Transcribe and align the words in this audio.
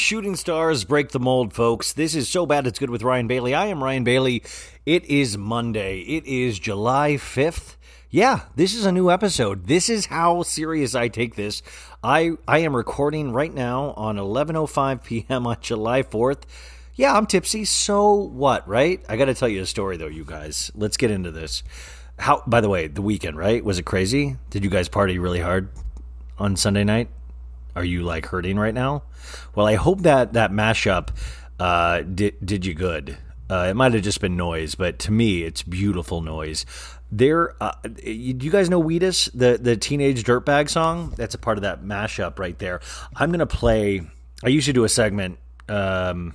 shooting 0.00 0.34
stars 0.34 0.84
break 0.84 1.10
the 1.10 1.20
mold, 1.20 1.52
folks. 1.52 1.92
This 1.92 2.14
is 2.14 2.28
So 2.28 2.46
Bad 2.46 2.66
It's 2.66 2.78
Good 2.78 2.90
with 2.90 3.02
Ryan 3.02 3.26
Bailey. 3.26 3.54
I 3.54 3.66
am 3.66 3.84
Ryan 3.84 4.02
Bailey. 4.02 4.42
It 4.86 5.04
is 5.04 5.36
Monday. 5.36 6.00
It 6.00 6.24
is 6.26 6.58
July 6.58 7.12
5th. 7.12 7.76
Yeah, 8.08 8.40
this 8.56 8.74
is 8.74 8.86
a 8.86 8.92
new 8.92 9.10
episode. 9.10 9.66
This 9.66 9.88
is 9.88 10.06
how 10.06 10.42
serious 10.42 10.94
I 10.94 11.08
take 11.08 11.36
this. 11.36 11.62
I 12.02 12.32
I 12.48 12.58
am 12.60 12.74
recording 12.74 13.32
right 13.32 13.52
now 13.52 13.92
on 13.96 14.16
11:05 14.16 15.04
p.m. 15.04 15.46
on 15.46 15.58
July 15.60 16.02
4th. 16.02 16.42
Yeah, 16.94 17.14
I'm 17.14 17.26
tipsy. 17.26 17.64
So 17.66 18.14
what, 18.14 18.66
right? 18.66 19.04
I 19.08 19.16
got 19.16 19.26
to 19.26 19.34
tell 19.34 19.48
you 19.48 19.62
a 19.62 19.66
story 19.66 19.96
though, 19.96 20.06
you 20.06 20.24
guys. 20.24 20.72
Let's 20.74 20.96
get 20.96 21.10
into 21.10 21.30
this. 21.30 21.62
How 22.18 22.42
by 22.46 22.62
the 22.62 22.68
way, 22.68 22.88
the 22.88 23.02
weekend, 23.02 23.36
right? 23.36 23.62
Was 23.62 23.78
it 23.78 23.84
crazy? 23.84 24.38
Did 24.48 24.64
you 24.64 24.70
guys 24.70 24.88
party 24.88 25.18
really 25.18 25.40
hard 25.40 25.68
on 26.38 26.56
Sunday 26.56 26.84
night? 26.84 27.10
Are 27.76 27.84
you 27.84 28.02
like 28.02 28.26
hurting 28.26 28.58
right 28.58 28.74
now? 28.74 29.02
Well, 29.54 29.66
I 29.66 29.74
hope 29.74 30.02
that 30.02 30.32
that 30.34 30.50
mashup 30.50 31.08
uh, 31.58 32.02
did 32.02 32.34
did 32.44 32.66
you 32.66 32.74
good. 32.74 33.16
Uh, 33.50 33.66
it 33.70 33.74
might 33.74 33.92
have 33.92 34.02
just 34.02 34.20
been 34.20 34.36
noise, 34.36 34.76
but 34.76 34.98
to 35.00 35.12
me, 35.12 35.42
it's 35.42 35.62
beautiful 35.62 36.20
noise. 36.20 36.64
There, 37.10 37.56
uh, 37.60 37.72
do 37.82 38.12
you 38.12 38.50
guys 38.50 38.70
know 38.70 38.80
Wheatus, 38.80 39.26
the 39.34 39.58
the 39.60 39.76
teenage 39.76 40.22
dirtbag 40.22 40.70
song? 40.70 41.14
That's 41.16 41.34
a 41.34 41.38
part 41.38 41.58
of 41.58 41.62
that 41.62 41.82
mashup 41.82 42.38
right 42.38 42.58
there. 42.58 42.80
I'm 43.16 43.32
gonna 43.32 43.46
play. 43.46 44.02
I 44.44 44.48
usually 44.48 44.72
do 44.72 44.84
a 44.84 44.88
segment. 44.88 45.38
Um, 45.68 46.34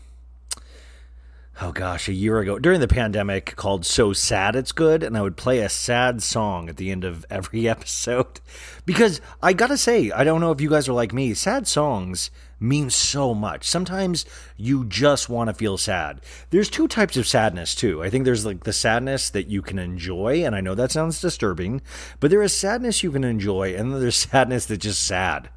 oh 1.62 1.72
gosh, 1.72 2.10
a 2.10 2.13
year 2.13 2.40
ago 2.40 2.60
during 2.60 2.81
the 2.81 2.88
pandemic 2.88 3.56
called 3.56 3.86
So 3.86 4.12
Sad 4.12 4.56
It's 4.56 4.72
Good, 4.72 5.04
and 5.04 5.18
I 5.18 5.22
would 5.22 5.38
play 5.38 5.60
a 5.60 5.69
sad 5.69 6.22
song 6.22 6.68
at 6.68 6.75
the 6.75 6.92
end 6.92 7.06
of 7.06 7.25
every 7.30 7.68
episode. 7.69 8.42
Because 8.86 9.22
I 9.42 9.54
gotta 9.54 9.78
say, 9.78 10.12
I 10.12 10.24
don't 10.24 10.42
know 10.42 10.52
if 10.52 10.60
you 10.60 10.69
guys 10.69 10.90
are 10.90 10.94
like 10.94 11.13
me, 11.13 11.34
sad 11.34 11.68
songs 11.68 12.30
mean 12.60 12.90
so 12.90 13.34
much. 13.34 13.66
Sometimes 13.68 14.25
you 14.57 14.86
just 14.86 15.30
want 15.30 15.50
to 15.50 15.54
feel 15.54 15.78
sad. 15.78 16.22
There's 16.50 16.69
two 16.69 16.88
types 16.88 17.18
of 17.18 17.28
sadness 17.28 17.75
too. 17.75 18.04
I 18.04 18.10
think 18.10 18.25
there's 18.25 18.46
like 18.46 18.63
the 18.63 18.74
sadness 18.74 19.30
that 19.30 19.48
you 19.48 19.62
can 19.62 19.80
enjoy, 19.80 20.46
and 20.46 20.56
I 20.56 20.62
know 20.62 20.75
that 20.75 20.92
sounds 20.92 21.22
disturbing, 21.22 21.81
but 22.19 22.31
there 22.31 22.44
is 22.44 22.54
sadness 22.54 23.04
you 23.04 23.12
can 23.12 23.24
enjoy, 23.24 23.75
and 23.75 23.94
then 23.94 24.01
there's 24.01 24.16
sadness 24.31 24.66
that's 24.66 24.84
just 24.84 25.06
sad 25.06 25.50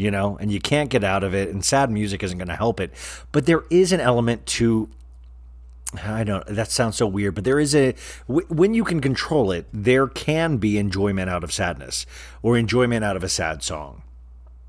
you 0.00 0.12
know, 0.12 0.38
and 0.40 0.52
you 0.52 0.60
can't 0.60 0.90
get 0.90 1.02
out 1.02 1.24
of 1.24 1.34
it, 1.34 1.48
and 1.48 1.64
sad 1.64 1.90
music 1.90 2.22
isn't 2.22 2.38
going 2.38 2.46
to 2.46 2.54
help 2.54 2.78
it. 2.78 2.92
But 3.32 3.46
there 3.46 3.64
is 3.68 3.90
an 3.90 3.98
element 3.98 4.46
to 4.46 4.88
I 5.94 6.24
don't. 6.24 6.46
That 6.46 6.70
sounds 6.70 6.96
so 6.96 7.06
weird, 7.06 7.34
but 7.34 7.44
there 7.44 7.58
is 7.58 7.74
a 7.74 7.94
when 8.26 8.74
you 8.74 8.84
can 8.84 9.00
control 9.00 9.50
it, 9.50 9.66
there 9.72 10.06
can 10.06 10.58
be 10.58 10.78
enjoyment 10.78 11.30
out 11.30 11.44
of 11.44 11.52
sadness 11.52 12.04
or 12.42 12.58
enjoyment 12.58 13.04
out 13.04 13.16
of 13.16 13.24
a 13.24 13.28
sad 13.28 13.62
song. 13.62 14.02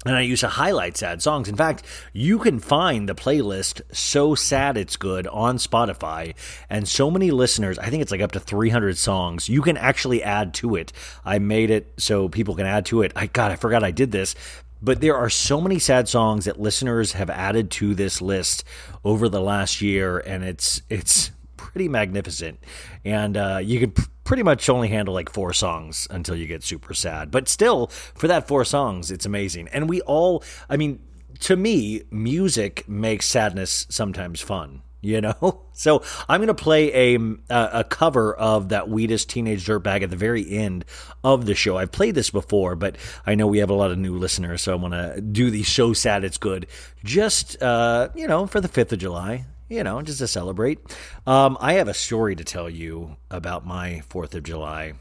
And 0.06 0.16
I 0.16 0.22
used 0.22 0.40
to 0.42 0.48
highlight 0.48 0.96
sad 0.96 1.22
songs. 1.22 1.50
In 1.50 1.58
fact, 1.58 1.84
you 2.14 2.40
can 2.40 2.60
find 2.60 3.10
the 3.10 3.16
playlist 3.16 3.82
So 3.92 4.34
Sad 4.34 4.78
It's 4.78 4.96
Good 4.96 5.28
on 5.28 5.58
Spotify. 5.58 6.36
And 6.70 6.88
so 6.88 7.12
many 7.12 7.32
listeners, 7.32 7.78
I 7.78 7.90
think 7.90 8.02
it's 8.02 8.12
like 8.12 8.22
up 8.22 8.32
to 8.32 8.40
300 8.40 8.98
songs, 8.98 9.50
you 9.50 9.62
can 9.62 9.76
actually 9.76 10.24
add 10.24 10.54
to 10.56 10.76
it. 10.76 10.94
I 11.26 11.40
made 11.40 11.70
it 11.70 11.92
so 11.98 12.30
people 12.30 12.56
can 12.56 12.66
add 12.66 12.86
to 12.88 13.02
it. 13.02 13.12
I 13.14 13.28
God, 13.28 13.52
I 13.52 13.58
forgot 13.58 13.84
I 13.84 13.92
did 13.92 14.14
this. 14.14 14.36
But 14.82 15.02
there 15.02 15.16
are 15.16 15.30
so 15.30 15.60
many 15.60 15.80
sad 15.80 16.08
songs 16.08 16.46
that 16.46 16.60
listeners 16.60 17.14
have 17.14 17.30
added 17.30 17.70
to 17.72 17.94
this 17.94 18.22
list 18.22 18.64
over 19.04 19.28
the 19.28 19.42
last 19.42 19.82
year, 19.82 20.20
and 20.20 20.44
it's 20.44 20.82
it's 20.90 21.32
pretty 21.58 21.90
magnificent. 21.90 22.60
And 23.04 23.36
uh, 23.36 23.60
you 23.62 23.80
could 23.80 23.98
pretty 24.24 24.44
much 24.44 24.70
only 24.70 24.88
handle 24.88 25.14
like 25.14 25.32
four 25.32 25.54
songs 25.54 26.08
until 26.10 26.36
you 26.36 26.48
get 26.48 26.64
super 26.64 26.94
sad. 26.94 27.32
But 27.32 27.48
still, 27.48 27.88
for 27.88 28.28
that 28.28 28.48
four 28.48 28.64
songs, 28.64 29.12
it's 29.12 29.26
amazing. 29.26 29.68
And 29.70 29.90
we 29.90 30.02
all, 30.02 30.44
I 30.70 30.78
mean, 30.78 31.00
to 31.42 31.56
me, 31.56 32.04
music 32.12 32.88
makes 32.88 33.26
sadness 33.26 33.86
sometimes 33.90 34.42
fun 34.42 34.82
you 35.02 35.22
know? 35.22 35.64
So 35.80 36.04
i'm 36.28 36.40
going 36.40 36.48
to 36.48 36.54
play 36.54 37.16
a, 37.16 37.20
a 37.50 37.86
cover 37.86 38.34
of 38.36 38.68
that 38.70 38.90
Wheatus 38.90 39.26
teenage 39.26 39.66
dirtbag 39.66 40.04
at 40.04 40.10
the 40.10 40.18
very 40.18 40.50
end 40.52 40.84
of 41.24 41.46
the 41.46 41.56
show. 41.56 41.78
I've 41.78 41.94
played 41.94 42.16
this 42.16 42.30
before 42.30 42.76
but 42.76 42.98
i 43.26 43.34
know 43.34 43.48
we 43.48 43.60
have 43.60 43.70
a 43.70 43.74
lot 43.74 43.92
of 43.92 43.98
new 43.98 44.18
listeners 44.18 44.62
so 44.62 44.74
i 44.74 44.76
want 44.76 44.94
to 44.94 45.22
do 45.22 45.50
the 45.50 45.64
so 45.64 45.94
sad 45.94 46.26
it's 46.26 46.38
good. 46.38 46.68
Just 47.06 47.64
uh, 47.64 48.10
you 48.14 48.28
know 48.28 48.46
for 48.46 48.60
the 48.60 48.68
5th 48.68 48.92
of 48.92 49.00
july 49.00 49.46
you 49.70 49.82
know 49.86 50.02
just 50.02 50.20
to 50.20 50.28
celebrate. 50.28 50.80
Um, 51.26 51.58
i 51.62 51.74
have 51.74 51.88
a 51.88 51.94
story 51.94 52.36
to 52.36 52.44
tell 52.44 52.70
you 52.70 53.16
about 53.32 53.66
my 53.66 54.02
4th 54.10 54.36
of 54.36 54.44
july. 54.44 54.96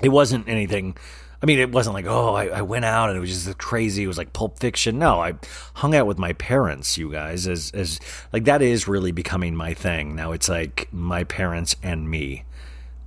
It 0.00 0.08
wasn't 0.08 0.48
anything 0.48 0.96
I 1.40 1.46
mean, 1.46 1.60
it 1.60 1.70
wasn't 1.70 1.94
like, 1.94 2.06
oh, 2.06 2.34
I, 2.34 2.46
I, 2.46 2.62
went 2.62 2.84
out 2.84 3.10
and 3.10 3.16
it 3.16 3.20
was 3.20 3.44
just 3.44 3.58
crazy. 3.58 4.02
It 4.02 4.08
was 4.08 4.18
like 4.18 4.32
Pulp 4.32 4.58
Fiction. 4.58 4.98
No, 4.98 5.20
I 5.20 5.34
hung 5.74 5.94
out 5.94 6.08
with 6.08 6.18
my 6.18 6.32
parents, 6.32 6.98
you 6.98 7.12
guys, 7.12 7.46
as, 7.46 7.70
as 7.72 8.00
like 8.32 8.44
that 8.44 8.60
is 8.60 8.88
really 8.88 9.12
becoming 9.12 9.54
my 9.54 9.72
thing. 9.72 10.16
Now 10.16 10.32
it's 10.32 10.48
like 10.48 10.88
my 10.92 11.22
parents 11.22 11.76
and 11.80 12.10
me. 12.10 12.44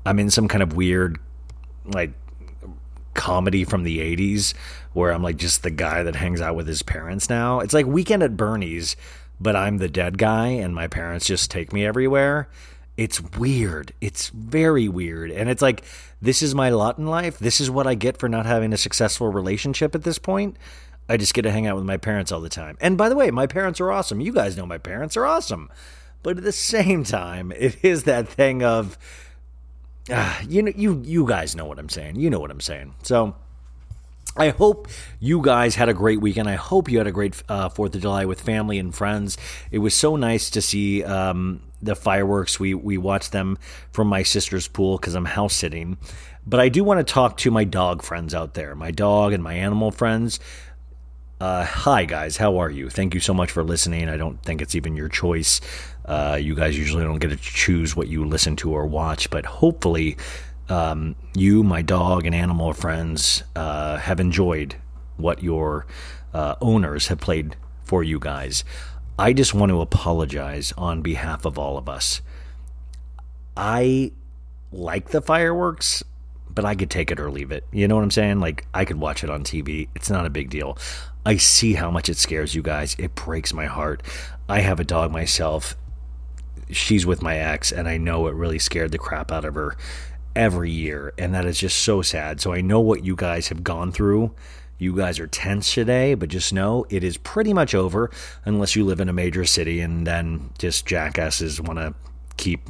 I'm 0.06 0.18
in 0.18 0.32
some 0.32 0.48
kind 0.48 0.64
of 0.64 0.74
weird, 0.76 1.20
like, 1.86 2.12
comedy 3.14 3.64
from 3.66 3.84
the 3.84 4.00
80s 4.00 4.54
where 4.94 5.12
I'm 5.12 5.24
like 5.24 5.38
just 5.38 5.64
the 5.64 5.72
guy 5.72 6.04
that 6.04 6.16
hangs 6.16 6.42
out 6.42 6.56
with 6.56 6.68
his 6.68 6.82
parents 6.82 7.30
now. 7.30 7.60
It's 7.60 7.74
like 7.74 7.86
Weekend 7.86 8.24
at 8.24 8.38
Bernie's, 8.38 8.96
but 9.40 9.56
I'm 9.56 9.78
the 9.78 9.90
dead 9.90 10.18
guy 10.18 10.48
and 10.48 10.74
my 10.74 10.88
parents 10.88 11.26
just 11.26 11.52
take 11.52 11.74
me 11.74 11.86
everywhere. 11.86 12.48
It's 12.98 13.22
weird. 13.22 13.94
It's 14.02 14.30
very 14.30 14.88
weird. 14.88 15.32
And 15.32 15.50
it's 15.50 15.62
like, 15.62 15.84
this 16.22 16.42
is 16.42 16.54
my 16.54 16.70
lot 16.70 16.98
in 16.98 17.08
life. 17.08 17.40
This 17.40 17.62
is 17.62 17.70
what 17.70 17.88
I 17.88 17.96
get 17.96 18.18
for 18.18 18.30
not 18.30 18.46
having 18.46 18.74
a 18.74 18.78
successful 18.78 19.30
relationship 19.30 19.96
at 19.96 20.04
this 20.04 20.20
point. 20.20 20.58
I 21.10 21.18
just 21.18 21.34
get 21.34 21.42
to 21.44 21.52
hang 21.52 21.68
out 21.68 21.76
with 21.76 21.86
my 21.86 21.98
parents 21.98 22.32
all 22.32 22.42
the 22.42 22.50
time. 22.50 22.78
And 22.80 22.98
by 22.98 23.10
the 23.10 23.16
way, 23.16 23.32
my 23.32 23.48
parents 23.48 23.82
are 23.82 23.92
awesome. 23.92 24.22
You 24.22 24.34
guys 24.34 24.56
know 24.56 24.66
my 24.66 24.78
parents 24.78 25.18
are 25.18 25.26
awesome. 25.26 25.70
But 26.24 26.38
at 26.38 26.44
the 26.44 26.52
same 26.52 27.04
time, 27.04 27.52
it 27.56 27.84
is 27.84 28.04
that 28.04 28.28
thing 28.28 28.64
of, 28.64 28.98
uh, 30.10 30.40
you 30.48 30.62
know, 30.64 30.72
you 30.76 31.02
you 31.06 31.28
guys 31.28 31.56
know 31.56 31.66
what 31.66 31.80
I'm 31.80 31.90
saying. 31.90 32.16
You 32.16 32.30
know 32.30 32.40
what 32.40 32.52
I'm 32.52 32.62
saying. 32.62 32.96
So 33.04 33.36
I 34.38 34.50
hope 34.50 34.88
you 35.20 35.42
guys 35.42 35.76
had 35.76 35.90
a 35.90 35.94
great 35.94 36.22
weekend. 36.22 36.50
I 36.50 36.56
hope 36.56 36.90
you 36.90 36.98
had 36.98 37.08
a 37.08 37.12
great 37.12 37.42
uh, 37.50 37.70
Fourth 37.70 37.94
of 37.96 38.02
July 38.02 38.26
with 38.26 38.42
family 38.42 38.80
and 38.80 38.94
friends. 38.94 39.38
It 39.72 39.80
was 39.80 39.94
so 39.94 40.16
nice 40.16 40.50
to 40.52 40.62
see 40.62 41.04
um, 41.04 41.62
the 41.82 41.96
fireworks. 41.96 42.60
We 42.60 42.74
we 42.74 42.98
watched 42.98 43.32
them 43.32 43.58
from 43.92 44.08
my 44.08 44.24
sister's 44.24 44.68
pool 44.68 44.98
because 44.98 45.16
I'm 45.16 45.26
house 45.26 45.54
sitting. 45.54 45.98
But 46.46 46.60
I 46.60 46.70
do 46.70 46.84
want 46.84 47.06
to 47.06 47.14
talk 47.14 47.38
to 47.38 47.52
my 47.52 47.64
dog 47.64 48.02
friends 48.02 48.34
out 48.34 48.56
there, 48.56 48.76
my 48.76 48.92
dog 48.92 49.34
and 49.34 49.44
my 49.44 49.54
animal 49.54 49.92
friends. 49.92 50.40
Uh, 51.40 51.66
hi 51.66 52.06
guys, 52.06 52.38
how 52.38 52.58
are 52.60 52.70
you? 52.70 52.88
Thank 52.90 53.16
you 53.16 53.20
so 53.20 53.34
much 53.34 53.50
for 53.50 53.64
listening. 53.64 54.10
I 54.10 54.18
don't 54.18 54.42
think 54.44 54.62
it's 54.62 54.76
even 54.76 54.96
your 54.96 55.10
choice. 55.10 55.60
Uh, 56.06 56.38
you 56.40 56.54
guys 56.54 56.78
usually 56.78 57.04
don't 57.04 57.18
get 57.18 57.30
to 57.30 57.36
choose 57.36 57.96
what 57.96 58.08
you 58.08 58.26
listen 58.26 58.56
to 58.58 58.72
or 58.72 58.86
watch, 58.86 59.30
but 59.32 59.46
hopefully 59.46 60.18
um, 60.70 61.16
you, 61.34 61.64
my 61.64 61.82
dog, 61.82 62.26
and 62.26 62.36
animal 62.36 62.74
friends 62.74 63.44
uh, 63.56 63.98
have 63.98 64.20
enjoyed 64.20 64.76
what 65.18 65.42
your 65.42 65.86
uh, 66.34 66.56
owners 66.62 67.08
have 67.08 67.20
played 67.20 67.56
for 67.84 68.04
you 68.04 68.20
guys. 68.20 68.64
I 69.22 69.34
just 69.34 69.54
want 69.54 69.70
to 69.70 69.82
apologize 69.82 70.74
on 70.80 71.04
behalf 71.04 71.46
of 71.46 71.60
all 71.60 71.78
of 71.78 71.88
us. 71.88 72.22
I 73.56 74.14
like 74.72 75.10
the 75.10 75.22
fireworks, 75.22 76.04
but 76.50 76.66
I 76.66 76.74
could 76.74 76.90
take 76.90 77.12
it 77.12 77.20
or 77.20 77.30
leave 77.30 77.52
it. 77.52 77.64
You 77.72 77.88
know 77.88 77.94
what 77.96 78.04
I'm 78.04 78.10
saying? 78.10 78.40
Like, 78.40 78.66
I 78.74 78.84
could 78.84 79.00
watch 79.00 79.24
it 79.24 79.30
on 79.30 79.44
TV. 79.44 79.90
It's 79.96 80.10
not 80.10 80.26
a 80.26 80.32
big 80.32 80.50
deal. 80.50 80.76
I 81.24 81.38
see 81.38 81.74
how 81.74 81.92
much 81.92 82.10
it 82.10 82.18
scares 82.18 82.56
you 82.56 82.64
guys. 82.64 82.96
It 82.98 83.14
breaks 83.14 83.54
my 83.54 83.68
heart. 83.68 84.02
I 84.50 84.62
have 84.62 84.80
a 84.80 84.84
dog 84.84 85.12
myself. 85.12 85.76
She's 86.72 87.06
with 87.06 87.22
my 87.22 87.38
ex, 87.38 87.72
and 87.72 87.88
I 87.88 87.98
know 87.98 88.26
it 88.26 88.34
really 88.34 88.58
scared 88.58 88.92
the 88.92 88.98
crap 88.98 89.32
out 89.32 89.46
of 89.46 89.54
her 89.54 89.78
every 90.36 90.72
year, 90.72 91.14
and 91.20 91.36
that 91.36 91.46
is 91.46 91.60
just 91.60 91.84
so 91.84 92.02
sad. 92.02 92.42
So 92.42 92.54
I 92.54 92.62
know 92.62 92.80
what 92.80 93.06
you 93.06 93.16
guys 93.16 93.50
have 93.50 93.64
gone 93.64 93.92
through. 93.92 94.34
You 94.82 94.96
guys 94.96 95.20
are 95.20 95.28
tense 95.28 95.76
today, 95.76 96.16
but 96.16 96.30
just 96.30 96.52
know 96.52 96.88
it 96.90 97.04
is 97.04 97.16
pretty 97.16 97.54
much 97.54 97.76
over 97.76 98.10
unless 98.46 98.76
you 98.76 98.84
live 98.84 99.00
in 99.00 99.10
a 99.10 99.14
major 99.14 99.46
city 99.46 99.80
and 99.80 100.08
then 100.08 100.50
just 100.58 100.88
jackasses 100.88 101.62
want 101.62 101.78
to 101.78 101.94
keep 102.38 102.68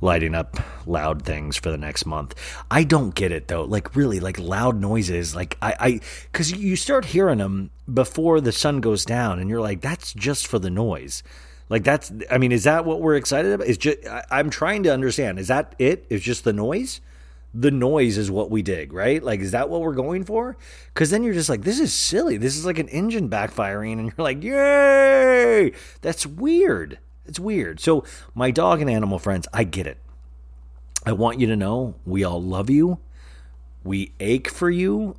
lighting 0.00 0.34
up 0.34 0.56
loud 0.86 1.26
things 1.26 1.58
for 1.58 1.70
the 1.70 1.76
next 1.76 2.06
month. 2.06 2.34
I 2.70 2.84
don't 2.84 3.14
get 3.14 3.32
it 3.32 3.48
though. 3.48 3.64
Like 3.64 3.94
really, 3.94 4.18
like 4.18 4.38
loud 4.38 4.80
noises. 4.80 5.36
Like 5.36 5.58
I, 5.60 5.74
I, 5.78 6.00
because 6.32 6.52
you 6.52 6.74
start 6.74 7.04
hearing 7.04 7.36
them 7.36 7.70
before 7.92 8.40
the 8.40 8.50
sun 8.50 8.80
goes 8.80 9.04
down, 9.04 9.38
and 9.38 9.50
you're 9.50 9.60
like, 9.60 9.82
that's 9.82 10.14
just 10.14 10.46
for 10.46 10.58
the 10.58 10.70
noise. 10.70 11.22
Like 11.68 11.84
that's, 11.84 12.10
I 12.30 12.38
mean, 12.38 12.50
is 12.50 12.64
that 12.64 12.86
what 12.86 13.02
we're 13.02 13.16
excited 13.16 13.52
about? 13.52 13.66
Is 13.66 13.76
just, 13.76 14.06
I, 14.06 14.24
I'm 14.30 14.48
trying 14.48 14.84
to 14.84 14.90
understand. 14.90 15.38
Is 15.38 15.48
that 15.48 15.74
it? 15.78 16.06
Is 16.08 16.22
just 16.22 16.44
the 16.44 16.54
noise? 16.54 17.02
The 17.58 17.70
noise 17.70 18.18
is 18.18 18.30
what 18.30 18.50
we 18.50 18.60
dig, 18.60 18.92
right? 18.92 19.22
Like, 19.22 19.40
is 19.40 19.52
that 19.52 19.70
what 19.70 19.80
we're 19.80 19.94
going 19.94 20.24
for? 20.24 20.58
Because 20.92 21.10
then 21.10 21.22
you're 21.22 21.32
just 21.32 21.48
like, 21.48 21.62
this 21.62 21.80
is 21.80 21.94
silly. 21.94 22.36
This 22.36 22.56
is 22.56 22.66
like 22.66 22.78
an 22.78 22.88
engine 22.88 23.30
backfiring, 23.30 23.94
and 23.94 24.06
you're 24.06 24.24
like, 24.24 24.42
yay! 24.42 25.72
That's 26.02 26.26
weird. 26.26 26.98
It's 27.24 27.40
weird. 27.40 27.80
So, 27.80 28.04
my 28.34 28.50
dog 28.50 28.82
and 28.82 28.90
animal 28.90 29.18
friends, 29.18 29.48
I 29.54 29.64
get 29.64 29.86
it. 29.86 29.96
I 31.06 31.12
want 31.12 31.40
you 31.40 31.46
to 31.46 31.56
know 31.56 31.94
we 32.04 32.24
all 32.24 32.42
love 32.42 32.68
you. 32.68 32.98
We 33.84 34.12
ache 34.20 34.50
for 34.50 34.68
you. 34.68 35.16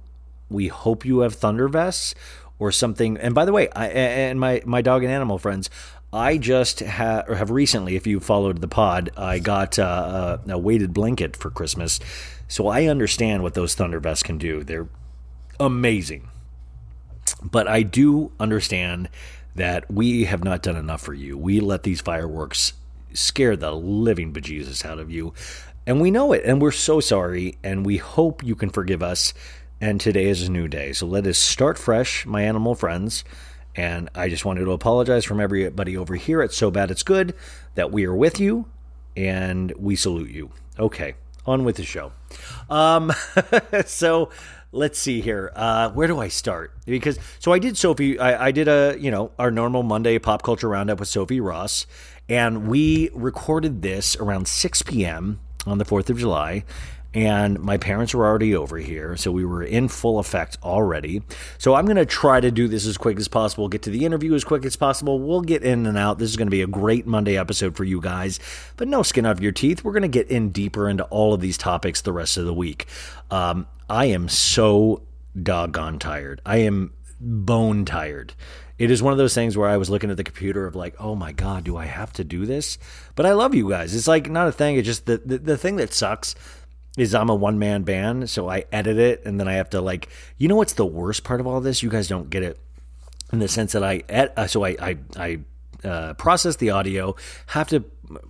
We 0.49 0.67
hope 0.67 1.05
you 1.05 1.19
have 1.19 1.33
thunder 1.33 1.67
vests 1.67 2.13
or 2.59 2.71
something. 2.71 3.17
And 3.17 3.33
by 3.33 3.45
the 3.45 3.53
way, 3.53 3.69
I, 3.75 3.87
and 3.87 4.39
my 4.39 4.61
my 4.65 4.81
dog 4.81 5.03
and 5.03 5.11
animal 5.11 5.37
friends, 5.37 5.69
I 6.11 6.37
just 6.37 6.79
ha- 6.79 7.25
have 7.27 7.51
recently, 7.51 7.95
if 7.95 8.07
you 8.07 8.19
followed 8.19 8.61
the 8.61 8.67
pod, 8.67 9.09
I 9.17 9.39
got 9.39 9.77
uh, 9.77 10.37
a, 10.47 10.51
a 10.51 10.57
weighted 10.57 10.93
blanket 10.93 11.35
for 11.35 11.49
Christmas, 11.49 11.99
so 12.47 12.67
I 12.67 12.85
understand 12.85 13.43
what 13.43 13.55
those 13.55 13.75
thunder 13.75 13.99
vests 13.99 14.23
can 14.23 14.37
do. 14.37 14.63
They're 14.63 14.87
amazing, 15.59 16.29
but 17.41 17.67
I 17.67 17.83
do 17.83 18.31
understand 18.39 19.09
that 19.55 19.91
we 19.91 20.25
have 20.25 20.43
not 20.43 20.61
done 20.61 20.77
enough 20.77 21.01
for 21.01 21.13
you. 21.13 21.37
We 21.37 21.59
let 21.59 21.83
these 21.83 21.99
fireworks 21.99 22.73
scare 23.13 23.57
the 23.57 23.71
living 23.75 24.31
bejesus 24.31 24.85
out 24.85 24.99
of 24.99 25.11
you. 25.11 25.33
And 25.85 25.99
we 25.99 26.11
know 26.11 26.33
it, 26.33 26.43
and 26.45 26.61
we're 26.61 26.71
so 26.71 26.99
sorry, 26.99 27.57
and 27.63 27.85
we 27.85 27.97
hope 27.97 28.43
you 28.43 28.55
can 28.55 28.69
forgive 28.69 29.01
us. 29.01 29.33
And 29.79 30.01
today 30.01 30.25
is 30.25 30.43
a 30.47 30.51
new 30.51 30.67
day. 30.67 30.93
So 30.93 31.05
let 31.05 31.27
us 31.27 31.37
start 31.37 31.77
fresh, 31.77 32.25
my 32.25 32.43
animal 32.43 32.75
friends. 32.75 33.23
And 33.77 34.09
I 34.15 34.27
just 34.27 34.43
wanted 34.43 34.65
to 34.65 34.71
apologize 34.71 35.23
from 35.23 35.39
everybody 35.39 35.95
over 35.95 36.15
here 36.15 36.41
It's 36.41 36.57
So 36.57 36.71
Bad 36.71 36.89
It's 36.89 37.03
Good 37.03 37.35
that 37.75 37.91
we 37.91 38.05
are 38.05 38.15
with 38.15 38.39
you 38.39 38.65
and 39.15 39.71
we 39.77 39.95
salute 39.95 40.31
you. 40.31 40.49
Okay, 40.79 41.13
on 41.45 41.63
with 41.63 41.77
the 41.77 41.83
show. 41.83 42.11
Um, 42.69 43.13
so 43.85 44.29
let's 44.71 44.97
see 44.99 45.21
here. 45.21 45.51
Uh, 45.55 45.91
where 45.91 46.07
do 46.07 46.19
I 46.19 46.27
start? 46.27 46.73
Because 46.85 47.19
so 47.39 47.53
I 47.53 47.59
did 47.59 47.77
Sophie. 47.77 48.19
I, 48.19 48.47
I 48.47 48.51
did 48.51 48.67
a 48.67 48.95
you 48.99 49.11
know 49.11 49.31
our 49.39 49.51
normal 49.51 49.83
Monday 49.83 50.17
pop 50.19 50.43
culture 50.43 50.69
roundup 50.69 50.99
with 50.99 51.09
Sophie 51.09 51.39
Ross, 51.39 51.85
and 52.27 52.67
we 52.67 53.09
recorded 53.13 53.81
this 53.81 54.15
around 54.17 54.47
6 54.47 54.81
p.m. 54.83 55.39
on 55.65 55.77
the 55.77 55.85
4th 55.85 56.09
of 56.09 56.17
July. 56.17 56.63
And 57.17 57.59
my 57.59 57.77
parents 57.77 58.13
were 58.13 58.27
already 58.27 58.55
over 58.55 58.77
here, 58.77 59.17
so 59.17 59.31
we 59.31 59.43
were 59.43 59.63
in 59.63 59.87
full 59.87 60.19
effect 60.19 60.59
already. 60.61 61.23
So 61.57 61.73
I'm 61.73 61.85
going 61.85 61.97
to 61.97 62.05
try 62.05 62.39
to 62.39 62.51
do 62.51 62.67
this 62.67 62.85
as 62.85 62.95
quick 62.95 63.17
as 63.17 63.27
possible, 63.27 63.67
get 63.69 63.81
to 63.81 63.89
the 63.89 64.05
interview 64.05 64.35
as 64.35 64.43
quick 64.43 64.63
as 64.65 64.75
possible. 64.75 65.19
We'll 65.19 65.41
get 65.41 65.63
in 65.63 65.87
and 65.87 65.97
out. 65.97 66.19
This 66.19 66.29
is 66.29 66.37
going 66.37 66.45
to 66.45 66.51
be 66.51 66.61
a 66.61 66.67
great 66.67 67.07
Monday 67.07 67.35
episode 67.35 67.75
for 67.75 67.83
you 67.83 67.99
guys, 67.99 68.39
but 68.75 68.87
no 68.87 69.01
skin 69.01 69.25
off 69.25 69.39
your 69.39 69.51
teeth. 69.51 69.83
We're 69.83 69.93
going 69.93 70.03
to 70.03 70.07
get 70.07 70.29
in 70.29 70.51
deeper 70.51 70.87
into 70.87 71.05
all 71.05 71.33
of 71.33 71.41
these 71.41 71.57
topics 71.57 72.01
the 72.01 72.13
rest 72.13 72.37
of 72.37 72.45
the 72.45 72.53
week. 72.53 72.85
Um, 73.31 73.65
I 73.89 74.05
am 74.05 74.29
so 74.29 75.01
doggone 75.41 75.97
tired. 75.97 76.39
I 76.45 76.57
am 76.57 76.93
bone 77.19 77.83
tired. 77.83 78.35
It 78.77 78.91
is 78.91 79.01
one 79.01 79.11
of 79.11 79.17
those 79.17 79.33
things 79.33 79.57
where 79.57 79.67
I 79.67 79.77
was 79.77 79.89
looking 79.89 80.11
at 80.11 80.17
the 80.17 80.23
computer 80.23 80.67
of 80.67 80.75
like, 80.75 80.93
oh 80.99 81.15
my 81.15 81.31
God, 81.31 81.63
do 81.63 81.77
I 81.77 81.85
have 81.85 82.13
to 82.13 82.23
do 82.23 82.45
this? 82.45 82.77
But 83.15 83.25
I 83.25 83.31
love 83.31 83.55
you 83.55 83.67
guys. 83.67 83.95
It's 83.95 84.07
like 84.07 84.29
not 84.29 84.47
a 84.47 84.51
thing. 84.51 84.75
It's 84.75 84.85
just 84.85 85.07
the, 85.07 85.17
the, 85.17 85.39
the 85.39 85.57
thing 85.57 85.77
that 85.77 85.95
sucks 85.95 86.35
is 86.97 87.15
I'm 87.15 87.29
a 87.29 87.35
one 87.35 87.57
man 87.59 87.83
band. 87.83 88.29
So 88.29 88.49
I 88.49 88.65
edit 88.71 88.97
it 88.97 89.21
and 89.25 89.39
then 89.39 89.47
I 89.47 89.53
have 89.53 89.69
to 89.69 89.79
like, 89.79 90.09
you 90.37 90.49
know 90.49 90.57
what's 90.57 90.73
the 90.73 90.85
worst 90.85 91.23
part 91.23 91.39
of 91.39 91.47
all 91.47 91.61
this? 91.61 91.81
You 91.81 91.89
guys 91.89 92.09
don't 92.09 92.29
get 92.29 92.43
it 92.43 92.59
in 93.31 93.39
the 93.39 93.47
sense 93.47 93.71
that 93.71 93.83
I, 93.83 94.03
ed- 94.09 94.33
uh, 94.35 94.47
so 94.47 94.65
I, 94.65 94.69
I, 94.81 94.97
I, 95.15 95.39
uh, 95.83 96.13
process 96.15 96.55
the 96.55 96.71
audio, 96.71 97.15
have 97.47 97.67
to 97.69 97.81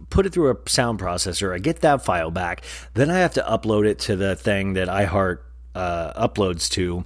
put 0.09 0.25
it 0.25 0.33
through 0.33 0.51
a 0.51 0.69
sound 0.69 0.99
processor. 0.99 1.53
I 1.53 1.59
get 1.59 1.79
that 1.81 2.03
file 2.03 2.29
back. 2.29 2.61
Then 2.93 3.09
I 3.09 3.19
have 3.19 3.33
to 3.35 3.41
upload 3.41 3.87
it 3.87 3.99
to 3.99 4.15
the 4.15 4.35
thing 4.35 4.73
that 4.73 4.87
iHeart 4.87 5.39
uh, 5.73 6.27
uploads 6.27 6.69
to. 6.71 7.05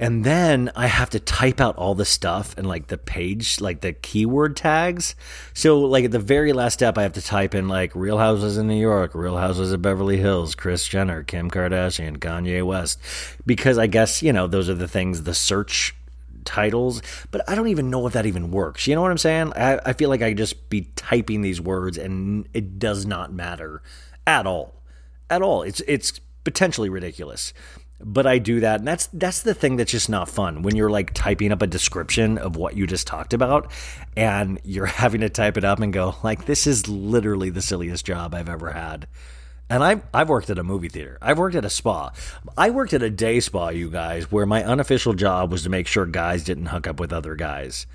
And 0.00 0.24
then 0.24 0.72
I 0.74 0.86
have 0.86 1.10
to 1.10 1.20
type 1.20 1.60
out 1.60 1.76
all 1.76 1.94
the 1.94 2.06
stuff 2.06 2.56
and 2.56 2.66
like 2.66 2.86
the 2.86 2.96
page, 2.96 3.60
like 3.60 3.82
the 3.82 3.92
keyword 3.92 4.56
tags. 4.56 5.14
So, 5.52 5.78
like 5.78 6.06
at 6.06 6.10
the 6.10 6.18
very 6.18 6.54
last 6.54 6.72
step, 6.72 6.96
I 6.96 7.02
have 7.02 7.12
to 7.12 7.22
type 7.22 7.54
in 7.54 7.68
like 7.68 7.94
Real 7.94 8.16
Houses 8.16 8.56
in 8.56 8.66
New 8.66 8.80
York, 8.80 9.14
Real 9.14 9.36
Houses 9.36 9.72
of 9.72 9.82
Beverly 9.82 10.16
Hills, 10.16 10.54
Kris 10.54 10.88
Jenner, 10.88 11.22
Kim 11.22 11.50
Kardashian, 11.50 12.16
Kanye 12.16 12.64
West. 12.64 12.98
Because 13.44 13.76
I 13.76 13.88
guess, 13.88 14.22
you 14.22 14.32
know, 14.32 14.46
those 14.46 14.70
are 14.70 14.74
the 14.74 14.88
things, 14.88 15.24
the 15.24 15.34
search 15.34 15.94
titles, 16.46 17.02
but 17.30 17.46
I 17.46 17.54
don't 17.54 17.68
even 17.68 17.90
know 17.90 18.06
if 18.06 18.14
that 18.14 18.24
even 18.24 18.50
works. 18.50 18.86
You 18.86 18.94
know 18.94 19.02
what 19.02 19.10
I'm 19.10 19.18
saying? 19.18 19.52
I, 19.54 19.80
I 19.84 19.92
feel 19.92 20.08
like 20.08 20.22
I 20.22 20.32
just 20.32 20.70
be 20.70 20.88
typing 20.96 21.42
these 21.42 21.60
words 21.60 21.98
and 21.98 22.48
it 22.54 22.78
does 22.78 23.04
not 23.04 23.34
matter 23.34 23.82
at 24.26 24.46
all. 24.46 24.74
At 25.28 25.42
all. 25.42 25.62
It's 25.62 25.82
it's 25.86 26.20
potentially 26.42 26.88
ridiculous. 26.88 27.52
But 28.02 28.26
I 28.26 28.38
do 28.38 28.60
that, 28.60 28.80
and 28.80 28.88
that's 28.88 29.08
that's 29.12 29.42
the 29.42 29.52
thing 29.52 29.76
that's 29.76 29.90
just 29.90 30.08
not 30.08 30.28
fun 30.28 30.62
when 30.62 30.74
you're 30.74 30.90
like 30.90 31.12
typing 31.12 31.52
up 31.52 31.60
a 31.60 31.66
description 31.66 32.38
of 32.38 32.56
what 32.56 32.74
you 32.74 32.86
just 32.86 33.06
talked 33.06 33.34
about, 33.34 33.70
and 34.16 34.58
you're 34.64 34.86
having 35.02 35.20
to 35.20 35.28
type 35.28 35.56
it 35.56 35.64
up 35.64 35.80
and 35.80 35.92
go 35.92 36.16
like, 36.22 36.46
"This 36.46 36.66
is 36.66 36.88
literally 36.88 37.50
the 37.50 37.62
silliest 37.62 38.06
job 38.06 38.34
I've 38.34 38.48
ever 38.48 38.72
had." 38.72 39.06
And 39.68 39.84
I've, 39.84 40.02
I've 40.12 40.28
worked 40.28 40.50
at 40.50 40.58
a 40.58 40.64
movie 40.64 40.88
theater. 40.88 41.16
I've 41.22 41.38
worked 41.38 41.54
at 41.54 41.64
a 41.64 41.70
spa. 41.70 42.10
I 42.58 42.70
worked 42.70 42.92
at 42.92 43.04
a 43.04 43.10
day 43.10 43.38
spa, 43.38 43.68
you 43.68 43.88
guys, 43.88 44.32
where 44.32 44.44
my 44.44 44.64
unofficial 44.64 45.14
job 45.14 45.52
was 45.52 45.62
to 45.62 45.70
make 45.70 45.86
sure 45.86 46.06
guys 46.06 46.42
didn't 46.42 46.66
hook 46.66 46.88
up 46.88 46.98
with 46.98 47.12
other 47.12 47.36
guys. 47.36 47.86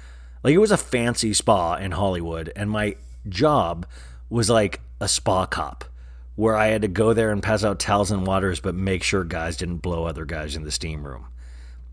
Like 0.42 0.54
it 0.54 0.60
was 0.60 0.72
a 0.72 0.78
fancy 0.78 1.34
spa 1.34 1.76
in 1.76 1.92
Hollywood, 1.92 2.54
and 2.56 2.70
my 2.70 2.96
job 3.28 3.86
was 4.30 4.50
like 4.50 4.80
a 5.02 5.08
spa 5.08 5.46
cop, 5.48 5.84
where 6.36 6.56
I 6.56 6.68
had 6.68 6.82
to 6.82 6.88
go 6.88 7.14
there 7.14 7.32
and 7.32 7.42
pass 7.42 7.64
out 7.64 7.80
towels 7.80 8.12
and 8.12 8.28
waters, 8.28 8.60
but 8.60 8.76
make 8.76 9.04
sure 9.04 9.24
guys 9.24 9.58
didn't 9.58 9.78
blow 9.78 10.06
other 10.06 10.26
guys 10.26 10.56
in 10.56 10.64
the 10.64 10.72
steam 10.72 11.06
room. 11.06 11.28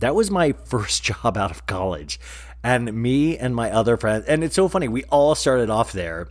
That 0.00 0.14
was 0.14 0.30
my 0.30 0.52
first 0.64 1.02
job 1.02 1.36
out 1.36 1.50
of 1.50 1.66
college. 1.66 2.18
And 2.64 2.92
me 2.92 3.36
and 3.36 3.56
my 3.56 3.70
other 3.72 3.96
friends, 3.96 4.24
and 4.26 4.44
it's 4.44 4.54
so 4.54 4.68
funny, 4.68 4.86
we 4.86 5.04
all 5.04 5.34
started 5.34 5.68
off 5.68 5.92
there. 5.92 6.28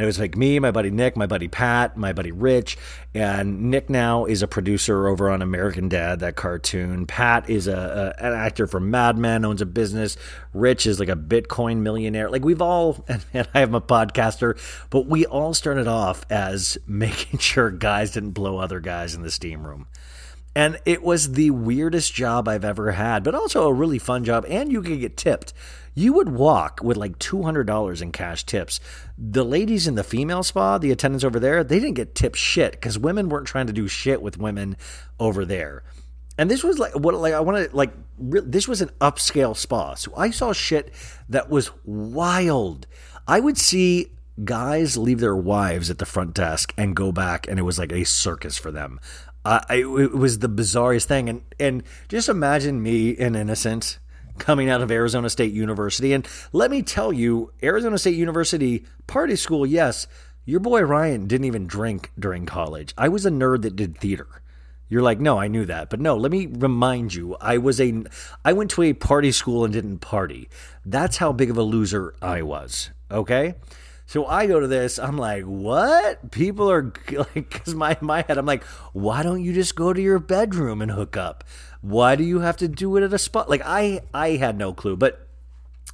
And 0.00 0.04
it 0.04 0.06
was 0.06 0.18
like 0.18 0.34
me, 0.34 0.58
my 0.58 0.70
buddy 0.70 0.90
Nick, 0.90 1.14
my 1.14 1.26
buddy 1.26 1.46
Pat, 1.46 1.94
my 1.94 2.14
buddy 2.14 2.32
Rich. 2.32 2.78
And 3.12 3.70
Nick 3.70 3.90
now 3.90 4.24
is 4.24 4.40
a 4.40 4.48
producer 4.48 5.06
over 5.06 5.28
on 5.28 5.42
American 5.42 5.90
Dad, 5.90 6.20
that 6.20 6.36
cartoon. 6.36 7.04
Pat 7.04 7.50
is 7.50 7.66
a, 7.66 8.14
a 8.18 8.24
an 8.24 8.32
actor 8.32 8.66
from 8.66 8.90
Mad 8.90 9.18
Men, 9.18 9.44
owns 9.44 9.60
a 9.60 9.66
business. 9.66 10.16
Rich 10.54 10.86
is 10.86 11.00
like 11.00 11.10
a 11.10 11.16
Bitcoin 11.16 11.80
millionaire. 11.80 12.30
Like 12.30 12.46
we've 12.46 12.62
all, 12.62 13.04
and, 13.08 13.22
and 13.34 13.46
I 13.52 13.60
am 13.60 13.74
a 13.74 13.80
podcaster, 13.82 14.58
but 14.88 15.04
we 15.04 15.26
all 15.26 15.52
started 15.52 15.86
off 15.86 16.24
as 16.30 16.78
making 16.86 17.38
sure 17.38 17.70
guys 17.70 18.12
didn't 18.12 18.30
blow 18.30 18.56
other 18.56 18.80
guys 18.80 19.14
in 19.14 19.20
the 19.20 19.30
steam 19.30 19.66
room. 19.66 19.86
And 20.56 20.80
it 20.86 21.02
was 21.02 21.32
the 21.32 21.50
weirdest 21.50 22.14
job 22.14 22.48
I've 22.48 22.64
ever 22.64 22.92
had, 22.92 23.22
but 23.22 23.34
also 23.34 23.68
a 23.68 23.72
really 23.74 23.98
fun 23.98 24.24
job. 24.24 24.46
And 24.48 24.72
you 24.72 24.80
could 24.80 25.00
get 25.00 25.18
tipped. 25.18 25.52
You 25.94 26.12
would 26.14 26.28
walk 26.28 26.80
with 26.82 26.96
like 26.96 27.18
$200 27.18 28.02
in 28.02 28.12
cash 28.12 28.44
tips. 28.44 28.80
The 29.18 29.44
ladies 29.44 29.86
in 29.86 29.96
the 29.96 30.04
female 30.04 30.42
spa, 30.42 30.78
the 30.78 30.92
attendants 30.92 31.24
over 31.24 31.40
there, 31.40 31.64
they 31.64 31.80
didn't 31.80 31.94
get 31.94 32.14
tipped 32.14 32.36
shit 32.36 32.72
because 32.72 32.98
women 32.98 33.28
weren't 33.28 33.46
trying 33.46 33.66
to 33.66 33.72
do 33.72 33.88
shit 33.88 34.22
with 34.22 34.38
women 34.38 34.76
over 35.18 35.44
there. 35.44 35.82
And 36.38 36.50
this 36.50 36.64
was 36.64 36.78
like 36.78 36.94
what 36.94 37.14
like 37.16 37.34
I 37.34 37.40
want 37.40 37.70
to 37.70 37.76
like 37.76 37.92
re- 38.18 38.40
this 38.42 38.66
was 38.66 38.80
an 38.80 38.90
upscale 39.00 39.54
spa. 39.54 39.94
So 39.94 40.14
I 40.16 40.30
saw 40.30 40.54
shit 40.54 40.90
that 41.28 41.50
was 41.50 41.70
wild. 41.84 42.86
I 43.28 43.40
would 43.40 43.58
see 43.58 44.12
guys 44.42 44.96
leave 44.96 45.20
their 45.20 45.36
wives 45.36 45.90
at 45.90 45.98
the 45.98 46.06
front 46.06 46.32
desk 46.32 46.72
and 46.78 46.96
go 46.96 47.12
back 47.12 47.46
and 47.46 47.58
it 47.58 47.62
was 47.62 47.78
like 47.78 47.92
a 47.92 48.04
circus 48.04 48.56
for 48.56 48.70
them. 48.70 49.00
Uh, 49.44 49.60
it, 49.68 49.86
it 49.86 50.14
was 50.14 50.38
the 50.38 50.48
bizarrest 50.48 51.04
thing 51.04 51.28
and 51.28 51.42
and 51.58 51.82
just 52.08 52.28
imagine 52.28 52.82
me 52.82 53.16
an 53.18 53.34
innocent 53.34 53.98
coming 54.40 54.68
out 54.68 54.80
of 54.80 54.90
Arizona 54.90 55.30
State 55.30 55.52
University 55.52 56.12
and 56.12 56.26
let 56.52 56.70
me 56.70 56.82
tell 56.82 57.12
you 57.12 57.52
Arizona 57.62 57.98
State 57.98 58.16
University 58.16 58.84
party 59.06 59.36
school 59.36 59.64
yes 59.64 60.08
your 60.50 60.60
boy 60.60 60.80
Ryan 60.82 61.26
didn't 61.26 61.44
even 61.44 61.66
drink 61.66 62.10
during 62.18 62.46
college. 62.46 62.94
I 62.98 63.08
was 63.08 63.24
a 63.26 63.30
nerd 63.30 63.62
that 63.62 63.76
did 63.76 63.98
theater. 63.98 64.26
You're 64.88 65.02
like, 65.02 65.20
no, 65.20 65.38
I 65.38 65.46
knew 65.46 65.64
that. 65.66 65.90
But 65.90 66.00
no, 66.00 66.16
let 66.16 66.32
me 66.32 66.46
remind 66.46 67.14
you, 67.14 67.36
I 67.40 67.58
was 67.58 67.80
a 67.80 68.02
I 68.44 68.52
went 68.52 68.70
to 68.72 68.82
a 68.82 68.92
party 68.92 69.30
school 69.30 69.64
and 69.64 69.72
didn't 69.72 69.98
party. 69.98 70.48
That's 70.84 71.18
how 71.18 71.32
big 71.32 71.50
of 71.50 71.56
a 71.56 71.62
loser 71.62 72.14
I 72.20 72.42
was. 72.42 72.90
Okay? 73.10 73.54
So 74.06 74.26
I 74.26 74.46
go 74.46 74.58
to 74.58 74.66
this, 74.66 74.98
I'm 74.98 75.16
like, 75.16 75.44
what? 75.44 76.32
People 76.32 76.68
are 76.68 76.82
like, 77.12 77.34
because 77.34 77.76
my 77.76 77.96
my 78.00 78.22
head, 78.22 78.38
I'm 78.38 78.46
like, 78.46 78.64
why 78.92 79.22
don't 79.22 79.44
you 79.44 79.52
just 79.52 79.76
go 79.76 79.92
to 79.92 80.02
your 80.02 80.18
bedroom 80.18 80.82
and 80.82 80.90
hook 80.90 81.16
up? 81.16 81.44
Why 81.82 82.16
do 82.16 82.24
you 82.24 82.40
have 82.40 82.56
to 82.58 82.68
do 82.68 82.96
it 82.96 83.02
at 83.02 83.12
a 83.12 83.18
spot? 83.18 83.48
Like 83.48 83.62
I 83.64 84.00
I 84.12 84.30
had 84.30 84.58
no 84.58 84.72
clue, 84.72 84.96
but 84.96 85.26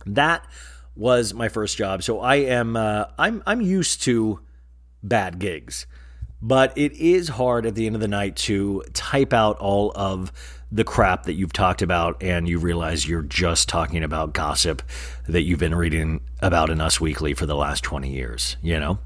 that 0.05 0.47
was 0.95 1.35
my 1.35 1.49
first 1.49 1.77
job. 1.77 2.03
So 2.03 2.21
I 2.21 2.37
am 2.37 2.77
uh, 2.77 3.07
I'm 3.19 3.43
I'm 3.47 3.61
used 3.61 4.03
to 4.03 4.41
bad 5.03 5.39
gigs, 5.39 5.87
but 6.43 6.77
it 6.77 6.93
is 6.93 7.29
hard 7.29 7.67
at 7.67 7.75
the 7.75 7.87
end 7.87 7.95
of 7.95 8.01
the 8.01 8.09
night 8.09 8.37
to 8.37 8.83
type 8.93 9.33
out 9.33 9.59
all 9.59 9.93
of 9.95 10.33
the 10.73 10.85
crap 10.85 11.25
that 11.25 11.35
you've 11.35 11.53
talked 11.53 11.81
about 11.81 12.21
and 12.23 12.49
you 12.49 12.59
realize 12.59 13.09
you're 13.09 13.23
just 13.23 13.69
talking 13.69 14.03
about 14.03 14.33
gossip 14.33 14.83
that 15.29 15.43
you've 15.43 15.61
been 15.61 15.75
reading 15.75 16.21
about 16.41 16.71
in 16.71 16.81
Us 16.81 17.01
Weekly 17.01 17.35
for 17.35 17.47
the 17.47 17.55
last 17.55 17.85
20 17.85 18.11
years, 18.11 18.57
you 18.63 18.79
know? 18.81 18.99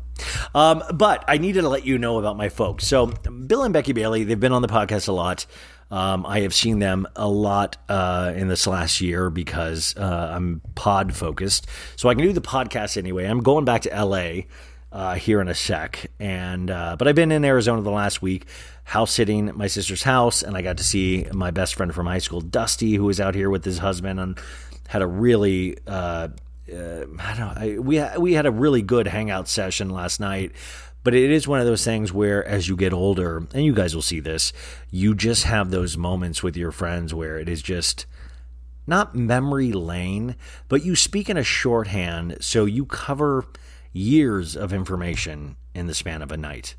Um, 0.54 0.82
but 0.94 1.24
I 1.28 1.38
needed 1.38 1.62
to 1.62 1.68
let 1.68 1.84
you 1.84 1.98
know 1.98 2.18
about 2.18 2.36
my 2.36 2.48
folks. 2.48 2.86
So, 2.86 3.06
Bill 3.06 3.62
and 3.62 3.72
Becky 3.72 3.92
Bailey, 3.92 4.24
they've 4.24 4.40
been 4.40 4.52
on 4.52 4.62
the 4.62 4.68
podcast 4.68 5.08
a 5.08 5.12
lot. 5.12 5.46
Um, 5.90 6.24
I 6.24 6.40
have 6.40 6.54
seen 6.54 6.78
them 6.78 7.06
a 7.16 7.28
lot 7.28 7.76
uh, 7.88 8.32
in 8.36 8.48
this 8.48 8.66
last 8.66 9.00
year 9.00 9.28
because 9.28 9.96
uh, 9.96 10.32
I'm 10.34 10.60
pod 10.74 11.14
focused. 11.14 11.66
So 11.96 12.08
I 12.08 12.14
can 12.14 12.22
do 12.22 12.32
the 12.32 12.40
podcast 12.40 12.96
anyway. 12.96 13.26
I'm 13.26 13.42
going 13.42 13.64
back 13.64 13.82
to 13.82 14.04
LA 14.04 14.42
uh, 14.92 15.14
here 15.14 15.40
in 15.40 15.48
a 15.48 15.54
sec. 15.54 16.10
And 16.18 16.70
uh, 16.70 16.96
but 16.96 17.08
I've 17.08 17.14
been 17.14 17.32
in 17.32 17.44
Arizona 17.44 17.82
the 17.82 17.90
last 17.90 18.22
week, 18.22 18.46
house 18.84 19.12
sitting 19.12 19.48
at 19.48 19.56
my 19.56 19.66
sister's 19.66 20.02
house, 20.02 20.42
and 20.42 20.56
I 20.56 20.62
got 20.62 20.78
to 20.78 20.84
see 20.84 21.26
my 21.32 21.50
best 21.50 21.74
friend 21.74 21.94
from 21.94 22.06
high 22.06 22.18
school, 22.18 22.40
Dusty, 22.40 22.94
who 22.94 23.04
was 23.04 23.20
out 23.20 23.34
here 23.34 23.50
with 23.50 23.64
his 23.64 23.78
husband, 23.78 24.20
and 24.20 24.38
had 24.88 25.02
a 25.02 25.06
really. 25.06 25.76
Uh, 25.86 26.28
uh, 26.72 27.04
I 27.18 27.34
don't. 27.36 27.58
I, 27.58 27.78
we 27.78 28.00
we 28.18 28.32
had 28.34 28.46
a 28.46 28.50
really 28.50 28.82
good 28.82 29.08
hangout 29.08 29.48
session 29.48 29.90
last 29.90 30.20
night, 30.20 30.52
but 31.02 31.14
it 31.14 31.30
is 31.30 31.48
one 31.48 31.60
of 31.60 31.66
those 31.66 31.84
things 31.84 32.12
where, 32.12 32.46
as 32.46 32.68
you 32.68 32.76
get 32.76 32.92
older, 32.92 33.38
and 33.54 33.64
you 33.64 33.74
guys 33.74 33.94
will 33.94 34.02
see 34.02 34.20
this, 34.20 34.52
you 34.90 35.14
just 35.14 35.44
have 35.44 35.70
those 35.70 35.96
moments 35.96 36.42
with 36.42 36.56
your 36.56 36.72
friends 36.72 37.14
where 37.14 37.38
it 37.38 37.48
is 37.48 37.62
just 37.62 38.06
not 38.86 39.14
memory 39.14 39.72
lane, 39.72 40.36
but 40.68 40.84
you 40.84 40.96
speak 40.96 41.30
in 41.30 41.36
a 41.36 41.44
shorthand, 41.44 42.38
so 42.40 42.64
you 42.64 42.84
cover 42.84 43.46
years 43.92 44.56
of 44.56 44.72
information 44.72 45.56
in 45.74 45.86
the 45.86 45.94
span 45.94 46.22
of 46.22 46.32
a 46.32 46.36
night. 46.36 46.74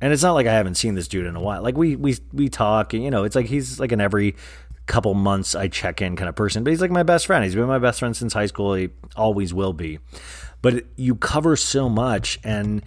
And 0.00 0.12
it's 0.12 0.22
not 0.22 0.32
like 0.32 0.46
I 0.46 0.54
haven't 0.54 0.76
seen 0.76 0.94
this 0.94 1.08
dude 1.08 1.26
in 1.26 1.36
a 1.36 1.40
while. 1.40 1.62
Like 1.62 1.76
we 1.76 1.94
we 1.94 2.16
we 2.32 2.48
talk, 2.48 2.94
and 2.94 3.04
you 3.04 3.10
know, 3.10 3.24
it's 3.24 3.36
like 3.36 3.46
he's 3.46 3.78
like 3.78 3.92
an 3.92 4.00
every 4.00 4.34
couple 4.86 5.12
months 5.14 5.54
I 5.54 5.68
check 5.68 6.00
in 6.00 6.16
kind 6.16 6.28
of 6.28 6.34
person. 6.34 6.64
But 6.64 6.70
he's 6.70 6.80
like 6.80 6.90
my 6.90 7.02
best 7.02 7.26
friend. 7.26 7.44
He's 7.44 7.54
been 7.54 7.66
my 7.66 7.78
best 7.78 7.98
friend 8.00 8.16
since 8.16 8.32
high 8.32 8.46
school. 8.46 8.74
He 8.74 8.88
always 9.14 9.52
will 9.52 9.74
be. 9.74 9.98
But 10.62 10.84
you 10.96 11.14
cover 11.14 11.54
so 11.56 11.88
much, 11.88 12.40
and 12.42 12.82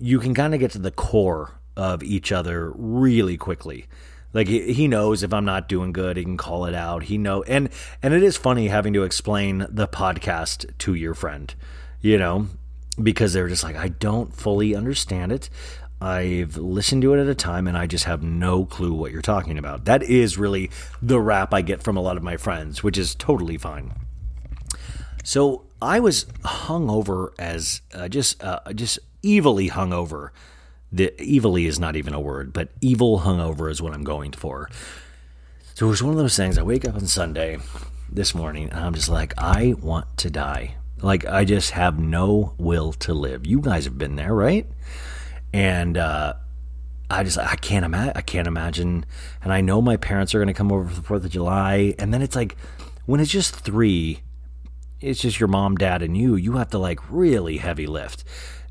you 0.00 0.18
can 0.18 0.34
kind 0.34 0.54
of 0.54 0.60
get 0.60 0.72
to 0.72 0.78
the 0.78 0.90
core 0.90 1.60
of 1.76 2.02
each 2.02 2.32
other 2.32 2.72
really 2.74 3.36
quickly. 3.36 3.86
Like 4.32 4.48
he 4.48 4.86
knows 4.86 5.22
if 5.22 5.32
I'm 5.32 5.44
not 5.44 5.68
doing 5.68 5.92
good, 5.92 6.16
he 6.16 6.24
can 6.24 6.36
call 6.36 6.66
it 6.66 6.74
out. 6.74 7.04
He 7.04 7.18
know 7.18 7.42
and 7.44 7.68
and 8.02 8.14
it 8.14 8.22
is 8.22 8.36
funny 8.36 8.68
having 8.68 8.92
to 8.92 9.02
explain 9.02 9.66
the 9.68 9.88
podcast 9.88 10.78
to 10.78 10.94
your 10.94 11.14
friend, 11.14 11.52
you 12.00 12.16
know, 12.16 12.46
because 13.02 13.32
they're 13.32 13.48
just 13.48 13.64
like 13.64 13.76
I 13.76 13.88
don't 13.88 14.34
fully 14.34 14.74
understand 14.74 15.32
it. 15.32 15.50
I've 16.00 16.56
listened 16.56 17.02
to 17.02 17.12
it 17.12 17.20
at 17.20 17.26
a 17.26 17.34
time 17.34 17.66
and 17.66 17.76
I 17.76 17.86
just 17.86 18.04
have 18.04 18.22
no 18.22 18.64
clue 18.64 18.94
what 18.94 19.12
you're 19.12 19.20
talking 19.20 19.58
about. 19.58 19.84
That 19.84 20.02
is 20.02 20.38
really 20.38 20.70
the 21.02 21.20
rap 21.20 21.52
I 21.52 21.60
get 21.60 21.82
from 21.82 21.96
a 21.96 22.00
lot 22.00 22.16
of 22.16 22.22
my 22.22 22.36
friends, 22.36 22.82
which 22.82 22.96
is 22.96 23.14
totally 23.14 23.58
fine. 23.58 23.92
So 25.24 25.66
I 25.82 26.00
was 26.00 26.24
hungover 26.42 27.32
as 27.38 27.82
uh, 27.92 28.08
just 28.08 28.42
uh, 28.42 28.60
just 28.74 29.00
evilly 29.24 29.68
hungover. 29.68 30.30
The 30.92 31.14
evilly 31.20 31.66
is 31.66 31.78
not 31.78 31.96
even 31.96 32.14
a 32.14 32.20
word, 32.20 32.52
but 32.52 32.70
evil 32.80 33.20
hungover 33.20 33.70
is 33.70 33.80
what 33.80 33.92
I'm 33.92 34.04
going 34.04 34.32
for. 34.32 34.68
So 35.74 35.86
it 35.86 35.90
was 35.90 36.02
one 36.02 36.12
of 36.12 36.18
those 36.18 36.36
things. 36.36 36.58
I 36.58 36.62
wake 36.62 36.84
up 36.84 36.94
on 36.94 37.06
Sunday 37.06 37.58
this 38.10 38.34
morning 38.34 38.70
and 38.70 38.80
I'm 38.80 38.94
just 38.94 39.08
like, 39.08 39.34
I 39.38 39.74
want 39.80 40.16
to 40.18 40.30
die. 40.30 40.74
Like 41.02 41.24
I 41.24 41.44
just 41.44 41.70
have 41.72 41.98
no 41.98 42.54
will 42.58 42.92
to 42.94 43.14
live. 43.14 43.46
You 43.46 43.60
guys 43.60 43.84
have 43.84 43.96
been 43.96 44.16
there, 44.16 44.34
right? 44.34 44.66
And 45.52 45.96
uh, 45.96 46.34
I 47.10 47.24
just 47.24 47.38
I 47.38 47.56
can't 47.56 47.84
imagine. 47.84 48.12
I 48.14 48.20
can't 48.20 48.46
imagine. 48.46 49.06
And 49.42 49.52
I 49.52 49.60
know 49.60 49.80
my 49.80 49.96
parents 49.96 50.34
are 50.34 50.38
going 50.38 50.48
to 50.48 50.54
come 50.54 50.70
over 50.70 50.88
for 50.88 50.94
the 50.94 51.02
Fourth 51.02 51.24
of 51.24 51.30
July, 51.30 51.94
and 51.98 52.12
then 52.14 52.22
it's 52.22 52.36
like 52.36 52.56
when 53.06 53.20
it's 53.20 53.30
just 53.30 53.54
three, 53.54 54.20
it's 55.00 55.20
just 55.20 55.40
your 55.40 55.48
mom, 55.48 55.76
dad, 55.76 56.02
and 56.02 56.16
you. 56.16 56.36
You 56.36 56.52
have 56.52 56.70
to 56.70 56.78
like 56.78 57.00
really 57.10 57.56
heavy 57.56 57.86
lift. 57.86 58.22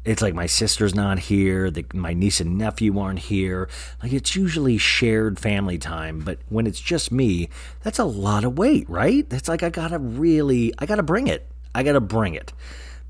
It's 0.06 0.22
like 0.22 0.34
my 0.34 0.46
sister's 0.46 0.96
not 0.96 1.20
here, 1.20 1.70
the, 1.70 1.86
my 1.94 2.14
niece 2.14 2.40
and 2.40 2.58
nephew 2.58 2.98
aren't 3.00 3.20
here. 3.20 3.70
Like 4.02 4.14
it's 4.14 4.36
usually 4.36 4.78
shared 4.78 5.40
family 5.40 5.78
time, 5.78 6.22
but 6.22 6.40
when 6.50 6.66
it's 6.66 6.80
just 6.80 7.12
me, 7.12 7.50
that's 7.84 8.00
a 8.00 8.06
lot 8.06 8.44
of 8.44 8.58
weight, 8.58 8.90
right? 8.90 9.28
It's 9.30 9.50
like 9.50 9.62
I 9.62 9.70
gotta 9.70 10.00
really, 10.00 10.74
I 10.80 10.86
gotta 10.86 11.04
bring 11.04 11.28
it. 11.28 11.48
I 11.76 11.84
gotta 11.84 12.00
bring 12.02 12.34
it 12.34 12.54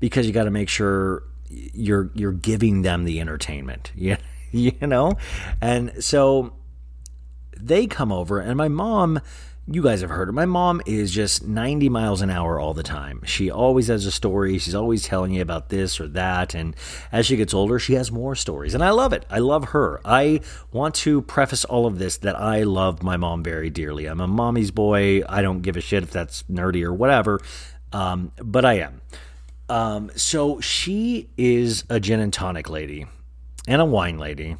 because 0.00 0.26
you 0.26 0.32
got 0.32 0.44
to 0.44 0.50
make 0.50 0.68
sure 0.68 1.22
you're 1.48 2.10
you're 2.14 2.32
giving 2.32 2.82
them 2.82 3.04
the 3.04 3.20
entertainment. 3.20 3.92
Yeah, 4.00 4.16
you 4.52 4.72
know, 4.84 5.12
and 5.60 6.02
so 6.02 6.54
they 7.56 7.86
come 7.86 8.10
over, 8.10 8.40
and 8.40 8.56
my 8.56 8.66
mom. 8.68 9.20
You 9.72 9.84
guys 9.84 10.00
have 10.00 10.10
heard 10.10 10.26
her. 10.26 10.32
My 10.32 10.46
mom 10.46 10.82
is 10.84 11.12
just 11.12 11.46
90 11.46 11.88
miles 11.90 12.22
an 12.22 12.28
hour 12.28 12.58
all 12.58 12.74
the 12.74 12.82
time. 12.82 13.22
She 13.24 13.52
always 13.52 13.86
has 13.86 14.04
a 14.04 14.10
story. 14.10 14.58
She's 14.58 14.74
always 14.74 15.04
telling 15.04 15.32
you 15.32 15.42
about 15.42 15.68
this 15.68 16.00
or 16.00 16.08
that. 16.08 16.56
And 16.56 16.74
as 17.12 17.26
she 17.26 17.36
gets 17.36 17.54
older, 17.54 17.78
she 17.78 17.94
has 17.94 18.10
more 18.10 18.34
stories. 18.34 18.74
And 18.74 18.82
I 18.82 18.90
love 18.90 19.12
it. 19.12 19.24
I 19.30 19.38
love 19.38 19.66
her. 19.66 20.00
I 20.04 20.40
want 20.72 20.96
to 20.96 21.22
preface 21.22 21.64
all 21.64 21.86
of 21.86 22.00
this 22.00 22.16
that 22.16 22.34
I 22.34 22.64
love 22.64 23.04
my 23.04 23.16
mom 23.16 23.44
very 23.44 23.70
dearly. 23.70 24.06
I'm 24.06 24.20
a 24.20 24.26
mommy's 24.26 24.72
boy. 24.72 25.22
I 25.28 25.40
don't 25.40 25.60
give 25.60 25.76
a 25.76 25.80
shit 25.80 26.02
if 26.02 26.10
that's 26.10 26.42
nerdy 26.50 26.82
or 26.82 26.92
whatever, 26.92 27.40
um, 27.92 28.32
but 28.42 28.64
I 28.64 28.78
am. 28.78 29.00
Um, 29.68 30.10
so 30.16 30.60
she 30.60 31.30
is 31.38 31.84
a 31.88 32.00
gin 32.00 32.18
and 32.18 32.32
tonic 32.32 32.68
lady 32.68 33.06
and 33.68 33.80
a 33.80 33.84
wine 33.84 34.18
lady. 34.18 34.56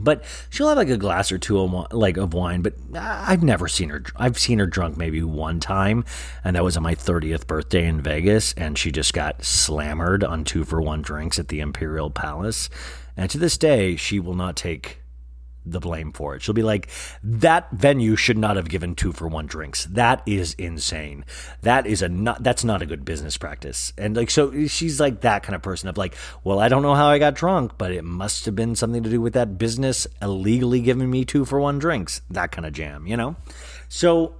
But 0.00 0.22
she'll 0.50 0.68
have 0.68 0.76
like 0.76 0.88
a 0.88 0.96
glass 0.96 1.32
or 1.32 1.38
two 1.38 1.60
of 1.60 1.92
like 1.92 2.16
of 2.16 2.32
wine, 2.32 2.62
but 2.62 2.74
I've 2.94 3.42
never 3.42 3.66
seen 3.66 3.88
her. 3.88 4.04
I've 4.14 4.38
seen 4.38 4.60
her 4.60 4.66
drunk 4.66 4.96
maybe 4.96 5.22
one 5.22 5.58
time, 5.58 6.04
and 6.44 6.54
that 6.54 6.62
was 6.62 6.76
on 6.76 6.84
my 6.84 6.94
thirtieth 6.94 7.46
birthday 7.46 7.86
in 7.86 8.00
Vegas, 8.00 8.52
and 8.54 8.78
she 8.78 8.92
just 8.92 9.12
got 9.12 9.44
slammered 9.44 10.22
on 10.22 10.44
two 10.44 10.64
for 10.64 10.80
one 10.80 11.02
drinks 11.02 11.38
at 11.38 11.48
the 11.48 11.60
Imperial 11.60 12.10
Palace. 12.10 12.70
And 13.16 13.28
to 13.30 13.38
this 13.38 13.58
day, 13.58 13.96
she 13.96 14.20
will 14.20 14.36
not 14.36 14.56
take 14.56 14.99
the 15.64 15.80
blame 15.80 16.12
for 16.12 16.34
it. 16.34 16.42
She'll 16.42 16.54
be 16.54 16.62
like, 16.62 16.88
that 17.22 17.70
venue 17.70 18.16
should 18.16 18.38
not 18.38 18.56
have 18.56 18.68
given 18.68 18.94
two 18.94 19.12
for 19.12 19.28
one 19.28 19.46
drinks. 19.46 19.84
That 19.86 20.22
is 20.26 20.54
insane. 20.54 21.24
That 21.62 21.86
is 21.86 22.02
a 22.02 22.08
not, 22.08 22.42
that's 22.42 22.64
not 22.64 22.82
a 22.82 22.86
good 22.86 23.04
business 23.04 23.36
practice. 23.36 23.92
And 23.98 24.16
like, 24.16 24.30
so 24.30 24.66
she's 24.66 25.00
like 25.00 25.20
that 25.20 25.42
kind 25.42 25.54
of 25.54 25.62
person 25.62 25.88
of 25.88 25.98
like, 25.98 26.14
well, 26.44 26.58
I 26.58 26.68
don't 26.68 26.82
know 26.82 26.94
how 26.94 27.08
I 27.08 27.18
got 27.18 27.34
drunk, 27.34 27.72
but 27.78 27.92
it 27.92 28.04
must 28.04 28.46
have 28.46 28.56
been 28.56 28.74
something 28.74 29.02
to 29.02 29.10
do 29.10 29.20
with 29.20 29.34
that 29.34 29.58
business 29.58 30.06
illegally 30.22 30.80
giving 30.80 31.10
me 31.10 31.24
two 31.24 31.44
for 31.44 31.60
one 31.60 31.78
drinks. 31.78 32.22
That 32.30 32.52
kind 32.52 32.66
of 32.66 32.72
jam, 32.72 33.06
you 33.06 33.16
know? 33.16 33.36
So 33.88 34.39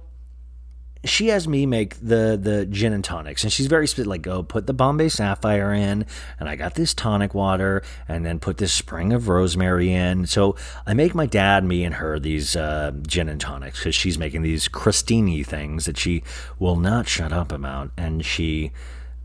she 1.03 1.29
has 1.29 1.47
me 1.47 1.65
make 1.65 1.95
the 1.95 2.37
the 2.39 2.65
gin 2.67 2.93
and 2.93 3.03
tonics. 3.03 3.43
And 3.43 3.51
she's 3.51 3.67
very 3.67 3.87
specific 3.87 4.09
like 4.09 4.21
go 4.21 4.43
put 4.43 4.67
the 4.67 4.73
bombay 4.73 5.09
sapphire 5.09 5.73
in 5.73 6.05
and 6.39 6.49
i 6.49 6.55
got 6.55 6.75
this 6.75 6.93
tonic 6.93 7.33
water 7.33 7.81
and 8.07 8.25
then 8.25 8.39
put 8.39 8.57
this 8.57 8.71
spring 8.71 9.11
of 9.13 9.27
rosemary 9.27 9.91
in. 9.91 10.27
So 10.27 10.55
i 10.85 10.93
make 10.93 11.15
my 11.15 11.25
dad 11.25 11.63
me 11.63 11.83
and 11.83 11.95
her 11.95 12.19
these 12.19 12.55
uh, 12.55 12.91
gin 13.07 13.29
and 13.29 13.41
tonics 13.41 13.79
because 13.79 13.95
she's 13.95 14.17
making 14.17 14.43
these 14.43 14.67
crostini 14.67 15.45
things 15.45 15.85
that 15.85 15.97
she 15.97 16.23
will 16.59 16.75
not 16.77 17.07
shut 17.07 17.33
up 17.33 17.51
about. 17.51 17.91
And 17.97 18.23
she 18.23 18.71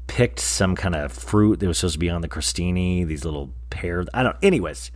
picked 0.06 0.38
some 0.38 0.76
kind 0.76 0.94
of 0.94 1.12
fruit 1.12 1.60
that 1.60 1.66
was 1.66 1.78
supposed 1.78 1.94
to 1.94 1.98
be 1.98 2.08
on 2.08 2.20
the 2.20 2.28
crostini 2.28 3.04
these 3.06 3.24
little 3.24 3.50
pears 3.70 4.06
i 4.14 4.22
don't 4.22 4.36
anyways. 4.42 4.90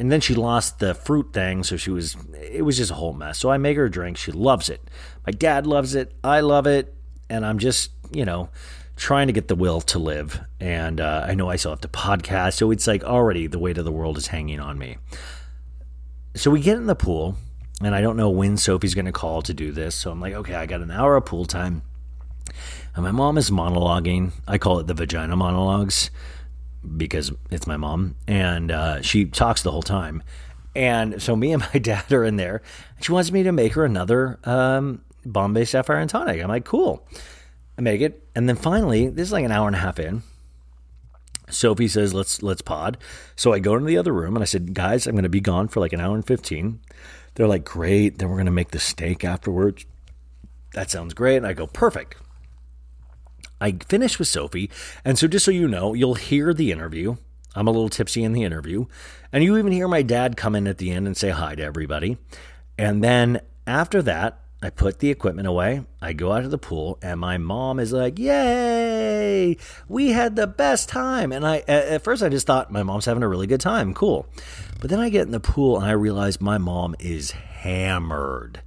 And 0.00 0.12
then 0.12 0.20
she 0.20 0.36
lost 0.36 0.78
the 0.78 0.94
fruit 0.94 1.32
thing 1.32 1.64
so 1.64 1.76
she 1.76 1.90
was 1.90 2.16
it 2.40 2.62
was 2.62 2.76
just 2.76 2.90
a 2.90 2.94
whole 2.94 3.12
mess. 3.12 3.38
So 3.38 3.50
i 3.50 3.58
make 3.58 3.76
her 3.76 3.84
a 3.84 3.90
drink. 3.90 4.16
She 4.16 4.32
loves 4.32 4.68
it 4.68 4.80
my 5.28 5.32
dad 5.32 5.66
loves 5.66 5.94
it. 5.94 6.10
I 6.24 6.40
love 6.40 6.66
it. 6.66 6.94
And 7.28 7.44
i'm 7.44 7.58
just 7.58 7.90
you 8.10 8.24
know 8.24 8.48
trying 8.96 9.26
to 9.26 9.32
get 9.34 9.46
the 9.46 9.54
will 9.54 9.82
to 9.82 9.98
live. 9.98 10.40
And 10.58 11.02
uh, 11.02 11.26
i 11.28 11.34
know 11.34 11.50
i 11.50 11.56
still 11.56 11.72
have 11.72 11.82
to 11.82 11.88
podcast. 11.88 12.54
So 12.54 12.70
it's 12.70 12.86
like 12.86 13.04
already 13.04 13.46
the 13.46 13.58
weight 13.58 13.76
of 13.76 13.84
the 13.84 13.92
world 13.92 14.16
is 14.16 14.28
hanging 14.28 14.58
on 14.58 14.78
me. 14.78 14.96
So 16.34 16.50
we 16.50 16.62
get 16.62 16.78
in 16.78 16.86
the 16.86 16.94
pool 16.94 17.36
and 17.82 17.94
i 17.94 18.00
don't 18.00 18.16
know 18.16 18.30
when 18.30 18.56
sophie's 18.56 18.94
going 18.94 19.04
to 19.04 19.12
call 19.12 19.42
to 19.42 19.52
do 19.52 19.70
this. 19.70 19.94
So 19.94 20.10
i'm 20.10 20.18
like 20.18 20.32
okay 20.32 20.54
i 20.54 20.64
got 20.64 20.80
an 20.80 20.90
hour 20.90 21.14
of 21.16 21.26
pool 21.26 21.44
time. 21.44 21.82
And 22.94 23.04
my 23.04 23.12
mom 23.12 23.36
is 23.36 23.50
monologuing. 23.50 24.32
I 24.46 24.56
call 24.56 24.78
it 24.78 24.86
the 24.86 24.94
vagina 24.94 25.36
monologues 25.36 26.10
because 26.96 27.32
it's 27.50 27.66
my 27.66 27.76
mom, 27.76 28.16
and 28.26 28.70
uh, 28.70 29.02
she 29.02 29.26
talks 29.26 29.60
the 29.60 29.72
whole 29.72 29.82
time. 29.82 30.22
And 30.74 31.20
so 31.20 31.36
me 31.36 31.52
and 31.52 31.62
my 31.74 31.78
dad 31.78 32.10
are 32.12 32.24
in 32.24 32.36
there. 32.36 32.62
She 33.02 33.12
wants 33.12 33.30
me 33.30 33.42
to 33.42 33.52
make 33.52 33.74
her 33.74 33.84
another 33.84 34.38
um, 34.44 35.02
Bombay 35.24 35.64
Sapphire 35.64 35.98
and 35.98 36.10
Tonic. 36.10 36.42
I'm 36.42 36.48
like, 36.48 36.64
cool. 36.64 37.06
I 37.76 37.80
make 37.80 38.00
it, 38.00 38.28
and 38.34 38.48
then 38.48 38.56
finally, 38.56 39.08
this 39.08 39.28
is 39.28 39.32
like 39.32 39.44
an 39.44 39.52
hour 39.52 39.68
and 39.68 39.76
a 39.76 39.78
half 39.78 40.00
in. 40.00 40.22
Sophie 41.48 41.88
says, 41.88 42.12
"Let's 42.12 42.42
let's 42.42 42.60
pod." 42.60 42.98
So 43.36 43.52
I 43.52 43.60
go 43.60 43.74
into 43.74 43.86
the 43.86 43.98
other 43.98 44.12
room 44.12 44.36
and 44.36 44.42
I 44.42 44.46
said, 44.46 44.74
"Guys, 44.74 45.06
I'm 45.06 45.14
going 45.14 45.22
to 45.22 45.28
be 45.28 45.40
gone 45.40 45.68
for 45.68 45.80
like 45.80 45.92
an 45.92 46.00
hour 46.00 46.14
and 46.14 46.26
15." 46.26 46.80
They're 47.34 47.46
like, 47.46 47.64
"Great." 47.64 48.18
Then 48.18 48.28
we're 48.28 48.36
going 48.36 48.46
to 48.46 48.52
make 48.52 48.72
the 48.72 48.80
steak 48.80 49.24
afterwards. 49.24 49.86
That 50.74 50.90
sounds 50.90 51.14
great. 51.14 51.36
And 51.36 51.46
I 51.46 51.52
go, 51.52 51.66
"Perfect." 51.66 52.16
I 53.60 53.72
finish 53.88 54.18
with 54.18 54.28
Sophie. 54.28 54.70
And 55.04 55.18
so, 55.18 55.26
just 55.26 55.44
so 55.44 55.50
you 55.50 55.68
know, 55.68 55.94
you'll 55.94 56.14
hear 56.14 56.54
the 56.54 56.70
interview. 56.70 57.16
I'm 57.54 57.66
a 57.66 57.72
little 57.72 57.88
tipsy 57.88 58.22
in 58.22 58.32
the 58.32 58.44
interview. 58.44 58.86
And 59.32 59.42
you 59.42 59.56
even 59.56 59.72
hear 59.72 59.88
my 59.88 60.02
dad 60.02 60.36
come 60.36 60.54
in 60.54 60.68
at 60.68 60.78
the 60.78 60.92
end 60.92 61.06
and 61.06 61.16
say 61.16 61.30
hi 61.30 61.54
to 61.56 61.62
everybody. 61.62 62.18
And 62.78 63.02
then 63.02 63.40
after 63.66 64.00
that, 64.02 64.40
I 64.60 64.70
put 64.70 64.98
the 64.98 65.10
equipment 65.10 65.46
away. 65.46 65.84
I 66.02 66.12
go 66.12 66.32
out 66.32 66.40
to 66.40 66.48
the 66.48 66.58
pool, 66.58 66.98
and 67.00 67.20
my 67.20 67.38
mom 67.38 67.78
is 67.78 67.92
like, 67.92 68.18
"Yay! 68.18 69.56
We 69.88 70.10
had 70.10 70.34
the 70.34 70.48
best 70.48 70.88
time!" 70.88 71.30
And 71.30 71.46
I, 71.46 71.58
at 71.68 72.02
first, 72.02 72.24
I 72.24 72.28
just 72.28 72.46
thought 72.46 72.72
my 72.72 72.82
mom's 72.82 73.04
having 73.04 73.22
a 73.22 73.28
really 73.28 73.46
good 73.46 73.60
time. 73.60 73.94
Cool. 73.94 74.26
But 74.80 74.90
then 74.90 74.98
I 74.98 75.10
get 75.10 75.26
in 75.26 75.32
the 75.32 75.38
pool, 75.38 75.78
and 75.78 75.86
I 75.86 75.92
realize 75.92 76.40
my 76.40 76.58
mom 76.58 76.96
is 76.98 77.30
hammered. 77.30 78.62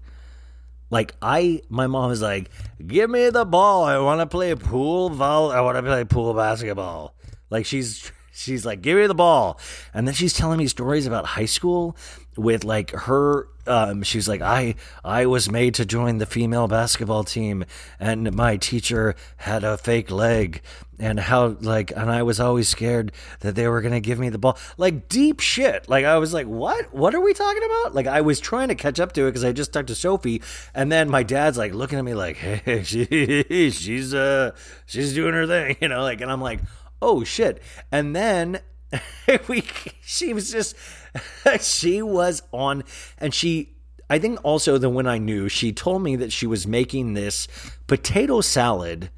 Like 0.89 1.15
I, 1.21 1.61
my 1.67 1.87
mom 1.87 2.11
is 2.11 2.21
like, 2.21 2.49
"Give 2.85 3.09
me 3.09 3.29
the 3.29 3.45
ball. 3.45 3.83
I 3.83 3.97
want 3.97 4.21
to 4.21 4.27
play 4.27 4.55
pool 4.55 5.09
vol. 5.09 5.51
I 5.51 5.59
want 5.59 5.77
to 5.77 5.83
play 5.83 6.05
pool 6.05 6.33
basketball." 6.33 7.15
Like 7.49 7.65
she's 7.65 8.13
she's 8.41 8.65
like, 8.65 8.81
give 8.81 8.97
me 8.97 9.07
the 9.07 9.15
ball. 9.15 9.59
And 9.93 10.07
then 10.07 10.15
she's 10.15 10.33
telling 10.33 10.57
me 10.57 10.67
stories 10.67 11.05
about 11.05 11.25
high 11.25 11.45
school 11.45 11.95
with 12.37 12.63
like 12.63 12.91
her 12.91 13.47
um, 13.67 14.03
she's 14.03 14.27
like 14.27 14.41
I 14.41 14.75
I 15.03 15.25
was 15.25 15.51
made 15.51 15.75
to 15.75 15.85
join 15.85 16.17
the 16.17 16.25
female 16.25 16.67
basketball 16.67 17.23
team 17.23 17.65
and 17.99 18.33
my 18.33 18.57
teacher 18.57 19.15
had 19.37 19.63
a 19.63 19.77
fake 19.77 20.09
leg 20.09 20.61
and 20.97 21.19
how 21.19 21.57
like 21.61 21.91
and 21.91 22.09
I 22.09 22.23
was 22.23 22.39
always 22.39 22.67
scared 22.67 23.11
that 23.41 23.55
they 23.55 23.67
were 23.67 23.81
going 23.81 23.93
to 23.93 23.99
give 23.99 24.17
me 24.17 24.29
the 24.29 24.37
ball. 24.37 24.57
Like 24.77 25.09
deep 25.09 25.39
shit. 25.41 25.87
Like 25.89 26.05
I 26.05 26.17
was 26.17 26.33
like 26.33 26.47
what? 26.47 26.93
What 26.93 27.13
are 27.13 27.21
we 27.21 27.33
talking 27.33 27.63
about? 27.63 27.93
Like 27.93 28.07
I 28.07 28.21
was 28.21 28.39
trying 28.39 28.69
to 28.69 28.75
catch 28.75 28.99
up 28.99 29.13
to 29.13 29.27
it 29.27 29.31
cuz 29.31 29.43
I 29.43 29.51
just 29.51 29.73
talked 29.73 29.87
to 29.87 29.95
Sophie 29.95 30.41
and 30.73 30.91
then 30.91 31.09
my 31.09 31.23
dad's 31.23 31.57
like 31.57 31.73
looking 31.73 31.99
at 31.99 32.05
me 32.05 32.13
like 32.13 32.37
hey 32.65 32.83
she, 32.83 33.71
she's 33.71 34.13
uh 34.13 34.51
she's 34.85 35.13
doing 35.13 35.33
her 35.33 35.45
thing 35.45 35.77
you 35.81 35.87
know 35.87 36.01
like 36.01 36.21
and 36.21 36.31
I'm 36.31 36.41
like 36.41 36.61
oh 37.01 37.23
shit 37.23 37.61
and 37.91 38.15
then 38.15 38.59
we 39.47 39.63
she 40.01 40.33
was 40.33 40.51
just 40.51 40.75
she 41.59 42.01
was 42.01 42.41
on 42.51 42.83
and 43.17 43.33
she 43.33 43.73
I 44.09 44.19
think 44.19 44.39
also 44.43 44.77
the 44.77 44.89
when 44.89 45.07
I 45.07 45.17
knew 45.17 45.47
she 45.47 45.71
told 45.71 46.03
me 46.03 46.17
that 46.17 46.33
she 46.33 46.45
was 46.45 46.67
making 46.67 47.13
this 47.13 47.47
potato 47.87 48.41
salad 48.41 49.09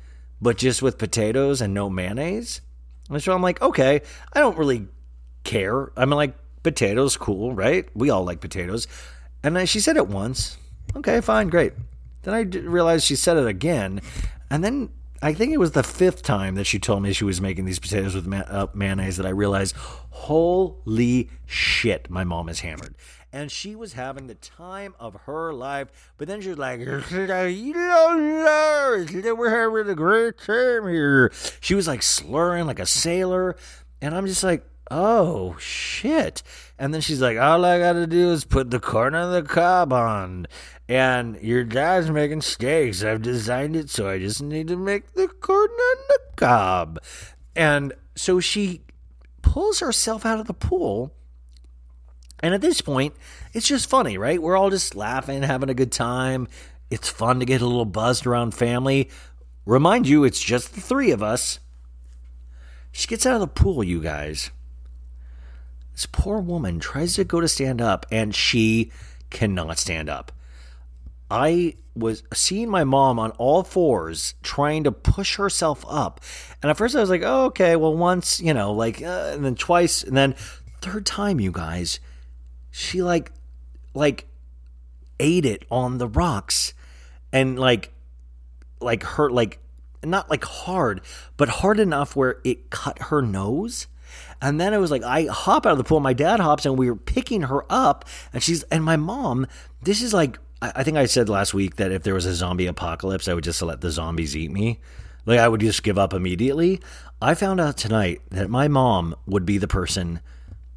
but 0.43 0.57
just 0.57 0.81
with 0.81 0.97
potatoes 0.97 1.61
and 1.61 1.73
no 1.73 1.89
mayonnaise. 1.89 2.59
And 3.09 3.23
so 3.23 3.31
I'm 3.33 3.41
like, 3.41 3.61
okay, 3.61 4.01
I 4.33 4.39
don't 4.39 4.57
really 4.57 4.87
care. 5.45 5.91
I 5.95 6.05
mean 6.05 6.17
like 6.17 6.35
potatoes 6.63 7.17
cool, 7.17 7.53
right? 7.53 7.87
We 7.95 8.09
all 8.09 8.23
like 8.23 8.41
potatoes. 8.41 8.87
And 9.41 9.55
then 9.55 9.65
she 9.65 9.79
said 9.79 9.97
it 9.97 10.07
once. 10.07 10.57
Okay, 10.95 11.21
fine, 11.21 11.47
great. 11.47 11.73
Then 12.23 12.33
I 12.33 12.41
realized 12.41 13.05
she 13.05 13.15
said 13.15 13.37
it 13.37 13.47
again. 13.47 14.01
And 14.49 14.63
then 14.63 14.89
I 15.23 15.33
think 15.33 15.53
it 15.53 15.57
was 15.57 15.71
the 15.71 15.83
fifth 15.83 16.21
time 16.21 16.55
that 16.55 16.65
she 16.65 16.79
told 16.79 17.01
me 17.01 17.13
she 17.13 17.23
was 17.23 17.39
making 17.39 17.63
these 17.63 17.79
potatoes 17.79 18.13
with 18.13 18.27
ma- 18.27 18.43
uh, 18.45 18.67
mayonnaise 18.73 19.15
that 19.15 19.25
I 19.25 19.29
realized, 19.29 19.73
holy 20.09 21.29
shit, 21.45 22.09
my 22.09 22.25
mom 22.25 22.49
is 22.49 22.59
hammered. 22.59 22.93
And 23.31 23.49
she 23.49 23.73
was 23.73 23.93
having 23.93 24.27
the 24.27 24.35
time 24.35 24.95
of 24.99 25.15
her 25.25 25.53
life. 25.53 26.11
But 26.17 26.27
then 26.27 26.41
she 26.41 26.49
was 26.49 26.57
like, 26.57 26.81
you 26.81 27.73
know, 27.73 29.35
we're 29.37 29.49
having 29.49 29.89
a 29.89 29.95
great 29.95 30.37
time 30.39 30.89
here. 30.89 31.31
She 31.61 31.73
was 31.73 31.87
like 31.87 32.03
slurring 32.03 32.67
like 32.67 32.79
a 32.79 32.85
sailor. 32.85 33.55
And 34.01 34.13
I'm 34.13 34.27
just 34.27 34.43
like, 34.43 34.65
oh 34.91 35.55
shit. 35.57 36.43
And 36.77 36.93
then 36.93 36.99
she's 36.99 37.21
like, 37.21 37.37
all 37.37 37.63
I 37.63 37.79
got 37.79 37.93
to 37.93 38.07
do 38.07 38.31
is 38.31 38.43
put 38.43 38.71
the 38.71 38.79
corn 38.81 39.15
on 39.15 39.31
the 39.31 39.41
cob 39.41 39.93
on. 39.93 40.47
And 40.89 41.41
your 41.41 41.63
dad's 41.63 42.09
making 42.09 42.41
steaks. 42.41 43.03
I've 43.03 43.21
designed 43.21 43.75
it, 43.75 43.89
so 43.89 44.07
I 44.09 44.19
just 44.19 44.41
need 44.41 44.67
to 44.67 44.75
make 44.75 45.13
the 45.13 45.27
corn 45.27 45.69
on 45.69 45.97
the 46.09 46.19
cob. 46.35 46.99
And 47.55 47.93
so 48.15 48.39
she 48.39 48.81
pulls 49.41 49.79
herself 49.79 50.25
out 50.25 50.39
of 50.39 50.47
the 50.47 50.53
pool. 50.53 51.13
And 52.41 52.53
at 52.53 52.61
this 52.61 52.81
point, 52.81 53.15
it's 53.53 53.67
just 53.67 53.89
funny, 53.89 54.17
right? 54.17 54.41
We're 54.41 54.57
all 54.57 54.69
just 54.69 54.95
laughing, 54.95 55.43
having 55.43 55.69
a 55.69 55.73
good 55.73 55.91
time. 55.91 56.47
It's 56.89 57.07
fun 57.07 57.39
to 57.39 57.45
get 57.45 57.61
a 57.61 57.65
little 57.65 57.85
buzzed 57.85 58.27
around 58.27 58.53
family. 58.53 59.09
Remind 59.65 60.07
you, 60.07 60.25
it's 60.25 60.41
just 60.41 60.75
the 60.75 60.81
three 60.81 61.11
of 61.11 61.23
us. 61.23 61.59
She 62.91 63.07
gets 63.07 63.25
out 63.25 63.35
of 63.35 63.39
the 63.39 63.47
pool, 63.47 63.83
you 63.83 64.01
guys. 64.01 64.51
This 65.93 66.05
poor 66.05 66.39
woman 66.39 66.79
tries 66.79 67.15
to 67.15 67.23
go 67.23 67.39
to 67.39 67.47
stand 67.47 67.81
up 67.81 68.05
and 68.11 68.35
she 68.35 68.91
cannot 69.29 69.79
stand 69.79 70.09
up. 70.09 70.31
I 71.29 71.75
was 71.95 72.23
seeing 72.33 72.69
my 72.69 72.83
mom 72.83 73.19
on 73.19 73.31
all 73.31 73.63
fours 73.63 74.33
trying 74.41 74.83
to 74.83 74.91
push 74.91 75.35
herself 75.35 75.85
up. 75.87 76.21
And 76.61 76.69
at 76.69 76.77
first 76.77 76.95
I 76.95 77.01
was 77.01 77.09
like, 77.09 77.21
oh, 77.23 77.45
okay, 77.45 77.75
well, 77.75 77.95
once, 77.95 78.39
you 78.39 78.53
know, 78.53 78.73
like, 78.73 79.01
uh, 79.01 79.31
and 79.33 79.45
then 79.45 79.55
twice. 79.55 80.03
And 80.03 80.17
then 80.17 80.33
third 80.81 81.05
time, 81.05 81.39
you 81.39 81.51
guys, 81.51 81.99
she 82.71 83.03
like, 83.03 83.31
like, 83.93 84.27
ate 85.19 85.45
it 85.45 85.65
on 85.69 85.99
the 85.99 86.07
rocks 86.07 86.73
and 87.31 87.59
like, 87.59 87.91
like 88.79 89.03
her, 89.03 89.29
like, 89.29 89.59
not 90.03 90.29
like 90.29 90.43
hard, 90.43 91.01
but 91.37 91.47
hard 91.47 91.79
enough 91.79 92.15
where 92.15 92.39
it 92.43 92.69
cut 92.69 92.99
her 93.03 93.21
nose. 93.21 93.87
And 94.41 94.59
then 94.59 94.73
it 94.73 94.77
was 94.77 94.91
like 94.91 95.03
I 95.03 95.25
hop 95.25 95.65
out 95.65 95.71
of 95.71 95.77
the 95.77 95.83
pool, 95.83 95.99
my 95.99 96.13
dad 96.13 96.39
hops, 96.39 96.65
and 96.65 96.77
we 96.77 96.89
were 96.89 96.95
picking 96.95 97.43
her 97.43 97.63
up, 97.71 98.05
and 98.33 98.43
she's 98.43 98.63
and 98.63 98.83
my 98.83 98.97
mom. 98.97 99.47
This 99.81 100.01
is 100.01 100.13
like 100.13 100.37
I 100.75 100.83
think 100.83 100.97
I 100.97 101.05
said 101.05 101.29
last 101.29 101.53
week 101.53 101.75
that 101.77 101.91
if 101.91 102.03
there 102.03 102.13
was 102.13 102.25
a 102.25 102.33
zombie 102.33 102.67
apocalypse, 102.67 103.27
I 103.27 103.33
would 103.33 103.43
just 103.43 103.61
let 103.61 103.81
the 103.81 103.91
zombies 103.91 104.35
eat 104.35 104.51
me. 104.51 104.79
Like 105.25 105.39
I 105.39 105.47
would 105.47 105.61
just 105.61 105.83
give 105.83 105.97
up 105.97 106.13
immediately. 106.13 106.81
I 107.21 107.33
found 107.35 107.59
out 107.59 107.77
tonight 107.77 108.21
that 108.31 108.49
my 108.49 108.67
mom 108.67 109.15
would 109.25 109.45
be 109.45 109.57
the 109.57 109.67
person 109.67 110.19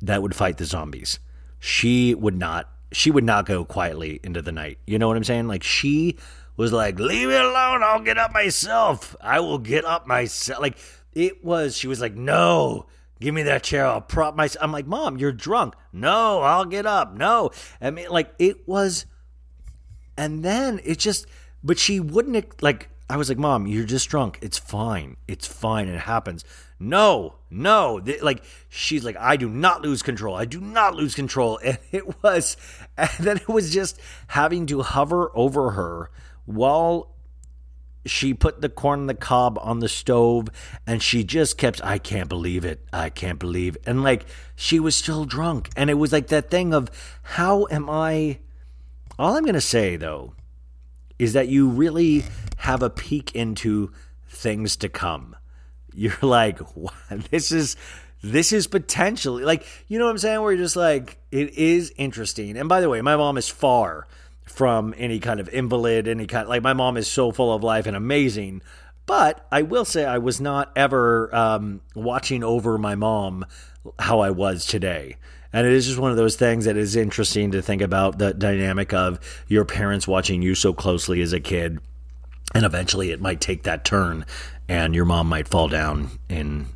that 0.03 0.22
would 0.22 0.35
fight 0.35 0.59
the 0.59 0.64
zombies. 0.64 1.18
She 1.59 2.14
would 2.14 2.37
not. 2.37 2.68
She 2.92 3.11
would 3.11 3.25
not 3.25 3.46
go 3.46 3.64
quietly 3.64 4.20
into 4.22 4.42
the 4.42 4.53
night. 4.53 4.79
You 4.87 4.99
know 4.99 5.09
what 5.09 5.16
I'm 5.16 5.25
saying? 5.25 5.49
Like 5.49 5.62
she 5.64 6.16
was 6.57 6.72
like, 6.72 6.99
"Leave 6.99 7.29
me 7.29 7.35
alone. 7.35 7.83
I'll 7.83 8.01
get 8.01 8.18
up 8.18 8.33
myself. 8.33 9.16
I 9.20 9.40
will 9.40 9.59
get 9.59 9.85
up 9.85 10.07
myself." 10.07 10.61
Like 10.61 10.79
it 11.12 11.44
was. 11.44 11.77
She 11.77 11.88
was 11.88 12.01
like, 12.01 12.14
"No." 12.14 12.87
Give 13.18 13.35
me 13.35 13.44
that 13.44 13.62
chair. 13.62 13.87
I'll 13.87 14.03
prop 14.03 14.37
myself. 14.37 14.62
I'm 14.62 14.72
like, 14.72 14.87
Mom, 14.87 15.16
you're 15.16 15.33
drunk. 15.33 15.75
No, 15.90 16.42
I'll 16.42 16.66
get 16.66 16.85
up. 16.85 17.14
No. 17.14 17.51
I 17.81 17.90
mean, 17.90 18.11
like, 18.11 18.35
it 18.38 18.68
was. 18.68 19.07
And 20.16 20.44
then 20.44 20.81
it 20.85 20.98
just, 20.98 21.26
but 21.62 21.79
she 21.79 22.00
wouldn't, 22.00 22.62
like, 22.62 22.88
I 23.09 23.16
was 23.16 23.29
like, 23.29 23.38
Mom, 23.38 23.66
you're 23.66 23.85
just 23.85 24.09
drunk. 24.09 24.38
It's 24.42 24.59
fine. 24.59 25.16
It's 25.29 25.46
fine. 25.46 25.88
It 25.88 26.00
happens. 26.00 26.44
No, 26.79 27.37
no. 27.50 28.02
Like, 28.20 28.42
she's 28.68 29.05
like, 29.05 29.16
I 29.16 29.37
do 29.37 29.48
not 29.48 29.83
lose 29.83 30.02
control. 30.02 30.35
I 30.35 30.44
do 30.44 30.61
not 30.61 30.94
lose 30.94 31.14
control. 31.14 31.61
And 31.64 31.79
it 31.92 32.22
was, 32.22 32.57
and 32.96 33.11
then 33.20 33.37
it 33.37 33.48
was 33.48 33.72
just 33.72 34.00
having 34.29 34.66
to 34.66 34.83
hover 34.83 35.31
over 35.35 35.72
her 35.72 36.11
while 36.46 37.12
she 38.07 38.33
put 38.35 38.61
the 38.61 38.68
corn 38.68 39.00
on 39.00 39.07
the 39.07 39.14
cob 39.14 39.59
on 39.61 39.81
the 39.81 39.88
stove 39.88 40.48
and 40.87 41.02
she 41.02 41.24
just 41.24 41.59
kept 41.59 41.85
i 41.85 41.98
can't 41.98 42.29
believe 42.29 42.64
it 42.64 42.87
i 42.92 43.11
can't 43.11 43.40
believe 43.40 43.76
and 43.85 44.05
like 44.05 44.24
she 44.55 44.79
was 44.79 44.94
still 44.94 45.24
drunk 45.24 45.68
and 45.76 45.90
it 45.90 45.94
was 45.94 46.12
like 46.12 46.29
that 46.29 46.48
thing 46.48 46.72
of 46.72 46.88
how 47.22 47.66
am 47.68 47.90
i 47.90 48.38
all 49.18 49.37
i'm 49.37 49.44
going 49.44 49.55
to 49.55 49.61
say 49.61 49.96
though 49.96 50.33
is 51.18 51.33
that 51.33 51.48
you 51.48 51.68
really 51.68 52.24
have 52.59 52.83
a 52.83 52.90
peek 52.90 53.35
into 53.35 53.90
things 54.29 54.76
to 54.76 54.88
come. 54.88 55.37
You're 55.94 56.18
like 56.20 56.59
this 57.31 57.52
is 57.52 57.76
this 58.22 58.52
is 58.52 58.66
potentially 58.66 59.44
like 59.44 59.66
you 59.88 59.98
know 59.98 60.07
what 60.07 60.11
i'm 60.11 60.18
saying? 60.18 60.42
Where 60.42 60.52
you're 60.52 60.62
just 60.62 60.76
like 60.76 61.18
it 61.31 61.55
is 61.55 61.92
interesting. 61.96 62.57
And 62.59 62.68
by 62.68 62.81
the 62.81 62.88
way 62.88 63.00
my 63.00 63.16
mom 63.16 63.38
is 63.38 63.48
far 63.48 64.07
from 64.44 64.94
any 64.98 65.20
kind 65.20 65.40
of 65.40 65.48
invalid, 65.48 66.07
any 66.07 66.26
kind 66.26 66.48
like 66.48 66.62
my 66.62 66.74
mom 66.74 66.96
is 66.96 67.09
so 67.09 67.31
full 67.31 67.55
of 67.55 67.62
life 67.62 67.87
and 67.87 67.96
amazing. 67.96 68.62
But 69.07 69.46
I 69.52 69.62
will 69.62 69.85
say 69.85 70.05
I 70.05 70.18
was 70.18 70.40
not 70.40 70.72
ever 70.76 71.35
um, 71.35 71.81
watching 71.94 72.42
over 72.42 72.76
my 72.76 72.94
mom 72.94 73.46
how 73.98 74.20
I 74.20 74.31
was 74.31 74.66
today. 74.66 75.16
And 75.56 75.66
it 75.66 75.72
is 75.72 75.86
just 75.86 75.98
one 75.98 76.10
of 76.10 76.18
those 76.18 76.36
things 76.36 76.66
that 76.66 76.76
is 76.76 76.96
interesting 76.96 77.52
to 77.52 77.62
think 77.62 77.80
about 77.80 78.18
the 78.18 78.34
dynamic 78.34 78.92
of 78.92 79.18
your 79.48 79.64
parents 79.64 80.06
watching 80.06 80.42
you 80.42 80.54
so 80.54 80.74
closely 80.74 81.22
as 81.22 81.32
a 81.32 81.40
kid. 81.40 81.78
And 82.54 82.66
eventually 82.66 83.10
it 83.10 83.22
might 83.22 83.40
take 83.40 83.62
that 83.62 83.82
turn 83.82 84.26
and 84.68 84.94
your 84.94 85.06
mom 85.06 85.30
might 85.30 85.48
fall 85.48 85.68
down 85.68 86.10
in, 86.28 86.66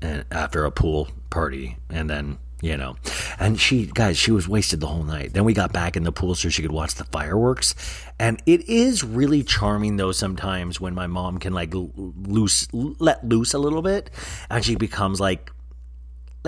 in 0.00 0.24
after 0.30 0.64
a 0.64 0.70
pool 0.70 1.08
party 1.30 1.78
and 1.90 2.08
then 2.08 2.38
you 2.62 2.76
know. 2.76 2.96
And 3.40 3.58
she, 3.58 3.86
guys, 3.86 4.16
she 4.16 4.30
was 4.30 4.48
wasted 4.48 4.78
the 4.78 4.86
whole 4.86 5.02
night. 5.02 5.32
Then 5.32 5.42
we 5.44 5.52
got 5.52 5.72
back 5.72 5.96
in 5.96 6.04
the 6.04 6.12
pool 6.12 6.36
so 6.36 6.48
she 6.48 6.62
could 6.62 6.70
watch 6.70 6.94
the 6.94 7.04
fireworks. 7.04 7.74
And 8.20 8.40
it 8.46 8.68
is 8.68 9.02
really 9.02 9.42
charming 9.42 9.96
though 9.96 10.12
sometimes 10.12 10.80
when 10.80 10.94
my 10.94 11.08
mom 11.08 11.38
can 11.38 11.52
like 11.52 11.70
loose, 11.72 12.68
let 12.72 13.26
loose 13.28 13.52
a 13.52 13.58
little 13.58 13.82
bit, 13.82 14.10
and 14.48 14.64
she 14.64 14.76
becomes 14.76 15.20
like. 15.20 15.50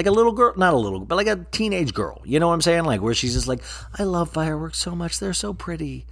Like 0.00 0.06
a 0.06 0.12
little 0.12 0.32
girl, 0.32 0.54
not 0.56 0.72
a 0.72 0.78
little, 0.78 1.00
but 1.00 1.16
like 1.16 1.26
a 1.26 1.44
teenage 1.50 1.92
girl. 1.92 2.22
You 2.24 2.40
know 2.40 2.48
what 2.48 2.54
I'm 2.54 2.62
saying? 2.62 2.84
Like 2.84 3.02
where 3.02 3.12
she's 3.12 3.34
just 3.34 3.46
like, 3.46 3.62
I 3.98 4.04
love 4.04 4.30
fireworks 4.30 4.78
so 4.78 4.96
much. 4.96 5.18
They're 5.18 5.34
so 5.34 5.52
pretty. 5.52 6.06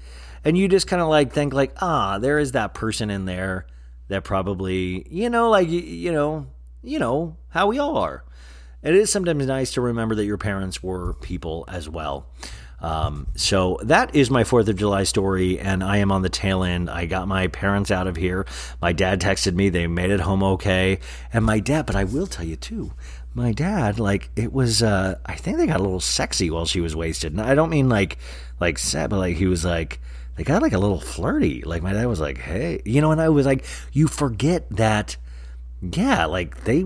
And 0.44 0.58
you 0.58 0.68
just 0.68 0.86
kind 0.86 1.00
of 1.00 1.08
like 1.08 1.32
think 1.32 1.54
like, 1.54 1.72
ah, 1.80 2.18
there 2.18 2.38
is 2.38 2.52
that 2.52 2.74
person 2.74 3.08
in 3.08 3.24
there 3.24 3.66
that 4.08 4.24
probably, 4.24 5.06
you 5.08 5.30
know, 5.30 5.48
like, 5.48 5.70
you 5.70 6.12
know, 6.12 6.48
you 6.82 6.98
know, 6.98 7.38
how 7.48 7.68
we 7.68 7.78
all 7.78 7.96
are 7.96 8.24
it 8.82 8.94
is 8.94 9.10
sometimes 9.10 9.46
nice 9.46 9.72
to 9.72 9.80
remember 9.80 10.14
that 10.14 10.24
your 10.24 10.38
parents 10.38 10.82
were 10.82 11.14
people 11.14 11.64
as 11.68 11.88
well. 11.88 12.26
Um, 12.80 13.26
so 13.34 13.80
that 13.82 14.14
is 14.14 14.30
my 14.30 14.44
Fourth 14.44 14.68
of 14.68 14.76
July 14.76 15.02
story, 15.02 15.58
and 15.58 15.82
I 15.82 15.96
am 15.96 16.12
on 16.12 16.22
the 16.22 16.28
tail 16.28 16.62
end. 16.62 16.88
I 16.88 17.06
got 17.06 17.26
my 17.26 17.48
parents 17.48 17.90
out 17.90 18.06
of 18.06 18.14
here. 18.14 18.46
My 18.80 18.92
dad 18.92 19.20
texted 19.20 19.54
me; 19.54 19.68
they 19.68 19.88
made 19.88 20.10
it 20.10 20.20
home 20.20 20.44
okay. 20.44 21.00
And 21.32 21.44
my 21.44 21.58
dad, 21.58 21.86
but 21.86 21.96
I 21.96 22.04
will 22.04 22.28
tell 22.28 22.44
you 22.44 22.54
too, 22.54 22.92
my 23.38 23.52
dad, 23.52 23.98
like 23.98 24.30
it 24.36 24.52
was. 24.52 24.82
Uh, 24.82 25.18
I 25.24 25.36
think 25.36 25.56
they 25.56 25.66
got 25.66 25.80
a 25.80 25.82
little 25.82 26.00
sexy 26.00 26.50
while 26.50 26.66
she 26.66 26.80
was 26.80 26.94
wasted. 26.94 27.32
And 27.32 27.40
I 27.40 27.54
don't 27.54 27.70
mean 27.70 27.88
like 27.88 28.18
like 28.60 28.78
sad, 28.78 29.10
but 29.10 29.18
like 29.18 29.36
he 29.36 29.46
was 29.46 29.64
like 29.64 30.00
they 30.36 30.44
got 30.44 30.62
like 30.62 30.72
a 30.72 30.78
little 30.78 31.00
flirty. 31.00 31.62
Like 31.62 31.82
my 31.82 31.92
dad 31.92 32.06
was 32.06 32.20
like, 32.20 32.38
"Hey," 32.38 32.82
you 32.84 33.00
know, 33.00 33.12
and 33.12 33.20
I 33.20 33.28
was 33.28 33.46
like, 33.46 33.64
"You 33.92 34.08
forget 34.08 34.68
that." 34.70 35.16
Yeah, 35.80 36.26
like 36.26 36.64
they 36.64 36.84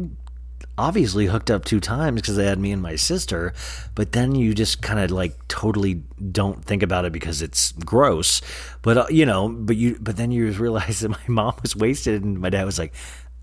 obviously 0.78 1.26
hooked 1.26 1.50
up 1.50 1.64
two 1.64 1.80
times 1.80 2.20
because 2.20 2.36
they 2.36 2.46
had 2.46 2.58
me 2.58 2.72
and 2.72 2.80
my 2.80 2.96
sister, 2.96 3.52
but 3.94 4.12
then 4.12 4.34
you 4.34 4.54
just 4.54 4.80
kind 4.80 4.98
of 4.98 5.10
like 5.10 5.36
totally 5.48 6.02
don't 6.30 6.64
think 6.64 6.82
about 6.82 7.04
it 7.04 7.12
because 7.12 7.42
it's 7.42 7.72
gross. 7.72 8.40
But 8.80 8.96
uh, 8.96 9.06
you 9.10 9.26
know, 9.26 9.48
but 9.48 9.76
you 9.76 9.98
but 10.00 10.16
then 10.16 10.30
you 10.32 10.50
realize 10.52 11.00
that 11.00 11.10
my 11.10 11.18
mom 11.28 11.54
was 11.62 11.76
wasted 11.76 12.22
and 12.24 12.40
my 12.40 12.50
dad 12.50 12.64
was 12.64 12.78
like, 12.78 12.94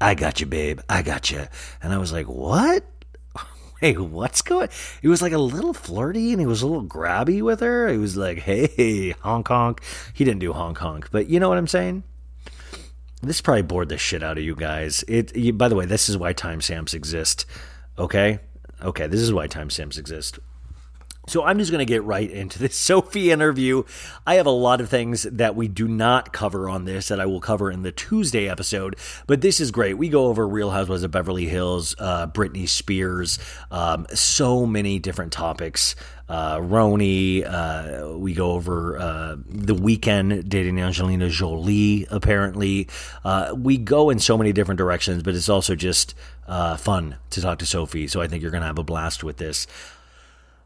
"I 0.01 0.15
got 0.15 0.39
you, 0.39 0.45
babe. 0.47 0.79
I 0.89 1.01
got 1.01 1.31
you." 1.31 1.47
And 1.81 1.93
I 1.93 1.97
was 1.97 2.11
like, 2.11 2.27
"What?" 2.27 2.83
Hey, 3.79 3.93
what's 3.93 4.41
going? 4.41 4.67
He 5.01 5.07
was 5.07 5.21
like 5.21 5.31
a 5.31 5.37
little 5.37 5.73
flirty 5.73 6.31
and 6.31 6.39
he 6.41 6.45
was 6.45 6.61
a 6.61 6.67
little 6.67 6.83
grabby 6.83 7.41
with 7.41 7.61
her. 7.61 7.87
He 7.87 7.97
was 7.97 8.17
like, 8.17 8.39
"Hey, 8.39 9.11
honk 9.21 9.47
honk." 9.47 9.81
He 10.13 10.25
didn't 10.25 10.41
do 10.41 10.51
honk 10.51 10.79
honk, 10.79 11.09
but 11.11 11.27
you 11.27 11.39
know 11.39 11.47
what 11.47 11.57
I'm 11.57 11.67
saying. 11.67 12.03
This 13.21 13.41
probably 13.41 13.61
bored 13.61 13.89
the 13.89 13.97
shit 13.97 14.21
out 14.21 14.37
of 14.37 14.43
you 14.43 14.55
guys. 14.55 15.03
It. 15.07 15.35
You, 15.35 15.53
by 15.53 15.69
the 15.69 15.75
way, 15.75 15.85
this 15.85 16.09
is 16.09 16.17
why 16.17 16.33
timestamps 16.33 16.93
exist. 16.93 17.45
Okay, 17.97 18.39
okay. 18.81 19.07
This 19.07 19.21
is 19.21 19.31
why 19.31 19.47
timestamps 19.47 19.97
exist. 19.97 20.39
So 21.29 21.43
I'm 21.43 21.59
just 21.59 21.69
going 21.71 21.85
to 21.85 21.85
get 21.85 22.03
right 22.03 22.29
into 22.29 22.57
this 22.57 22.75
Sophie 22.89 23.31
interview. 23.31 23.83
I 24.25 24.35
have 24.35 24.47
a 24.47 24.51
lot 24.51 24.81
of 24.81 24.89
things 24.89 25.23
that 25.23 25.55
we 25.55 25.67
do 25.67 25.87
not 25.87 26.33
cover 26.33 26.67
on 26.67 26.85
this 26.85 27.09
that 27.09 27.19
I 27.19 27.25
will 27.27 27.39
cover 27.39 27.69
in 27.69 27.83
the 27.83 27.91
Tuesday 27.91 28.49
episode, 28.49 28.95
but 29.27 29.41
this 29.41 29.59
is 29.59 29.71
great. 29.71 29.97
We 29.97 30.09
go 30.09 30.25
over 30.25 30.47
Real 30.47 30.71
Housewives 30.71 31.03
of 31.03 31.11
Beverly 31.11 31.45
Hills, 31.45 31.95
uh, 31.99 32.27
Britney 32.27 32.67
Spears, 32.67 33.37
um, 33.69 34.07
so 34.13 34.65
many 34.65 34.97
different 34.97 35.31
topics. 35.31 35.95
Uh, 36.27 36.57
Roni, 36.57 37.43
uh, 37.43 38.17
we 38.17 38.33
go 38.33 38.51
over 38.51 38.99
uh, 38.99 39.35
the 39.47 39.73
Weeknd 39.73 40.47
dating 40.47 40.79
Angelina 40.79 41.27
Jolie, 41.29 42.05
apparently. 42.11 42.87
Uh, 43.23 43.53
we 43.57 43.77
go 43.77 44.11
in 44.11 44.19
so 44.19 44.37
many 44.37 44.53
different 44.53 44.77
directions, 44.77 45.23
but 45.23 45.33
it's 45.33 45.49
also 45.49 45.73
just 45.73 46.13
uh, 46.47 46.77
fun 46.77 47.17
to 47.31 47.41
talk 47.41 47.59
to 47.59 47.65
Sophie. 47.65 48.07
So 48.07 48.21
I 48.21 48.27
think 48.27 48.43
you're 48.43 48.51
going 48.51 48.61
to 48.61 48.67
have 48.67 48.77
a 48.77 48.83
blast 48.83 49.23
with 49.23 49.37
this. 49.37 49.65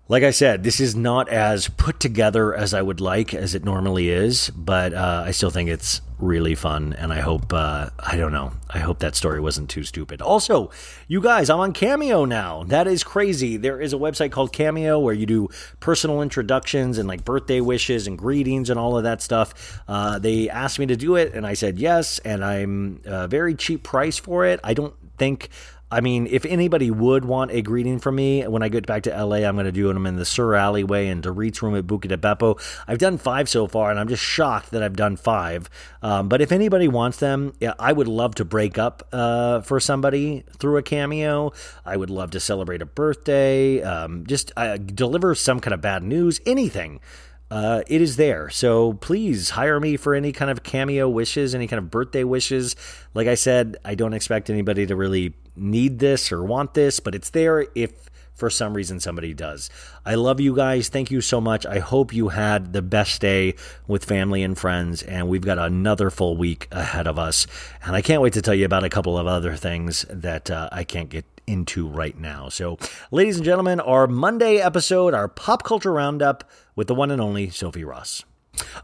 Like 0.10 0.24
I 0.24 0.32
said, 0.32 0.64
this 0.66 0.82
is 0.82 0.98
not 0.98 1.30
as 1.30 1.70
put 1.70 2.02
together 2.02 2.54
as 2.54 2.74
I 2.74 2.82
would 2.82 3.00
like 3.00 3.34
as 3.34 3.56
it 3.56 3.64
normally 3.64 4.10
is, 4.10 4.50
but 4.50 4.94
uh, 4.94 5.24
I 5.26 5.32
still 5.32 5.50
think 5.50 5.70
it's 5.70 6.02
really 6.20 6.56
fun, 6.56 6.92
and 6.92 7.14
I 7.14 7.22
hope 7.22 7.54
uh, 7.54 7.90
I 7.98 8.18
don't 8.18 8.34
know. 8.34 8.52
I 8.70 8.80
hope 8.80 9.00
that 9.00 9.16
story 9.16 9.40
wasn't 9.40 9.70
too 9.70 9.84
stupid. 9.84 10.22
Also, 10.22 10.72
you 11.08 11.22
guys, 11.22 11.50
I'm 11.50 11.62
on 11.62 11.72
Cameo 11.72 12.26
now. 12.26 12.64
That 12.66 12.86
is 12.86 13.02
crazy. 13.02 13.56
There 13.56 13.80
is 13.80 13.94
a 13.94 13.98
website 13.98 14.32
called 14.32 14.52
Cameo 14.52 15.00
where 15.00 15.14
you 15.14 15.26
do 15.26 15.48
personal 15.80 16.22
introductions 16.22 16.98
and 16.98 17.08
like 17.08 17.24
birthday 17.24 17.62
wishes 17.62 18.06
and 18.06 18.18
greetings 18.18 18.70
and 18.70 18.78
all 18.78 18.98
of 18.98 19.04
that 19.04 19.22
stuff. 19.22 19.82
Uh, 19.88 20.20
they 20.20 20.50
asked 20.50 20.80
me 20.80 20.86
to 20.88 20.98
do 20.98 21.16
it, 21.16 21.34
and 21.34 21.48
I 21.48 21.54
said 21.54 21.80
yes, 21.80 22.20
and 22.20 22.44
I'm 22.44 23.00
a 23.06 23.30
very 23.30 23.56
cheap 23.56 23.84
price 23.84 24.18
for 24.18 24.46
it. 24.46 24.60
I 24.66 24.74
don't 24.74 24.96
think 25.18 25.48
I 25.94 26.02
mean, 26.02 26.28
if 26.30 26.44
anybody 26.46 26.90
would 26.90 27.24
want 27.24 27.52
a 27.52 27.62
greeting 27.62 28.00
from 28.00 28.16
me 28.16 28.48
when 28.48 28.64
I 28.64 28.70
get 28.70 28.88
back 28.88 29.04
to 29.04 29.12
LA, 29.12 29.38
I'm 29.38 29.56
going 29.56 29.68
to 29.68 29.72
do 29.72 29.94
them 29.94 30.08
in 30.08 30.16
the 30.16 30.26
Sur 30.26 30.56
alleyway 30.56 31.08
and 31.08 31.22
Dorit's 31.22 31.62
room 31.62 31.76
at 31.76 31.86
Buca 31.86 32.08
de 32.08 32.18
Beppo. 32.18 32.60
I've 32.88 32.98
done 32.98 33.20
five 33.20 33.48
so 33.48 33.68
far, 33.68 33.92
and 33.92 34.00
I'm 34.00 34.08
just 34.08 34.24
shocked 34.24 34.72
that 34.72 34.82
I've 34.82 34.96
done 34.96 35.18
five. 35.18 35.70
Um, 36.02 36.30
but 36.30 36.42
if 36.42 36.52
anybody 36.52 36.88
wants 36.88 37.18
them, 37.18 37.54
yeah, 37.60 37.76
I 37.78 37.94
would 37.94 38.08
love 38.08 38.34
to 38.36 38.46
break 38.46 38.80
up 38.80 39.08
uh, 39.12 39.62
for 39.62 39.80
somebody 39.80 40.44
through 40.58 40.78
a 40.78 40.84
cameo. 40.84 41.54
I 41.86 41.96
would 41.96 42.10
love 42.10 42.32
to 42.32 42.40
celebrate 42.40 42.82
a 42.82 42.88
birthday, 42.88 43.84
um, 43.84 44.26
just 44.26 44.52
uh, 44.58 44.78
deliver 44.78 45.36
some 45.36 45.60
kind 45.60 45.76
of 45.76 45.82
bad 45.82 46.02
news, 46.02 46.42
anything. 46.48 47.02
Uh, 47.54 47.84
it 47.86 48.02
is 48.02 48.16
there. 48.16 48.50
So 48.50 48.94
please 48.94 49.52
hire 49.52 49.80
me 49.80 49.96
for 49.96 50.16
any 50.16 50.32
kind 50.32 50.50
of 50.50 50.64
cameo 50.64 51.08
wishes, 51.08 51.54
any 51.54 51.68
kind 51.68 51.78
of 51.78 51.92
birthday 51.92 52.24
wishes. 52.24 52.76
Like 53.14 53.28
I 53.28 53.36
said, 53.36 53.78
I 53.86 53.94
don't 53.94 54.14
expect 54.14 54.50
anybody 54.50 54.88
to 54.88 54.96
really 54.96 55.36
need 55.56 56.00
this 56.00 56.32
or 56.32 56.44
want 56.44 56.74
this, 56.74 57.00
but 57.00 57.14
it's 57.14 57.30
there 57.30 57.68
if 57.76 58.10
for 58.34 58.50
some 58.50 58.74
reason 58.74 59.00
somebody 59.00 59.36
does. 59.36 59.70
I 60.04 60.16
love 60.16 60.40
you 60.40 60.56
guys. 60.56 60.90
Thank 60.90 61.12
you 61.12 61.22
so 61.22 61.40
much. 61.40 61.64
I 61.68 61.78
hope 61.78 62.12
you 62.12 62.30
had 62.30 62.74
the 62.74 62.82
best 62.82 63.22
day 63.22 63.54
with 63.86 64.04
family 64.04 64.42
and 64.42 64.58
friends, 64.58 65.04
and 65.04 65.28
we've 65.28 65.46
got 65.46 65.60
another 65.60 66.10
full 66.10 66.36
week 66.36 66.68
ahead 66.72 67.06
of 67.06 67.20
us. 67.20 67.46
And 67.84 67.96
I 67.96 68.02
can't 68.02 68.24
wait 68.24 68.34
to 68.34 68.42
tell 68.42 68.56
you 68.56 68.66
about 68.66 68.84
a 68.84 68.90
couple 68.90 69.16
of 69.16 69.28
other 69.28 69.56
things 69.56 70.08
that 70.10 70.50
uh, 70.50 70.70
I 70.72 70.86
can't 70.86 71.10
get 71.10 71.26
into 71.48 71.88
right 71.88 72.18
now. 72.18 72.50
So, 72.50 72.78
ladies 73.12 73.38
and 73.38 73.46
gentlemen, 73.46 73.80
our 73.80 74.08
Monday 74.08 74.58
episode, 74.58 75.14
our 75.14 75.28
pop 75.28 75.64
culture 75.64 75.94
roundup 75.94 76.50
with 76.76 76.88
the 76.88 76.96
one 76.96 77.12
and 77.12 77.22
only 77.22 77.50
Sophie 77.50 77.84
Ross. 77.84 78.24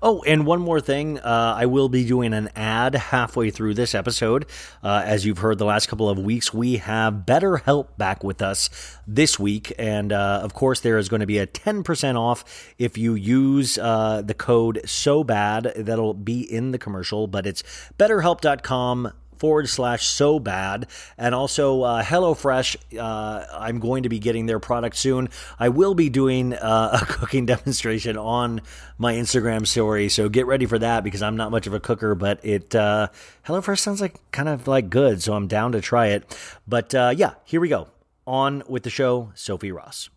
Oh, 0.01 0.23
and 0.23 0.45
one 0.45 0.59
more 0.59 0.81
thing. 0.81 1.19
Uh, 1.19 1.53
I 1.55 1.67
will 1.67 1.89
be 1.89 2.05
doing 2.05 2.33
an 2.33 2.49
ad 2.55 2.95
halfway 2.95 3.51
through 3.51 3.75
this 3.75 3.93
episode. 3.93 4.47
Uh, 4.83 5.03
as 5.05 5.25
you've 5.25 5.37
heard 5.37 5.59
the 5.59 5.65
last 5.65 5.87
couple 5.87 6.09
of 6.09 6.17
weeks, 6.17 6.53
we 6.53 6.77
have 6.77 7.25
BetterHelp 7.27 7.89
back 7.97 8.23
with 8.23 8.41
us 8.41 8.69
this 9.05 9.37
week. 9.37 9.71
And 9.77 10.11
uh, 10.11 10.41
of 10.43 10.53
course, 10.53 10.79
there 10.79 10.97
is 10.97 11.07
going 11.07 11.19
to 11.19 11.27
be 11.27 11.37
a 11.37 11.45
10% 11.45 12.15
off 12.17 12.73
if 12.79 12.97
you 12.97 13.13
use 13.13 13.77
uh, 13.77 14.23
the 14.25 14.33
code 14.33 14.81
So 14.85 15.23
Bad. 15.23 15.71
That'll 15.75 16.15
be 16.15 16.41
in 16.41 16.71
the 16.71 16.79
commercial, 16.79 17.27
but 17.27 17.45
it's 17.45 17.61
betterhelp.com 17.99 19.11
forward 19.39 19.69
slash 19.69 20.05
so 20.05 20.39
bad. 20.39 20.87
And 21.17 21.33
also, 21.33 21.81
uh, 21.83 22.03
HelloFresh, 22.03 22.99
uh, 22.99 23.45
I'm 23.57 23.79
going 23.79 24.03
to 24.03 24.09
be 24.09 24.19
getting 24.19 24.45
their 24.45 24.59
product 24.59 24.97
soon. 24.97 25.29
I 25.57 25.69
will 25.69 25.95
be 25.95 26.09
doing 26.09 26.53
uh, 26.53 26.99
a 27.01 27.05
cooking 27.05 27.45
demonstration 27.45 28.17
on 28.17 28.61
my 28.97 29.13
Instagram 29.13 29.65
story. 29.65 30.09
So 30.09 30.29
get 30.29 30.45
ready 30.45 30.65
for 30.65 30.77
that 30.79 31.03
because 31.03 31.21
I'm 31.21 31.37
not 31.37 31.51
much 31.51 31.65
of 31.65 31.73
a 31.73 31.79
cooker, 31.79 32.13
but 32.15 32.43
it, 32.43 32.75
uh, 32.75 33.07
HelloFresh 33.47 33.79
sounds 33.79 34.01
like 34.01 34.19
kind 34.31 34.49
of 34.49 34.67
like 34.67 34.89
good. 34.89 35.23
So 35.23 35.33
I'm 35.33 35.47
down 35.47 35.71
to 35.71 35.81
try 35.81 36.07
it. 36.07 36.37
But 36.67 36.93
uh, 36.93 37.13
yeah, 37.15 37.35
here 37.45 37.61
we 37.61 37.69
go. 37.69 37.87
On 38.27 38.61
with 38.67 38.83
the 38.83 38.91
show, 38.91 39.31
Sophie 39.33 39.71
Ross. 39.71 40.09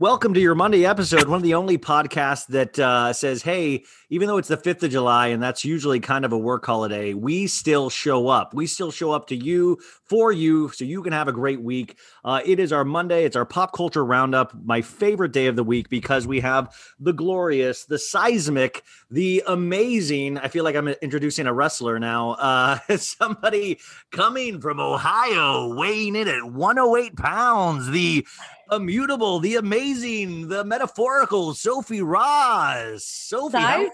Welcome 0.00 0.32
to 0.32 0.40
your 0.40 0.54
Monday 0.54 0.86
episode, 0.86 1.28
one 1.28 1.36
of 1.36 1.42
the 1.42 1.52
only 1.52 1.76
podcasts 1.76 2.46
that 2.46 2.78
uh, 2.78 3.12
says, 3.12 3.42
hey, 3.42 3.84
even 4.10 4.26
though 4.26 4.38
it's 4.38 4.48
the 4.48 4.56
5th 4.56 4.82
of 4.82 4.90
July 4.90 5.28
and 5.28 5.42
that's 5.42 5.64
usually 5.64 6.00
kind 6.00 6.24
of 6.24 6.32
a 6.32 6.38
work 6.38 6.66
holiday, 6.66 7.14
we 7.14 7.46
still 7.46 7.88
show 7.88 8.26
up. 8.28 8.52
We 8.52 8.66
still 8.66 8.90
show 8.90 9.12
up 9.12 9.28
to 9.28 9.36
you, 9.36 9.78
for 10.04 10.32
you, 10.32 10.68
so 10.70 10.84
you 10.84 11.02
can 11.02 11.12
have 11.12 11.28
a 11.28 11.32
great 11.32 11.62
week. 11.62 11.96
Uh, 12.24 12.40
it 12.44 12.58
is 12.58 12.72
our 12.72 12.84
Monday. 12.84 13.24
It's 13.24 13.36
our 13.36 13.44
pop 13.44 13.72
culture 13.72 14.04
roundup, 14.04 14.52
my 14.64 14.82
favorite 14.82 15.32
day 15.32 15.46
of 15.46 15.54
the 15.54 15.62
week 15.62 15.88
because 15.88 16.26
we 16.26 16.40
have 16.40 16.74
the 16.98 17.12
glorious, 17.12 17.84
the 17.84 17.98
seismic, 17.98 18.82
the 19.10 19.44
amazing. 19.46 20.38
I 20.38 20.48
feel 20.48 20.64
like 20.64 20.74
I'm 20.74 20.88
introducing 20.88 21.46
a 21.46 21.54
wrestler 21.54 22.00
now. 22.00 22.32
Uh, 22.32 22.78
somebody 22.96 23.78
coming 24.10 24.60
from 24.60 24.80
Ohio, 24.80 25.72
weighing 25.74 26.16
in 26.16 26.26
at 26.26 26.44
108 26.44 27.16
pounds, 27.16 27.88
the 27.90 28.26
immutable, 28.72 29.40
the 29.40 29.56
amazing, 29.56 30.48
the 30.48 30.64
metaphorical 30.64 31.54
Sophie 31.54 32.02
Ross. 32.02 33.04
Sophie, 33.04 33.58
seismic. 33.58 33.92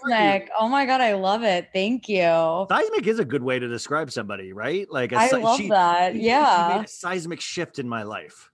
Oh 0.59 0.69
my 0.69 0.85
god, 0.87 1.01
I 1.01 1.15
love 1.15 1.43
it. 1.43 1.69
Thank 1.73 2.09
you. 2.09 2.67
Seismic 2.69 3.07
is 3.07 3.19
a 3.19 3.25
good 3.25 3.43
way 3.43 3.59
to 3.59 3.69
describe 3.69 4.11
somebody, 4.11 4.53
right? 4.53 4.91
Like 4.91 5.13
a, 5.13 5.17
I 5.17 5.29
love 5.31 5.59
she, 5.59 5.69
that. 5.69 6.13
she- 6.15 6.21
Yeah. 6.21 6.73
she 6.73 6.79
made 6.79 6.85
a 6.85 6.89
seismic 6.89 7.41
shift 7.41 7.79
in 7.79 7.89
my 7.89 8.03
life. 8.03 8.51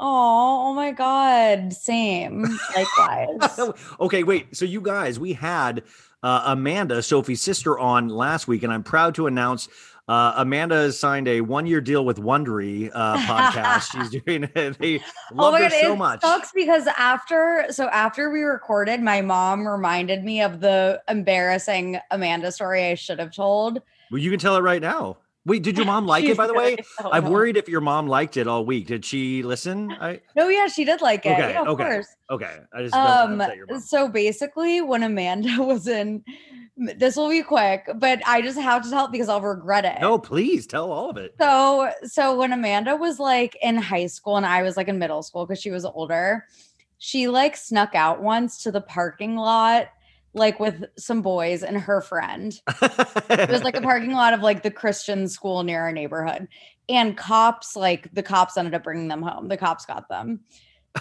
Oh, 0.00 0.70
oh 0.70 0.74
my 0.74 0.90
god. 0.90 1.72
Same. 1.72 2.42
Likewise. 2.76 3.72
okay, 4.00 4.22
wait. 4.24 4.56
So 4.56 4.64
you 4.64 4.80
guys, 4.80 5.20
we 5.20 5.32
had 5.34 5.84
uh, 6.22 6.42
Amanda, 6.46 7.02
Sophie's 7.02 7.40
sister, 7.42 7.78
on 7.78 8.08
last 8.08 8.48
week, 8.48 8.62
and 8.62 8.72
I'm 8.72 8.82
proud 8.82 9.14
to 9.16 9.26
announce. 9.26 9.68
Uh, 10.06 10.34
Amanda 10.36 10.74
has 10.74 10.98
signed 10.98 11.26
a 11.28 11.40
one-year 11.40 11.80
deal 11.80 12.04
with 12.04 12.18
Wondery 12.18 12.90
uh, 12.94 13.16
podcast. 13.18 13.90
She's 13.92 14.10
doing 14.24 14.44
it. 14.54 14.78
They 14.78 14.98
Oh 15.32 15.34
love 15.34 15.52
my 15.54 15.62
her 15.62 15.68
god, 15.70 15.80
so 15.80 15.92
it 15.94 15.96
much. 15.96 16.20
sucks 16.20 16.52
because 16.54 16.86
after 16.98 17.64
so 17.70 17.88
after 17.88 18.30
we 18.30 18.42
recorded, 18.42 19.00
my 19.00 19.22
mom 19.22 19.66
reminded 19.66 20.22
me 20.22 20.42
of 20.42 20.60
the 20.60 21.02
embarrassing 21.08 21.98
Amanda 22.10 22.52
story 22.52 22.84
I 22.90 22.94
should 22.96 23.18
have 23.18 23.34
told. 23.34 23.80
Well, 24.10 24.20
you 24.20 24.30
can 24.30 24.38
tell 24.38 24.56
it 24.56 24.60
right 24.60 24.82
now. 24.82 25.16
Wait, 25.46 25.62
did 25.62 25.76
your 25.76 25.86
mom 25.86 26.06
like 26.06 26.24
it? 26.24 26.36
By 26.38 26.46
the 26.46 26.54
way. 26.54 26.76
Oh, 27.02 27.10
I'm 27.10 27.24
no. 27.24 27.30
worried 27.30 27.56
if 27.56 27.68
your 27.68 27.80
mom 27.82 28.06
liked 28.06 28.36
it 28.36 28.46
all 28.46 28.64
week. 28.66 28.86
Did 28.86 29.04
she 29.06 29.42
listen? 29.42 29.90
I 29.92 30.20
No, 30.36 30.48
yeah, 30.48 30.66
she 30.68 30.84
did 30.84 31.00
like 31.02 31.24
it. 31.26 31.32
Okay, 31.32 31.50
yeah, 31.52 31.60
of 31.62 31.68
okay. 31.68 31.84
course. 31.84 32.06
okay. 32.30 32.58
I 32.74 32.82
just 32.82 32.94
Um, 32.94 33.42
so 33.80 34.08
basically, 34.08 34.80
when 34.82 35.02
Amanda 35.02 35.56
was 35.62 35.86
in, 35.88 36.24
this 36.76 37.16
will 37.16 37.28
be 37.28 37.42
quick, 37.42 37.88
but 37.96 38.20
I 38.26 38.42
just 38.42 38.58
have 38.58 38.82
to 38.82 38.90
tell 38.90 39.06
it 39.06 39.12
because 39.12 39.28
I'll 39.28 39.40
regret 39.40 39.84
it. 39.84 40.00
No, 40.00 40.18
please 40.18 40.66
tell 40.66 40.90
all 40.90 41.10
of 41.10 41.16
it. 41.16 41.34
So, 41.40 41.90
so 42.04 42.36
when 42.36 42.52
Amanda 42.52 42.96
was 42.96 43.20
like 43.20 43.56
in 43.62 43.76
high 43.76 44.06
school 44.06 44.36
and 44.36 44.44
I 44.44 44.62
was 44.62 44.76
like 44.76 44.88
in 44.88 44.98
middle 44.98 45.22
school 45.22 45.46
because 45.46 45.60
she 45.60 45.70
was 45.70 45.84
older, 45.84 46.46
she 46.98 47.28
like 47.28 47.56
snuck 47.56 47.94
out 47.94 48.22
once 48.22 48.62
to 48.64 48.72
the 48.72 48.80
parking 48.80 49.36
lot, 49.36 49.88
like 50.32 50.58
with 50.58 50.84
some 50.98 51.22
boys 51.22 51.62
and 51.62 51.78
her 51.78 52.00
friend. 52.00 52.60
It 53.30 53.50
was 53.50 53.62
like 53.62 53.76
a 53.76 53.80
parking 53.80 54.12
lot 54.12 54.34
of 54.34 54.40
like 54.40 54.64
the 54.64 54.70
Christian 54.70 55.28
school 55.28 55.62
near 55.62 55.80
our 55.82 55.92
neighborhood. 55.92 56.48
And 56.88 57.16
cops, 57.16 57.76
like 57.76 58.12
the 58.12 58.22
cops 58.22 58.56
ended 58.56 58.74
up 58.74 58.82
bringing 58.82 59.08
them 59.08 59.22
home. 59.22 59.48
The 59.48 59.56
cops 59.56 59.86
got 59.86 60.08
them. 60.08 60.40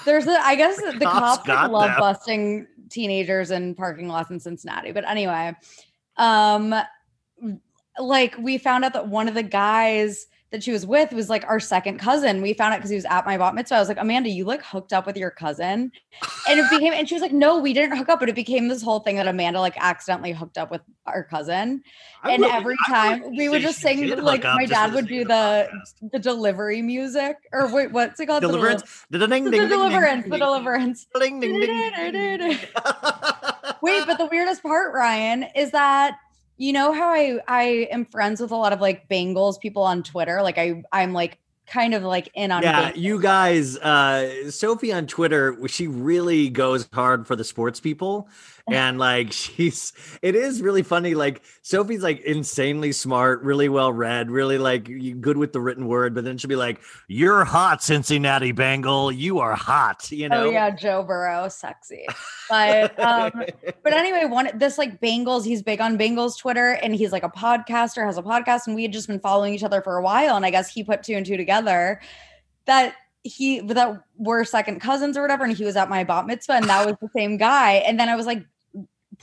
There's 0.06 0.28
a, 0.28 0.40
I 0.40 0.56
guess 0.56 0.78
the, 0.78 1.00
cops 1.02 1.46
cops, 1.46 1.48
like, 1.48 1.72
love 1.72 1.90
them. 1.90 2.00
busting 2.00 2.68
teenagers 2.90 3.52
in 3.52 3.76
parking 3.76 4.08
lots 4.08 4.32
in 4.32 4.40
Cincinnati. 4.40 4.92
But 4.92 5.08
anyway, 5.08 5.54
um, 6.18 6.76
like 8.00 8.38
we 8.38 8.58
found 8.58 8.86
out 8.86 8.94
that 8.94 9.08
one 9.08 9.28
of 9.28 9.36
the 9.36 9.44
guys 9.44 10.28
that 10.54 10.64
she 10.64 10.72
was 10.72 10.86
with 10.86 11.12
was 11.14 11.30
like 11.32 11.44
our 11.50 11.60
second 11.60 11.98
cousin. 11.98 12.40
We 12.40 12.54
found 12.54 12.76
out 12.76 12.78
because 12.78 12.92
he 12.92 12.96
was 12.96 13.06
at 13.06 13.26
my 13.26 13.40
bat 13.40 13.56
mitzvah. 13.56 13.76
I 13.76 13.80
was 13.80 13.88
like, 13.88 13.98
Amanda, 14.00 14.30
you 14.30 14.46
like 14.46 14.62
hooked 14.64 14.94
up 14.94 15.08
with 15.08 15.18
your 15.18 15.32
cousin. 15.32 15.92
And 16.48 16.60
it 16.60 16.70
became, 16.70 16.94
and 16.94 17.10
she 17.10 17.16
was 17.16 17.24
like, 17.24 17.32
no, 17.34 17.58
we 17.58 17.74
didn't 17.74 17.98
hook 17.98 18.08
up, 18.08 18.20
but 18.20 18.30
it 18.30 18.36
became 18.36 18.68
this 18.68 18.84
whole 18.84 19.00
thing 19.00 19.16
that 19.16 19.28
Amanda 19.28 19.60
like 19.60 19.74
accidentally 19.78 20.32
hooked 20.32 20.60
up 20.60 20.70
with 20.70 20.82
our 21.08 21.24
cousin. 21.24 21.82
I 22.22 22.34
and 22.34 22.44
would- 22.44 22.52
every 22.52 22.76
I 22.88 22.92
time 23.20 23.36
we 23.36 23.50
would 23.50 23.64
just 23.64 23.80
sing, 23.80 24.08
like 24.22 24.44
my 24.44 24.68
dad 24.68 24.94
would 24.94 25.08
do 25.08 25.24
to 25.24 25.28
the 25.28 25.70
the 26.12 26.20
delivery 26.20 26.84
music, 26.84 27.38
or 27.52 27.74
wait, 27.74 27.92
what's 27.92 28.20
it 28.20 28.28
called? 28.28 28.44
The 28.44 28.48
deli- 28.50 28.60
Deliverance. 28.60 29.06
The 29.10 29.28
ding, 29.28 29.46
The, 29.46 29.52
deliverance. 29.68 30.26
The 30.26 30.38
deliverance. 30.38 31.08
Wait, 33.82 34.04
but 34.06 34.20
the 34.20 34.28
weirdest 34.32 34.62
part, 34.62 34.94
Ryan, 34.94 35.46
is 35.56 35.72
that 35.72 36.18
you 36.58 36.74
know 36.74 36.94
how 36.94 37.10
I 37.10 37.40
I 37.48 37.64
am 37.92 38.06
friends 38.06 38.40
with 38.40 38.52
a 38.52 38.56
lot 38.56 38.74
of 38.74 38.82
like 38.82 39.08
Bengals 39.10 39.60
people 39.60 39.84
on 39.84 40.04
Twitter. 40.04 40.42
Like 40.42 40.58
I 40.58 40.84
I'm 40.92 41.14
like 41.14 41.40
kind 41.66 41.94
of 41.94 42.04
like 42.04 42.30
in 42.34 42.52
on 42.52 42.64
yeah, 42.64 42.92
Bengals. 42.92 42.98
you 42.98 43.22
guys, 43.22 43.78
uh, 43.78 44.52
Sophie 44.52 44.92
on 44.94 45.08
Twitter, 45.08 45.58
she 45.68 45.88
really 45.88 46.50
goes 46.50 46.88
hard 46.94 47.26
for 47.26 47.36
the 47.36 47.44
sports 47.44 47.80
people. 47.80 48.28
And 48.72 48.98
like 48.98 49.32
she's 49.32 49.94
it 50.22 50.36
is 50.36 50.62
really 50.62 50.84
funny. 50.84 51.16
Like 51.16 51.42
Sophie's 51.62 52.04
like 52.04 52.22
insanely 52.22 52.92
smart, 52.92 53.42
really 53.42 53.70
well 53.70 53.92
read, 53.92 54.32
really 54.32 54.58
like 54.58 54.86
good 55.22 55.38
with 55.38 55.54
the 55.54 55.62
written 55.62 55.88
word, 55.88 56.16
but 56.16 56.24
then 56.24 56.38
she'll 56.38 56.50
be 56.50 56.56
like, 56.56 56.80
You're 57.08 57.44
hot, 57.44 57.84
Cincinnati 57.84 58.52
Bengal. 58.52 59.12
You 59.12 59.40
are 59.40 59.56
hot, 59.56 60.12
you 60.12 60.30
know. 60.30 60.46
Oh 60.46 60.50
yeah, 60.52 60.70
Joe 60.70 61.04
Burrow, 61.04 61.50
sexy. 61.50 62.06
But 62.50 62.98
um 63.00 63.32
but 63.84 63.94
anyway, 63.94 64.26
one 64.26 64.50
this 64.56 64.78
like 64.78 65.02
Bengals, 65.02 65.46
he's 65.46 65.62
big 65.62 65.82
on 65.82 65.98
Bengals 65.98 66.38
Twitter 66.38 66.72
and 66.82 66.96
he's 66.96 67.12
like 67.12 67.24
a 67.24 67.30
podcaster, 67.30 68.06
has 68.06 68.18
a 68.18 68.24
podcast, 68.24 68.68
and 68.68 68.76
we 68.76 68.84
had 68.84 68.94
just 68.94 69.08
been 69.08 69.20
following 69.20 69.54
each 69.54 69.64
other 69.64 69.82
for 69.82 69.98
a 69.98 70.02
while. 70.02 70.36
And 70.36 70.46
I 70.46 70.52
guess 70.52 70.72
he 70.72 70.84
put 70.84 71.04
two 71.04 71.16
and 71.16 71.26
two 71.26 71.38
together 71.38 72.00
that 72.66 72.96
he 73.24 73.62
that 73.62 74.04
we're 74.18 74.44
second 74.44 74.80
cousins 74.82 75.18
or 75.18 75.22
whatever, 75.22 75.44
and 75.46 75.56
he 75.56 75.64
was 75.64 75.76
at 75.76 75.90
my 75.90 76.04
bat 76.04 76.28
mitzvah, 76.28 76.54
and 76.54 76.66
that 76.66 76.86
was 76.86 76.96
the 77.02 77.10
same 77.16 77.38
guy. 77.38 77.74
And 77.74 78.00
then 78.00 78.10
I 78.10 78.16
was 78.16 78.26
like, 78.26 78.46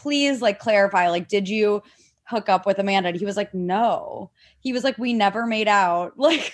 please 0.01 0.41
like 0.41 0.59
clarify, 0.59 1.09
like, 1.09 1.29
did 1.29 1.49
you 1.49 1.83
hook 2.25 2.49
up 2.49 2.65
with 2.65 2.79
Amanda? 2.79 3.11
And 3.11 3.19
he 3.19 3.27
was 3.27 3.37
like, 3.37 3.53
no. 3.53 4.31
He 4.61 4.73
was 4.73 4.85
like, 4.85 4.97
we 4.99 5.13
never 5.13 5.47
made 5.47 5.69
out. 5.69 6.15
Like, 6.21 6.53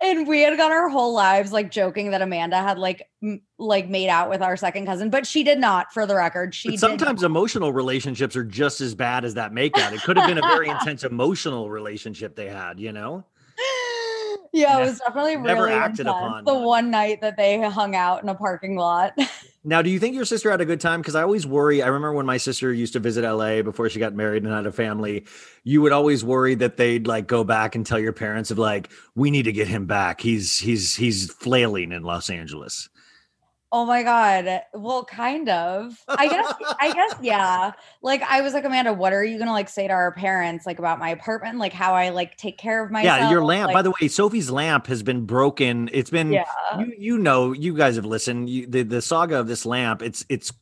and 0.00 0.28
we 0.28 0.42
had 0.42 0.56
gone 0.56 0.70
our 0.70 0.88
whole 0.88 1.12
lives 1.12 1.50
like 1.50 1.70
joking 1.70 2.12
that 2.12 2.22
Amanda 2.22 2.56
had 2.56 2.78
like 2.78 3.08
m- 3.22 3.42
like 3.58 3.88
made 3.88 4.08
out 4.08 4.30
with 4.30 4.42
our 4.42 4.56
second 4.56 4.86
cousin, 4.86 5.10
but 5.10 5.26
she 5.26 5.42
did 5.42 5.58
not, 5.58 5.92
for 5.92 6.06
the 6.06 6.14
record. 6.14 6.54
She 6.54 6.76
sometimes 6.76 7.22
emotional 7.24 7.72
relationships 7.72 8.36
are 8.36 8.44
just 8.44 8.80
as 8.80 8.94
bad 8.94 9.24
as 9.24 9.34
that 9.34 9.52
makeout. 9.52 9.92
It 9.92 10.02
could 10.02 10.16
have 10.16 10.28
been 10.28 10.38
a 10.38 10.42
very 10.42 10.68
intense 10.68 11.04
emotional 11.04 11.68
relationship 11.68 12.36
they 12.36 12.48
had, 12.48 12.78
you 12.78 12.92
know? 12.92 13.24
yeah, 14.52 14.78
it 14.78 14.86
was 14.86 14.98
definitely 15.00 15.36
never 15.36 15.64
really 15.64 15.74
acted 15.74 16.06
intense. 16.06 16.16
upon 16.16 16.48
uh, 16.48 16.52
the 16.52 16.54
one. 16.54 16.64
one 16.64 16.90
night 16.90 17.20
that 17.20 17.36
they 17.36 17.60
hung 17.60 17.96
out 17.96 18.22
in 18.22 18.28
a 18.28 18.34
parking 18.34 18.76
lot. 18.76 19.18
Now, 19.68 19.82
do 19.82 19.90
you 19.90 19.98
think 19.98 20.14
your 20.14 20.24
sister 20.24 20.50
had 20.50 20.62
a 20.62 20.64
good 20.64 20.80
time? 20.80 21.02
Because 21.02 21.14
I 21.14 21.20
always 21.20 21.46
worry. 21.46 21.82
I 21.82 21.88
remember 21.88 22.14
when 22.14 22.24
my 22.24 22.38
sister 22.38 22.72
used 22.72 22.94
to 22.94 23.00
visit 23.00 23.30
LA 23.30 23.60
before 23.60 23.90
she 23.90 23.98
got 23.98 24.14
married 24.14 24.42
and 24.42 24.50
had 24.50 24.64
a 24.64 24.72
family. 24.72 25.26
You 25.62 25.82
would 25.82 25.92
always 25.92 26.24
worry 26.24 26.54
that 26.54 26.78
they'd 26.78 27.06
like 27.06 27.26
go 27.26 27.44
back 27.44 27.74
and 27.74 27.84
tell 27.84 27.98
your 27.98 28.14
parents 28.14 28.50
of 28.50 28.56
like, 28.56 28.88
we 29.14 29.30
need 29.30 29.42
to 29.42 29.52
get 29.52 29.68
him 29.68 29.84
back. 29.84 30.22
He's 30.22 30.58
he's 30.58 30.96
he's 30.96 31.30
flailing 31.30 31.92
in 31.92 32.02
Los 32.02 32.30
Angeles. 32.30 32.88
Oh 33.72 33.84
my 33.84 34.02
god. 34.02 34.62
Well, 34.74 35.04
kind 35.04 35.48
of. 35.48 36.02
I 36.08 36.28
guess 36.28 36.52
I 36.80 36.92
guess 36.94 37.14
yeah. 37.22 37.72
Like 38.02 38.22
I 38.22 38.40
was 38.40 38.54
like, 38.54 38.64
Amanda, 38.64 38.92
what 38.92 39.12
are 39.12 39.24
you 39.24 39.38
gonna 39.38 39.52
like 39.52 39.68
say 39.68 39.86
to 39.86 39.92
our 39.92 40.12
parents 40.12 40.66
like 40.66 40.78
about 40.78 40.98
my 40.98 41.10
apartment? 41.10 41.58
Like 41.58 41.72
how 41.72 41.94
I 41.94 42.08
like 42.10 42.36
take 42.36 42.58
care 42.58 42.84
of 42.84 42.90
myself. 42.90 43.20
yeah, 43.20 43.30
your 43.30 43.44
lamp. 43.44 43.68
Like, 43.68 43.74
by 43.74 43.82
the 43.82 43.92
way, 44.00 44.08
Sophie's 44.08 44.50
lamp 44.50 44.86
has 44.86 45.02
been 45.02 45.26
broken. 45.26 45.90
It's 45.92 46.10
been 46.10 46.32
Yeah. 46.32 46.44
you 46.78 46.92
you 46.98 47.18
know 47.18 47.52
you 47.52 47.74
guys 47.74 47.96
have 47.96 48.04
listened. 48.06 48.48
You, 48.50 48.66
the 48.66 48.82
the 48.82 49.02
saga 49.02 49.38
of 49.38 49.48
this 49.48 49.64
lamp. 49.66 50.02
It's 50.02 50.24
it's 50.28 50.52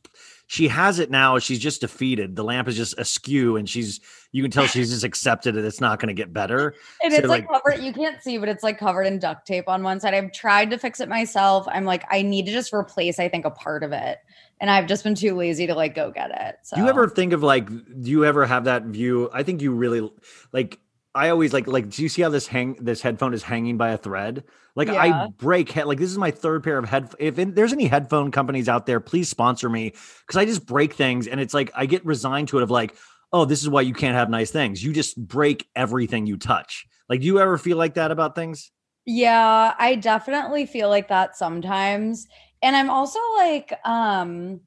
she 0.47 0.69
has 0.69 0.99
it 0.99 1.11
now. 1.11 1.39
She's 1.39 1.59
just 1.59 1.81
defeated. 1.81 2.35
The 2.35 2.43
lamp 2.43 2.67
is 2.69 2.77
just 2.77 2.97
askew, 2.97 3.57
and 3.57 3.67
she's 3.69 3.99
you 4.31 4.41
can 4.43 4.51
tell 4.51 4.65
she's 4.67 4.89
just 4.89 5.03
accepted 5.03 5.55
it. 5.55 5.65
It's 5.65 5.81
not 5.81 5.99
going 5.99 6.07
to 6.07 6.13
get 6.13 6.33
better. 6.33 6.75
And 7.03 7.13
So, 7.13 7.19
it's 7.19 7.27
like, 7.27 7.49
like- 7.49 7.63
covered, 7.63 7.83
you 7.83 7.93
can't 7.93 8.21
see, 8.21 8.37
but 8.37 8.49
it's 8.49 8.63
like 8.63 8.77
covered 8.77 9.03
in 9.03 9.19
duct 9.19 9.45
tape 9.45 9.67
on 9.67 9.83
one 9.83 9.99
side. 9.99 10.13
I've 10.13 10.31
tried 10.31 10.69
to 10.71 10.77
fix 10.77 10.99
it 10.99 11.09
myself. 11.09 11.67
I'm 11.69 11.85
like, 11.85 12.03
I 12.09 12.21
need 12.21 12.45
to 12.45 12.51
just 12.51 12.73
replace, 12.73 13.19
I 13.19 13.29
think, 13.29 13.45
a 13.45 13.51
part 13.51 13.83
of 13.83 13.91
it. 13.91 14.19
And 14.59 14.71
I've 14.71 14.87
just 14.87 15.03
been 15.03 15.15
too 15.15 15.35
lazy 15.35 15.67
to 15.67 15.75
like 15.75 15.93
go 15.93 16.11
get 16.11 16.31
it. 16.31 16.55
So 16.63 16.75
Do 16.75 16.81
you 16.81 16.89
ever 16.89 17.07
think 17.07 17.33
of 17.33 17.43
like, 17.43 17.67
do 17.69 18.09
you 18.09 18.25
ever 18.25 18.45
have 18.45 18.65
that 18.65 18.83
view? 18.85 19.29
I 19.31 19.43
think 19.43 19.61
you 19.61 19.71
really 19.71 20.09
like. 20.51 20.79
I 21.13 21.29
always 21.29 21.51
like 21.51 21.65
like. 21.65 21.89
Do 21.89 22.03
you 22.03 22.09
see 22.09 22.21
how 22.21 22.29
this 22.29 22.45
hang 22.45 22.75
this 22.79 23.01
headphone 23.01 23.33
is 23.33 23.41
hanging 23.41 23.77
by 23.77 23.89
a 23.89 23.97
thread? 23.97 24.43
Like 24.75 24.89
I 24.89 25.29
break 25.37 25.71
head. 25.71 25.87
Like 25.87 25.97
this 25.97 26.11
is 26.11 26.17
my 26.19 26.29
third 26.29 26.63
pair 26.63 26.77
of 26.77 26.87
head. 26.87 27.11
If 27.17 27.39
in, 27.39 27.55
there's 27.55 27.73
any 27.73 27.87
headphone 27.87 28.29
companies 28.29 28.69
out 28.69 28.85
there, 28.85 28.99
please 28.99 29.27
sponsor 29.27 29.67
me 29.67 29.93
because 30.21 30.37
I 30.37 30.45
just 30.45 30.67
break 30.67 30.93
things 30.93 31.25
and 31.25 31.39
it's 31.39 31.55
like 31.55 31.71
I 31.75 31.87
get 31.87 32.05
resigned 32.05 32.49
to 32.49 32.59
it. 32.59 32.63
Of 32.63 32.69
like, 32.69 32.95
oh, 33.33 33.45
this 33.45 33.61
is 33.61 33.69
why 33.69 33.81
you 33.81 33.93
can't 33.93 34.15
have 34.15 34.29
nice 34.29 34.51
things. 34.51 34.83
You 34.83 34.93
just 34.93 35.17
break 35.17 35.67
everything 35.75 36.25
you 36.25 36.37
touch. 36.37 36.87
Like, 37.09 37.21
do 37.21 37.25
you 37.25 37.39
ever 37.39 37.57
feel 37.57 37.77
like 37.77 37.95
that 37.95 38.11
about 38.11 38.35
things? 38.35 38.71
Yeah, 39.05 39.73
I 39.77 39.95
definitely 39.95 40.65
feel 40.65 40.89
like 40.89 41.07
that 41.07 41.37
sometimes. 41.37 42.27
And 42.61 42.75
I'm 42.75 42.89
also 42.89 43.19
like 43.37 43.73
um 43.85 44.61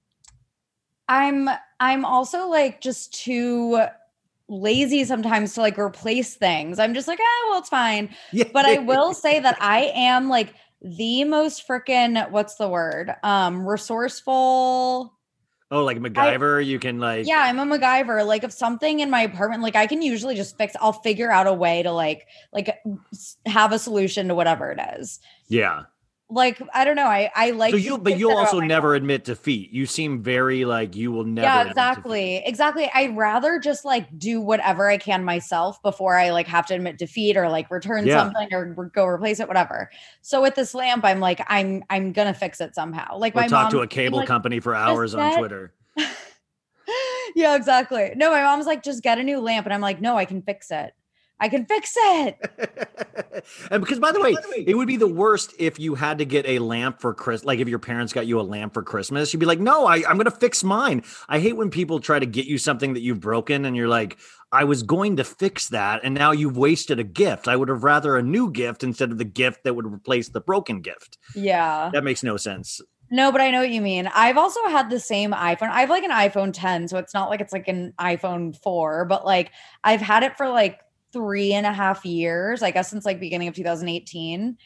I'm 1.09 1.49
I'm 1.81 2.05
also 2.05 2.49
like 2.49 2.81
just 2.81 3.13
too 3.13 3.83
lazy 4.49 5.05
sometimes 5.05 5.55
to 5.55 5.61
like 5.61 5.79
replace 5.79 6.37
things. 6.37 6.79
I'm 6.79 6.95
just 6.95 7.09
like, 7.09 7.19
"Ah, 7.21 7.49
well, 7.51 7.59
it's 7.59 7.69
fine." 7.69 8.15
Yeah, 8.33 8.45
But 8.53 8.65
I 8.67 8.79
will 8.79 9.13
say 9.15 9.41
that 9.41 9.59
I 9.61 9.93
am 9.95 10.29
like 10.29 10.55
the 10.83 11.25
most 11.25 11.67
freaking 11.69 12.31
what's 12.31 12.55
the 12.57 12.69
word? 12.69 13.15
Um 13.23 13.67
resourceful. 13.67 15.19
Oh, 15.73 15.85
like 15.85 15.99
MacGyver, 15.99 16.65
you 16.65 16.81
can 16.81 16.99
like. 16.99 17.27
Yeah, 17.27 17.43
I'm 17.43 17.59
a 17.59 17.79
MacGyver. 17.79 18.27
Like 18.27 18.43
if 18.43 18.53
something 18.53 19.01
in 19.01 19.09
my 19.09 19.23
apartment, 19.23 19.63
like 19.63 19.77
I 19.77 19.87
can 19.87 20.03
usually 20.03 20.35
just 20.35 20.59
fix, 20.59 20.75
I'll 20.81 20.93
figure 20.93 21.31
out 21.31 21.47
a 21.47 21.55
way 21.55 21.83
to 21.85 21.93
like 21.93 22.27
like 22.53 22.81
have 23.47 23.73
a 23.73 23.79
solution 23.79 24.29
to 24.29 24.35
whatever 24.35 24.73
it 24.73 24.81
is. 24.99 25.21
Yeah. 25.49 25.85
Like 26.31 26.63
I 26.73 26.85
don't 26.85 26.95
know. 26.97 27.07
I 27.07 27.31
I 27.35 27.51
like 27.51 27.73
so 27.73 27.77
you, 27.77 27.99
but 27.99 28.19
you'll 28.19 28.37
also 28.37 28.61
never 28.61 28.95
admit 28.95 29.25
defeat. 29.25 29.73
You 29.73 29.85
seem 29.85 30.23
very 30.23 30.65
like 30.65 30.95
you 30.95 31.11
will 31.11 31.25
never. 31.25 31.47
yeah 31.47 31.65
exactly 31.69 32.37
exactly 32.47 32.91
i'd 32.95 33.17
rather 33.17 33.59
just 33.59 33.85
like 33.85 34.07
do 34.19 34.41
whatever 34.41 34.89
i 34.89 34.97
can 34.97 35.25
myself 35.25 35.83
before 35.83 36.17
i 36.17 36.31
like 36.31 36.47
have 36.47 36.67
to 36.67 36.75
admit 36.75 36.99
defeat 36.99 37.37
or 37.37 37.49
like 37.49 37.71
return 37.71 38.07
Yeah. 38.07 38.25
something 38.25 38.49
or 38.53 38.67
go 38.95 39.05
replace 39.07 39.41
it 39.41 39.49
whatever 39.49 39.91
so 40.21 40.41
with 40.43 40.55
this 40.55 40.75
lamp 40.75 41.05
i'm 41.05 41.19
like 41.21 41.41
i'm 41.49 41.83
i'm 41.91 42.13
gonna 42.13 42.35
fix 42.35 42.61
it 42.61 42.75
somehow 42.75 43.19
like 43.19 43.35
Or 43.35 43.41
my 43.41 43.49
talk 43.49 43.65
mom 43.65 43.71
to 43.73 43.81
a 43.81 43.87
cable 43.87 44.19
like, 44.19 44.29
company 44.29 44.61
for 44.61 44.75
hours 44.75 45.15
on 45.15 45.37
Twitter. 45.37 45.73
yeah 47.35 47.55
exactly 47.57 48.13
no 48.17 48.31
my 48.31 48.43
mom's 48.43 48.67
like 48.67 48.83
just 48.83 49.03
get 49.03 49.19
a 49.19 49.23
new 49.23 49.41
lamp 49.41 49.67
and 49.67 49.73
i'm 49.75 49.81
like 49.81 50.01
no 50.01 50.17
i 50.17 50.25
can 50.25 50.43
fix 50.43 50.71
it 50.71 50.93
i 51.41 51.49
can 51.49 51.67
fix 51.67 51.95
it 51.97 52.37
and 53.71 53.83
because 53.83 53.99
by 53.99 54.13
the 54.13 54.21
way, 54.21 54.35
it 54.67 54.75
would 54.77 54.89
be 54.89 54.97
the 54.97 55.07
worst 55.07 55.55
if 55.59 55.79
you 55.79 55.95
had 55.95 56.19
to 56.19 56.25
get 56.25 56.47
a 56.47 56.59
lamp 56.59 57.01
for 57.01 57.15
Chris. 57.15 57.45
Like 57.45 57.59
if 57.59 57.69
your 57.69 57.79
parents 57.79 58.13
got 58.13 58.27
you 58.27 58.41
a 58.41 58.43
lamp 58.43 58.75
for 58.75 58.83
Christmas, 58.83 59.33
you'd 59.33 59.41
be 59.41 59.47
like, 59.47 59.61
"No, 59.61 59.87
I, 59.87 59.97
I'm 59.97 60.17
going 60.17 60.25
to 60.25 60.31
fix 60.31 60.65
mine." 60.65 61.03
I 61.29 61.39
hate 61.39 61.57
when 61.57 61.71
people 61.71 62.01
try 62.01 62.19
to 62.19 62.27
get 62.27 62.47
you 62.47 62.59
something 62.59 62.95
that 62.95 63.01
you've 63.01 63.21
broken, 63.21 63.65
and 63.65 63.77
you're 63.77 63.89
like, 63.89 64.19
"I 64.53 64.65
was 64.65 64.83
going 64.83 65.17
to 65.17 65.25
fix 65.25 65.69
that, 65.69 66.01
and 66.03 66.15
now 66.15 66.33
you've 66.33 66.57
wasted 66.57 66.99
a 66.99 67.05
gift. 67.05 67.49
I 67.49 67.57
would 67.57 67.69
have 67.69 67.85
rather 67.85 68.17
a 68.17 68.23
new 68.23 68.51
gift 68.51 68.83
instead 68.83 69.11
of 69.11 69.19
the 69.19 69.25
gift 69.25 69.65
that 69.65 69.75
would 69.75 69.87
replace 69.87 70.29
the 70.29 70.41
broken 70.41 70.81
gift." 70.81 71.19
yeah 71.35 71.91
That 71.93 72.05
makes 72.05 72.23
no 72.23 72.37
sense. 72.37 72.81
No, 73.13 73.33
but 73.33 73.41
I 73.41 73.51
know 73.51 73.61
what 73.61 73.71
you 73.71 73.81
mean. 73.81 74.09
I've 74.15 74.39
also 74.39 74.65
had 74.69 74.89
the 74.89 75.01
same 75.01 75.33
iPhone. 75.33 75.71
I 75.71 75.81
have 75.81 75.91
like 75.91 76.05
an 76.05 76.13
iPhone 76.13 76.53
10, 76.53 76.87
so 76.87 76.99
it's 76.99 77.13
not 77.13 77.29
like 77.29 77.41
it's 77.41 77.53
like 77.53 77.67
an 77.67 77.93
iPhone 77.99 78.57
4, 78.57 79.05
but 79.07 79.25
like 79.25 79.51
I've 79.83 80.01
had 80.01 80.23
it 80.23 80.37
for 80.37 80.49
like 80.49 80.79
three 81.13 81.53
and 81.53 81.67
a 81.67 81.73
half 81.73 82.05
years, 82.05 82.63
I 82.63 82.71
guess 82.71 82.91
since 82.91 83.05
like 83.05 83.21
beginning 83.21 83.49
of 83.49 83.55
2018. 83.55 84.57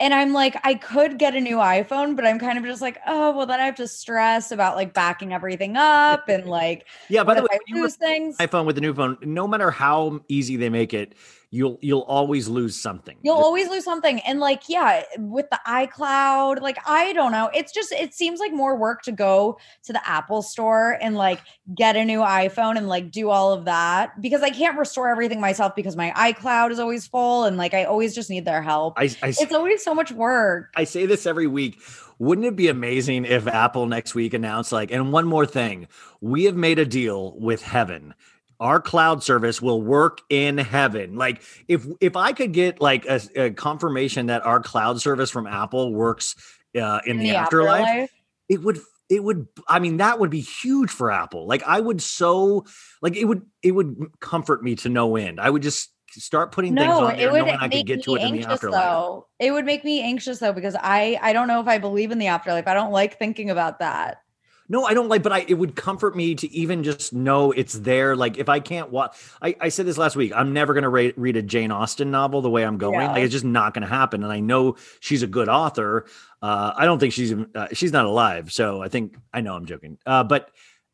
And 0.00 0.14
I'm 0.14 0.32
like, 0.32 0.56
I 0.62 0.74
could 0.74 1.18
get 1.18 1.34
a 1.34 1.40
new 1.40 1.56
iPhone, 1.56 2.14
but 2.14 2.24
I'm 2.24 2.38
kind 2.38 2.56
of 2.56 2.64
just 2.64 2.80
like, 2.80 2.98
oh, 3.06 3.36
well, 3.36 3.46
then 3.46 3.58
I 3.58 3.64
have 3.66 3.74
to 3.76 3.88
stress 3.88 4.52
about 4.52 4.76
like 4.76 4.94
backing 4.94 5.32
everything 5.32 5.76
up 5.76 6.28
and 6.28 6.46
like, 6.46 6.86
Yeah. 7.08 7.24
By 7.24 7.34
the 7.34 7.42
way, 7.42 7.48
I 7.52 7.74
lose 7.74 7.96
things? 7.96 8.36
iPhone 8.38 8.64
with 8.64 8.76
the 8.76 8.80
new 8.80 8.94
phone, 8.94 9.18
no 9.22 9.48
matter 9.48 9.72
how 9.72 10.20
easy 10.28 10.56
they 10.56 10.68
make 10.68 10.94
it, 10.94 11.14
you'll 11.50 11.78
you'll 11.80 12.02
always 12.02 12.48
lose 12.48 12.80
something. 12.80 13.16
You'll 13.22 13.36
always 13.36 13.68
lose 13.68 13.84
something. 13.84 14.20
And 14.20 14.38
like, 14.40 14.68
yeah, 14.68 15.02
with 15.18 15.48
the 15.50 15.58
iCloud, 15.66 16.60
like, 16.60 16.78
I 16.86 17.12
don't 17.14 17.32
know. 17.32 17.50
It's 17.54 17.72
just, 17.72 17.92
it 17.92 18.14
seems 18.14 18.38
like 18.38 18.52
more 18.52 18.76
work 18.76 19.02
to 19.02 19.12
go 19.12 19.58
to 19.84 19.92
the 19.92 20.06
Apple 20.06 20.42
store 20.42 20.98
and 21.00 21.16
like 21.16 21.40
get 21.74 21.96
a 21.96 22.04
new 22.04 22.20
iPhone 22.20 22.76
and 22.76 22.88
like 22.88 23.10
do 23.10 23.30
all 23.30 23.52
of 23.52 23.64
that 23.64 24.20
because 24.20 24.42
I 24.42 24.50
can't 24.50 24.78
restore 24.78 25.08
everything 25.08 25.40
myself 25.40 25.74
because 25.74 25.96
my 25.96 26.10
iCloud 26.16 26.70
is 26.70 26.78
always 26.78 27.06
full 27.06 27.44
and 27.44 27.56
like 27.56 27.72
I 27.72 27.84
always 27.84 28.14
just 28.14 28.28
need 28.28 28.44
their 28.44 28.62
help. 28.62 28.94
I, 28.98 29.04
I, 29.22 29.28
it's 29.28 29.52
always 29.52 29.82
so 29.82 29.94
much 29.94 30.12
work. 30.12 30.70
I 30.76 30.84
say 30.84 31.06
this 31.06 31.24
every 31.24 31.46
week. 31.46 31.80
Wouldn't 32.18 32.46
it 32.46 32.56
be 32.56 32.68
amazing 32.68 33.24
if 33.24 33.46
Apple 33.46 33.86
next 33.86 34.14
week 34.14 34.34
announced 34.34 34.72
like, 34.72 34.90
and 34.90 35.12
one 35.12 35.26
more 35.26 35.46
thing, 35.46 35.86
we 36.20 36.44
have 36.44 36.56
made 36.56 36.78
a 36.78 36.84
deal 36.84 37.38
with 37.38 37.62
heaven. 37.62 38.12
Our 38.60 38.80
cloud 38.80 39.22
service 39.22 39.62
will 39.62 39.80
work 39.80 40.20
in 40.28 40.58
heaven. 40.58 41.16
Like 41.16 41.42
if 41.68 41.86
if 42.00 42.16
I 42.16 42.32
could 42.32 42.52
get 42.52 42.80
like 42.80 43.06
a, 43.06 43.20
a 43.36 43.50
confirmation 43.50 44.26
that 44.26 44.44
our 44.44 44.60
cloud 44.60 45.00
service 45.00 45.30
from 45.30 45.46
Apple 45.46 45.92
works 45.92 46.34
uh, 46.80 47.00
in, 47.06 47.18
the, 47.18 47.30
afterlife, 47.30 48.10
it 48.48 48.62
would 48.62 48.80
it 49.08 49.24
would 49.24 49.46
i 49.68 49.78
mean 49.78 49.96
that 49.96 50.18
would 50.18 50.28
be 50.28 50.40
huge 50.40 50.90
for 50.90 51.10
apple 51.10 51.46
like 51.46 51.62
i 51.66 51.80
would 51.80 52.02
so 52.02 52.66
like 53.00 53.16
it 53.16 53.24
would 53.24 53.40
it 53.62 53.70
would 53.70 53.96
comfort 54.20 54.62
me 54.62 54.74
to 54.74 54.90
no 54.90 55.16
end 55.16 55.40
i 55.40 55.48
would 55.48 55.62
just 55.62 55.92
start 56.10 56.52
putting 56.52 56.74
things 56.74 56.86
No, 56.86 57.06
on 57.06 57.16
there 57.16 57.28
it 57.28 57.32
would 57.32 57.38
knowing 57.38 57.56
i 57.58 57.68
make 57.68 57.86
could 57.86 57.86
get 57.86 58.02
to 58.04 58.16
it 58.16 58.22
in 58.22 58.32
the 58.32 58.38
anxious 58.38 58.52
afterlife 58.52 58.82
though. 58.82 59.26
It 59.38 59.52
would 59.52 59.64
make 59.64 59.84
me 59.84 60.02
anxious 60.02 60.38
though 60.38 60.52
because 60.52 60.74
I 60.78 61.18
I 61.22 61.32
don't 61.32 61.48
know 61.48 61.60
if 61.60 61.68
I 61.68 61.78
believe 61.78 62.10
in 62.10 62.18
the 62.18 62.26
afterlife. 62.26 62.66
I 62.66 62.74
don't 62.74 62.92
like 62.92 63.18
thinking 63.18 63.50
about 63.50 63.78
that. 63.78 64.22
No 64.68 64.84
i 64.84 64.94
don't 64.94 65.08
like 65.08 65.22
but 65.22 65.32
i 65.32 65.44
it 65.48 65.54
would 65.54 65.74
comfort 65.74 66.16
me 66.16 66.34
to 66.34 66.50
even 66.52 66.82
just 66.84 67.12
know 67.12 67.52
it's 67.52 67.74
there. 67.74 68.16
Like 68.16 68.38
if 68.38 68.48
i 68.48 68.60
can't 68.60 68.90
watch 68.90 69.16
i, 69.42 69.54
I 69.60 69.68
said 69.68 69.86
this 69.86 69.98
last 69.98 70.16
week 70.16 70.32
i'm 70.34 70.52
never 70.52 70.74
going 70.74 70.82
to 70.82 70.88
re- 70.88 71.14
read 71.16 71.36
a 71.36 71.42
jane 71.42 71.70
austen 71.70 72.10
novel 72.10 72.40
the 72.42 72.50
way 72.50 72.64
i'm 72.64 72.78
going. 72.78 73.00
Yeah. 73.00 73.12
like 73.12 73.22
it's 73.22 73.32
just 73.32 73.44
not 73.44 73.74
going 73.74 73.82
to 73.82 73.88
happen 73.88 74.22
and 74.22 74.32
i 74.32 74.40
know 74.40 74.76
she's 75.00 75.22
a 75.22 75.26
good 75.26 75.48
author. 75.48 76.06
Uh 76.42 76.72
i 76.76 76.84
don't 76.84 76.98
think 76.98 77.12
she's 77.12 77.32
uh, 77.32 77.68
she's 77.72 77.92
not 77.92 78.04
alive 78.04 78.52
so 78.52 78.82
i 78.82 78.88
think 78.88 79.16
i 79.32 79.40
know 79.40 79.54
i'm 79.54 79.66
joking. 79.66 79.98
Uh 80.06 80.24
but 80.24 80.50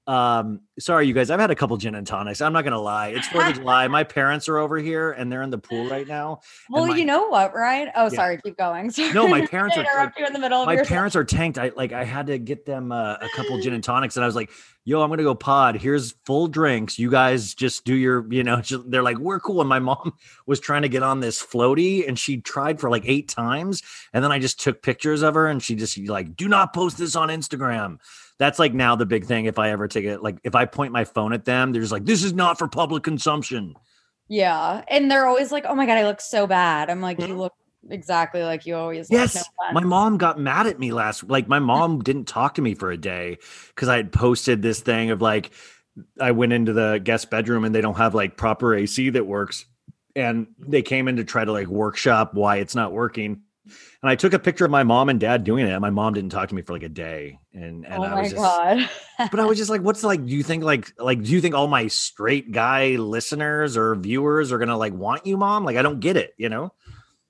um 0.07 0.61
sorry 0.79 1.07
you 1.07 1.15
guys 1.15 1.31
i've 1.31 1.41
had 1.41 1.51
a 1.51 1.55
couple 1.55 1.75
gin 1.79 1.95
and 1.95 2.07
tonics 2.07 2.43
i'm 2.43 2.53
not 2.53 2.63
gonna 2.63 2.79
lie 2.79 3.09
it's 3.09 3.27
fourth 3.29 3.49
of 3.49 3.55
july 3.61 3.89
my 3.89 4.05
parents 4.05 4.51
are 4.51 4.59
over 4.59 4.77
here 4.77 5.13
and 5.13 5.33
they're 5.33 5.41
in 5.41 5.49
the 5.49 5.57
pool 5.57 5.89
right 5.89 6.07
now 6.07 6.41
Well, 6.69 6.87
my- 6.87 6.95
you 6.97 7.07
know 7.07 7.29
what, 7.29 7.55
Ryan? 7.55 7.91
Oh, 7.97 8.05
Yeah. 8.05 8.09
sorry, 8.11 8.39
keep 8.45 8.59
going. 8.59 8.91
Sorry. 8.91 9.13
No, 9.15 9.27
my 9.29 9.47
parents 9.47 9.77
are- 9.79 9.81
interrupt 9.81 10.19
you 10.19 10.27
in 10.27 10.33
the 10.35 10.39
middle 10.39 10.61
of 10.61 10.67
my 10.67 10.75
your 10.75 10.85
parents 10.85 11.17
are 11.17 11.25
tanked. 11.25 11.57
I 11.59 11.73
like 11.75 11.93
I 11.93 12.05
had 12.05 12.27
to 12.27 12.39
get 12.39 12.67
them 12.67 12.93
uh, 12.93 13.15
a 13.15 13.29
couple 13.35 13.59
gin 13.61 13.73
and 13.73 13.83
tonics, 13.83 14.17
and 14.17 14.25
I 14.25 14.27
was 14.27 14.35
like, 14.37 14.51
"Yo, 14.85 15.01
I'm 15.01 15.09
gonna 15.11 15.23
go 15.23 15.35
pod. 15.35 15.77
Here's 15.77 16.13
full 16.27 16.49
drinks. 16.49 16.99
You 16.99 17.11
guys 17.11 17.55
just 17.55 17.85
do 17.85 17.95
your, 17.95 18.27
you 18.33 18.43
know." 18.45 18.61
Just, 18.61 18.91
they're 18.91 19.03
like, 19.03 19.19
"We're 19.19 19.41
cool." 19.41 19.61
And 19.61 19.69
my 19.69 19.79
mom 19.79 20.13
was 20.47 20.61
trying 20.61 20.83
to 20.83 20.89
get 20.89 21.03
on 21.03 21.21
this 21.21 21.43
floaty, 21.43 22.07
and 22.07 22.19
she 22.19 22.39
tried 22.41 22.81
for 22.81 22.91
like 22.91 23.05
eight 23.07 23.29
times, 23.29 23.83
and 24.13 24.23
then 24.25 24.33
I 24.33 24.39
just 24.39 24.61
took 24.61 24.83
pictures 24.83 25.23
of 25.23 25.35
her, 25.35 25.47
and 25.47 25.63
she 25.63 25.75
just 25.77 25.97
like, 26.09 26.37
"Do 26.37 26.49
not 26.49 26.75
post 26.75 26.99
this 26.99 27.17
on 27.17 27.29
Instagram." 27.29 27.99
That's 28.39 28.59
like 28.59 28.75
now 28.75 28.97
the 28.97 29.07
big 29.07 29.27
thing. 29.27 29.45
If 29.45 29.59
I 29.59 29.71
ever 29.71 29.87
take 29.87 30.05
it, 30.05 30.23
like 30.23 30.39
if 30.43 30.55
I 30.55 30.65
point 30.65 30.93
my 30.93 31.05
phone 31.05 31.33
at 31.33 31.45
them, 31.45 31.73
they're 31.73 31.83
just 31.83 31.93
like, 31.93 32.05
"This 32.05 32.25
is 32.25 32.33
not 32.33 32.59
for 32.59 32.67
public 32.67 33.05
consumption." 33.05 33.75
Yeah, 34.29 34.83
and 34.89 35.11
they're 35.11 35.27
always 35.27 35.53
like, 35.53 35.65
"Oh 35.69 35.75
my 35.75 35.87
god, 35.87 35.99
I 35.99 36.05
look 36.05 36.21
so 36.21 36.47
bad." 36.47 36.91
I'm 36.91 37.01
like, 37.01 37.21
"You 37.21 37.29
mm-hmm. 37.29 37.39
look 37.39 37.55
exactly 37.91 38.43
like 38.43 38.67
you 38.67 38.75
always." 38.75 39.09
Yes, 39.09 39.37
No 39.37 39.43
my 39.73 39.85
mom 39.85 40.19
got 40.19 40.39
mad 40.39 40.67
at 40.67 40.81
me 40.81 40.93
last. 40.93 41.29
Like 41.29 41.47
my 41.47 41.61
mom 41.61 42.03
didn't 42.03 42.27
talk 42.27 42.55
to 42.55 42.63
me 42.63 42.75
for 42.75 42.91
a 42.91 42.97
day 42.97 43.39
because 43.69 43.89
I 43.89 43.97
had 43.97 44.11
posted 44.11 44.63
this 44.63 44.81
thing 44.81 45.11
of 45.11 45.23
like 45.23 45.53
I 46.21 46.33
went 46.33 46.53
into 46.53 46.73
the 46.73 47.01
guest 47.03 47.31
bedroom 47.31 47.65
and 47.65 47.73
they 47.75 47.81
don't 47.81 47.97
have 47.97 48.15
like 48.15 48.37
proper 48.37 48.75
AC 48.75 49.11
that 49.11 49.27
works, 49.27 49.65
and 50.17 50.49
they 50.59 50.83
came 50.83 51.07
in 51.07 51.17
to 51.17 51.25
try 51.25 51.45
to 51.45 51.53
like 51.53 51.69
workshop 51.69 52.35
why 52.35 52.57
it's 52.57 52.75
not 52.75 52.93
working. 52.93 53.43
And 54.05 54.11
I 54.11 54.17
took 54.17 54.35
a 54.35 54.39
picture 54.39 54.67
of 54.67 54.71
my 54.71 54.83
mom 54.83 55.09
and 55.09 55.19
dad 55.19 55.45
doing 55.45 55.67
it. 55.67 55.71
And 55.71 55.81
my 55.81 55.89
mom 55.89 56.13
didn't 56.13 56.29
talk 56.29 56.51
to 56.51 56.55
me 56.55 56.61
for 56.61 56.75
like 56.75 56.83
a 56.83 56.91
day, 56.91 57.39
and 57.55 57.87
and 57.87 57.95
oh 57.95 58.03
I 58.03 58.21
was 58.21 58.33
just, 58.33 58.43
god. 58.43 58.91
but 59.31 59.41
I 59.41 59.47
was 59.47 59.57
just 59.57 59.71
like, 59.71 59.81
what's 59.81 60.05
like? 60.05 60.27
Do 60.27 60.31
you 60.31 60.43
think 60.43 60.63
like 60.63 60.93
like 60.99 61.23
do 61.23 61.33
you 61.33 61.41
think 61.41 61.55
all 61.55 61.69
my 61.69 61.87
straight 61.87 62.53
guy 62.53 62.97
listeners 62.97 63.79
or 63.79 63.95
viewers 63.95 64.53
are 64.53 64.59
gonna 64.59 64.77
like 64.77 64.93
want 64.93 65.25
you, 65.25 65.39
mom? 65.39 65.65
Like 65.65 65.79
I 65.79 65.83
don't 65.83 66.01
get 66.01 66.19
it, 66.19 66.35
you 66.37 66.51
know. 66.51 66.75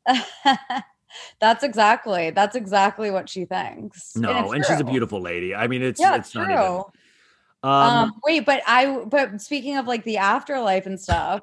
that's 1.38 1.62
exactly 1.62 2.30
that's 2.30 2.56
exactly 2.56 3.08
what 3.08 3.28
she 3.28 3.44
thinks. 3.44 4.16
No, 4.16 4.50
it's 4.50 4.54
and, 4.54 4.66
she's 4.66 4.80
a 4.80 4.84
beautiful 4.84 5.20
lady. 5.20 5.54
I 5.54 5.68
mean, 5.68 5.80
it's 5.80 6.00
yeah, 6.00 6.16
it's 6.16 6.32
true. 6.32 6.42
not 6.42 6.50
even. 6.50 6.82
Um, 7.62 7.70
Um, 7.70 8.12
wait, 8.24 8.44
but 8.44 8.64
I 8.66 9.04
but 9.06 9.40
speaking 9.40 9.76
of 9.76 9.86
like 9.86 10.02
the 10.02 10.16
afterlife 10.16 10.86
and 10.86 11.00
stuff, 11.00 11.42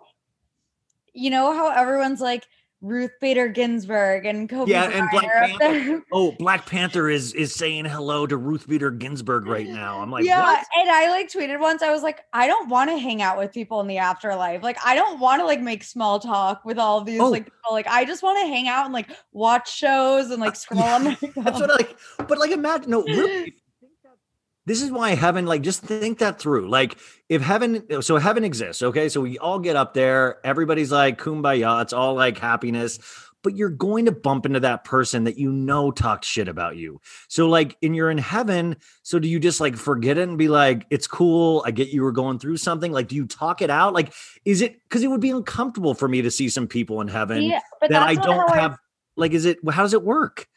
you 1.14 1.30
know 1.30 1.54
how 1.54 1.70
everyone's 1.70 2.20
like 2.20 2.46
Ruth 2.82 3.12
Bader 3.22 3.48
Ginsburg 3.48 4.26
and 4.26 4.50
Kobe 4.50 4.72
Yeah, 4.72 4.86
and 4.90 5.08
Black 5.12 5.26
Bryant 5.28 5.34
are 5.34 5.44
up 5.44 5.60
Panther. 5.60 6.04
oh, 6.12 6.32
Black 6.40 6.66
Panther 6.66 7.10
is 7.10 7.32
is 7.34 7.54
saying 7.54 7.86
hello 7.86 8.26
to 8.26 8.36
Ruth 8.38 8.68
Bader 8.68 8.90
Ginsburg 8.90 9.46
right 9.46 9.68
now. 9.68 10.02
I'm 10.02 10.10
like, 10.10 10.26
yeah, 10.26 10.42
what? 10.42 10.66
and 10.78 10.90
I 10.90 11.10
like 11.10 11.30
tweeted 11.32 11.60
once. 11.60 11.84
I 11.84 11.92
was 11.92 12.02
like, 12.02 12.22
I 12.34 12.48
don't 12.48 12.70
want 12.70 12.90
to 12.90 12.98
hang 12.98 13.22
out 13.22 13.38
with 13.38 13.52
people 13.54 13.82
in 13.82 13.88
the 13.88 14.00
afterlife. 14.00 14.64
Like, 14.64 14.78
I 14.84 14.96
don't 14.96 15.20
want 15.20 15.42
to 15.42 15.46
like 15.46 15.62
make 15.62 15.84
small 15.84 16.20
talk 16.20 16.66
with 16.66 16.80
all 16.80 17.02
these 17.02 17.22
Oh. 17.22 17.30
like 17.30 17.46
people. 17.46 17.72
Like, 17.72 17.88
I 17.88 18.04
just 18.04 18.24
want 18.24 18.40
to 18.42 18.48
hang 18.48 18.68
out 18.68 18.86
and 18.86 18.94
like 18.94 19.10
watch 19.32 19.72
shows 19.72 20.32
and 20.32 20.42
like 20.42 20.54
uh, 20.54 20.56
scroll 20.56 20.82
on 20.82 21.04
my 21.04 21.16
phone. 21.16 21.32
That's 21.44 21.60
what 21.60 21.70
I 21.70 21.76
like. 21.76 21.96
But 22.28 22.40
like, 22.40 22.50
imagine 22.52 22.90
no. 22.90 23.04
Really, 23.04 23.32
if 23.32 23.46
you 23.48 23.54
think 23.80 23.94
that- 24.04 24.18
this 24.66 24.82
is 24.82 24.92
why 24.92 25.16
heaven. 25.16 25.46
Like, 25.46 25.62
just 25.62 25.82
think 25.82 26.20
that 26.20 26.40
through. 26.40 26.70
Like, 26.70 26.98
if 27.30 27.42
heaven, 27.42 28.02
so 28.02 28.18
heaven 28.18 28.44
exists. 28.44 28.82
Okay, 28.82 29.10
so 29.10 29.22
we 29.22 29.38
all 29.38 29.60
get 29.60 29.76
up 29.76 29.94
there. 29.94 30.40
Everybody's 30.46 30.92
like 30.92 31.20
kumbaya. 31.20 31.82
It's 31.82 31.94
all 31.94 32.14
like 32.14 32.38
happiness. 32.38 33.00
But 33.44 33.56
you're 33.56 33.70
going 33.70 34.06
to 34.06 34.12
bump 34.12 34.46
into 34.46 34.60
that 34.60 34.84
person 34.84 35.24
that 35.24 35.40
you 35.40 35.52
know 35.52 35.90
talked 35.90 36.26
shit 36.26 36.48
about 36.48 36.76
you. 36.76 37.02
So 37.28 37.50
like, 37.50 37.76
and 37.82 37.96
you're 37.96 38.12
in 38.12 38.20
heaven. 38.20 38.76
So 39.02 39.18
do 39.18 39.28
you 39.28 39.40
just 39.40 39.60
like 39.60 39.76
forget 39.76 40.20
it 40.20 40.30
and 40.30 40.38
be 40.38 40.48
like, 40.48 40.86
it's 40.92 41.08
cool. 41.08 41.64
I 41.66 41.72
get 41.72 41.88
you 41.88 42.04
were 42.04 42.12
going 42.12 42.38
through 42.38 42.58
something. 42.58 42.92
Like, 42.92 43.08
do 43.08 43.16
you 43.16 43.26
talk 43.26 43.64
it 43.64 43.72
out? 43.72 43.94
Like, 43.94 44.14
is 44.46 44.62
it 44.62 44.80
because 44.84 45.02
it 45.02 45.08
would 45.08 45.22
be 45.22 45.32
uncomfortable 45.32 45.96
for 45.96 46.08
me 46.08 46.22
to 46.22 46.30
see 46.30 46.50
some 46.50 46.68
people 46.68 47.02
in 47.02 47.08
heaven 47.08 47.42
yeah, 47.42 47.62
that 47.82 47.94
I 47.94 48.14
don't 48.14 48.48
how 48.48 48.54
I 48.54 48.58
have? 48.58 48.78
Like, 49.16 49.32
is 49.32 49.46
it? 49.46 49.58
How 49.72 49.82
does 49.82 49.96
it 49.96 50.04
work? 50.04 50.48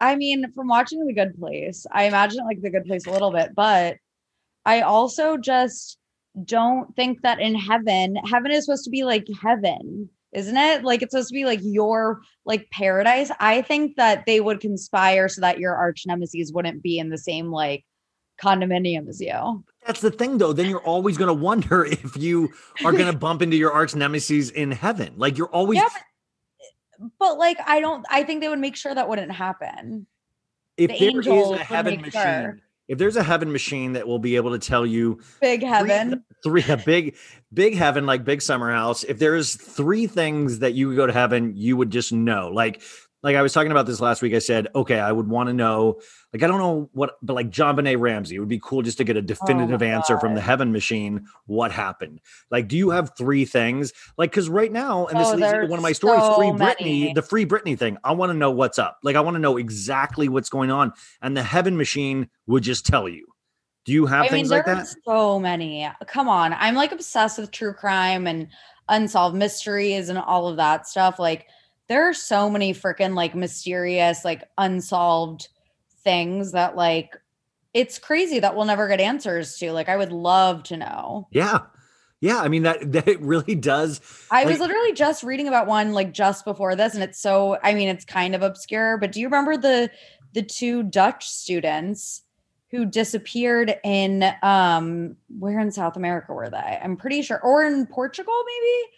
I 0.00 0.16
mean, 0.16 0.52
from 0.52 0.68
watching 0.68 1.04
The 1.06 1.12
Good 1.12 1.38
Place, 1.38 1.86
I 1.90 2.04
imagine 2.04 2.44
like 2.44 2.60
The 2.60 2.70
Good 2.70 2.84
Place 2.84 3.06
a 3.06 3.10
little 3.10 3.32
bit, 3.32 3.54
but 3.54 3.96
I 4.64 4.82
also 4.82 5.36
just 5.36 5.98
don't 6.44 6.94
think 6.94 7.22
that 7.22 7.40
in 7.40 7.54
heaven, 7.54 8.16
heaven 8.16 8.50
is 8.50 8.66
supposed 8.66 8.84
to 8.84 8.90
be 8.90 9.04
like 9.04 9.26
heaven, 9.42 10.08
isn't 10.32 10.56
it? 10.56 10.84
Like 10.84 11.02
it's 11.02 11.12
supposed 11.12 11.28
to 11.28 11.34
be 11.34 11.44
like 11.44 11.60
your 11.62 12.20
like 12.44 12.70
paradise. 12.70 13.30
I 13.40 13.62
think 13.62 13.96
that 13.96 14.24
they 14.26 14.40
would 14.40 14.60
conspire 14.60 15.28
so 15.28 15.40
that 15.40 15.58
your 15.58 15.74
arch 15.74 16.04
nemesis 16.06 16.52
wouldn't 16.52 16.82
be 16.82 16.98
in 16.98 17.10
the 17.10 17.18
same 17.18 17.50
like 17.50 17.84
condominium 18.40 19.08
as 19.08 19.20
you. 19.20 19.64
That's 19.86 20.00
the 20.00 20.10
thing, 20.10 20.38
though. 20.38 20.52
Then 20.52 20.68
you're 20.68 20.84
always 20.84 21.16
going 21.16 21.28
to 21.28 21.34
wonder 21.34 21.84
if 21.90 22.16
you 22.16 22.52
are 22.84 22.92
going 22.92 23.06
to 23.12 23.16
bump 23.16 23.42
into 23.42 23.56
your 23.56 23.72
arch 23.72 23.94
nemesis 23.94 24.50
in 24.50 24.70
heaven. 24.70 25.14
Like 25.16 25.36
you're 25.38 25.48
always, 25.48 25.78
Yeah, 25.78 25.88
But 27.18 27.38
like 27.38 27.58
I 27.66 27.80
don't 27.80 28.04
I 28.10 28.22
think 28.24 28.40
they 28.40 28.48
would 28.48 28.58
make 28.58 28.76
sure 28.76 28.94
that 28.94 29.08
wouldn't 29.08 29.32
happen. 29.32 30.06
if 30.76 30.90
the 30.90 31.10
there 31.10 31.20
is 31.20 31.50
a 31.50 31.56
heaven 31.58 32.00
machine, 32.00 32.12
sure. 32.12 32.58
if 32.88 32.98
there's 32.98 33.16
a 33.16 33.22
heaven 33.22 33.52
machine 33.52 33.92
that 33.92 34.06
will 34.06 34.18
be 34.18 34.36
able 34.36 34.50
to 34.52 34.58
tell 34.58 34.84
you 34.86 35.20
Big 35.40 35.60
three- 35.60 35.68
heaven. 35.68 36.24
three, 36.44 36.64
a 36.68 36.76
big, 36.76 37.16
big 37.52 37.74
heaven, 37.74 38.06
like 38.06 38.24
big 38.24 38.40
summer 38.42 38.70
house. 38.70 39.02
If 39.04 39.18
there's 39.18 39.56
three 39.56 40.06
things 40.06 40.60
that 40.60 40.74
you 40.74 40.94
go 40.94 41.06
to 41.06 41.12
heaven, 41.12 41.52
you 41.56 41.76
would 41.76 41.90
just 41.90 42.12
know. 42.12 42.48
Like, 42.52 42.80
like 43.22 43.34
I 43.36 43.42
was 43.42 43.52
talking 43.52 43.72
about 43.72 43.86
this 43.86 44.00
last 44.00 44.22
week. 44.22 44.34
I 44.34 44.38
said, 44.38 44.68
okay, 44.74 44.98
I 45.00 45.10
would 45.10 45.28
want 45.28 45.48
to 45.48 45.52
know. 45.52 46.00
Like, 46.32 46.42
I 46.42 46.46
don't 46.46 46.58
know 46.58 46.88
what, 46.92 47.16
but 47.20 47.34
like 47.34 47.50
JonBenét 47.50 47.98
Ramsey, 47.98 48.36
it 48.36 48.38
would 48.38 48.48
be 48.48 48.60
cool 48.62 48.82
just 48.82 48.98
to 48.98 49.04
get 49.04 49.16
a 49.16 49.20
oh 49.20 49.22
definitive 49.22 49.82
answer 49.82 50.18
from 50.18 50.34
the 50.34 50.40
heaven 50.40 50.72
machine. 50.72 51.26
What 51.46 51.72
happened? 51.72 52.20
Like, 52.50 52.68
do 52.68 52.76
you 52.76 52.90
have 52.90 53.12
three 53.16 53.44
things? 53.44 53.92
Like, 54.16 54.30
because 54.30 54.48
right 54.48 54.70
now, 54.70 55.06
and 55.06 55.18
this 55.18 55.28
Oh, 55.28 55.34
leads 55.34 55.52
into 55.52 55.66
one 55.66 55.78
of 55.78 55.82
my 55.82 55.92
stories, 55.92 56.22
so 56.22 56.36
Free 56.36 56.50
Britney, 56.50 56.78
many. 56.80 57.12
the 57.12 57.22
Free 57.22 57.44
Britney 57.44 57.78
thing. 57.78 57.98
I 58.04 58.12
want 58.12 58.30
to 58.30 58.34
know 58.34 58.50
what's 58.50 58.78
up. 58.78 58.98
Like, 59.02 59.16
I 59.16 59.20
want 59.20 59.34
to 59.34 59.40
know 59.40 59.56
exactly 59.56 60.28
what's 60.28 60.48
going 60.48 60.70
on, 60.70 60.92
and 61.20 61.36
the 61.36 61.42
heaven 61.42 61.76
machine 61.76 62.28
would 62.46 62.62
just 62.62 62.86
tell 62.86 63.08
you. 63.08 63.26
Do 63.84 63.92
you 63.94 64.06
have 64.06 64.20
I 64.20 64.22
mean, 64.24 64.30
things 64.30 64.50
like 64.50 64.66
there 64.66 64.76
that? 64.76 64.86
so 65.04 65.40
many. 65.40 65.88
Come 66.06 66.28
on. 66.28 66.52
I'm 66.52 66.74
like 66.74 66.92
obsessed 66.92 67.38
with 67.38 67.50
true 67.50 67.72
crime 67.72 68.26
and 68.26 68.48
unsolved 68.88 69.34
mysteries 69.34 70.10
and 70.10 70.18
all 70.18 70.46
of 70.46 70.58
that 70.58 70.86
stuff. 70.86 71.18
Like, 71.18 71.46
there 71.88 72.08
are 72.08 72.14
so 72.14 72.48
many 72.48 72.74
freaking 72.74 73.14
like 73.14 73.34
mysterious, 73.34 74.24
like 74.24 74.44
unsolved 74.58 75.48
things 76.04 76.52
that 76.52 76.76
like 76.76 77.16
it's 77.74 77.98
crazy 77.98 78.38
that 78.40 78.56
we'll 78.56 78.64
never 78.64 78.88
get 78.88 79.00
answers 79.00 79.56
to. 79.58 79.72
Like, 79.72 79.88
I 79.88 79.96
would 79.96 80.12
love 80.12 80.62
to 80.64 80.76
know. 80.76 81.28
Yeah. 81.30 81.60
Yeah. 82.20 82.40
I 82.40 82.48
mean, 82.48 82.62
that, 82.64 82.92
that 82.92 83.08
it 83.08 83.20
really 83.20 83.54
does. 83.54 84.00
I 84.30 84.44
was 84.44 84.58
literally 84.58 84.92
just 84.92 85.22
reading 85.22 85.48
about 85.48 85.66
one 85.66 85.92
like 85.92 86.12
just 86.12 86.44
before 86.44 86.74
this, 86.76 86.94
and 86.94 87.02
it's 87.02 87.20
so 87.20 87.58
I 87.62 87.74
mean, 87.74 87.88
it's 87.88 88.04
kind 88.04 88.34
of 88.34 88.42
obscure, 88.42 88.98
but 88.98 89.12
do 89.12 89.20
you 89.20 89.26
remember 89.26 89.56
the 89.56 89.90
the 90.34 90.42
two 90.42 90.82
Dutch 90.82 91.28
students 91.28 92.22
who 92.70 92.84
disappeared 92.84 93.76
in 93.82 94.30
um 94.42 95.16
where 95.38 95.58
in 95.58 95.70
South 95.70 95.96
America 95.96 96.32
were 96.32 96.50
they? 96.50 96.78
I'm 96.82 96.96
pretty 96.96 97.22
sure, 97.22 97.40
or 97.40 97.64
in 97.64 97.86
Portugal, 97.86 98.34
maybe. 98.46 98.92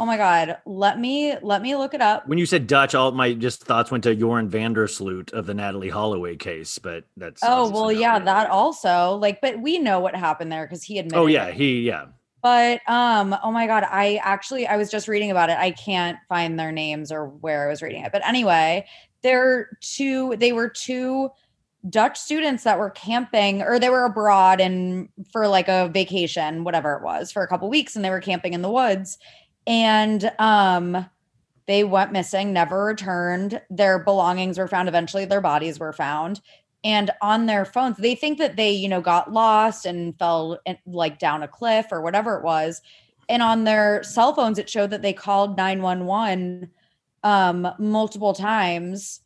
Oh 0.00 0.06
my 0.06 0.16
god, 0.16 0.58
let 0.64 1.00
me 1.00 1.36
let 1.42 1.60
me 1.60 1.74
look 1.74 1.92
it 1.92 2.00
up. 2.00 2.28
When 2.28 2.38
you 2.38 2.46
said 2.46 2.68
Dutch, 2.68 2.94
all 2.94 3.10
my 3.10 3.32
just 3.34 3.64
thoughts 3.64 3.90
went 3.90 4.04
to 4.04 4.14
Joran 4.14 4.48
Vandersloot 4.48 5.32
of 5.32 5.46
the 5.46 5.54
Natalee 5.54 5.90
Holloway 5.90 6.36
case, 6.36 6.78
but 6.78 7.02
that's 7.16 7.42
Oh 7.44 7.68
well, 7.68 7.90
yeah, 7.90 8.16
real. 8.16 8.26
that 8.26 8.48
also 8.48 9.16
like, 9.16 9.40
but 9.40 9.60
we 9.60 9.78
know 9.78 9.98
what 9.98 10.14
happened 10.14 10.52
there 10.52 10.64
because 10.64 10.84
he 10.84 11.00
admitted. 11.00 11.18
Oh 11.18 11.26
yeah, 11.26 11.46
it. 11.46 11.54
he 11.54 11.80
yeah. 11.80 12.06
But 12.44 12.80
um, 12.88 13.34
oh 13.42 13.50
my 13.50 13.66
god, 13.66 13.82
I 13.90 14.20
actually 14.22 14.68
I 14.68 14.76
was 14.76 14.88
just 14.88 15.08
reading 15.08 15.32
about 15.32 15.50
it. 15.50 15.58
I 15.58 15.72
can't 15.72 16.16
find 16.28 16.60
their 16.60 16.70
names 16.70 17.10
or 17.10 17.26
where 17.26 17.66
I 17.66 17.68
was 17.68 17.82
reading 17.82 18.04
it. 18.04 18.12
But 18.12 18.24
anyway, 18.24 18.86
they're 19.24 19.76
two, 19.80 20.36
they 20.36 20.52
were 20.52 20.68
two 20.68 21.30
Dutch 21.90 22.18
students 22.18 22.62
that 22.62 22.78
were 22.78 22.90
camping 22.90 23.62
or 23.62 23.80
they 23.80 23.90
were 23.90 24.04
abroad 24.04 24.60
and 24.60 25.08
for 25.32 25.48
like 25.48 25.66
a 25.66 25.88
vacation, 25.92 26.62
whatever 26.62 26.94
it 26.94 27.02
was, 27.02 27.32
for 27.32 27.42
a 27.42 27.48
couple 27.48 27.68
weeks 27.68 27.96
and 27.96 28.04
they 28.04 28.10
were 28.10 28.20
camping 28.20 28.52
in 28.52 28.62
the 28.62 28.70
woods 28.70 29.18
and 29.68 30.32
um 30.40 31.06
they 31.66 31.84
went 31.84 32.12
missing, 32.12 32.54
never 32.54 32.84
returned. 32.84 33.60
Their 33.68 33.98
belongings 33.98 34.56
were 34.56 34.68
found 34.68 34.88
eventually, 34.88 35.26
their 35.26 35.42
bodies 35.42 35.78
were 35.78 35.92
found. 35.92 36.40
And 36.82 37.10
on 37.20 37.44
their 37.44 37.66
phones, 37.66 37.98
they 37.98 38.14
think 38.14 38.38
that 38.38 38.56
they, 38.56 38.70
you 38.70 38.88
know, 38.88 39.02
got 39.02 39.32
lost 39.32 39.84
and 39.84 40.18
fell 40.18 40.58
in, 40.64 40.78
like 40.86 41.18
down 41.18 41.42
a 41.42 41.48
cliff 41.48 41.86
or 41.92 42.00
whatever 42.00 42.36
it 42.36 42.42
was. 42.42 42.80
And 43.28 43.42
on 43.42 43.64
their 43.64 44.02
cell 44.02 44.34
phones, 44.34 44.58
it 44.58 44.70
showed 44.70 44.90
that 44.90 45.02
they 45.02 45.12
called 45.12 45.56
911 45.58 46.70
um 47.24 47.68
multiple 47.78 48.32
times 48.32 49.20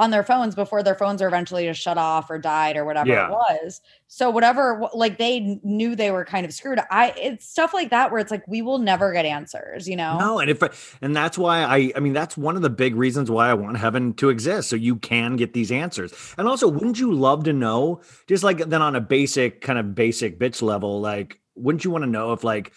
on 0.00 0.10
their 0.10 0.24
phones 0.24 0.54
before 0.54 0.82
their 0.82 0.94
phones 0.94 1.20
are 1.20 1.28
eventually 1.28 1.64
just 1.66 1.80
shut 1.80 1.98
off 1.98 2.30
or 2.30 2.38
died 2.38 2.76
or 2.76 2.84
whatever 2.86 3.10
Yeah. 3.10 3.26
it 3.26 3.30
was. 3.30 3.80
So 4.08 4.30
whatever 4.30 4.88
like 4.94 5.18
they 5.18 5.60
knew 5.62 5.94
they 5.94 6.10
were 6.10 6.24
kind 6.24 6.46
of 6.46 6.52
screwed. 6.54 6.80
I 6.90 7.10
it's 7.16 7.46
stuff 7.46 7.74
like 7.74 7.90
that 7.90 8.10
where 8.10 8.18
it's 8.18 8.30
like 8.30 8.42
we 8.48 8.62
will 8.62 8.78
never 8.78 9.12
get 9.12 9.26
answers, 9.26 9.86
you 9.86 9.94
know. 9.96 10.18
No, 10.18 10.38
and 10.38 10.50
if 10.50 10.98
and 11.02 11.14
that's 11.14 11.36
why 11.36 11.62
I 11.62 11.92
I 11.94 12.00
mean 12.00 12.14
that's 12.14 12.36
one 12.36 12.56
of 12.56 12.62
the 12.62 12.70
big 12.70 12.96
reasons 12.96 13.30
why 13.30 13.50
I 13.50 13.54
want 13.54 13.76
heaven 13.76 14.14
to 14.14 14.30
exist 14.30 14.70
so 14.70 14.74
you 14.76 14.96
can 14.96 15.36
get 15.36 15.52
these 15.52 15.70
answers. 15.70 16.12
And 16.38 16.48
also, 16.48 16.66
wouldn't 16.66 16.98
you 16.98 17.12
love 17.12 17.44
to 17.44 17.52
know 17.52 18.00
just 18.26 18.42
like 18.42 18.58
then 18.58 18.80
on 18.82 18.96
a 18.96 19.00
basic 19.00 19.60
kind 19.60 19.78
of 19.78 19.94
basic 19.94 20.38
bitch 20.40 20.62
level 20.62 21.00
like 21.00 21.38
wouldn't 21.54 21.84
you 21.84 21.90
want 21.90 22.02
to 22.04 22.10
know 22.10 22.32
if 22.32 22.42
like 22.42 22.72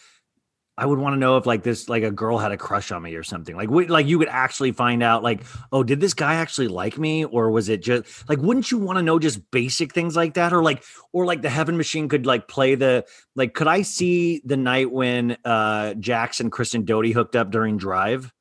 I 0.75 0.87
would 0.87 0.97
want 0.97 1.13
to 1.13 1.19
know 1.19 1.37
if 1.37 1.45
like 1.45 1.61
this 1.61 1.87
like 1.87 2.01
a 2.01 2.09
girl 2.09 2.39
had 2.39 2.51
a 2.51 2.57
crush 2.57 2.91
on 2.91 3.03
me 3.03 3.13
or 3.15 3.21
something. 3.21 3.55
Like 3.55 3.69
would 3.69 3.91
like 3.91 4.07
you 4.07 4.17
could 4.17 4.27
actually 4.27 4.71
find 4.71 5.03
out 5.03 5.21
like 5.21 5.43
oh 5.71 5.83
did 5.83 5.99
this 5.99 6.15
guy 6.15 6.33
actually 6.35 6.67
like 6.67 6.97
me 6.97 7.25
or 7.25 7.51
was 7.51 7.69
it 7.69 7.83
just 7.83 8.27
like 8.27 8.39
wouldn't 8.39 8.71
you 8.71 8.79
want 8.79 8.97
to 8.97 9.03
know 9.03 9.19
just 9.19 9.51
basic 9.51 9.93
things 9.93 10.15
like 10.15 10.33
that 10.33 10.51
or 10.51 10.63
like 10.63 10.83
or 11.11 11.27
like 11.27 11.43
the 11.43 11.49
heaven 11.49 11.77
machine 11.77 12.09
could 12.09 12.25
like 12.25 12.47
play 12.47 12.73
the 12.73 13.05
like 13.35 13.53
could 13.53 13.67
I 13.67 13.83
see 13.83 14.41
the 14.45 14.57
night 14.57 14.91
when 14.91 15.37
uh 15.45 15.93
Jackson 15.93 16.49
Kristen 16.49 16.85
Doute 16.85 17.13
hooked 17.13 17.35
up 17.35 17.51
during 17.51 17.77
Drive? 17.77 18.33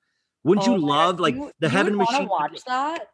Wouldn't 0.43 0.67
Oh 0.67 0.73
you 0.75 0.79
love 0.79 1.21
like 1.21 1.35
you- 1.35 1.53
the 1.61 1.67
you 1.67 1.71
heaven 1.77 1.97
machine? 1.97 2.29
watch 2.29 2.65
that? 2.67 3.09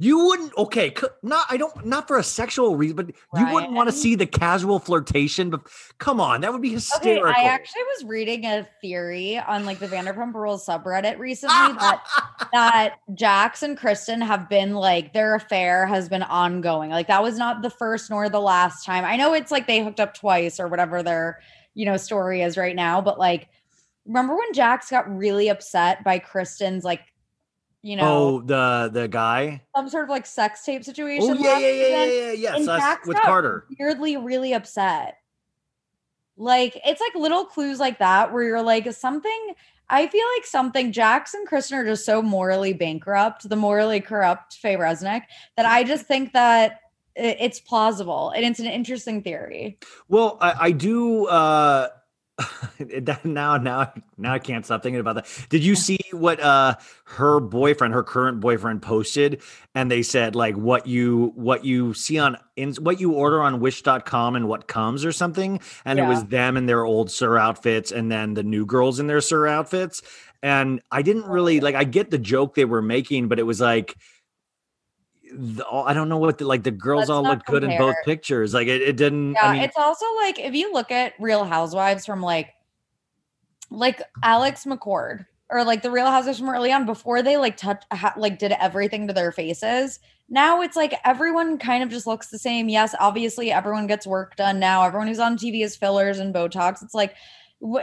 You 0.00 0.26
wouldn't 0.26 0.56
okay, 0.56 0.94
not 1.24 1.46
I 1.50 1.56
don't 1.56 1.84
not 1.84 2.06
for 2.06 2.18
a 2.18 2.22
sexual 2.22 2.76
reason, 2.76 2.94
but 2.94 3.06
you 3.36 3.52
wouldn't 3.52 3.72
want 3.72 3.88
to 3.88 3.94
see 3.94 4.14
the 4.14 4.26
casual 4.26 4.78
flirtation. 4.78 5.50
But 5.50 5.62
come 5.98 6.20
on, 6.20 6.42
that 6.42 6.52
would 6.52 6.62
be 6.62 6.70
hysterical. 6.70 7.28
Okay. 7.28 7.40
I 7.40 7.44
actually 7.48 7.82
was 7.96 8.04
reading 8.04 8.44
a 8.44 8.68
theory 8.80 9.38
on 9.38 9.64
like 9.64 9.80
the 9.80 9.88
Vanderpump 9.88 10.34
Rules 10.34 10.64
subreddit 10.64 11.18
recently 11.18 11.74
that 11.80 12.06
that 12.52 12.94
Jax 13.14 13.64
and 13.64 13.76
Kristen 13.76 14.20
have 14.20 14.48
been 14.48 14.74
like 14.74 15.14
their 15.14 15.34
affair 15.34 15.84
has 15.86 16.08
been 16.08 16.22
ongoing. 16.22 16.90
Like 16.90 17.08
that 17.08 17.22
was 17.22 17.36
not 17.36 17.62
the 17.62 17.70
first 17.70 18.08
nor 18.08 18.28
the 18.28 18.40
last 18.40 18.86
time. 18.86 19.04
I 19.04 19.16
know 19.16 19.34
it's 19.34 19.50
like 19.50 19.66
they 19.66 19.82
hooked 19.82 19.98
up 19.98 20.14
twice 20.14 20.60
or 20.60 20.68
whatever 20.68 21.02
their, 21.02 21.40
you 21.74 21.84
know, 21.84 21.96
story 21.96 22.42
is 22.42 22.56
right 22.56 22.76
now, 22.76 23.00
but 23.00 23.18
like 23.18 23.48
remember 24.06 24.36
when 24.36 24.52
Jax 24.52 24.90
got 24.90 25.12
really 25.12 25.48
upset 25.48 26.02
by 26.04 26.20
Kristen's 26.20 26.84
like, 26.84 27.00
you 27.82 27.96
know, 27.96 28.04
oh, 28.04 28.40
the 28.40 28.90
the 28.92 29.08
guy. 29.08 29.62
some 29.76 29.88
sort 29.88 30.04
of 30.04 30.10
like 30.10 30.26
sex 30.26 30.64
tape 30.64 30.84
situation? 30.84 31.30
Oh 31.30 31.34
yeah, 31.34 31.58
yeah, 31.58 31.68
yeah, 31.68 31.82
season? 31.82 31.90
yeah, 31.90 32.32
yeah. 32.32 32.56
Yes, 32.56 32.68
us 32.68 32.98
with 33.06 33.20
Carter. 33.20 33.66
weirdly 33.78 34.16
really 34.16 34.52
upset. 34.52 35.18
Like 36.36 36.80
it's 36.84 37.00
like 37.00 37.14
little 37.14 37.44
clues 37.44 37.78
like 37.78 37.98
that 37.98 38.32
where 38.32 38.42
you're 38.42 38.62
like 38.62 38.92
something. 38.92 39.54
I 39.90 40.06
feel 40.06 40.24
like 40.36 40.44
something 40.44 40.92
Jax 40.92 41.34
and 41.34 41.46
Kristen 41.46 41.78
are 41.78 41.84
just 41.84 42.04
so 42.04 42.20
morally 42.20 42.74
bankrupt, 42.74 43.48
the 43.48 43.56
morally 43.56 44.00
corrupt 44.00 44.54
Faye 44.54 44.76
Resnick, 44.76 45.22
that 45.56 45.64
I 45.64 45.82
just 45.82 46.04
think 46.04 46.34
that 46.34 46.80
it's 47.16 47.58
plausible 47.58 48.30
and 48.30 48.44
it's 48.44 48.60
an 48.60 48.66
interesting 48.66 49.22
theory. 49.22 49.78
Well, 50.08 50.36
I, 50.40 50.54
I 50.66 50.70
do. 50.72 51.26
uh 51.26 51.88
now, 53.24 53.56
now, 53.56 53.92
now, 54.16 54.32
I 54.32 54.38
can't 54.38 54.64
stop 54.64 54.82
thinking 54.82 55.00
about 55.00 55.16
that. 55.16 55.46
Did 55.48 55.64
you 55.64 55.74
see 55.74 55.98
what 56.12 56.40
uh 56.40 56.76
her 57.04 57.40
boyfriend, 57.40 57.94
her 57.94 58.02
current 58.02 58.40
boyfriend, 58.40 58.82
posted? 58.82 59.42
And 59.74 59.90
they 59.90 60.02
said 60.02 60.36
like 60.36 60.54
what 60.54 60.86
you 60.86 61.32
what 61.34 61.64
you 61.64 61.94
see 61.94 62.18
on 62.18 62.36
in 62.56 62.74
what 62.74 63.00
you 63.00 63.12
order 63.12 63.42
on 63.42 63.60
Wish.com 63.60 64.36
and 64.36 64.48
what 64.48 64.68
comes 64.68 65.04
or 65.04 65.12
something. 65.12 65.60
And 65.84 65.98
it 65.98 66.04
was 66.04 66.24
them 66.26 66.56
in 66.56 66.66
their 66.66 66.84
old 66.84 67.10
SUR 67.10 67.38
outfits, 67.38 67.90
and 67.90 68.10
then 68.10 68.34
the 68.34 68.42
new 68.42 68.64
girls 68.64 69.00
in 69.00 69.06
their 69.08 69.20
SUR 69.20 69.46
outfits. 69.46 70.02
And 70.42 70.80
I 70.92 71.02
didn't 71.02 71.26
really 71.26 71.60
like. 71.60 71.74
I 71.74 71.84
get 71.84 72.10
the 72.10 72.18
joke 72.18 72.54
they 72.54 72.64
were 72.64 72.82
making, 72.82 73.28
but 73.28 73.38
it 73.38 73.44
was 73.44 73.60
like. 73.60 73.96
The, 75.32 75.66
I 75.66 75.92
don't 75.92 76.08
know 76.08 76.18
what 76.18 76.38
the, 76.38 76.46
like 76.46 76.62
the 76.62 76.70
girls 76.70 77.00
Let's 77.00 77.10
all 77.10 77.22
looked 77.22 77.46
good 77.46 77.64
in 77.64 77.76
both 77.76 77.96
pictures. 78.04 78.54
Like 78.54 78.68
it, 78.68 78.82
it 78.82 78.96
didn't. 78.96 79.32
Yeah, 79.32 79.46
I 79.46 79.52
mean, 79.54 79.62
it's 79.62 79.76
also 79.76 80.06
like 80.16 80.38
if 80.38 80.54
you 80.54 80.72
look 80.72 80.90
at 80.90 81.14
Real 81.18 81.44
Housewives 81.44 82.06
from 82.06 82.22
like 82.22 82.54
like 83.70 84.02
Alex 84.22 84.64
McCord 84.64 85.26
or 85.50 85.64
like 85.64 85.82
the 85.82 85.90
Real 85.90 86.06
Housewives 86.06 86.38
from 86.38 86.48
early 86.48 86.72
on 86.72 86.86
before 86.86 87.22
they 87.22 87.36
like 87.36 87.56
touch 87.56 87.82
ha- 87.92 88.14
like 88.16 88.38
did 88.38 88.52
everything 88.52 89.06
to 89.06 89.12
their 89.12 89.32
faces. 89.32 89.98
Now 90.28 90.60
it's 90.60 90.76
like 90.76 90.94
everyone 91.04 91.58
kind 91.58 91.82
of 91.82 91.88
just 91.88 92.06
looks 92.06 92.28
the 92.28 92.38
same. 92.38 92.68
Yes, 92.68 92.94
obviously 93.00 93.50
everyone 93.50 93.86
gets 93.86 94.06
work 94.06 94.36
done 94.36 94.58
now. 94.58 94.82
Everyone 94.82 95.08
who's 95.08 95.18
on 95.18 95.38
TV 95.38 95.64
is 95.64 95.76
fillers 95.76 96.18
and 96.18 96.34
Botox. 96.34 96.82
It's 96.82 96.94
like 96.94 97.14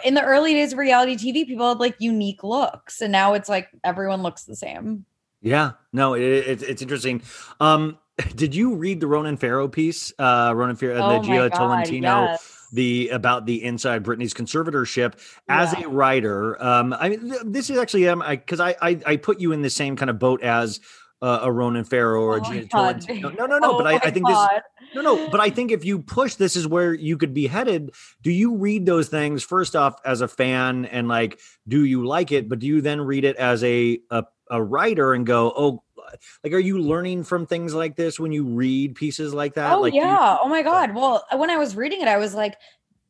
in 0.04 0.14
the 0.14 0.24
early 0.24 0.54
days 0.54 0.74
of 0.74 0.80
reality 0.80 1.16
TV, 1.16 1.46
people 1.46 1.68
had 1.68 1.80
like 1.80 1.96
unique 2.00 2.44
looks, 2.44 3.02
and 3.02 3.12
now 3.12 3.34
it's 3.34 3.50
like 3.50 3.70
everyone 3.84 4.22
looks 4.22 4.44
the 4.44 4.56
same. 4.56 5.06
Yeah, 5.46 5.74
no, 5.94 6.16
it, 6.16 6.24
it, 6.24 6.64
it's 6.64 6.82
interesting. 6.82 7.22
Um, 7.60 8.00
did 8.36 8.56
you 8.56 8.76
read 8.76 9.00
the 9.00 9.08
Ronan 9.08 9.38
Farrow 9.38 9.68
piece? 9.68 10.12
Uh, 10.18 10.52
Ronan 10.56 10.76
Farrow, 10.76 10.96
Oh 10.96 11.20
Jia 11.22 11.52
God, 11.52 11.58
Tolentino, 11.58 12.24
yes. 12.26 12.68
the 12.74 13.10
about 13.10 13.46
the 13.46 13.64
inside 13.64 14.04
Britney's 14.04 14.34
conservatorship. 14.34 15.14
As 15.48 15.72
Yeah. 15.74 15.86
a 15.86 15.90
writer, 15.90 16.62
um, 16.64 16.94
I 16.94 17.10
mean, 17.10 17.30
th- 17.30 17.42
this 17.46 17.70
is 17.70 17.78
actually 17.78 18.08
um, 18.10 18.24
because 18.28 18.60
I, 18.60 18.76
I 18.82 19.00
I 19.06 19.16
put 19.18 19.40
you 19.40 19.52
in 19.52 19.62
the 19.62 19.70
same 19.70 19.96
kind 19.96 20.10
of 20.10 20.18
boat 20.18 20.42
as 20.42 20.80
uh, 21.22 21.40
a 21.44 21.52
Ronan 21.52 21.84
Farrow 21.84 22.22
or 22.22 22.38
a 22.38 22.42
Oh 22.42 22.44
Jia 22.44 22.70
God, 22.70 23.02
Tolentino. 23.02 23.30
No, 23.30 23.46
no, 23.46 23.60
no, 23.60 23.74
Oh 23.74 23.78
but 23.78 23.86
I, 23.88 23.96
I 23.98 24.12
think 24.12 24.26
this. 24.28 24.48
No, 24.96 25.02
no, 25.02 25.30
but 25.30 25.42
I 25.42 25.50
think 25.50 25.72
if 25.72 25.86
you 25.86 26.00
push, 26.00 26.36
this 26.36 26.56
is 26.56 26.68
where 26.68 26.94
you 26.94 27.18
could 27.18 27.34
be 27.34 27.48
headed. 27.48 27.92
Do 28.24 28.32
you 28.32 28.56
read 28.56 28.86
those 28.86 29.10
things 29.10 29.44
first 29.44 29.76
off 29.76 30.00
as 30.06 30.22
a 30.22 30.28
fan 30.28 30.86
and 30.86 31.08
like, 31.08 31.40
do 31.68 31.84
you 31.86 32.06
like 32.06 32.32
it? 32.32 32.48
But 32.50 32.60
do 32.60 32.68
you 32.68 32.82
then 32.82 33.02
read 33.02 33.26
it 33.26 33.36
as 33.36 33.64
a 33.64 34.00
a, 34.10 34.24
a 34.50 34.62
writer 34.62 35.14
and 35.14 35.26
go, 35.26 35.54
oh, 35.56 35.84
like, 36.44 36.54
are 36.54 36.60
you 36.60 36.80
learning 36.80 37.24
from 37.24 37.46
things 37.46 37.74
like 37.74 37.96
this 37.96 38.20
when 38.20 38.32
you 38.32 38.46
read 38.46 38.96
pieces 38.96 39.34
like 39.34 39.56
that? 39.56 39.74
Oh 39.74 39.82
like, 39.82 39.94
do 39.94 40.00
you- 40.00 40.06
yeah. 40.06 40.38
oh 40.42 40.48
my 40.48 40.62
god. 40.62 40.94
Well, 40.96 41.26
uh, 41.32 41.38
when 41.38 41.50
I 41.50 41.58
was 41.58 41.76
reading 41.76 42.02
it, 42.02 42.08
I 42.08 42.18
was 42.18 42.34
like, 42.34 42.56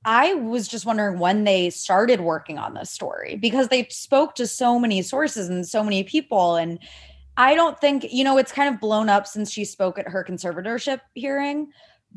I 0.06 0.36
was 0.36 0.68
just 0.68 0.86
wondering 0.86 1.20
when 1.20 1.44
they 1.44 1.72
started 1.72 2.22
working 2.22 2.60
on 2.60 2.76
this 2.76 2.92
story 2.92 3.38
because 3.38 3.70
they 3.70 3.88
spoke 3.90 4.36
to 4.36 4.46
so 4.46 4.80
many 4.80 5.02
sources 5.02 5.50
and 5.50 5.68
so 5.68 5.84
many 5.84 6.04
people. 6.04 6.56
And 6.56 6.80
I 7.38 7.56
don't 7.56 7.80
think, 7.82 8.06
you 8.12 8.24
know, 8.24 8.38
it's 8.38 8.52
kind 8.52 8.74
of 8.74 8.80
blown 8.80 9.10
up 9.10 9.26
since 9.26 9.52
she 9.52 9.66
spoke 9.66 9.98
at 9.98 10.08
her 10.08 10.24
conservatorship 10.24 11.00
hearing, 11.16 11.72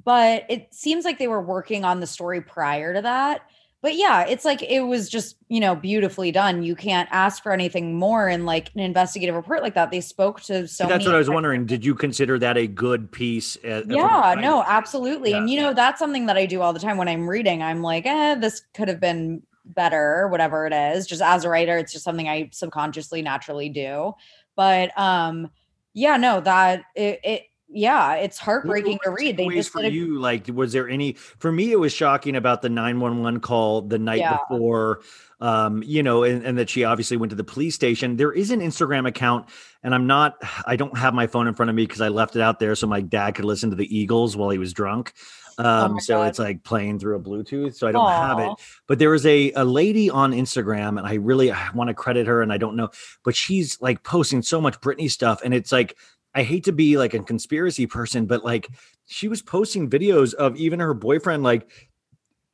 but 0.05 0.45
it 0.51 0.69
seems 0.73 1.07
like 1.07 1.19
they 1.19 1.29
were 1.29 1.41
working 1.41 1.85
on 1.85 2.01
the 2.01 2.07
story 2.07 2.43
prior 2.43 2.93
to 2.93 3.03
that. 3.03 3.41
But 3.81 3.95
yeah, 3.95 4.26
it's 4.26 4.45
like 4.45 4.61
it 4.62 4.81
was 4.81 5.09
just, 5.09 5.37
you 5.49 5.61
know, 5.61 5.76
beautifully 5.76 6.33
done. 6.33 6.64
You 6.64 6.74
can't 6.74 7.09
ask 7.12 7.43
for 7.43 7.53
anything 7.53 7.97
more 7.97 8.29
in 8.29 8.45
like 8.45 8.70
an 8.74 8.81
investigative 8.81 9.37
report 9.37 9.62
like 9.62 9.74
that. 9.74 9.93
They 9.93 10.01
spoke 10.01 10.41
to 10.43 10.66
so 10.66 10.87
that's 10.87 11.07
what 11.07 11.14
I 11.14 11.18
was 11.18 11.31
wondering. 11.31 11.64
Did 11.64 11.85
you 11.85 11.95
consider 11.95 12.39
that 12.41 12.57
a 12.57 12.66
good 12.66 13.12
piece? 13.12 13.57
uh, 13.64 13.83
yeah 13.87 14.35
no 14.39 14.62
absolutely 14.66 15.33
and 15.33 15.49
you 15.51 15.61
know 15.61 15.72
that's 15.72 15.99
something 15.99 16.26
that 16.26 16.37
i 16.37 16.47
do 16.47 16.61
all 16.61 16.72
the 16.72 16.81
time 16.81 16.97
when 16.97 17.09
i'm 17.09 17.29
reading 17.29 17.62
i'm 17.62 17.83
like 17.83 18.07
eh 18.07 18.35
this 18.35 18.62
could 18.74 18.89
have 18.89 19.01
been 19.01 19.43
better 19.64 20.29
whatever 20.29 20.66
it 20.66 20.72
is 20.72 21.07
just 21.07 21.22
as 21.22 21.45
a 21.45 21.49
writer 21.49 21.76
it's 21.76 21.93
just 21.93 22.05
something 22.05 22.29
i 22.29 22.49
subconsciously 22.53 23.22
naturally 23.22 23.68
do 23.68 24.12
but 24.57 24.97
um 24.99 25.51
yeah 25.95 26.16
no 26.16 26.41
that 26.41 26.83
it, 26.95 27.20
it 27.22 27.43
yeah 27.71 28.14
it's 28.14 28.39
heartbreaking 28.39 28.99
to 29.05 29.11
read. 29.11 29.37
They 29.37 29.47
just 29.49 29.71
for 29.71 29.83
you? 29.83 30.19
Like 30.19 30.47
was 30.53 30.73
there 30.73 30.89
any 30.89 31.12
for 31.14 31.53
me 31.53 31.71
it 31.73 31.79
was 31.79 31.93
shocking 31.93 32.37
about 32.37 32.62
the 32.62 32.69
911 32.69 33.41
call 33.41 33.83
the 33.83 33.99
night 33.99 34.21
Yeah. 34.21 34.39
before 34.49 35.01
um 35.41 35.83
you 35.85 36.03
know 36.03 36.25
and, 36.25 36.45
and 36.45 36.57
that 36.59 36.71
she 36.71 36.85
obviously 36.85 37.16
went 37.16 37.31
to 37.31 37.37
the 37.37 37.45
police 37.45 37.75
station. 37.75 38.16
There 38.16 38.33
is 38.33 38.51
an 38.51 38.61
instagram 38.61 39.07
account 39.07 39.49
and 39.83 39.95
i'm 39.95 40.07
not 40.07 40.37
i 40.66 40.77
don't 40.77 40.97
have 40.97 41.12
my 41.14 41.27
phone 41.27 41.47
in 41.47 41.55
front 41.55 41.69
of 41.71 41.77
me 41.77 41.85
because 41.87 42.01
i 42.01 42.09
left 42.09 42.37
it 42.37 42.43
out 42.43 42.59
there 42.59 42.75
so 42.75 42.87
my 42.87 43.01
dad 43.03 43.35
could 43.35 43.45
listen 43.45 43.71
to 43.71 43.77
the 43.77 43.97
eagles 43.97 44.37
while 44.37 44.51
he 44.51 44.59
was 44.59 44.73
drunk. 44.73 45.12
Um 45.59 45.97
Oh 45.97 45.99
so 45.99 46.19
God. 46.19 46.29
it's 46.29 46.39
like 46.39 46.62
playing 46.62 46.99
through 47.01 47.16
a 47.16 47.21
bluetooth 47.21 47.75
so 47.75 47.87
i 47.87 47.93
don't 47.93 48.09
have 48.11 48.39
it. 48.39 48.51
But 48.87 48.99
there 48.99 49.11
was 49.11 49.27
a, 49.27 49.53
a 49.53 49.64
lady 49.64 50.09
on 50.09 50.33
Instagram, 50.33 50.99
and 50.99 51.07
I 51.07 51.14
really 51.14 51.51
I 51.53 51.71
want 51.75 51.89
to 51.89 51.95
credit 51.95 52.27
her, 52.29 52.41
and 52.43 52.53
I 52.53 52.57
don't 52.59 52.77
know, 52.77 52.89
but 53.25 53.35
she's 53.37 53.79
like 53.81 54.03
posting 54.05 54.41
so 54.43 54.61
much 54.61 54.81
Britney 54.81 55.11
stuff, 55.11 55.41
and 55.45 55.53
it's 55.53 55.71
like 55.73 55.97
I 56.35 56.43
hate 56.43 56.64
to 56.64 56.72
be 56.72 56.99
like 56.99 57.14
a 57.14 57.20
conspiracy 57.20 57.87
person, 57.87 58.26
but 58.26 58.45
like 58.45 58.68
she 59.07 59.29
was 59.29 59.43
posting 59.43 59.91
videos 59.91 60.35
of 60.35 60.57
even 60.57 60.81
her 60.81 60.95
boyfriend, 60.95 61.43
like 61.43 61.68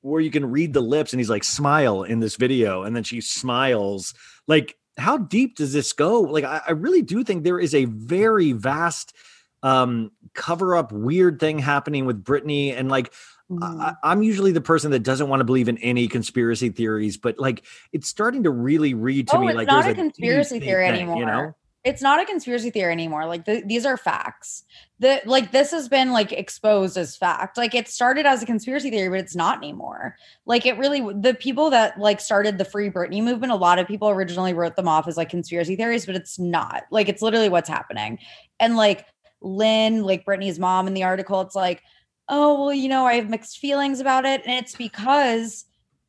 where 0.00 0.20
you 0.20 0.30
can 0.30 0.50
read 0.50 0.72
the 0.72 0.80
lips, 0.80 1.12
and 1.12 1.20
he's 1.20 1.30
like 1.30 1.44
smile 1.44 2.02
in 2.02 2.20
this 2.20 2.36
video, 2.36 2.82
and 2.82 2.94
then 2.94 3.02
she 3.02 3.20
smiles. 3.20 4.14
Like, 4.46 4.76
how 4.96 5.18
deep 5.18 5.56
does 5.56 5.72
this 5.72 5.92
go? 5.92 6.20
Like, 6.20 6.44
I, 6.44 6.60
I 6.68 6.72
really 6.72 7.02
do 7.02 7.24
think 7.24 7.42
there 7.42 7.58
is 7.58 7.74
a 7.74 7.86
very 7.86 8.52
vast 8.52 9.14
um, 9.62 10.12
cover 10.34 10.76
up 10.76 10.92
weird 10.92 11.40
thing 11.40 11.58
happening 11.58 12.06
with 12.06 12.24
Britney 12.24 12.76
and 12.76 12.88
like. 12.88 13.12
I, 13.60 13.92
I'm 14.02 14.22
usually 14.22 14.52
the 14.52 14.62
person 14.62 14.90
that 14.92 15.00
doesn't 15.00 15.28
want 15.28 15.40
to 15.40 15.44
believe 15.44 15.68
in 15.68 15.76
any 15.78 16.08
conspiracy 16.08 16.70
theories, 16.70 17.18
but 17.18 17.38
like 17.38 17.62
it's 17.92 18.08
starting 18.08 18.44
to 18.44 18.50
really 18.50 18.94
read 18.94 19.28
to 19.28 19.36
Oh, 19.36 19.40
me 19.40 19.48
it's 19.48 19.54
like 19.54 19.66
not 19.66 19.84
there's 19.84 19.92
a 19.92 19.94
conspiracy 19.94 20.58
deep 20.60 20.68
theory 20.68 20.86
thing, 20.86 21.02
anymore. 21.02 21.18
You 21.18 21.26
know, 21.26 21.56
it's 21.84 22.00
not 22.00 22.20
a 22.20 22.24
conspiracy 22.24 22.70
theory 22.70 22.92
anymore. 22.92 23.26
Like 23.26 23.44
th- 23.44 23.64
these 23.66 23.84
are 23.84 23.98
facts. 23.98 24.64
The 25.00 25.20
like 25.26 25.52
this 25.52 25.70
has 25.70 25.86
been 25.86 26.12
like 26.12 26.32
exposed 26.32 26.96
as 26.96 27.14
fact. 27.14 27.58
Like 27.58 27.74
it 27.74 27.88
started 27.88 28.24
as 28.24 28.42
a 28.42 28.46
conspiracy 28.46 28.90
theory, 28.90 29.10
but 29.10 29.18
it's 29.18 29.36
not 29.36 29.58
anymore. 29.58 30.16
Like 30.46 30.64
it 30.64 30.78
really 30.78 31.00
the 31.12 31.34
people 31.34 31.68
that 31.70 32.00
like 32.00 32.20
started 32.20 32.56
the 32.56 32.64
Free 32.64 32.88
Britney 32.88 33.22
movement. 33.22 33.52
A 33.52 33.56
lot 33.56 33.78
of 33.78 33.86
people 33.86 34.08
originally 34.08 34.54
wrote 34.54 34.76
them 34.76 34.88
off 34.88 35.06
as 35.06 35.18
like 35.18 35.28
conspiracy 35.28 35.76
theories, 35.76 36.06
but 36.06 36.14
it's 36.14 36.38
not. 36.38 36.84
Like 36.90 37.10
it's 37.10 37.20
literally 37.20 37.50
what's 37.50 37.68
happening. 37.68 38.18
And 38.58 38.76
like 38.76 39.04
Lynne, 39.42 40.04
like 40.04 40.24
Britney's 40.24 40.58
mom 40.58 40.86
in 40.86 40.94
the 40.94 41.04
article, 41.04 41.42
it's 41.42 41.54
like, 41.54 41.82
oh 42.30 42.58
well, 42.58 42.72
you 42.72 42.88
know, 42.88 43.04
I 43.04 43.14
have 43.14 43.28
mixed 43.28 43.58
feelings 43.58 44.00
about 44.00 44.24
it, 44.24 44.40
and 44.46 44.54
it's 44.54 44.74
because 44.74 45.66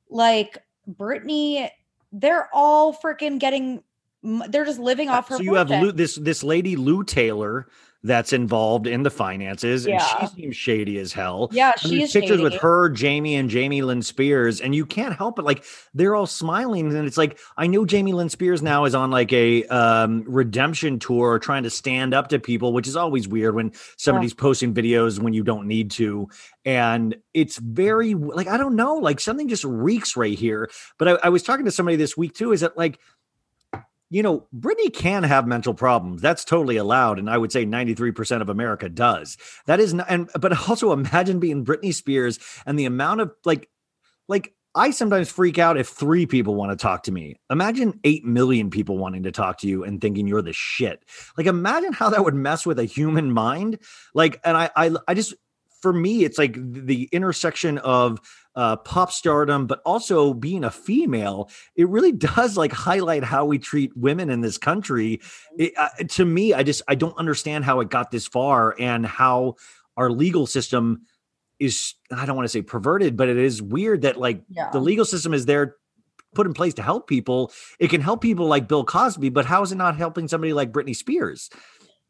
like 0.09 0.57
Britney, 0.89 1.69
they're 2.13 2.47
all 2.53 2.93
freaking 2.93 3.39
getting. 3.39 3.83
They're 4.49 4.65
just 4.65 4.79
living 4.79 5.09
off 5.09 5.29
her. 5.29 5.37
so 5.37 5.43
you 5.43 5.53
have. 5.55 5.69
Lou, 5.69 5.91
this 5.91 6.15
this 6.15 6.43
lady 6.43 6.75
Lou 6.75 7.03
Taylor 7.03 7.67
that's 8.05 8.33
involved 8.33 8.85
in 8.85 9.01
the 9.01 9.09
finances, 9.09 9.87
and 9.87 9.99
she 9.99 10.27
seems 10.27 10.55
shady 10.55 10.99
as 10.99 11.11
hell. 11.11 11.49
Yeah, 11.51 11.73
And 11.83 11.91
there's 11.91 12.01
she's 12.01 12.13
pictures 12.13 12.39
with 12.39 12.53
her, 12.53 12.87
Jamie, 12.89 13.33
and 13.35 13.49
Jamie 13.49 13.81
Lynn 13.81 14.03
Spears, 14.03 14.61
and 14.61 14.75
you 14.75 14.85
can't 14.85 15.15
help 15.15 15.39
it. 15.39 15.41
Like 15.41 15.63
they're 15.95 16.13
all 16.13 16.27
smiling, 16.27 16.95
and 16.95 17.07
it's 17.07 17.17
like 17.17 17.39
I 17.57 17.65
know 17.65 17.83
Jamie 17.83 18.13
Lynn 18.13 18.29
Spears 18.29 18.61
now 18.61 18.85
is 18.85 18.93
on 18.93 19.09
like 19.09 19.33
a 19.33 19.63
um, 19.65 20.23
redemption 20.27 20.99
tour, 20.99 21.39
trying 21.39 21.63
to 21.63 21.71
stand 21.71 22.13
up 22.13 22.27
to 22.27 22.37
people, 22.39 22.73
which 22.73 22.87
is 22.87 22.95
always 22.95 23.27
weird 23.27 23.55
when 23.55 23.71
somebody's 23.97 24.35
posting 24.35 24.71
videos 24.73 25.17
when 25.17 25.33
you 25.33 25.43
don't 25.43 25.67
need 25.67 25.89
to, 25.91 26.29
and 26.63 27.15
it's 27.33 27.57
very 27.57 28.13
like 28.13 28.47
I 28.47 28.57
don't 28.57 28.75
know, 28.75 28.97
like 28.97 29.19
something 29.19 29.47
just 29.47 29.63
reeks 29.63 30.15
right 30.15 30.37
here. 30.37 30.69
But 30.99 31.07
I, 31.07 31.11
I 31.23 31.29
was 31.29 31.41
talking 31.41 31.65
to 31.65 31.71
somebody 31.71 31.97
this 31.97 32.15
week 32.15 32.35
too. 32.35 32.51
Is 32.51 32.61
that 32.61 32.77
like 32.77 32.99
you 34.09 34.21
know, 34.21 34.47
Britney 34.55 34.93
can 34.93 35.23
have 35.23 35.47
mental 35.47 35.73
problems. 35.73 36.21
That's 36.21 36.45
totally 36.45 36.77
allowed. 36.77 37.19
And 37.19 37.29
I 37.29 37.37
would 37.37 37.51
say 37.51 37.65
93% 37.65 38.41
of 38.41 38.49
America 38.49 38.87
does. 38.87 39.37
That 39.65 39.79
is 39.79 39.93
not, 39.93 40.07
and, 40.09 40.29
but 40.39 40.67
also 40.69 40.91
imagine 40.91 41.39
being 41.39 41.65
Britney 41.65 41.93
Spears 41.93 42.39
and 42.65 42.77
the 42.77 42.85
amount 42.85 43.21
of 43.21 43.31
like, 43.45 43.69
like, 44.27 44.53
I 44.77 44.91
sometimes 44.91 45.31
freak 45.31 45.57
out 45.57 45.77
if 45.77 45.87
three 45.87 46.25
people 46.25 46.53
want 46.53 46.71
to 46.71 46.75
talk 46.75 47.03
to 47.03 47.11
me. 47.11 47.39
Imagine 47.49 47.97
8 48.03 48.25
million 48.25 48.69
people 48.69 48.97
wanting 48.97 49.23
to 49.23 49.31
talk 49.31 49.59
to 49.59 49.67
you 49.67 49.85
and 49.85 50.01
thinking 50.01 50.27
you're 50.27 50.41
the 50.41 50.51
shit. 50.51 51.01
Like, 51.37 51.47
imagine 51.47 51.93
how 51.93 52.09
that 52.09 52.25
would 52.25 52.33
mess 52.33 52.65
with 52.65 52.77
a 52.77 52.83
human 52.83 53.31
mind. 53.31 53.79
Like, 54.13 54.41
and 54.43 54.57
I, 54.57 54.69
I, 54.75 54.91
I 55.07 55.13
just, 55.13 55.33
for 55.81 55.93
me, 55.93 56.25
it's 56.25 56.37
like 56.37 56.57
the 56.57 57.07
intersection 57.13 57.77
of 57.77 58.19
uh, 58.55 58.77
pop 58.77 59.11
stardom, 59.11 59.67
but 59.67 59.81
also 59.85 60.33
being 60.33 60.63
a 60.63 60.71
female, 60.71 61.49
it 61.75 61.87
really 61.89 62.11
does 62.35 62.57
like 62.57 62.71
highlight 62.71 63.23
how 63.23 63.45
we 63.45 63.59
treat 63.59 63.95
women 63.95 64.29
in 64.29 64.41
this 64.41 64.57
country. 64.57 65.21
It, 65.57 65.73
uh, 65.77 65.89
to 66.09 66.25
me, 66.25 66.53
I 66.53 66.63
just 66.63 66.81
I 66.87 66.95
don't 66.95 67.17
understand 67.17 67.65
how 67.65 67.79
it 67.81 67.89
got 67.89 68.11
this 68.11 68.27
far 68.27 68.75
and 68.79 69.05
how 69.05 69.55
our 69.97 70.09
legal 70.09 70.45
system 70.47 71.01
is. 71.59 71.95
I 72.11 72.25
don't 72.25 72.35
want 72.35 72.45
to 72.45 72.51
say 72.51 72.61
perverted, 72.61 73.17
but 73.17 73.29
it 73.29 73.37
is 73.37 73.61
weird 73.61 74.03
that 74.03 74.17
like 74.17 74.43
Yeah. 74.49 74.69
the 74.71 74.79
legal 74.79 75.05
system 75.05 75.33
is 75.33 75.45
there 75.45 75.75
put 76.33 76.45
in 76.45 76.53
place 76.53 76.73
to 76.75 76.83
help 76.83 77.07
people. 77.07 77.51
It 77.79 77.89
can 77.89 78.01
help 78.01 78.21
people 78.21 78.45
like 78.45 78.67
Bill 78.67 78.83
Cosby, 78.83 79.29
but 79.29 79.45
how 79.45 79.63
is 79.63 79.71
it 79.71 79.75
not 79.77 79.95
helping 79.97 80.27
somebody 80.27 80.53
like 80.53 80.71
Britney 80.71 80.95
Spears? 80.95 81.49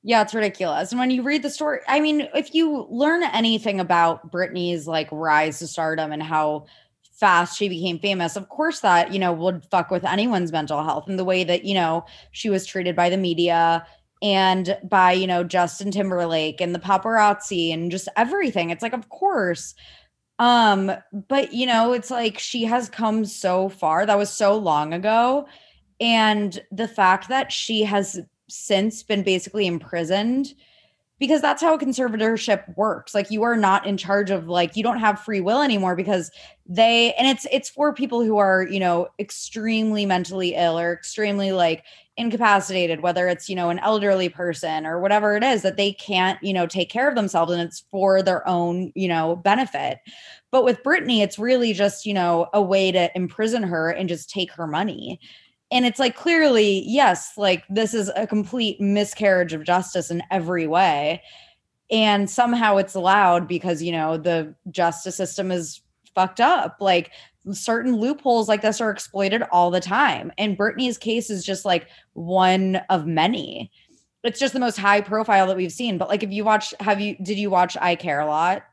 Yeah, 0.08 0.22
it's 0.22 0.36
ridiculous. 0.36 0.92
And 0.92 1.00
when 1.00 1.10
you 1.10 1.24
read 1.24 1.42
the 1.42 1.50
story, 1.50 1.80
I 1.88 2.00
mean, 2.00 2.30
if 2.36 2.54
you 2.54 2.86
learn 2.92 3.24
anything 3.24 3.80
about 3.80 4.32
Britney's 4.32 4.86
like 4.86 5.10
rise 5.12 5.58
to 5.60 5.68
stardom 5.68 6.12
and 6.12 6.22
how 6.22 6.68
fast 7.20 7.58
she 7.58 7.68
became 7.68 7.98
famous, 7.98 8.36
of 8.36 8.48
course 8.50 8.82
that, 8.82 9.12
you 9.12 9.18
know, 9.18 9.34
would 9.34 9.66
fuck 9.72 9.90
with 9.90 10.06
anyone's 10.06 10.52
mental 10.52 10.84
health 10.84 11.10
and 11.10 11.18
the 11.18 11.26
way 11.26 11.44
that, 11.44 11.66
you 11.66 11.74
know, 11.74 12.06
she 12.32 12.52
was 12.52 12.68
treated 12.68 12.96
by 12.96 13.10
the 13.10 13.18
media 13.18 13.84
and 14.22 14.78
by, 14.84 15.12
you 15.12 15.26
know, 15.26 15.44
Justin 15.44 15.90
Timberlake 15.90 16.62
and 16.62 16.76
the 16.76 16.80
paparazzi 16.80 17.74
and 17.74 17.90
just 17.90 18.08
everything. 18.16 18.70
It's 18.70 18.84
like, 18.84 18.94
of 18.94 19.10
course. 19.10 19.74
Um, 20.38 20.92
but 21.28 21.52
you 21.52 21.66
know, 21.66 21.94
it's 21.94 22.12
like 22.12 22.38
she 22.38 22.66
has 22.66 22.90
come 22.90 23.26
so 23.26 23.70
far. 23.70 24.06
That 24.06 24.20
was 24.20 24.30
so 24.30 24.56
long 24.56 24.94
ago. 24.94 25.48
And 26.00 26.62
the 26.72 26.88
fact 26.88 27.30
that 27.30 27.52
she 27.52 27.82
has 27.86 28.20
since 28.48 29.04
been 29.04 29.24
basically 29.24 29.68
imprisoned 29.68 30.54
because 31.18 31.42
that's 31.42 31.62
how 31.62 31.78
conservatorship 31.78 32.76
works. 32.76 33.16
Like 33.16 33.32
you 33.32 33.44
are 33.44 33.56
not 33.56 33.86
in 33.86 33.96
charge 33.98 34.32
of 34.32 34.48
like 34.48 34.76
you 34.76 34.84
don't 34.84 35.00
have 35.00 35.22
free 35.22 35.40
will 35.40 35.62
anymore 35.62 35.96
because 35.96 36.30
they 36.68 37.14
and 37.14 37.28
it's 37.28 37.48
it's 37.52 37.70
for 37.70 37.94
people 37.94 38.24
who 38.24 38.38
are 38.38 38.64
you 38.64 38.80
know 38.80 39.08
extremely 39.18 40.06
mentally 40.06 40.56
ill 40.56 40.78
or 40.78 40.92
extremely 40.92 41.52
like 41.52 41.84
incapacitated 42.18 43.02
whether 43.02 43.28
it's 43.28 43.50
you 43.50 43.56
know 43.56 43.70
an 43.70 43.80
elderly 43.80 44.30
person 44.30 44.86
or 44.86 45.00
whatever 45.00 45.36
it 45.36 45.44
is 45.44 45.62
that 45.62 45.78
they 45.78 45.92
can't 45.94 46.42
you 46.42 46.54
know 46.54 46.66
take 46.66 46.90
care 46.90 47.08
of 47.08 47.16
themselves 47.16 47.52
and 47.52 47.62
it's 47.62 47.84
for 47.92 48.22
their 48.22 48.46
own 48.48 48.92
you 48.96 49.08
know 49.08 49.38
benefit. 49.38 50.00
But 50.52 50.66
with 50.66 50.84
Britney 50.84 51.24
it's 51.24 51.40
really 51.40 51.72
just 51.72 52.06
you 52.06 52.14
know 52.14 52.48
a 52.54 52.62
way 52.62 52.92
to 52.92 53.10
imprison 53.16 53.64
her 53.64 53.90
and 53.90 54.10
just 54.10 54.30
take 54.30 54.52
her 54.52 54.68
money 54.68 55.20
and 55.76 55.86
it's 55.86 56.00
like 56.00 56.16
clearly 56.16 56.84
yes 56.88 57.34
like 57.36 57.66
this 57.70 57.94
is 57.94 58.10
a 58.16 58.26
complete 58.26 58.80
miscarriage 58.80 59.52
of 59.52 59.66
justice 59.66 60.10
in 60.10 60.24
every 60.32 60.66
way. 60.66 61.22
And 61.92 62.30
somehow 62.30 62.78
it's 62.78 62.96
allowed 62.96 63.48
because 63.48 63.84
you 63.84 63.92
know 63.92 64.18
the 64.18 64.56
justice 64.72 65.18
system 65.18 65.52
is 65.52 65.82
fucked 66.16 66.40
up. 66.40 66.78
Like 66.80 67.12
certain 67.52 67.98
loopholes 67.98 68.48
like 68.48 68.62
this 68.62 68.80
are 68.80 68.90
exploited 68.90 69.44
all 69.52 69.70
the 69.70 69.82
time. 69.82 70.32
And 70.38 70.58
Britney's 70.58 70.98
case 70.98 71.30
is 71.30 71.46
just 71.46 71.66
like 71.66 71.88
one 72.14 72.78
of 72.90 73.06
many. 73.06 73.70
It's 74.24 74.40
just 74.40 74.54
the 74.54 74.60
most 74.62 74.78
high 74.78 75.02
profile 75.02 75.46
that 75.48 75.58
we've 75.58 75.74
seen. 75.74 75.98
But 75.98 76.08
like 76.08 76.24
if 76.24 76.32
you 76.32 76.46
watch 76.46 76.74
have 76.80 77.02
you 77.02 77.18
did 77.22 77.38
you 77.38 77.50
watch 77.50 77.76
i 77.82 77.96
care 77.96 78.22
a 78.22 78.28
lot 78.28 78.64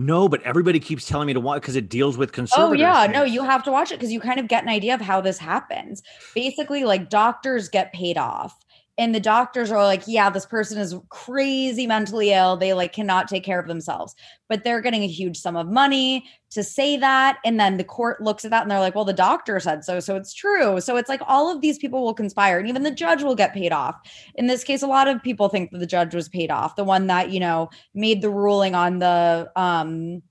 No, 0.00 0.28
but 0.28 0.40
everybody 0.44 0.78
keeps 0.78 1.06
telling 1.06 1.26
me 1.26 1.32
to 1.32 1.40
watch 1.40 1.60
because 1.60 1.74
it 1.74 1.88
deals 1.88 2.16
with 2.16 2.30
oh, 2.30 2.42
conservatorship. 2.42 2.68
Oh 2.68 2.72
yeah, 2.72 3.08
no, 3.12 3.24
you 3.24 3.42
have 3.42 3.64
to 3.64 3.72
watch 3.72 3.90
it 3.90 3.96
because 3.96 4.12
you 4.12 4.20
kind 4.20 4.38
of 4.38 4.46
get 4.46 4.62
an 4.62 4.68
idea 4.68 4.94
of 4.94 5.00
how 5.00 5.20
this 5.20 5.38
happens. 5.38 6.04
Basically, 6.36 6.84
like 6.84 7.10
doctors 7.10 7.68
get 7.68 7.92
paid 7.92 8.16
off. 8.16 8.64
And 8.98 9.14
the 9.14 9.20
doctors 9.20 9.70
are 9.70 9.84
like, 9.84 10.02
yeah, 10.06 10.28
this 10.28 10.44
person 10.44 10.76
is 10.76 10.94
crazy 11.08 11.86
mentally 11.86 12.32
ill. 12.32 12.56
They 12.56 12.74
like 12.74 12.92
cannot 12.92 13.28
take 13.28 13.44
care 13.44 13.60
of 13.60 13.68
themselves. 13.68 14.14
But 14.48 14.64
they're 14.64 14.80
getting 14.80 15.04
a 15.04 15.08
huge 15.08 15.38
sum 15.38 15.56
of 15.56 15.68
money 15.68 16.24
to 16.50 16.64
say 16.64 16.96
that. 16.96 17.38
And 17.44 17.60
then 17.60 17.76
the 17.76 17.84
court 17.84 18.20
looks 18.20 18.44
at 18.44 18.50
that 18.50 18.62
and 18.62 18.70
they're 18.70 18.80
like, 18.80 18.96
well, 18.96 19.04
the 19.04 19.12
doctor 19.12 19.60
said 19.60 19.84
so. 19.84 20.00
So 20.00 20.16
it's 20.16 20.34
true. 20.34 20.80
So 20.80 20.96
it's 20.96 21.08
like 21.08 21.22
all 21.28 21.54
of 21.54 21.60
these 21.60 21.78
people 21.78 22.02
will 22.02 22.14
conspire 22.14 22.58
and 22.58 22.68
even 22.68 22.82
the 22.82 22.90
judge 22.90 23.22
will 23.22 23.36
get 23.36 23.54
paid 23.54 23.72
off. 23.72 23.94
In 24.34 24.48
this 24.48 24.64
case, 24.64 24.82
a 24.82 24.88
lot 24.88 25.06
of 25.06 25.22
people 25.22 25.48
think 25.48 25.70
that 25.70 25.78
the 25.78 25.86
judge 25.86 26.14
was 26.14 26.28
paid 26.28 26.50
off, 26.50 26.74
the 26.74 26.84
one 26.84 27.06
that, 27.06 27.30
you 27.30 27.38
know, 27.38 27.70
made 27.94 28.20
the 28.20 28.30
ruling 28.30 28.74
on 28.74 28.98
the 28.98 29.50
um 29.54 30.22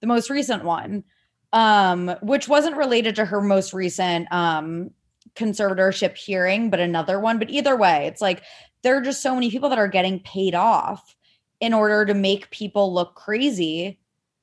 the 0.00 0.06
most 0.06 0.30
recent 0.30 0.64
one 0.64 1.04
um 1.52 2.14
which 2.22 2.48
wasn't 2.48 2.76
related 2.76 3.16
to 3.16 3.24
her 3.24 3.40
most 3.40 3.72
recent 3.72 4.30
um 4.32 4.90
conservatorship 5.36 6.16
hearing 6.16 6.70
but 6.70 6.80
another 6.80 7.20
one. 7.20 7.38
But 7.38 7.50
either 7.50 7.76
way 7.76 8.06
it's 8.06 8.20
like 8.20 8.42
there 8.82 8.96
are 8.96 9.02
just 9.02 9.22
so 9.22 9.34
many 9.34 9.50
people 9.50 9.68
that 9.68 9.78
are 9.78 9.88
getting 9.88 10.20
paid 10.20 10.54
off 10.54 11.16
in 11.60 11.72
order 11.72 12.04
to 12.06 12.14
make 12.14 12.50
people 12.50 12.92
look 12.92 13.14
crazy 13.14 13.98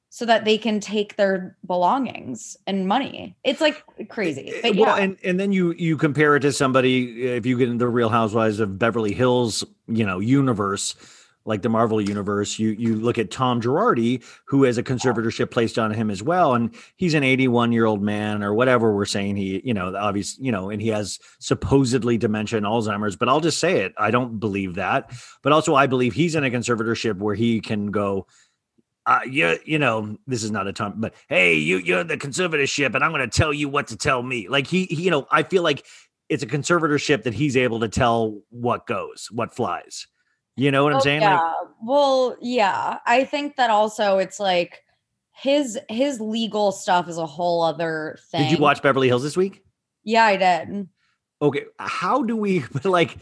so 0.10 0.26
that 0.26 0.46
they 0.46 0.60
can 0.60 0.80
take 0.80 1.16
their 1.16 1.58
belongings 1.66 2.56
and 2.68 2.88
money. 2.88 3.36
It's 3.44 3.62
like 3.62 3.84
crazy 4.10 4.50
eh, 4.50 4.60
but 4.62 4.76
well, 4.76 4.98
yeah. 4.98 5.04
and 5.04 5.18
and 5.24 5.40
then 5.40 5.52
you 5.52 5.74
you 5.74 5.98
compare 5.98 6.36
it 6.36 6.42
to 6.42 6.52
somebody 6.52 7.24
if 7.24 7.46
you 7.46 7.58
get 7.58 7.70
in 7.70 7.80
the 7.80 7.88
Real 7.88 8.10
Housewives 8.10 8.60
of 8.60 8.78
Beverly 8.78 9.14
Hills, 9.14 9.64
you 9.88 10.06
know, 10.06 10.20
universe 10.20 10.96
like 11.46 11.62
the 11.62 11.70
Marvel 11.70 12.00
universe, 12.00 12.58
you 12.58 12.70
you 12.70 12.96
look 12.96 13.18
at 13.18 13.32
Tom 13.32 13.62
Girardi, 13.62 14.24
who 14.46 14.64
has 14.64 14.78
a 14.78 14.84
conservatorship 14.84 15.52
placed 15.52 15.78
on 15.78 15.92
him 15.92 16.10
as 16.10 16.24
well, 16.24 16.54
and 16.54 16.74
he's 16.96 17.14
an 17.14 17.24
81 17.24 17.72
year 17.72 17.86
old 17.86 18.02
man 18.02 18.44
or 18.44 18.54
whatever 18.54 18.94
we're 18.94 19.06
saying 19.06 19.36
he, 19.36 19.62
you 19.64 19.74
know, 19.74 19.96
obvious, 19.96 20.38
you 20.40 20.52
know, 20.52 20.70
and 20.70 20.82
he 20.82 20.88
has 20.90 21.20
supposedly 21.40 22.18
dementia 22.18 22.58
and 22.58 22.66
Alzheimer's, 22.66 23.16
but 23.16 23.30
I'll 23.30 23.42
just 23.42 23.60
say 23.60 23.82
it, 23.82 23.94
I 23.98 24.12
don't 24.12 24.40
believe 24.40 24.76
that, 24.76 25.12
but 25.42 25.52
also 25.52 25.76
I 25.76 25.88
believe 25.88 26.14
he's 26.14 26.36
in 26.36 26.44
a 26.44 26.50
conservatorship 26.50 27.18
where 27.18 27.36
he 27.36 27.60
can 27.60 27.92
go. 27.92 28.28
Uh, 29.06 29.20
you 29.30 29.60
you 29.66 29.78
know 29.78 30.18
this 30.28 30.44
is 30.44 30.52
not 30.52 30.66
a 30.66 30.72
time, 30.72 30.94
but 30.96 31.14
hey, 31.28 31.56
you 31.56 31.78
you're 31.78 32.06
the 32.06 32.18
conservatorship, 32.18 32.96
and 32.96 33.04
I'm 33.04 33.12
going 33.12 33.30
to 33.30 33.38
tell 33.38 33.52
you 33.52 33.68
what 33.68 33.88
to 33.88 33.98
tell 33.98 34.24
me. 34.24 34.48
Like 34.48 34.66
he, 34.66 34.86
he, 34.86 35.04
you 35.04 35.12
know, 35.12 35.28
I 35.30 35.44
feel 35.44 35.62
like 35.62 35.86
it's 36.30 36.42
a 36.42 36.48
conservatorship 36.48 37.24
that 37.24 37.34
he's 37.34 37.58
able 37.58 37.82
to 37.82 37.90
tell 37.90 38.42
what 38.50 38.88
goes, 38.88 39.28
what 39.30 39.54
flies. 39.54 40.08
You 40.56 40.72
know 40.72 40.84
what 40.84 40.94
I'm 40.94 41.00
Oh, 41.00 41.02
saying? 41.02 41.22
Yeah. 41.22 41.36
Like, 41.36 41.68
well, 41.84 42.38
yeah. 42.42 43.00
I 43.06 43.24
think 43.24 43.56
that 43.56 43.70
also 43.70 44.20
it's 44.20 44.40
like 44.40 44.84
his 45.34 45.80
his 45.90 46.22
legal 46.22 46.72
stuff 46.72 47.08
is 47.10 47.18
a 47.18 47.26
whole 47.26 47.64
other 47.64 48.18
thing. 48.32 48.44
did 48.44 48.52
you 48.52 48.58
watch 48.58 48.82
Beverly 48.82 49.08
Hills 49.08 49.24
this 49.24 49.36
week? 49.36 49.64
Yeah, 50.04 50.26
I 50.26 50.38
did. 50.38 50.88
Okay, 51.42 51.66
how 51.80 52.24
do 52.24 52.36
we 52.36 52.64
like? 52.84 53.18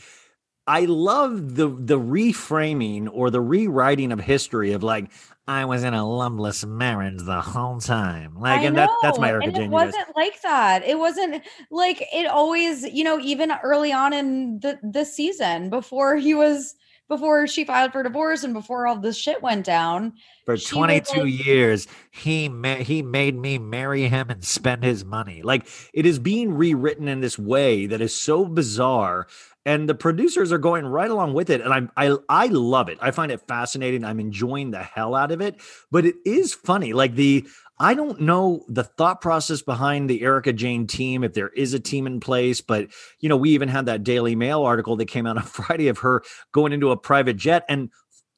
I 0.68 0.82
love 0.82 1.56
the 1.56 1.70
the 1.70 2.00
reframing 2.00 3.10
or 3.12 3.30
the 3.32 3.42
rewriting 3.42 4.12
of 4.12 4.20
history 4.20 4.74
of 4.74 4.84
like 4.84 5.12
I 5.48 5.66
was 5.66 5.84
in 5.84 5.94
a 5.94 6.08
loveless 6.08 6.64
marriage 6.66 7.24
the 7.24 7.42
whole 7.42 7.80
time. 7.80 8.36
Like, 8.40 8.62
I 8.62 8.64
and 8.64 8.78
that 8.78 8.90
that's 9.02 9.18
my 9.18 9.30
know, 9.30 9.34
Erika 9.34 9.48
and. 9.48 9.58
It 9.58 9.70
wasn't 9.70 10.16
like 10.16 10.42
that. 10.44 10.84
It 10.86 11.00
wasn't 11.00 11.42
like 11.72 12.08
it 12.14 12.28
always, 12.28 12.84
you 12.84 13.04
know, 13.04 13.20
even 13.20 13.52
early 13.64 13.92
on 13.92 14.14
in 14.14 14.60
the 14.60 14.80
this 14.84 15.16
season 15.16 15.70
before 15.70 16.16
he 16.18 16.36
was 16.36 16.76
before 17.12 17.45
she 17.45 17.66
filed 17.66 17.91
for 17.91 18.03
divorce 18.03 18.45
and 18.45 18.53
before 18.53 18.88
all 18.88 18.95
this 18.95 19.18
shit 19.18 19.41
went 19.41 19.66
down. 19.66 20.14
For 20.45 20.55
22 20.55 21.20
like- 21.20 21.45
years, 21.45 21.88
he 22.09 22.47
ma- 22.47 22.76
he 22.76 23.01
made 23.01 23.36
me 23.38 23.57
marry 23.57 24.07
him 24.07 24.30
and 24.30 24.41
spend 24.43 24.84
his 24.86 25.03
money. 25.03 25.41
Like 25.41 25.68
it 25.93 26.05
is 26.05 26.20
being 26.20 26.53
rewritten 26.53 27.09
in 27.09 27.20
this 27.20 27.38
way 27.38 27.86
that 27.88 27.99
is 27.99 28.16
so 28.16 28.45
bizarre, 28.45 29.28
and 29.66 29.89
the 29.89 29.93
producers 29.93 30.53
are 30.53 30.57
going 30.57 30.86
right 30.86 31.12
along 31.12 31.34
with 31.34 31.49
it. 31.49 31.59
And 31.59 31.74
I 31.74 32.07
I 32.07 32.16
I 32.30 32.47
love 32.47 32.88
it. 32.88 32.97
I 33.01 33.12
find 33.12 33.30
it 33.30 33.41
fascinating. 33.45 34.05
I'm 34.05 34.22
enjoying 34.22 34.72
the 34.72 34.82
hell 34.82 35.14
out 35.14 35.32
of 35.34 35.41
it. 35.41 35.59
But 35.91 36.05
it 36.05 36.16
is 36.26 36.53
funny. 36.53 36.93
Like 36.93 37.16
the 37.16 37.45
I 37.82 37.96
don't 37.96 38.22
know 38.22 38.64
the 38.68 38.84
thought 38.84 39.22
process 39.22 39.64
behind 39.64 40.08
the 40.08 40.22
Erika 40.22 40.54
Jayne 40.54 40.86
team, 40.86 41.24
if 41.24 41.34
there 41.34 41.50
is 41.50 41.74
a 41.74 41.80
team 41.80 42.06
in 42.06 42.20
place, 42.20 42.62
but 42.62 42.90
you 43.20 43.28
know, 43.28 43.38
we 43.38 43.50
even 43.50 43.70
had 43.70 43.88
that 43.88 44.04
Daily 44.04 44.36
Mail 44.36 44.62
article 44.62 44.96
that 44.98 45.08
came 45.08 45.26
out 45.26 45.38
on 45.40 45.44
Friday 45.44 45.88
of 45.88 45.98
her 45.98 46.22
going 46.52 46.74
into 46.74 46.92
a 46.92 46.98
private 46.98 47.38
jet 47.38 47.66
and 47.68 47.90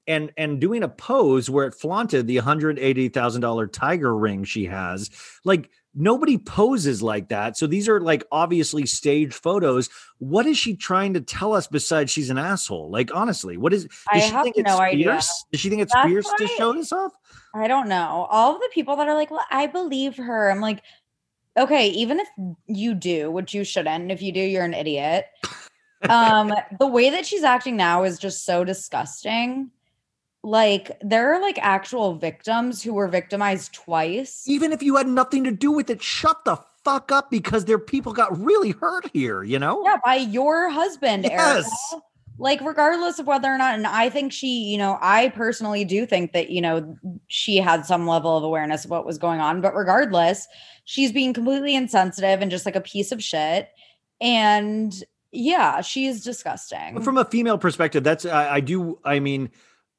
and 0.08 0.32
and 0.38 0.62
doing 0.62 0.82
a 0.82 0.88
pose 0.88 1.50
where 1.50 1.68
it 1.68 1.76
flaunted 1.76 2.26
the 2.26 2.38
$180,000 2.38 3.72
tiger 3.74 4.16
ring 4.16 4.46
she 4.46 4.64
has. 4.66 5.10
Like 5.44 5.70
nobody 5.96 6.38
poses 6.38 7.02
like 7.02 7.30
that. 7.30 7.58
So 7.58 7.68
these 7.68 7.88
are 7.88 8.02
like 8.02 8.24
obviously 8.32 8.86
staged 8.86 9.34
photos. 9.34 9.89
What 10.20 10.46
is 10.46 10.58
she 10.58 10.76
trying 10.76 11.14
to 11.14 11.22
tell 11.22 11.54
us 11.54 11.68
besides 11.68 12.12
she's 12.12 12.30
an 12.30 12.38
asshole? 12.38 12.89
Like 12.89 13.14
honestly, 13.14 13.58
what 13.58 13.74
is 13.74 13.84
does 13.84 13.91
I 14.12 14.20
she 14.20 14.32
have 14.32 14.44
think 14.44 14.58
it's 14.58 14.68
no 14.68 14.80
idea. 14.80 15.06
fierce? 15.06 15.46
Does 15.52 15.62
she 15.62 15.70
think 15.70 15.82
it's 15.82 15.94
That's 15.94 16.08
fierce 16.08 16.32
to 16.38 16.48
show 16.48 16.74
this 16.74 16.91
off? 16.91 17.14
I 17.54 17.68
don't 17.68 17.88
know. 17.88 18.28
All 18.30 18.56
of 18.56 18.62
the 18.62 18.70
people 18.74 18.96
that 18.96 19.08
are 19.08 19.16
like, 19.16 19.32
well, 19.32 19.46
I 19.52 19.68
believe 19.68 20.18
her. 20.18 20.50
I'm 20.50 20.62
like, 20.62 20.82
okay, 21.58 21.89
even 21.89 22.20
if 22.20 22.28
you 22.68 22.94
do, 22.94 23.30
which 23.30 23.54
you 23.54 23.64
shouldn't, 23.64 24.02
and 24.02 24.12
if 24.12 24.22
you 24.22 24.32
do, 24.32 24.39
you're 24.39 24.66
an 24.66 24.74
idiot. 24.74 25.26
Um, 26.10 26.54
the 26.80 26.86
way 26.86 27.10
that 27.12 27.26
she's 27.26 27.44
acting 27.44 27.78
now 27.78 28.04
is 28.04 28.20
just 28.20 28.44
so 28.44 28.66
disgusting. 28.66 29.72
Like, 30.44 30.98
there 31.02 31.34
are 31.34 31.41
like 31.41 31.58
actual 31.62 32.16
victims 32.16 32.84
who 32.84 32.94
were 32.94 33.08
victimized 33.08 33.74
twice. 33.74 34.44
Even 34.46 34.74
if 34.74 34.84
you 34.84 34.98
had 34.98 35.08
nothing 35.08 35.46
to 35.46 35.52
do 35.52 35.72
with 35.72 35.89
it, 35.89 36.02
shut 36.02 36.44
the 36.44 36.58
fuck 36.84 37.14
up 37.14 37.32
because 37.32 37.64
their 37.64 37.80
people 37.80 38.12
got 38.12 38.38
really 38.38 38.72
hurt 38.72 39.10
here, 39.14 39.44
you 39.44 39.58
know? 39.58 39.82
Yeah, 39.86 39.98
by 40.04 40.16
your 40.16 40.70
husband, 40.70 41.24
Yes. 41.24 41.66
Erika. 41.91 42.06
Like, 42.39 42.62
regardless 42.62 43.20
of 43.20 43.28
whether 43.28 43.48
or 43.48 43.58
not, 43.58 43.76
and 43.76 43.86
I 43.86 44.10
think 44.10 44.34
she, 44.34 44.48
you 44.48 44.78
know, 44.78 44.98
I 45.02 45.30
personally 45.30 45.86
do 45.86 46.06
think 46.06 46.34
that, 46.34 46.50
you 46.50 46.62
know, 46.62 46.98
she 47.28 47.58
had 47.58 47.86
some 47.86 48.08
level 48.08 48.36
of 48.36 48.44
awareness 48.44 48.86
of 48.86 48.91
what 48.91 49.06
was 49.06 49.20
going 49.20 49.39
on, 49.39 49.62
but 49.62 49.76
regardless, 49.76 50.48
she's 50.84 51.12
being 51.12 51.32
completely 51.32 51.76
insensitive 51.76 52.41
and 52.41 52.50
just 52.50 52.66
like 52.66 52.76
a 52.76 52.82
piece 52.82 53.12
of 53.12 53.24
shit. 53.24 53.70
And 54.20 54.94
yeah, 55.32 55.82
she 55.82 56.08
is 56.08 56.24
disgusting. 56.24 57.02
From 57.02 57.18
a 57.18 57.26
female 57.26 57.60
perspective, 57.60 58.04
that's 58.04 58.26
I, 58.26 58.56
I 58.56 58.60
do. 58.62 59.00
I 59.06 59.20
mean, 59.20 59.52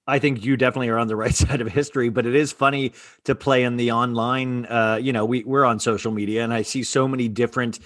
I 0.07 0.19
think 0.19 0.45
you 0.45 0.57
definitely 0.57 0.89
are 0.89 0.99
on 0.99 1.09
the 1.09 1.17
right 1.25 1.35
side 1.35 1.61
of 1.61 1.69
history, 1.69 2.09
but 2.09 2.27
it 2.27 2.35
is 2.35 2.53
funny 2.53 2.93
to 3.25 3.35
play 3.35 3.65
in 3.65 3.77
the 3.77 3.93
online. 3.93 4.67
Uh, 4.67 4.99
you 5.01 5.13
know, 5.13 5.25
we 5.25 5.45
we're 5.45 5.65
on 5.65 5.79
social 5.79 6.13
media, 6.13 6.45
and 6.45 6.53
I 6.53 6.63
see 6.63 6.83
so 6.83 7.09
many 7.09 7.29
different 7.29 7.79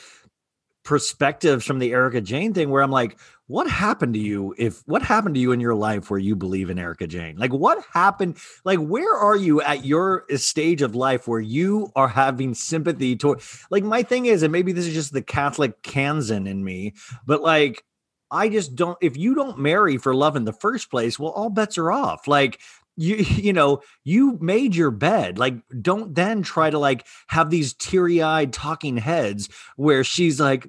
perspectives 0.85 1.67
from 1.67 1.79
the 1.81 1.93
Erika 1.93 2.19
Jayne 2.19 2.55
thing 2.55 2.71
where 2.71 2.83
I'm 2.83 2.91
like, 2.91 3.19
what 3.47 3.69
happened 3.69 4.15
to 4.15 4.21
you 4.21 4.55
if 4.57 4.83
what 4.87 5.03
happened 5.03 5.35
to 5.35 5.41
you 5.41 5.53
in 5.53 5.61
your 5.61 5.75
life 5.75 6.11
where 6.11 6.19
you 6.19 6.35
believe 6.35 6.71
in 6.71 6.79
Erika 6.79 7.07
Jayne? 7.07 7.37
Like 7.37 7.53
what 7.53 7.85
happened? 7.93 8.39
Like 8.65 8.79
where 8.79 9.15
are 9.15 9.37
you 9.37 9.61
at 9.61 9.85
your 9.85 10.25
stage 10.37 10.81
of 10.81 10.95
life 10.95 11.29
where 11.29 11.41
you 11.41 11.91
are 11.95 12.09
having 12.09 12.55
sympathy 12.55 13.17
toward 13.17 13.41
like 13.71 13.85
my 13.85 14.03
thing 14.03 14.27
is, 14.27 14.43
and 14.43 14.51
maybe 14.51 14.73
this 14.73 14.87
is 14.87 14.95
just 14.95 15.13
the 15.13 15.23
Catholic 15.23 15.83
Kansan 15.83 16.47
in 16.47 16.65
me, 16.65 16.95
but 17.27 17.43
like 17.43 17.85
I 18.31 18.49
just 18.49 18.75
don't 18.75 18.99
if 19.01 19.17
you 19.17 19.35
don't 19.35 19.59
marry 19.59 19.97
for 19.97 20.15
love 20.15 20.37
in 20.37 20.45
the 20.45 20.53
first 20.53 20.91
place, 20.91 21.19
well, 21.19 21.33
all 21.33 21.51
bets 21.51 21.79
are 21.79 21.93
off. 21.93 22.27
Like 22.27 22.61
you 22.97 23.17
you 23.17 23.53
know 23.53 23.81
you 24.05 24.39
made 24.41 24.75
your 24.75 24.91
bed 24.91 25.39
like 25.39 25.55
don't 25.81 26.15
then 26.15 26.43
try 26.43 26.69
to 26.69 26.79
like 26.79 27.07
have 27.29 27.51
these 27.51 27.75
teary-eyed 27.75 28.53
talking 28.53 28.97
heads 28.97 29.49
where 29.77 30.05
she's 30.05 30.41
like 30.41 30.69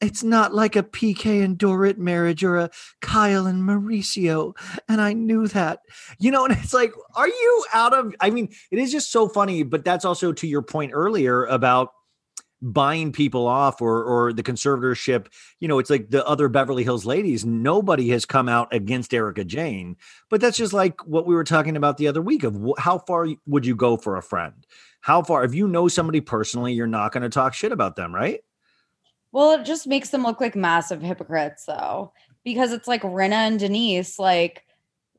it's 0.00 0.22
not 0.22 0.54
like 0.54 0.76
a 0.76 0.82
PK 0.82 1.42
and 1.42 1.58
Dorit 1.58 1.96
marriage 1.96 2.44
or 2.44 2.58
a 2.58 2.70
Kyle 3.00 3.46
and 3.46 3.62
Mauricio. 3.62 4.54
And 4.88 5.00
I 5.00 5.14
knew 5.14 5.48
that, 5.48 5.80
you 6.18 6.30
know, 6.30 6.44
and 6.44 6.56
it's 6.56 6.74
like, 6.74 6.92
are 7.14 7.28
you 7.28 7.64
out 7.72 7.94
of, 7.94 8.14
I 8.20 8.28
mean, 8.28 8.50
it 8.70 8.78
is 8.78 8.92
just 8.92 9.10
so 9.10 9.26
funny, 9.26 9.62
but 9.62 9.84
that's 9.84 10.04
also 10.04 10.32
to 10.34 10.46
your 10.46 10.60
point 10.60 10.92
earlier 10.94 11.46
about 11.46 11.92
buying 12.62 13.12
people 13.12 13.46
off 13.46 13.82
or 13.82 14.02
or 14.02 14.32
the 14.32 14.42
conservatorship 14.42 15.26
you 15.60 15.68
know 15.68 15.78
it's 15.78 15.90
like 15.90 16.08
the 16.08 16.26
other 16.26 16.48
beverly 16.48 16.82
hills 16.84 17.04
ladies 17.04 17.44
nobody 17.44 18.08
has 18.08 18.24
come 18.24 18.48
out 18.48 18.72
against 18.72 19.12
Erika 19.12 19.44
Jayne. 19.44 19.96
But 20.30 20.40
that's 20.40 20.56
just 20.56 20.72
like 20.72 21.06
what 21.06 21.26
we 21.26 21.34
were 21.34 21.44
talking 21.44 21.76
about 21.76 21.98
the 21.98 22.08
other 22.08 22.22
week 22.22 22.44
of 22.44 22.58
how 22.78 22.98
far 22.98 23.28
would 23.46 23.66
you 23.66 23.76
go 23.76 23.96
for 23.96 24.16
a 24.16 24.22
friend? 24.22 24.66
How 25.00 25.22
far 25.22 25.44
if 25.44 25.54
you 25.54 25.68
know 25.68 25.86
somebody 25.88 26.20
personally 26.20 26.72
you're 26.72 26.86
not 26.86 27.12
going 27.12 27.22
to 27.22 27.28
talk 27.28 27.54
shit 27.54 27.72
about 27.72 27.96
them 27.96 28.14
right? 28.14 28.40
Well, 29.32 29.52
it 29.60 29.64
just 29.66 29.86
makes 29.86 30.08
them 30.08 30.22
look 30.22 30.40
like 30.40 30.56
massive 30.56 31.02
hypocrites, 31.02 31.66
though, 31.66 32.12
because 32.42 32.72
it's 32.72 32.88
like 32.88 33.02
Rinna 33.02 33.32
and 33.32 33.58
Denise, 33.58 34.18
like, 34.18 34.64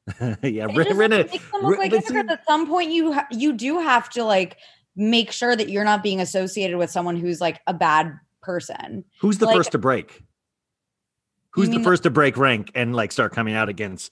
yeah 0.19 0.65
it 0.65 0.71
Renna- 0.71 1.29
makes 1.29 1.51
them 1.51 1.61
look 1.61 1.77
Ren- 1.77 1.91
like. 1.91 2.29
At 2.31 2.45
some 2.47 2.65
point, 2.65 2.89
you 2.89 3.13
ha- 3.13 3.27
you 3.29 3.53
do 3.53 3.77
have 3.79 4.09
to 4.11 4.23
like 4.23 4.57
make 4.97 5.31
sure 5.31 5.55
that 5.55 5.69
you're 5.69 5.85
not 5.85 6.03
being 6.03 6.19
associated 6.19 6.77
with 6.77 6.89
someone 6.91 7.15
who's 7.15 7.39
like 7.39 7.61
a 7.67 7.73
bad 7.73 8.19
person. 8.41 9.05
who's 9.21 9.37
the 9.37 9.45
like- 9.45 9.55
first 9.55 9.71
to 9.71 9.77
break 9.77 10.23
who's 11.51 11.69
the 11.69 11.83
first 11.83 12.03
to 12.03 12.09
break 12.11 12.37
rank 12.37 12.71
and 12.75 12.95
like 12.95 13.11
start 13.11 13.31
coming 13.33 13.55
out 13.55 13.67
against 13.67 14.11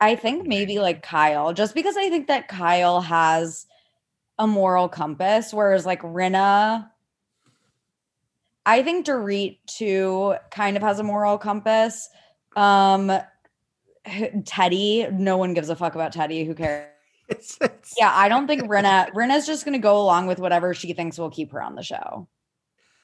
I 0.00 0.14
think 0.14 0.46
maybe 0.46 0.78
like 0.78 1.02
Kyle, 1.02 1.54
just 1.54 1.74
because 1.74 1.96
I 1.96 2.10
think 2.10 2.26
that 2.26 2.48
Kyle 2.48 3.00
has 3.00 3.66
a 4.38 4.46
moral 4.46 4.88
compass, 4.90 5.54
whereas 5.54 5.86
like 5.86 6.02
Rinna, 6.02 6.90
I 8.66 8.82
think 8.82 9.06
Dorit 9.06 9.58
too 9.66 10.34
kind 10.50 10.76
of 10.76 10.82
has 10.82 10.98
a 10.98 11.02
moral 11.02 11.38
compass. 11.38 12.08
Um 12.54 13.10
Teddy, 14.44 15.08
no 15.10 15.36
one 15.36 15.54
gives 15.54 15.68
a 15.68 15.76
fuck 15.76 15.94
about 15.94 16.12
Teddy. 16.12 16.44
Who 16.44 16.54
cares? 16.54 16.86
it's, 17.28 17.56
it's- 17.60 17.94
Yeah, 17.98 18.12
I 18.14 18.28
don't 18.28 18.46
think 18.46 18.62
Rinna 18.62 19.10
Rinna's 19.12 19.46
just 19.46 19.64
gonna 19.64 19.78
go 19.78 20.00
along 20.00 20.26
with 20.26 20.38
whatever 20.38 20.74
she 20.74 20.92
thinks 20.92 21.18
will 21.18 21.30
keep 21.30 21.52
her 21.52 21.62
on 21.62 21.74
the 21.74 21.82
show. 21.82 22.28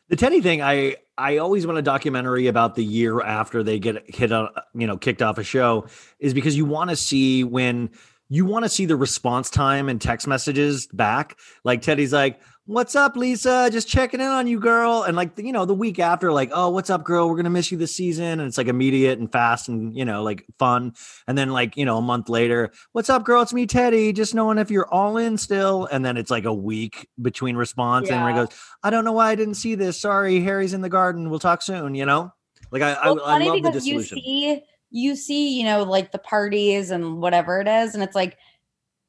The 0.09 0.16
Teddy 0.16 0.41
thing, 0.41 0.61
I 0.62 0.97
I 1.16 1.39
always 1.39 1.66
want 1.66 1.79
a 1.79 1.83
documentary 1.83 2.47
about 2.47 2.75
the 2.75 2.85
year 2.85 3.20
after 3.23 3.62
they 3.62 3.79
get 3.79 4.14
hit 4.14 4.33
on, 4.33 4.49
you 4.75 4.87
know, 4.87 4.97
kicked 4.97 5.23
off 5.23 5.39
a 5.39 5.45
show, 5.45 5.87
is 6.18 6.35
because 6.35 6.57
you 6.57 6.64
want 6.64 6.91
to 6.91 6.97
see 6.97 7.45
when 7.45 7.91
you 8.29 8.45
want 8.45 8.64
to 8.64 8.68
see 8.68 8.87
the 8.87 8.97
response 8.97 9.51
time 9.51 9.89
and 9.89 10.01
text 10.01 10.27
messages 10.27 10.87
back. 10.89 11.39
Like 11.64 11.83
Teddy's 11.83 12.12
like, 12.12 12.41
"What's 12.67 12.95
up, 12.95 13.17
Lisa? 13.17 13.69
Just 13.73 13.89
checking 13.89 14.21
in 14.21 14.27
on 14.27 14.47
you, 14.47 14.61
girl." 14.61 15.03
And 15.03 15.17
like 15.17 15.39
you 15.39 15.53
know, 15.53 15.65
the 15.65 15.75
week 15.75 15.99
after, 15.99 16.33
like, 16.33 16.51
"Oh, 16.53 16.71
what's 16.71 16.91
up, 16.91 17.05
girl? 17.05 17.29
We're 17.29 17.37
gonna 17.37 17.51
miss 17.51 17.73
you 17.73 17.79
this 17.79 17.95
season." 17.95 18.41
And 18.41 18.43
it's 18.43 18.57
like 18.57 18.69
immediate 18.69 19.19
and 19.19 19.31
fast 19.31 19.69
and 19.69 19.97
you 19.97 20.05
know, 20.05 20.23
like 20.23 20.45
fun. 20.59 20.93
And 21.27 21.37
then 21.37 21.51
like 21.51 21.77
you 21.77 21.85
know, 21.85 21.99
a 21.99 22.03
month 22.03 22.29
later, 22.29 22.71
"What's 22.93 23.11
up, 23.11 23.25
girl? 23.25 23.43
It's 23.43 23.53
me, 23.53 23.67
Teddy. 23.67 24.13
Just 24.13 24.35
knowing 24.35 24.59
if 24.59 24.71
you're 24.71 24.89
all 24.89 25.17
in 25.17 25.37
still." 25.39 25.87
And 25.87 26.05
then 26.05 26.17
it's 26.17 26.31
like 26.31 26.45
a 26.45 26.55
week 26.55 27.09
between 27.21 27.57
response, 27.57 28.11
and 28.11 28.29
he 28.29 28.35
goes. 28.35 28.49
I 28.83 28.91
don't 28.91 29.05
know 29.05 29.13
why 29.13 29.31
I 29.31 29.35
didn't 29.35 29.55
see 29.55 29.75
this. 29.75 30.01
Sorry, 30.01 30.41
Harry's 30.41 30.75
in 30.75 30.81
the 30.81 30.89
garden. 30.89 31.31
We'll 31.31 31.39
talk 31.39 31.63
soon. 31.63 31.95
You 31.95 32.07
know, 32.07 32.33
like 32.71 32.83
I, 32.83 32.95
Well, 33.05 33.21
I, 33.25 33.37
I 33.37 33.45
love 33.45 33.63
the 33.63 33.71
because 33.71 33.87
you 33.87 34.03
see, 34.03 34.63
you 34.91 35.17
see, 35.17 35.59
you 35.59 35.65
know, 35.65 35.83
like 35.83 36.13
the 36.13 36.19
parties 36.19 36.91
and 36.91 37.19
whatever 37.21 37.61
it 37.61 37.69
is, 37.69 37.95
and 37.95 38.03
it's 38.03 38.15
like 38.15 38.37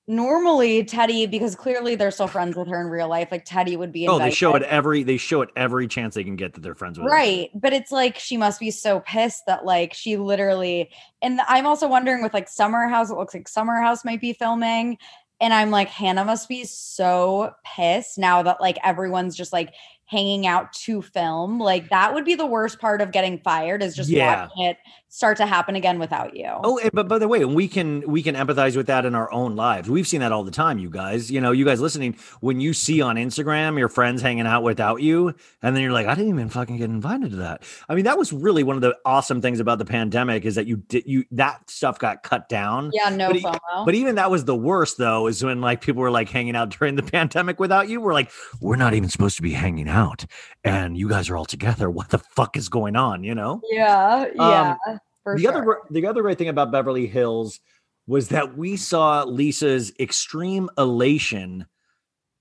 normally 0.08 0.84
Teddy, 0.84 1.26
because 1.28 1.56
clearly 1.56 1.96
they're 1.96 2.12
still 2.12 2.28
friends 2.28 2.56
with 2.56 2.68
her 2.68 2.82
in 2.82 2.88
real 2.88 3.08
life. 3.08 3.30
Like 3.32 3.46
Teddy 3.46 3.76
would 3.78 3.92
be 3.92 4.08
oh, 4.08 4.20
they 4.20 4.32
show 4.32 4.56
it 4.56 4.64
every. 4.64 5.04
They 5.04 5.18
show 5.18 5.42
it 5.42 5.50
every 5.56 5.88
chance 5.88 6.16
they 6.16 6.24
can 6.24 6.36
get 6.36 6.54
that 6.54 6.62
they're 6.62 6.76
friends 6.76 6.98
with. 7.00 7.08
her. 7.10 7.14
right 7.16 7.50
but 7.54 7.74
it's 7.74 7.92
like 7.92 8.18
she 8.18 8.38
must 8.38 8.60
be 8.60 8.72
so 8.72 9.00
pissed 9.02 9.44
that 9.48 9.66
like 9.66 9.94
she 9.94 10.18
literally 10.18 10.90
and 11.22 11.40
i'm 11.48 11.66
also 11.66 11.88
wondering 11.88 12.22
with 12.24 12.34
like 12.34 12.48
summer 12.50 12.88
house 12.88 13.10
it 13.10 13.16
looks 13.16 13.34
like 13.34 13.48
summer 13.48 13.80
house 13.82 14.04
might 14.04 14.20
be 14.22 14.34
filming 14.34 14.98
and 15.42 15.54
i'm 15.54 15.72
like 15.72 15.88
hannah 15.90 16.26
must 16.26 16.48
be 16.50 16.64
so 16.64 17.52
pissed 17.66 18.18
now 18.18 18.42
that 18.44 18.60
like 18.62 18.78
everyone's 18.84 19.36
just 19.36 19.54
like 19.54 19.74
hanging 20.06 20.46
out 20.46 20.72
to 20.74 21.02
film. 21.02 21.60
Like 21.60 21.90
that 21.90 22.14
would 22.14 22.26
be 22.26 22.36
the 22.36 22.46
worst 22.46 22.80
part 22.80 23.02
of 23.02 23.12
getting 23.12 23.40
fired 23.40 23.82
is 23.82 23.96
just 23.96 24.10
Yeah. 24.10 24.44
watching 24.48 24.66
it 24.66 24.78
start 25.14 25.38
to 25.38 25.46
happen 25.46 25.76
again 25.76 26.00
without 26.00 26.36
you. 26.36 26.50
Oh, 26.50 26.80
but 26.92 27.08
by 27.08 27.20
the 27.20 27.28
way, 27.28 27.46
we 27.46 27.68
can 27.68 28.02
we 28.08 28.24
can 28.24 28.34
empathize 28.34 28.76
with 28.76 28.88
that 28.88 29.06
in 29.06 29.14
our 29.14 29.32
own 29.32 29.56
lives. 29.56 29.88
We've 29.88 30.08
seen 30.08 30.22
that 30.22 30.32
all 30.32 30.44
the 30.44 30.50
time, 30.50 30.80
you 30.80 30.90
guys. 30.90 31.30
You 31.30 31.40
know, 31.40 31.52
you 31.52 31.66
guys 31.66 31.80
listening, 31.80 32.16
when 32.42 32.60
you 32.60 32.74
see 32.74 33.00
on 33.00 33.16
Instagram 33.16 33.78
your 33.78 33.90
friends 33.90 34.24
hanging 34.24 34.48
out 34.48 34.64
without 34.64 35.04
you, 35.04 35.36
and 35.62 35.76
then 35.76 35.84
you're 35.84 35.92
like, 35.92 36.08
I 36.08 36.16
didn't 36.16 36.30
even 36.30 36.50
fucking 36.50 36.78
get 36.78 36.90
invited 36.90 37.30
to 37.30 37.38
that. 37.38 37.64
I 37.88 37.94
mean, 37.94 38.06
that 38.06 38.18
was 38.18 38.34
really 38.34 38.64
one 38.64 38.76
of 38.76 38.82
the 38.82 38.98
awesome 39.06 39.40
things 39.40 39.60
about 39.60 39.78
the 39.78 39.86
pandemic 39.86 40.46
is 40.46 40.56
that 40.56 40.66
you 40.66 40.78
did 40.78 41.04
you 41.06 41.26
that 41.30 41.70
stuff 41.70 42.00
got 42.00 42.24
cut 42.24 42.50
down. 42.50 42.90
yeah, 42.92 43.10
no 43.10 43.32
but 43.32 43.38
FOMO. 43.44 43.86
But 43.86 43.94
even 43.94 44.16
that 44.16 44.32
was 44.32 44.46
the 44.46 44.56
worst, 44.56 44.98
though, 44.98 45.28
is 45.28 45.44
when 45.44 45.62
like 45.62 45.82
people 45.82 46.02
were 46.02 46.12
like 46.12 46.30
hanging 46.30 46.56
out 46.56 46.72
during 46.72 46.96
the 46.96 47.04
pandemic 47.14 47.60
without 47.60 47.88
you. 47.88 48.02
We're 48.02 48.14
like, 48.14 48.32
we're 48.60 48.78
not 48.78 48.96
even 48.96 49.10
supposed 49.10 49.36
to 49.36 49.44
be 49.44 49.54
hanging 49.54 49.90
out, 49.90 50.26
and 50.64 50.98
you 50.98 51.08
guys 51.08 51.30
are 51.30 51.38
all 51.38 51.46
together. 51.46 51.88
What 51.88 52.10
the 52.10 52.18
fuck 52.18 52.58
is 52.58 52.68
going 52.68 52.96
on? 52.96 53.24
You 53.24 53.36
know? 53.36 53.62
yeah, 53.70 54.26
yeah. 54.36 54.76
Um, 54.88 55.00
for 55.24 55.36
the 55.36 55.44
sure. 55.44 55.52
other 55.52 55.78
the 55.90 56.06
other 56.08 56.22
great 56.22 56.38
thing 56.38 56.50
about 56.50 56.72
Beverly 56.72 57.08
Hills 57.08 57.60
was 58.08 58.30
that 58.30 58.58
we 58.58 58.76
saw 58.78 59.24
Lisa's 59.24 59.94
extreme 60.00 60.70
elation, 60.78 61.66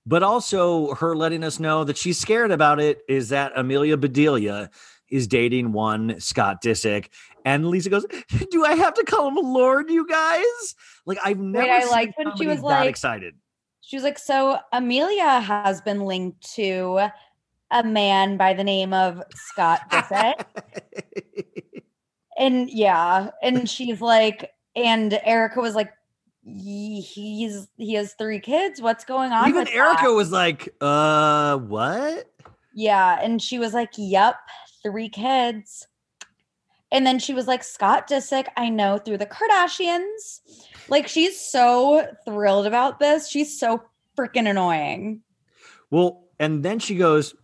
but 0.05 0.23
also 0.23 0.93
her 0.95 1.15
letting 1.15 1.43
us 1.43 1.59
know 1.59 1.83
that 1.85 1.97
she's 1.97 2.19
scared 2.19 2.51
about 2.51 2.79
it. 2.79 3.01
Is 3.07 3.29
that 3.29 3.53
Amelia 3.55 3.97
Bedelia 3.97 4.69
is 5.09 5.27
dating 5.27 5.71
one 5.71 6.19
Scott 6.19 6.61
Disick, 6.61 7.09
and 7.45 7.67
Lisa 7.69 7.89
goes, 7.89 8.05
"Do 8.51 8.65
I 8.65 8.75
have 8.75 8.93
to 8.95 9.03
call 9.03 9.29
him 9.29 9.35
Lord, 9.35 9.89
you 9.89 10.07
guys?" 10.07 10.75
Like 11.05 11.19
I've 11.23 11.39
never. 11.39 11.69
I 11.71 11.81
seen 11.81 11.91
liked 11.91 12.13
when 12.17 12.35
she 12.37 12.47
was 12.47 12.59
that 12.59 12.65
like- 12.65 12.89
excited. 12.89 13.35
She 13.85 13.97
was 13.97 14.03
like, 14.03 14.17
so 14.17 14.59
Amelia 14.71 15.41
has 15.41 15.81
been 15.81 16.05
linked 16.05 16.53
to 16.55 17.09
a 17.69 17.83
man 17.83 18.37
by 18.37 18.53
the 18.53 18.63
name 18.63 18.93
of 18.93 19.21
Scott 19.35 19.81
Disick. 19.91 20.45
and 22.37 22.69
yeah, 22.69 23.31
and 23.41 23.69
she's 23.69 24.01
like, 24.01 24.51
and 24.75 25.19
Erika 25.23 25.59
was 25.59 25.75
like, 25.75 25.91
he's 26.45 27.67
he 27.77 27.93
has 27.93 28.13
three 28.13 28.39
kids. 28.39 28.81
What's 28.81 29.05
going 29.05 29.31
on? 29.31 29.49
Even 29.49 29.67
Erika 29.67 30.03
that?" 30.03 30.13
was 30.13 30.31
like, 30.31 30.73
"Uh, 30.81 31.57
what?" 31.57 32.29
Yeah, 32.73 33.19
and 33.21 33.41
she 33.41 33.59
was 33.59 33.73
like, 33.73 33.91
"Yep, 33.97 34.35
three 34.81 35.09
kids." 35.09 35.87
And 36.91 37.07
then 37.07 37.17
she 37.17 37.33
was 37.33 37.47
like, 37.47 37.63
"Scott 37.63 38.07
Disick, 38.07 38.47
I 38.57 38.69
know 38.69 38.97
through 38.97 39.17
the 39.17 39.25
Kardashians." 39.25 40.41
Like 40.89 41.07
she's 41.07 41.39
so 41.39 42.05
thrilled 42.25 42.67
about 42.67 42.99
this. 42.99 43.29
She's 43.29 43.57
so 43.57 43.83
freaking 44.17 44.49
annoying. 44.49 45.21
Well, 45.89 46.25
and 46.39 46.63
then 46.63 46.79
she 46.79 46.95
goes, 46.95 47.35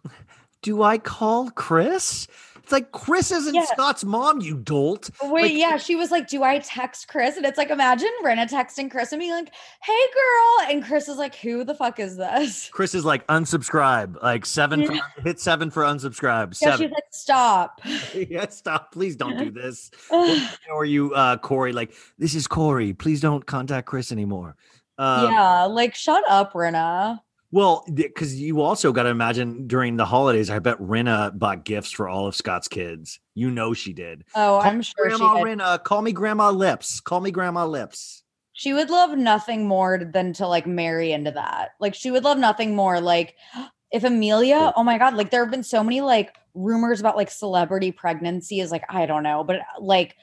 "Do 0.62 0.84
I 0.84 0.98
call 0.98 1.52
Kris?" 1.52 2.28
It's 2.70 2.72
like 2.72 2.92
Kris 2.92 3.32
isn't 3.32 3.56
Yeah. 3.56 3.66
Scott's 3.66 4.06
mom, 4.06 4.42
you 4.42 4.56
dolt. 4.56 5.10
Wait, 5.24 5.42
Like- 5.42 5.54
yeah, 5.54 5.78
she 5.78 5.96
was 5.96 6.12
like, 6.12 6.28
"Do 6.28 6.44
I 6.44 6.60
text 6.60 7.08
Kris?" 7.08 7.36
And 7.36 7.44
it's 7.44 7.58
like, 7.58 7.72
imagine 7.72 8.12
Brenna 8.24 8.48
texting 8.48 8.92
Kris 8.92 9.12
and 9.12 9.20
being 9.20 9.32
like, 9.32 9.52
"Hey, 9.82 10.06
girl," 10.14 10.70
and 10.70 10.86
Kris 10.86 11.08
is 11.10 11.18
like, 11.18 11.34
"Who 11.38 11.64
the 11.64 11.74
fuck 11.74 12.00
is 12.00 12.16
this?" 12.16 12.70
Kris 12.72 12.94
is 12.94 13.04
like 13.04 13.26
unsubscribe, 13.26 14.22
like 14.22 14.46
seven 14.46 14.86
for, 14.86 14.94
hit 15.24 15.40
seven 15.40 15.72
for 15.72 15.82
unsubscribe. 15.82 16.56
Yeah, 16.62 16.70
Seven. 16.74 16.80
she's 16.86 16.92
like, 16.92 17.04
"Stop." 17.10 17.82
yeah, 18.14 18.48
stop. 18.50 18.92
Please 18.92 19.16
don't 19.16 19.36
do 19.40 19.50
this. 19.50 19.90
or 20.72 20.86
you, 20.86 21.12
uh, 21.16 21.38
Corey, 21.38 21.74
like, 21.74 21.92
this 22.20 22.36
is 22.36 22.46
Corey. 22.46 22.94
Please 22.94 23.20
don't 23.20 23.44
contact 23.48 23.88
Kris 23.88 24.12
anymore. 24.12 24.56
Um, 25.00 25.32
yeah, 25.32 25.64
like 25.64 25.96
shut 25.96 26.24
up, 26.30 26.54
Brenna. 26.54 27.20
Well, 27.52 27.84
because 27.92 28.40
you 28.40 28.62
also 28.62 28.92
got 28.92 29.04
to 29.04 29.10
imagine 29.10 29.66
during 29.66 29.98
the 29.98 30.06
holidays, 30.06 30.50
I 30.50 30.60
bet 30.60 30.80
Rinna 30.80 31.38
bought 31.38 31.66
gifts 31.66 31.92
for 31.92 32.08
all 32.08 32.28
of 32.28 32.36
Scott's 32.36 32.68
kids. 32.68 33.20
You 33.34 33.50
know 33.50 33.74
she 33.74 33.92
did. 33.92 34.24
Oh, 34.36 34.60
Call 34.60 34.62
I'm 34.62 34.82
sure 34.82 35.10
she 35.10 35.18
Grandma 35.18 35.36
did. 35.36 35.46
Rinna. 35.46 35.84
Call 35.84 36.02
me 36.02 36.12
Grandma 36.12 36.52
Lips. 36.52 37.00
Call 37.00 37.22
me 37.22 37.32
Grandma 37.32 37.66
Lips. 37.66 38.24
She 38.54 38.74
would 38.74 38.90
love 38.90 39.18
nothing 39.18 39.68
more 39.68 39.98
than 39.98 40.34
to 40.34 40.48
like 40.48 40.68
marry 40.68 41.12
into 41.12 41.32
that. 41.32 41.70
Like 41.80 41.96
she 41.96 42.12
would 42.12 42.24
love 42.24 42.38
nothing 42.38 42.76
more. 42.76 43.02
Like 43.02 43.36
if 43.92 44.04
Amelia, 44.04 44.72
oh 44.76 44.84
my 44.84 45.00
god, 45.00 45.16
like 45.16 45.32
there 45.32 45.44
have 45.44 45.52
been 45.52 45.64
so 45.64 45.84
many 45.84 46.02
like 46.02 46.36
rumors 46.54 47.00
about 47.00 47.16
like 47.16 47.32
celebrity 47.32 47.92
pregnancies. 47.92 48.72
Like 48.72 48.84
I 48.90 49.08
don't 49.08 49.24
know, 49.24 49.44
but 49.44 49.62
like 49.80 50.16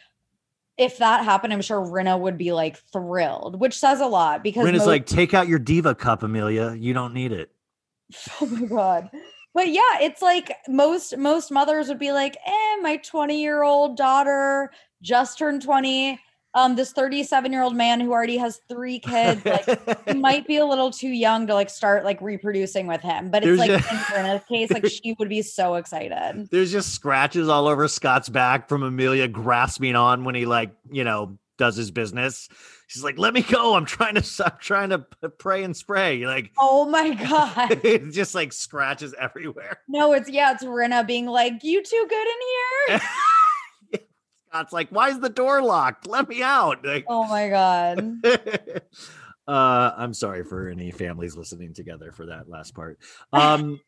if 0.78 0.98
that 0.98 1.24
happened, 1.24 1.52
I'm 1.52 1.62
sure 1.62 1.80
Rinna 1.80 2.18
would 2.18 2.36
be 2.36 2.52
like 2.52 2.76
thrilled, 2.92 3.58
which 3.60 3.78
says 3.78 4.00
a 4.00 4.06
lot 4.06 4.42
because 4.42 4.66
Rinna's 4.66 4.78
most- 4.80 4.86
like, 4.86 5.06
take 5.06 5.34
out 5.34 5.48
your 5.48 5.58
diva 5.58 5.94
cup, 5.94 6.22
Amelia. 6.22 6.74
You 6.74 6.92
don't 6.92 7.14
need 7.14 7.32
it. 7.32 7.50
oh 8.40 8.46
my 8.46 8.66
god. 8.66 9.10
But 9.54 9.68
yeah, 9.68 10.00
it's 10.00 10.20
like 10.20 10.52
most 10.68 11.16
most 11.16 11.50
mothers 11.50 11.88
would 11.88 11.98
be 11.98 12.12
like, 12.12 12.36
"Eh, 12.46 12.76
my 12.82 12.98
20-year-old 12.98 13.96
daughter 13.96 14.70
just 15.02 15.38
turned 15.38 15.62
20. 15.62 16.20
Um, 16.56 16.74
this 16.74 16.90
37-year-old 16.94 17.76
man 17.76 18.00
who 18.00 18.12
already 18.12 18.38
has 18.38 18.62
three 18.66 18.98
kids, 18.98 19.44
like 19.44 20.08
he 20.08 20.14
might 20.18 20.46
be 20.46 20.56
a 20.56 20.64
little 20.64 20.90
too 20.90 21.10
young 21.10 21.46
to 21.48 21.54
like 21.54 21.68
start 21.68 22.02
like 22.02 22.18
reproducing 22.22 22.86
with 22.86 23.02
him. 23.02 23.30
But 23.30 23.44
it's 23.44 23.58
There's 23.58 23.58
like 23.58 23.70
a- 23.70 23.74
in 23.74 24.00
Brenna's 24.00 24.44
case, 24.46 24.70
like 24.70 24.86
she 24.90 25.14
would 25.18 25.28
be 25.28 25.42
so 25.42 25.74
excited. 25.74 26.48
There's 26.50 26.72
just 26.72 26.94
scratches 26.94 27.50
all 27.50 27.68
over 27.68 27.86
Scott's 27.88 28.30
back 28.30 28.70
from 28.70 28.82
Amelia 28.82 29.28
grasping 29.28 29.94
on 29.96 30.24
when 30.24 30.34
he 30.34 30.46
like, 30.46 30.70
you 30.90 31.04
know, 31.04 31.38
does 31.58 31.76
his 31.76 31.90
business. 31.90 32.48
She's 32.86 33.04
like, 33.04 33.18
"Let 33.18 33.34
me 33.34 33.42
go. 33.42 33.74
I'm 33.74 33.84
trying 33.84 34.14
to 34.14 34.44
I'm 34.44 34.58
trying 34.58 34.90
to 34.90 34.98
pray 35.38 35.62
and 35.62 35.76
spray." 35.76 36.16
You're 36.16 36.30
Like 36.30 36.52
Oh 36.58 36.88
my 36.88 37.14
god. 37.14 37.80
it's 37.84 38.14
just 38.14 38.34
like 38.34 38.52
scratches 38.52 39.14
everywhere. 39.18 39.80
No, 39.88 40.12
it's 40.14 40.30
yeah, 40.30 40.52
it's 40.52 40.64
Rinna 40.64 41.06
being 41.06 41.26
like, 41.26 41.62
"You 41.62 41.82
too 41.82 42.06
good 42.08 42.26
in 42.26 42.98
here." 42.98 43.00
Scott's 44.48 44.72
like, 44.72 44.88
"Why 44.90 45.10
is 45.10 45.20
the 45.20 45.28
door 45.28 45.62
locked? 45.62 46.06
Let 46.06 46.28
me 46.28 46.42
out." 46.42 46.84
Like, 46.84 47.04
Oh 47.08 47.26
my 47.28 47.48
god. 47.48 48.18
uh, 49.48 49.92
I'm 49.96 50.14
sorry 50.14 50.44
for 50.44 50.68
any 50.68 50.90
families 50.90 51.36
listening 51.36 51.74
together 51.74 52.12
for 52.12 52.26
that 52.26 52.48
last 52.48 52.74
part. 52.74 52.98
Um, 53.32 53.80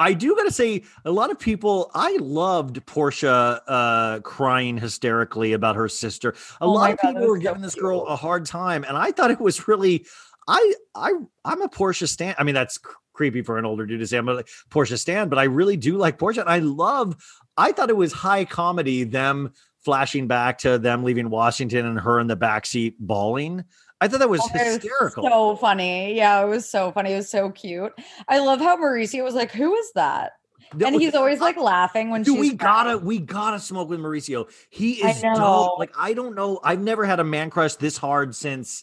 I 0.00 0.12
do 0.12 0.34
gotta 0.34 0.50
say, 0.50 0.82
a 1.04 1.10
lot 1.10 1.30
of 1.30 1.38
people. 1.38 1.90
I 1.94 2.16
loved 2.20 2.84
Portia 2.86 3.62
uh, 3.68 4.20
crying 4.20 4.76
hysterically 4.76 5.52
about 5.52 5.76
her 5.76 5.88
sister. 5.88 6.30
A 6.60 6.64
Oh 6.64 6.72
lot 6.72 6.92
of 6.92 6.98
God, 7.00 7.14
people 7.14 7.28
were 7.28 7.36
so 7.36 7.42
giving 7.42 7.62
this 7.62 7.74
girl 7.76 8.04
a 8.06 8.16
hard 8.16 8.44
time, 8.46 8.84
and 8.84 8.96
I 8.96 9.12
thought 9.12 9.30
it 9.30 9.40
was 9.40 9.68
really. 9.68 10.06
I 10.46 10.74
I 10.94 11.12
I'm 11.44 11.62
a 11.62 11.68
Portia 11.68 12.06
stan. 12.06 12.34
I 12.38 12.42
mean, 12.42 12.54
that's 12.54 12.78
cr- 12.78 12.96
creepy 13.14 13.42
for 13.42 13.56
an 13.56 13.64
older 13.64 13.86
dude 13.86 14.00
to 14.00 14.06
say 14.06 14.18
I'm 14.18 14.28
a 14.28 14.42
Portia 14.68 14.98
stan, 14.98 15.28
but 15.28 15.38
I 15.38 15.44
really 15.44 15.76
do 15.76 15.96
like 15.96 16.18
Portia. 16.18 16.40
And 16.40 16.50
I 16.50 16.58
love. 16.58 17.16
I 17.56 17.70
thought 17.72 17.88
it 17.88 17.96
was 17.96 18.12
high 18.12 18.44
comedy 18.44 19.04
them 19.04 19.52
flashing 19.84 20.26
back 20.26 20.58
to 20.58 20.78
them 20.78 21.04
leaving 21.04 21.30
Washington 21.30 21.86
and 21.86 22.00
her 22.00 22.18
in 22.20 22.26
the 22.26 22.36
backseat 22.36 22.94
bawling. 22.98 23.64
I 24.00 24.08
thought 24.08 24.20
that 24.20 24.28
was 24.28 24.40
Oh, 24.42 24.48
it 24.54 24.64
was 24.64 24.74
hysterical. 24.82 25.24
So 25.24 25.56
funny. 25.56 26.14
Yeah, 26.14 26.42
it 26.42 26.48
was 26.48 26.68
so 26.68 26.92
funny. 26.92 27.12
It 27.12 27.16
was 27.16 27.30
so 27.30 27.50
cute. 27.50 27.92
I 28.28 28.38
love 28.38 28.60
how 28.60 28.76
Mauricio 28.76 29.22
was 29.24 29.34
like, 29.34 29.52
"Who 29.52 29.74
is 29.74 29.92
that?" 29.94 30.32
No, 30.74 30.88
And 30.88 31.00
he's 31.00 31.14
always 31.14 31.40
like 31.40 31.56
laughing 31.56 32.10
when 32.10 32.22
Dude, 32.22 32.36
she's 32.36 32.52
we 32.52 32.56
gotta 32.56 32.98
we 32.98 33.18
gotta 33.18 33.60
smoke 33.60 33.88
with 33.88 34.00
Mauricio. 34.00 34.50
He 34.70 34.94
is 34.94 35.20
dope. 35.20 35.78
Like 35.78 35.92
I 35.96 36.14
don't 36.14 36.34
know. 36.34 36.60
I've 36.62 36.80
never 36.80 37.04
had 37.04 37.20
a 37.20 37.24
man 37.24 37.50
crush 37.50 37.76
this 37.76 37.96
hard 37.96 38.34
since 38.34 38.82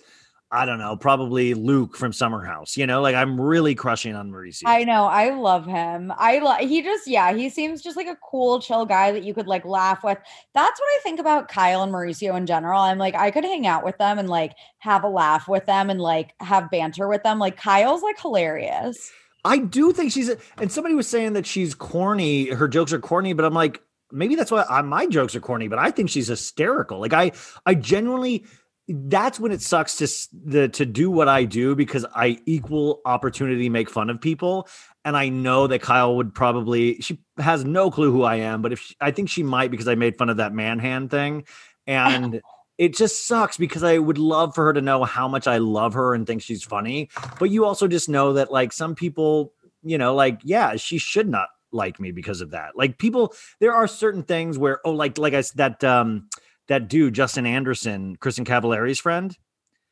I 0.53 0.65
don't 0.65 0.79
know, 0.79 0.97
probably 0.97 1.53
Luke 1.53 1.95
from 1.95 2.11
Summer 2.11 2.43
House. 2.43 2.75
You 2.75 2.85
know, 2.85 3.01
like 3.01 3.15
I'm 3.15 3.39
really 3.39 3.73
crushing 3.73 4.15
on 4.15 4.31
Mauricio. 4.31 4.63
I 4.65 4.83
know. 4.83 5.05
I 5.05 5.29
love 5.29 5.65
him. 5.65 6.11
I 6.17 6.39
love. 6.39 6.59
He 6.59 6.81
just 6.81 7.07
yeah. 7.07 7.33
He 7.33 7.49
seems 7.49 7.81
just 7.81 7.95
like 7.95 8.07
a 8.07 8.17
cool, 8.17 8.59
chill 8.59 8.85
guy 8.85 9.13
that 9.13 9.23
you 9.23 9.33
could 9.33 9.47
like 9.47 9.63
laugh 9.63 10.03
with. 10.03 10.17
That's 10.53 10.79
what 10.79 10.87
I 10.87 10.99
think 11.03 11.21
about 11.21 11.47
Kyle 11.47 11.83
and 11.83 11.93
Mauricio 11.93 12.35
in 12.35 12.45
general. 12.45 12.81
I'm 12.81 12.97
like 12.97 13.15
I 13.15 13.31
could 13.31 13.45
hang 13.45 13.65
out 13.65 13.85
with 13.85 13.97
them 13.97 14.19
and 14.19 14.29
like 14.29 14.53
have 14.79 15.05
a 15.05 15.09
laugh 15.09 15.47
with 15.47 15.65
them 15.65 15.89
and 15.89 16.01
like 16.01 16.33
have 16.41 16.69
banter 16.69 17.07
with 17.07 17.23
them. 17.23 17.39
Like 17.39 17.55
Kyle's 17.55 18.03
like 18.03 18.19
hilarious. 18.19 19.09
I 19.45 19.57
do 19.57 19.91
think 19.93 20.11
she's 20.11 20.29
a, 20.29 20.37
and 20.59 20.71
somebody 20.71 20.95
was 20.95 21.07
saying 21.07 21.33
that 21.33 21.47
she's 21.47 21.73
corny, 21.73 22.49
her 22.49 22.67
jokes 22.67 22.93
are 22.93 22.99
corny, 22.99 23.33
but 23.33 23.43
I'm 23.43 23.53
like, 23.53 23.81
maybe 24.11 24.35
that's 24.35 24.51
why 24.51 24.65
I, 24.69 24.81
my 24.81 25.07
jokes 25.07 25.35
are 25.35 25.39
corny, 25.39 25.67
but 25.67 25.79
I 25.79 25.91
think 25.91 26.09
she's 26.09 26.27
hysterical. 26.27 26.99
Like 26.99 27.13
I 27.13 27.31
I 27.65 27.75
genuinely 27.75 28.45
that's 28.93 29.39
when 29.39 29.51
it 29.51 29.61
sucks 29.61 29.97
to 29.97 30.07
the 30.43 30.69
to 30.69 30.85
do 30.85 31.09
what 31.11 31.27
I 31.27 31.43
do 31.45 31.75
because 31.75 32.05
I 32.15 32.39
equal 32.45 33.01
opportunity 33.05 33.69
make 33.69 33.89
fun 33.89 34.09
of 34.09 34.21
people. 34.21 34.67
And 35.03 35.17
I 35.17 35.29
know 35.29 35.67
that 35.67 35.81
Kyle 35.81 36.15
would 36.15 36.33
probably 36.33 36.99
she 37.01 37.19
has 37.37 37.65
no 37.65 37.91
clue 37.91 38.11
who 38.11 38.23
I 38.23 38.37
am, 38.37 38.61
but 38.61 38.73
if 38.73 38.79
she, 38.79 38.95
I 39.01 39.11
think 39.11 39.29
she 39.29 39.43
might 39.43 39.71
because 39.71 39.87
I 39.87 39.95
made 39.95 40.17
fun 40.17 40.29
of 40.29 40.37
that 40.37 40.53
man 40.53 40.79
hand 40.79 41.11
thing. 41.11 41.45
And 41.87 42.41
it 42.77 42.95
just 42.95 43.27
sucks 43.27 43.57
because 43.57 43.83
I 43.83 43.97
would 43.97 44.17
love 44.17 44.55
for 44.55 44.65
her 44.65 44.73
to 44.73 44.81
know 44.81 45.03
how 45.03 45.27
much 45.27 45.47
I 45.47 45.57
love 45.59 45.93
her 45.93 46.13
and 46.13 46.25
think 46.25 46.41
she's 46.41 46.63
funny. 46.63 47.09
But 47.39 47.49
you 47.49 47.65
also 47.65 47.87
just 47.87 48.09
know 48.09 48.33
that 48.33 48.51
like 48.51 48.73
some 48.73 48.95
people, 48.95 49.53
you 49.83 49.97
know, 49.97 50.15
like, 50.15 50.39
yeah, 50.43 50.75
she 50.77 50.97
should 50.97 51.29
not 51.29 51.49
like 51.71 51.99
me 51.99 52.11
because 52.11 52.41
of 52.41 52.51
that. 52.51 52.75
Like 52.75 52.97
people, 52.97 53.33
there 53.59 53.73
are 53.73 53.87
certain 53.87 54.23
things 54.23 54.57
where, 54.57 54.79
oh, 54.83 54.91
like, 54.91 55.17
like 55.17 55.33
I 55.33 55.41
said, 55.41 55.57
that 55.57 55.83
um 55.83 56.27
that 56.67 56.87
dude, 56.87 57.13
Justin 57.13 57.45
Anderson, 57.45 58.15
Kristin 58.17 58.45
Cavallari's 58.45 58.99
friend. 58.99 59.35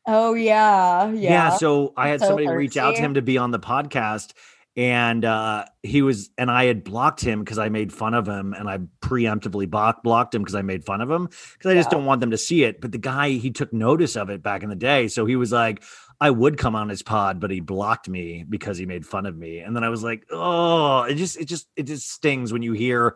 Oh 0.08 0.34
yeah, 0.34 1.10
yeah. 1.12 1.50
so 1.52 1.94
I 1.96 2.10
had 2.10 2.20
So 2.22 2.28
somebody 2.28 2.48
reach 2.48 2.78
out 2.78 2.96
to 2.96 3.02
him 3.02 3.14
to 3.16 3.22
be 3.22 3.38
on 3.38 3.52
the 3.52 3.60
podcast. 3.60 4.34
and 4.78 5.26
uh, 5.26 5.66
he 5.84 6.02
was 6.02 6.30
and 6.38 6.50
I 6.50 6.66
had 6.66 6.84
blocked 6.84 7.22
him 7.22 7.40
because 7.44 7.58
I 7.58 7.70
made 7.70 7.92
fun 7.92 8.14
of 8.14 8.28
him, 8.28 8.54
and 8.54 8.70
I 8.70 8.80
preemptively 9.02 9.70
block, 9.70 10.04
blocked 10.04 10.34
him 10.34 10.42
because 10.42 10.56
I 10.56 10.62
made 10.62 10.86
fun 10.86 11.02
of 11.02 11.12
him 11.12 11.26
because 11.26 11.72
I 11.72 11.74
just 11.74 11.88
Yeah. 11.92 11.98
don't 11.98 12.06
want 12.06 12.22
them 12.22 12.32
to 12.32 12.38
see 12.38 12.64
it. 12.64 12.80
But 12.82 12.92
the 12.92 12.98
guy 12.98 13.32
he 13.32 13.52
took 13.52 13.74
notice 13.74 14.16
of 14.16 14.30
it 14.30 14.42
back 14.42 14.64
in 14.64 14.70
the 14.70 14.76
day, 14.76 15.08
so 15.08 15.26
he 15.26 15.36
was 15.36 15.52
like. 15.52 15.84
I 16.22 16.32
would 16.32 16.58
come 16.58 16.76
on 16.76 16.90
his 16.90 17.02
pod, 17.02 17.40
but 17.40 17.50
he 17.50 17.62
blocked 17.62 18.10
me 18.10 18.44
because 18.50 18.78
he 18.78 18.86
made 18.86 19.06
fun 19.06 19.26
of 19.26 19.38
me. 19.38 19.60
And 19.60 19.74
then 19.74 19.86
I 19.86 19.90
was 19.90 20.04
like, 20.04 20.26
oh, 20.30 21.04
it 21.04 21.16
just, 21.16 21.40
it 21.40 21.46
just, 21.46 21.70
it 21.78 21.84
just 21.84 22.12
stings 22.12 22.52
when 22.52 22.62
you 22.62 22.74
hear. 22.74 23.16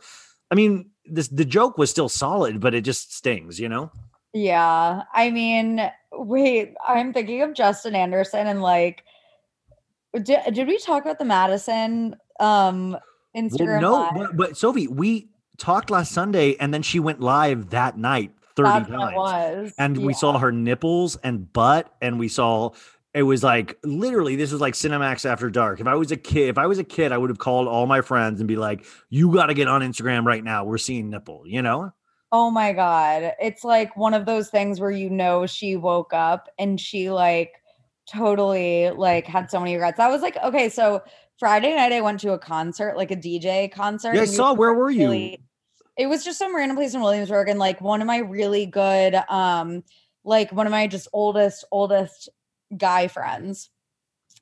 I 0.50 0.56
mean, 0.56 0.92
this 1.06 1.28
the 1.28 1.46
joke 1.46 1.78
was 1.78 1.90
still 1.90 2.10
solid, 2.10 2.60
but 2.60 2.74
it 2.74 2.82
just 2.82 3.14
stings, 3.16 3.60
you 3.60 3.70
know. 3.70 3.92
Yeah. 4.34 5.04
I 5.14 5.30
mean, 5.30 5.92
wait, 6.12 6.74
I'm 6.88 7.14
thinking 7.14 7.42
of 7.42 7.54
Justin 7.54 7.96
Anderson 7.96 8.48
and 8.48 8.62
like 8.62 9.04
did, 10.22 10.40
did 10.54 10.68
we 10.68 10.78
talk 10.80 11.04
about 11.04 11.20
the 11.20 11.26
Madison 11.26 12.16
um 12.40 12.98
Instagram 13.36 13.82
Well, 13.82 14.12
no, 14.14 14.28
but, 14.28 14.38
but 14.38 14.58
Sophie, 14.58 14.88
we 14.88 15.30
talked 15.58 15.90
last 15.90 16.12
Sunday, 16.12 16.56
and 16.60 16.74
then 16.74 16.82
she 16.82 17.00
went 17.00 17.20
live 17.20 17.70
that 17.72 17.98
night 17.98 18.32
thirty 18.56 18.70
That's 18.70 18.90
times, 18.90 19.74
and 19.78 19.98
we 19.98 20.14
saw 20.14 20.38
her 20.38 20.52
nipples 20.52 21.16
and 21.18 21.52
butt, 21.52 21.94
and 22.02 22.20
we 22.20 22.28
saw. 22.28 22.72
It 23.14 23.24
was 23.24 23.44
like 23.44 23.78
literally, 23.84 24.36
this 24.36 24.52
was 24.52 24.60
like 24.60 24.74
Cinemax 24.74 25.26
after 25.26 25.50
dark. 25.50 25.80
If 25.80 25.88
I 25.88 25.96
was 25.96 26.12
a 26.12 26.18
kid, 26.18 26.50
if 26.50 26.58
I 26.58 26.66
was 26.66 26.80
a 26.80 26.84
kid, 26.84 27.12
I 27.12 27.18
would 27.18 27.30
have 27.30 27.38
called 27.38 27.68
all 27.68 27.86
my 27.86 28.02
friends 28.02 28.40
and 28.40 28.48
be 28.48 28.56
like, 28.56 28.86
"You 29.10 29.32
got 29.32 29.48
to 29.48 29.54
get 29.54 29.68
on 29.68 29.82
Instagram 29.82 30.26
right 30.26 30.44
now. 30.44 30.64
We're 30.66 30.80
seeing 30.80 31.10
nipple." 31.10 31.44
You 31.46 31.62
know? 31.62 31.92
Oh 32.32 32.50
my 32.50 32.74
god. 32.74 33.34
It's 33.40 33.64
like 33.64 33.96
one 33.96 34.16
of 34.16 34.26
those 34.26 34.50
things 34.50 34.80
where 34.80 34.90
you 34.90 35.12
know 35.12 35.46
she 35.46 35.76
woke 35.76 36.14
up 36.14 36.50
and 36.58 36.82
she 36.82 37.12
like 37.12 37.52
totally 38.12 38.90
like 38.90 39.28
had 39.28 39.52
so 39.52 39.60
many 39.60 39.76
regrets. 39.76 40.00
I 40.00 40.10
was 40.10 40.24
like, 40.24 40.38
okay, 40.44 40.70
so 40.70 41.04
Friday 41.38 41.76
night 41.76 41.92
I 41.92 42.02
went 42.02 42.20
to 42.22 42.34
a 42.34 42.40
concert, 42.40 42.98
like 42.98 43.12
a 43.12 43.16
DJ 43.16 43.72
concert. 43.72 44.16
Yeah, 44.16 44.22
I 44.22 44.26
saw. 44.26 44.54
Where 44.54 44.74
were 44.74 44.90
you? 44.90 45.02
really- 45.02 45.44
it 45.96 46.08
was 46.08 46.24
just 46.24 46.40
some 46.40 46.56
random 46.56 46.76
place 46.76 46.96
in 46.96 47.02
Williamsburg 47.02 47.50
and 47.50 47.60
like 47.60 47.80
one 47.80 48.02
of 48.02 48.08
my 48.08 48.18
really 48.18 48.66
good 48.66 49.14
um 49.30 49.84
like 50.24 50.52
one 50.52 50.66
of 50.66 50.72
my 50.72 50.88
just 50.88 51.08
oldest 51.14 51.66
oldest 51.72 52.30
guy 52.78 53.08
friends. 53.08 53.70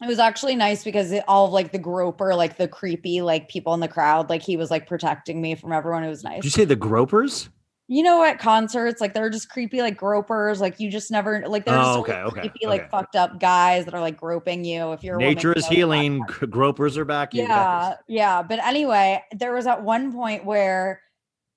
It 0.01 0.07
was 0.07 0.19
actually 0.19 0.55
nice 0.55 0.84
because 0.84 1.11
it, 1.11 1.23
all 1.27 1.45
of 1.45 1.51
like 1.53 1.71
the 1.71 1.77
groper, 1.77 2.34
like 2.34 2.57
the 2.57 2.67
creepy 2.67 3.21
like 3.21 3.49
people 3.49 3.73
in 3.75 3.79
the 3.82 3.88
crowd, 3.88 4.29
like 4.29 4.41
he 4.41 4.57
was 4.57 4.71
like 4.71 4.88
protecting 4.88 5.41
me 5.41 5.53
from 5.55 5.71
everyone. 5.71 6.03
It 6.03 6.09
was 6.09 6.23
nice 6.23 6.38
Did 6.38 6.45
you 6.45 6.49
say 6.51 6.65
the 6.65 6.75
gropers? 6.75 7.49
you 7.88 8.03
know 8.03 8.23
at 8.23 8.39
concerts 8.39 9.01
like 9.01 9.13
they're 9.13 9.29
just 9.29 9.49
creepy 9.49 9.82
like 9.82 9.97
gropers 9.97 10.61
like 10.61 10.79
you 10.79 10.89
just 10.89 11.11
never 11.11 11.43
like 11.49 11.65
they're 11.65 11.75
Oh, 11.77 11.97
just 11.97 11.97
okay, 11.97 12.21
okay, 12.21 12.39
creepy 12.41 12.65
like 12.65 12.82
okay. 12.84 12.89
fucked 12.89 13.17
up 13.17 13.38
guys 13.38 13.84
that 13.84 13.93
are 13.93 13.99
like 13.99 14.15
groping 14.15 14.63
you 14.63 14.93
if 14.93 15.03
you're 15.03 15.17
woman, 15.17 15.34
Nature 15.34 15.49
you 15.49 15.55
is 15.55 15.69
know, 15.69 15.75
healing. 15.75 16.19
Gropers 16.49 16.97
are 16.97 17.03
back. 17.03 17.34
yeah 17.34 17.95
yeah 18.07 18.41
but 18.43 18.59
anyway 18.63 19.21
there 19.34 19.51
was 19.53 19.67
at 19.67 19.84
one 19.84 20.13
point 20.13 20.45
where 20.45 21.01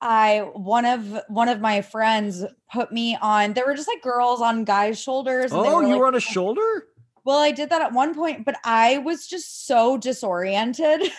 i 0.05 0.40
one 0.52 0.84
of 0.84 1.18
one 1.28 1.48
of 1.48 1.61
my 1.61 1.80
friends 1.82 2.44
put 2.72 2.92
me 2.92 3.16
on 3.20 3.55
there 3.55 3.64
were 3.66 3.74
just 3.74 3.88
like 3.88 4.02
girls 4.02 4.40
on 4.40 4.62
guys 4.64 5.00
shoulders 5.00 5.50
and 5.50 5.64
they 5.64 5.68
Oh, 5.68 5.80
you 5.80 5.88
like, 5.88 5.98
were 5.98 6.07
on 6.07 6.14
a 6.14 6.20
shoulder. 6.20 6.86
well, 7.24 7.38
I 7.38 7.50
did 7.50 7.70
that 7.70 7.80
at 7.82 7.92
one 7.92 8.14
point, 8.14 8.44
but 8.44 8.57
I 8.64 8.98
was 8.98 9.26
just 9.26 9.66
so 9.66 9.96
disoriented. 9.96 11.00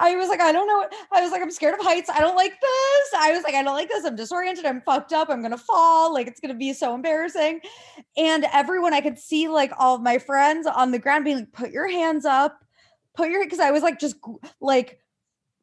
I 0.00 0.16
was 0.16 0.28
like, 0.28 0.40
I 0.40 0.50
don't 0.50 0.66
know. 0.66 0.88
I 1.12 1.20
was 1.20 1.30
like, 1.30 1.40
I'm 1.40 1.50
scared 1.52 1.78
of 1.78 1.84
heights. 1.84 2.10
I 2.10 2.18
don't 2.18 2.34
like 2.34 2.50
this. 2.60 3.14
I 3.16 3.30
was 3.32 3.44
like, 3.44 3.54
I 3.54 3.62
don't 3.62 3.74
like 3.76 3.88
this. 3.88 4.04
I'm 4.04 4.16
disoriented. 4.16 4.64
I'm 4.64 4.80
fucked 4.80 5.12
up. 5.12 5.28
I'm 5.30 5.40
gonna 5.42 5.56
fall. 5.56 6.12
Like 6.12 6.26
it's 6.26 6.40
gonna 6.40 6.54
be 6.54 6.72
so 6.72 6.94
embarrassing. 6.94 7.60
And 8.16 8.46
everyone, 8.52 8.92
I 8.92 9.00
could 9.00 9.18
see 9.18 9.46
like 9.46 9.70
all 9.78 9.94
of 9.94 10.02
my 10.02 10.18
friends 10.18 10.66
on 10.66 10.90
the 10.90 10.98
ground 10.98 11.24
being 11.24 11.36
like, 11.38 11.52
put 11.52 11.70
your 11.70 11.88
hands 11.88 12.24
up, 12.24 12.64
put 13.14 13.30
your 13.30 13.44
because 13.44 13.60
I 13.60 13.70
was 13.70 13.82
like 13.84 14.00
just 14.00 14.16
like 14.60 14.98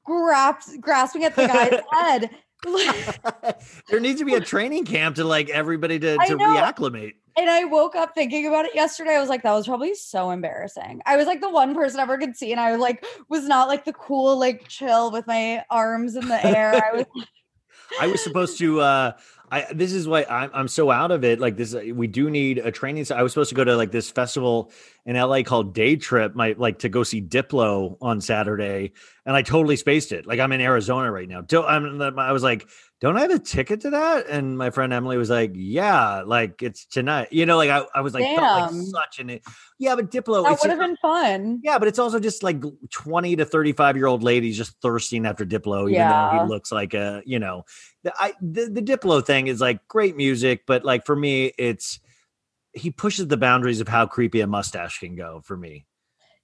grasping 0.06 1.24
at 1.24 1.36
the 1.36 1.48
guy's 1.48 1.80
head. 1.94 2.30
There 3.90 4.00
needs 4.00 4.20
to 4.20 4.26
be 4.26 4.36
a 4.36 4.40
training 4.40 4.86
camp 4.86 5.16
to 5.16 5.24
like 5.24 5.50
everybody 5.50 5.98
to, 5.98 6.16
to 6.16 6.38
reacclimate. 6.38 7.14
And 7.36 7.50
I 7.50 7.64
woke 7.64 7.96
up 7.96 8.14
thinking 8.14 8.46
about 8.46 8.66
it 8.66 8.76
yesterday. 8.76 9.16
I 9.16 9.20
was 9.20 9.30
like, 9.30 9.42
that 9.44 9.54
was 9.54 9.66
probably 9.66 9.96
so 9.96 10.30
embarrassing. 10.30 11.02
I 11.08 11.18
was 11.18 11.26
like 11.26 11.42
the 11.42 11.50
one 11.50 11.74
person 11.74 12.00
I 12.00 12.04
ever 12.04 12.20
could 12.20 12.36
see, 12.36 12.52
and 12.52 12.62
I 12.62 12.76
like 12.76 13.04
was 13.30 13.48
not 13.48 13.68
like 13.68 13.86
the 13.86 13.94
cool, 13.94 14.38
like 14.38 14.68
chill 14.68 15.12
with 15.12 15.26
my 15.26 15.64
arms 15.72 16.16
in 16.16 16.28
the 16.28 16.46
air. 16.46 16.76
I 16.76 16.98
was 16.98 17.06
I 18.02 18.08
was 18.08 18.24
supposed 18.24 18.60
to. 18.60 18.82
uh 18.82 19.12
I 19.52 19.68
this 19.74 19.92
is 19.92 20.08
why 20.08 20.26
I'm 20.30 20.50
I'm 20.54 20.68
so 20.70 20.90
out 20.90 21.12
of 21.12 21.26
it. 21.26 21.40
Like 21.40 21.58
this, 21.58 21.76
we 21.76 22.08
do 22.08 22.30
need 22.30 22.58
a 22.58 22.72
training. 22.72 23.06
I 23.14 23.22
was 23.22 23.34
supposed 23.34 23.50
to 23.50 23.56
go 23.56 23.66
to 23.66 23.76
like 23.76 23.92
this 23.92 24.10
festival 24.10 24.72
in 25.06 25.18
LA 25.18 25.44
called 25.44 25.74
Day 25.74 25.98
Trip, 25.98 26.34
my 26.36 26.56
like 26.58 26.80
to 26.80 26.90
go 26.90 27.04
see 27.04 27.22
Diplo 27.22 27.98
on 28.02 28.22
Saturday, 28.22 28.94
and 29.26 29.36
I 29.36 29.42
totally 29.42 29.76
spaced 29.76 30.14
it. 30.14 30.26
Like 30.26 30.40
I'm 30.40 30.54
in 30.54 30.62
Arizona 30.62 31.12
right 31.12 31.28
now. 31.28 31.44
I'm, 31.68 32.02
I 32.18 32.32
was 32.32 32.44
like, 32.44 32.70
don't 33.02 33.18
I 33.18 33.22
have 33.22 33.32
a 33.32 33.40
ticket 33.40 33.82
to 33.82 33.90
that? 33.90 34.28
And 34.30 34.60
my 34.60 34.70
friend 34.70 34.94
Emily 34.94 35.18
was 35.18 35.32
like, 35.32 35.54
yeah, 35.56 36.22
like 36.22 36.62
it's 36.62 36.86
tonight. 36.86 37.30
You 37.32 37.48
know, 37.48 37.58
like 37.58 37.72
I, 37.72 37.84
I 37.96 38.02
was 38.02 38.14
like, 38.14 38.24
felt 38.24 38.42
like 38.42 38.72
such 38.72 39.20
an 39.20 39.40
yeah, 39.80 39.96
but 39.96 40.12
Diplo. 40.12 40.44
that 40.44 40.60
would 40.62 40.70
have 40.70 40.80
been 40.80 40.96
fun. 40.98 41.60
Yeah, 41.64 41.80
but 41.80 41.88
it's 41.88 41.98
also 41.98 42.20
just 42.20 42.44
like 42.44 42.62
20 42.92 43.38
to 43.38 43.46
35 43.46 43.98
year 43.98 44.06
old 44.06 44.22
ladies 44.22 44.56
just 44.56 44.80
thirsting 44.84 45.26
after 45.26 45.44
Diplo, 45.44 45.90
even 45.90 46.08
though 46.08 46.30
he 46.32 46.48
looks 46.48 46.72
like 46.72 46.94
a, 46.94 47.24
you 47.26 47.40
know, 47.40 47.64
the, 48.04 48.14
I, 48.20 48.34
the, 48.40 48.68
the 48.68 48.82
Diplo 48.84 49.26
thing 49.26 49.48
is 49.48 49.60
like 49.60 49.88
great 49.88 50.16
music, 50.16 50.68
but 50.68 50.86
like 50.86 51.04
for 51.04 51.16
me, 51.16 51.54
it's, 51.58 52.00
he 52.74 52.92
pushes 52.92 53.28
the 53.28 53.38
boundaries 53.38 53.82
of 53.82 53.88
how 53.88 54.06
creepy 54.06 54.42
a 54.42 54.48
mustache 54.48 55.00
can 55.00 55.16
go 55.16 55.42
for 55.44 55.58
me. 55.58 55.88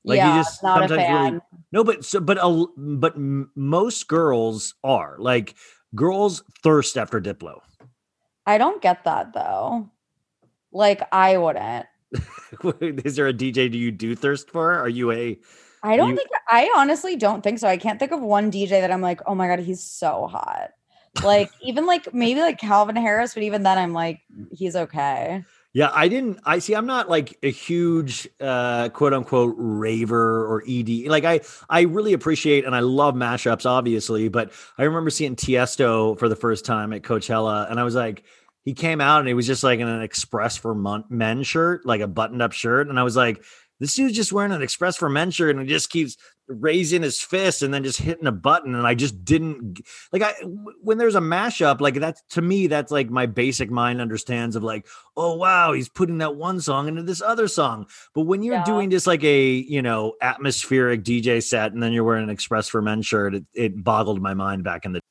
Like 0.04 0.18
yeah, 0.18 0.34
he 0.34 0.40
just 0.40 0.64
not 0.64 0.86
a 0.86 0.88
sometimes 0.88 1.32
really, 1.32 1.42
no, 1.72 1.84
but 1.84 2.04
so, 2.04 2.20
but, 2.20 2.40
a, 2.42 2.66
but 2.78 3.16
most 3.18 4.08
girls 4.08 4.74
are 4.84 5.18
like 5.20 5.54
girls 5.96 6.44
thirst 6.64 6.98
after 6.98 7.20
Diplo. 7.22 7.60
I 8.46 8.58
don't 8.58 8.82
get 8.82 9.04
that 9.04 9.34
though. 9.34 9.90
Like 10.72 11.02
I 11.12 11.38
wouldn't. 11.38 11.86
is 13.06 13.16
there 13.16 13.28
a 13.28 13.34
DJ 13.34 13.70
do 13.72 13.78
you 13.78 13.92
do 13.92 14.16
thirst 14.16 14.50
for? 14.50 14.74
Are 14.74 14.88
you 14.90 15.12
a, 15.12 15.38
I 15.84 15.98
don't 15.98 16.12
You- 16.12 16.16
think 16.16 16.30
I 16.50 16.72
honestly 16.76 17.16
don't 17.16 17.42
think 17.44 17.60
so. 17.60 17.68
I 17.68 17.78
can't 17.78 18.00
think 18.00 18.12
of 18.12 18.22
one 18.22 18.52
DJ 18.52 18.70
that 18.82 18.92
I'm 18.92 19.02
like, 19.02 19.22
oh 19.28 19.36
my 19.36 19.48
god, 19.48 19.60
he's 19.60 19.84
so 19.84 20.28
hot. 20.28 20.70
Like 21.24 21.50
even 21.62 21.86
like 21.86 22.14
maybe 22.14 22.40
like 22.42 22.60
Calvin 22.60 22.96
Harris, 22.96 23.34
but 23.34 23.44
even 23.44 23.64
then 23.64 23.78
I'm 23.78 23.94
like, 23.94 24.22
he's 24.52 24.76
okay. 24.76 25.44
Yeah, 25.74 25.92
I 25.94 26.08
didn't. 26.08 26.40
I 26.44 26.60
see. 26.60 26.76
I'm 26.76 26.88
not 26.88 27.10
like 27.10 27.38
a 27.44 27.52
huge 27.52 28.28
uh, 28.40 28.90
quote 28.90 29.14
unquote 29.14 29.54
raver 29.58 30.46
or 30.48 30.64
ed. 30.68 30.90
Like 31.08 31.24
I, 31.24 31.42
I 31.70 31.82
really 31.82 32.14
appreciate 32.14 32.66
and 32.66 32.76
I 32.76 32.80
love 32.80 33.14
mashups, 33.14 33.66
obviously. 33.66 34.28
But 34.28 34.52
I 34.78 34.84
remember 34.84 35.10
seeing 35.12 35.36
Tiesto 35.36 36.18
for 36.18 36.30
the 36.30 36.36
first 36.36 36.66
time 36.66 36.94
at 36.94 37.04
Coachella, 37.04 37.70
and 37.70 37.80
I 37.80 37.84
was 37.84 37.96
like, 37.96 38.24
he 38.66 38.74
came 38.74 39.00
out 39.02 39.20
and 39.20 39.28
he 39.28 39.34
was 39.34 39.46
just 39.46 39.64
like 39.64 39.80
in 39.80 39.88
an 39.88 40.02
Express 40.02 40.58
for 40.58 40.74
Men 41.10 41.44
shirt, 41.44 41.86
like 41.86 42.02
a 42.02 42.08
buttoned 42.08 42.42
up 42.42 42.54
shirt, 42.54 42.90
and 42.90 43.00
I 43.00 43.04
was 43.04 43.16
like, 43.16 43.44
this 43.80 43.96
dude's 43.96 44.16
just 44.16 44.32
wearing 44.34 44.52
an 44.52 44.62
Express 44.62 44.98
for 44.98 45.10
Men 45.10 45.32
shirt 45.32 45.56
and 45.56 45.62
he 45.62 45.68
just 45.68 45.90
keeps 45.90 46.18
raising 46.50 47.02
his 47.02 47.20
fist 47.20 47.62
and 47.62 47.74
then 47.74 47.84
just 47.84 48.00
hitting 48.00 48.26
a 48.26 48.32
button, 48.32 48.74
and 48.74 48.88
I 48.88 48.96
just 48.96 49.26
didn't 49.26 49.82
like. 50.14 50.22
I 50.22 50.34
when 50.82 50.98
there's 50.98 51.16
a 51.16 51.20
mashup 51.20 51.82
like 51.82 51.96
that's 51.96 52.22
to 52.32 52.42
me 52.42 52.68
that's 52.68 52.92
like 52.92 53.10
my 53.10 53.26
basic 53.26 53.70
mind 53.70 54.00
understands 54.00 54.56
of 54.56 54.64
like 54.64 54.88
oh 55.18 55.36
wow 55.36 55.74
he's 55.74 55.90
putting 55.90 56.20
that 56.20 56.36
one 56.38 56.62
song 56.62 56.88
into 56.88 57.04
this 57.04 57.22
other 57.22 57.50
song 57.50 57.86
but 58.16 58.22
when 58.22 58.44
you're 58.44 58.56
Yeah. 58.56 58.64
doing 58.64 58.90
just 58.90 59.08
like 59.08 59.24
a 59.26 59.50
you 59.52 59.82
know 59.82 60.14
atmospheric 60.22 61.04
dj 61.04 61.44
set 61.44 61.74
and 61.74 61.84
then 61.84 61.92
you're 61.92 62.06
wearing 62.06 62.24
an 62.24 62.30
express 62.30 62.70
for 62.70 62.82
men 62.82 63.02
shirt 63.02 63.36
it, 63.36 63.46
it 63.54 63.84
boggled 63.84 64.22
my 64.22 64.34
mind 64.34 64.64
back 64.64 64.86
in 64.86 64.94
the 64.94 65.02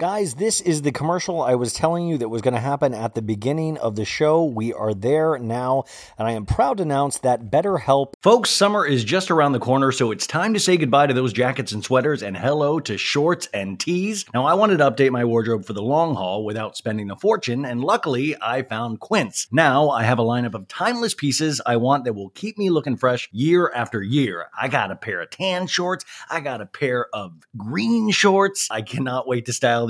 Guys, 0.00 0.36
this 0.36 0.62
is 0.62 0.80
the 0.80 0.92
commercial 0.92 1.42
I 1.42 1.56
was 1.56 1.74
telling 1.74 2.08
you 2.08 2.16
that 2.16 2.30
was 2.30 2.40
going 2.40 2.54
to 2.54 2.60
happen 2.60 2.94
at 2.94 3.14
the 3.14 3.20
beginning 3.20 3.76
of 3.76 3.96
the 3.96 4.06
show. 4.06 4.42
We 4.42 4.72
are 4.72 4.94
there 4.94 5.36
now, 5.36 5.84
and 6.16 6.26
I 6.26 6.32
am 6.32 6.46
proud 6.46 6.78
to 6.78 6.84
announce 6.84 7.18
that 7.18 7.50
BetterHelp. 7.50 8.14
Folks, 8.22 8.48
summer 8.48 8.86
is 8.86 9.04
just 9.04 9.30
around 9.30 9.52
the 9.52 9.58
corner, 9.58 9.92
so 9.92 10.10
it's 10.10 10.26
time 10.26 10.54
to 10.54 10.58
say 10.58 10.78
goodbye 10.78 11.08
to 11.08 11.12
those 11.12 11.34
jackets 11.34 11.72
and 11.72 11.84
sweaters 11.84 12.22
and 12.22 12.34
hello 12.34 12.80
to 12.80 12.96
shorts 12.96 13.46
and 13.52 13.78
tees. 13.78 14.24
Now, 14.32 14.46
I 14.46 14.54
wanted 14.54 14.78
to 14.78 14.90
update 14.90 15.10
my 15.10 15.26
wardrobe 15.26 15.66
for 15.66 15.74
the 15.74 15.82
long 15.82 16.14
haul 16.14 16.46
without 16.46 16.78
spending 16.78 17.10
a 17.10 17.16
fortune, 17.16 17.66
and 17.66 17.84
luckily, 17.84 18.34
I 18.40 18.62
found 18.62 19.00
Quince. 19.00 19.48
Now, 19.52 19.90
I 19.90 20.04
have 20.04 20.18
a 20.18 20.24
lineup 20.24 20.54
of 20.54 20.66
timeless 20.66 21.12
pieces 21.12 21.60
I 21.66 21.76
want 21.76 22.06
that 22.06 22.14
will 22.14 22.30
keep 22.30 22.56
me 22.56 22.70
looking 22.70 22.96
fresh 22.96 23.28
year 23.32 23.70
after 23.74 24.02
year. 24.02 24.46
I 24.58 24.68
got 24.68 24.92
a 24.92 24.96
pair 24.96 25.20
of 25.20 25.28
tan 25.28 25.66
shorts, 25.66 26.06
I 26.30 26.40
got 26.40 26.62
a 26.62 26.66
pair 26.66 27.14
of 27.14 27.34
green 27.54 28.10
shorts. 28.10 28.66
I 28.70 28.80
cannot 28.80 29.28
wait 29.28 29.44
to 29.44 29.52
style 29.52 29.89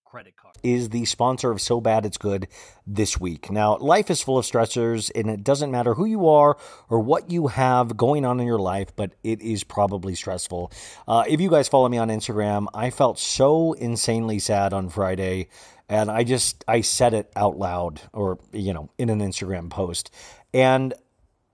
credit 0.11 0.35
card. 0.35 0.53
is 0.61 0.89
the 0.89 1.05
sponsor 1.05 1.51
of 1.51 1.61
So 1.61 1.79
Bad 1.79 2.05
It's 2.05 2.17
Good 2.17 2.49
this 2.85 3.17
week. 3.17 3.49
Now, 3.49 3.77
life 3.77 4.11
is 4.11 4.21
full 4.21 4.37
of 4.37 4.43
stressors, 4.43 5.09
and 5.15 5.29
it 5.29 5.41
doesn't 5.41 5.71
matter 5.71 5.93
who 5.93 6.03
you 6.03 6.27
are 6.27 6.57
or 6.89 6.99
what 6.99 7.31
you 7.31 7.47
have 7.47 7.95
going 7.95 8.25
on 8.25 8.41
in 8.41 8.45
your 8.45 8.59
life, 8.59 8.93
but 8.93 9.13
it 9.23 9.41
is 9.41 9.63
probably 9.63 10.13
stressful. 10.13 10.69
Uh, 11.07 11.23
if 11.29 11.39
you 11.39 11.49
guys 11.49 11.69
follow 11.69 11.87
me 11.87 11.97
on 11.97 12.09
Instagram, 12.09 12.67
I 12.73 12.89
felt 12.89 13.19
so 13.19 13.71
insanely 13.71 14.39
sad 14.39 14.73
on 14.73 14.89
Friday, 14.89 15.47
and 15.87 16.11
I 16.11 16.25
just 16.25 16.65
I 16.67 16.81
said 16.81 17.13
it 17.13 17.31
out 17.37 17.57
loud, 17.57 18.01
or 18.11 18.37
you 18.51 18.73
know, 18.73 18.89
in 18.97 19.09
an 19.09 19.21
Instagram 19.21 19.69
post, 19.69 20.11
and 20.53 20.93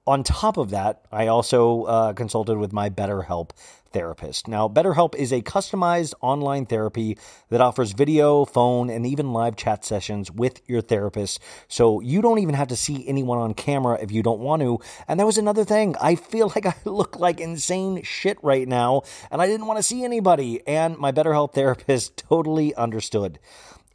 on 0.08 0.24
top 0.24 0.58
of 0.58 0.72
that, 0.72 1.06
I 1.12 1.28
also 1.28 1.84
uh, 1.84 2.14
consulted 2.14 2.58
with 2.58 2.72
my 2.74 2.90
BetterHelp 2.90 3.52
therapist. 3.92 4.48
Now, 4.48 4.68
BetterHelp 4.68 5.16
is 5.16 5.32
a 5.32 5.42
customized 5.42 6.14
online 6.22 6.66
therapy 6.66 7.18
that 7.50 7.62
offers 7.62 7.94
video, 7.94 8.46
phone, 8.46 8.90
and 8.90 9.06
even 9.06 9.34
live 9.34 9.56
chat 9.56 9.84
sessions 9.84 10.32
with 10.32 10.62
your 10.68 10.82
therapist. 10.82 11.40
So 11.68 12.00
you 12.02 12.22
don't 12.22 12.40
even 12.40 12.56
have 12.56 12.68
to 12.70 12.76
see 12.76 13.08
anyone 13.08 13.38
on 13.40 13.54
camera 13.54 13.98
if 14.02 14.12
you 14.12 14.24
don't 14.24 14.40
want 14.40 14.62
to. 14.62 14.80
And 15.08 15.20
that 15.20 15.26
was 15.26 15.38
another 15.38 15.64
thing. 15.64 15.96
I 16.02 16.16
feel 16.16 16.48
like 16.56 16.66
I 16.66 16.76
look 16.86 17.20
like 17.20 17.40
insane 17.40 18.04
shit 18.04 18.38
right 18.44 18.68
now, 18.68 19.04
and 19.32 19.42
I 19.42 19.48
didn't 19.48 19.68
want 19.68 19.78
to 19.78 19.84
see 19.84 20.04
anybody. 20.04 20.62
And 20.68 20.98
my 20.98 21.12
BetterHelp 21.12 21.54
therapist 21.54 22.18
totally 22.30 22.76
understood 22.76 23.40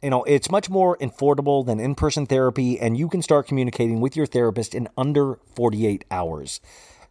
you 0.03 0.09
know, 0.09 0.23
it's 0.23 0.51
much 0.51 0.69
more 0.69 0.97
affordable 0.97 1.65
than 1.65 1.79
in 1.79 1.95
person 1.95 2.25
therapy, 2.25 2.77
and 2.77 2.97
you 2.97 3.07
can 3.07 3.21
start 3.21 3.47
communicating 3.47 4.01
with 4.01 4.17
your 4.17 4.25
therapist 4.25 4.75
in 4.75 4.89
under 4.97 5.39
48 5.55 6.03
hours. 6.11 6.59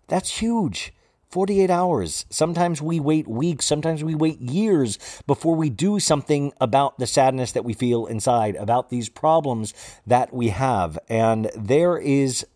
That's 0.08 0.38
huge. 0.38 0.92
48 1.32 1.70
hours. 1.70 2.26
Sometimes 2.28 2.82
we 2.82 3.00
wait 3.00 3.26
weeks, 3.26 3.64
sometimes 3.64 4.04
we 4.04 4.14
wait 4.14 4.38
years 4.38 4.98
before 5.26 5.56
we 5.56 5.70
do 5.70 5.98
something 5.98 6.52
about 6.60 6.98
the 6.98 7.06
sadness 7.06 7.52
that 7.52 7.64
we 7.64 7.72
feel 7.72 8.04
inside, 8.04 8.54
about 8.56 8.90
these 8.90 9.08
problems 9.08 9.72
that 10.06 10.34
we 10.34 10.50
have. 10.50 10.98
And 11.08 11.50
there 11.56 11.96
is 11.96 12.46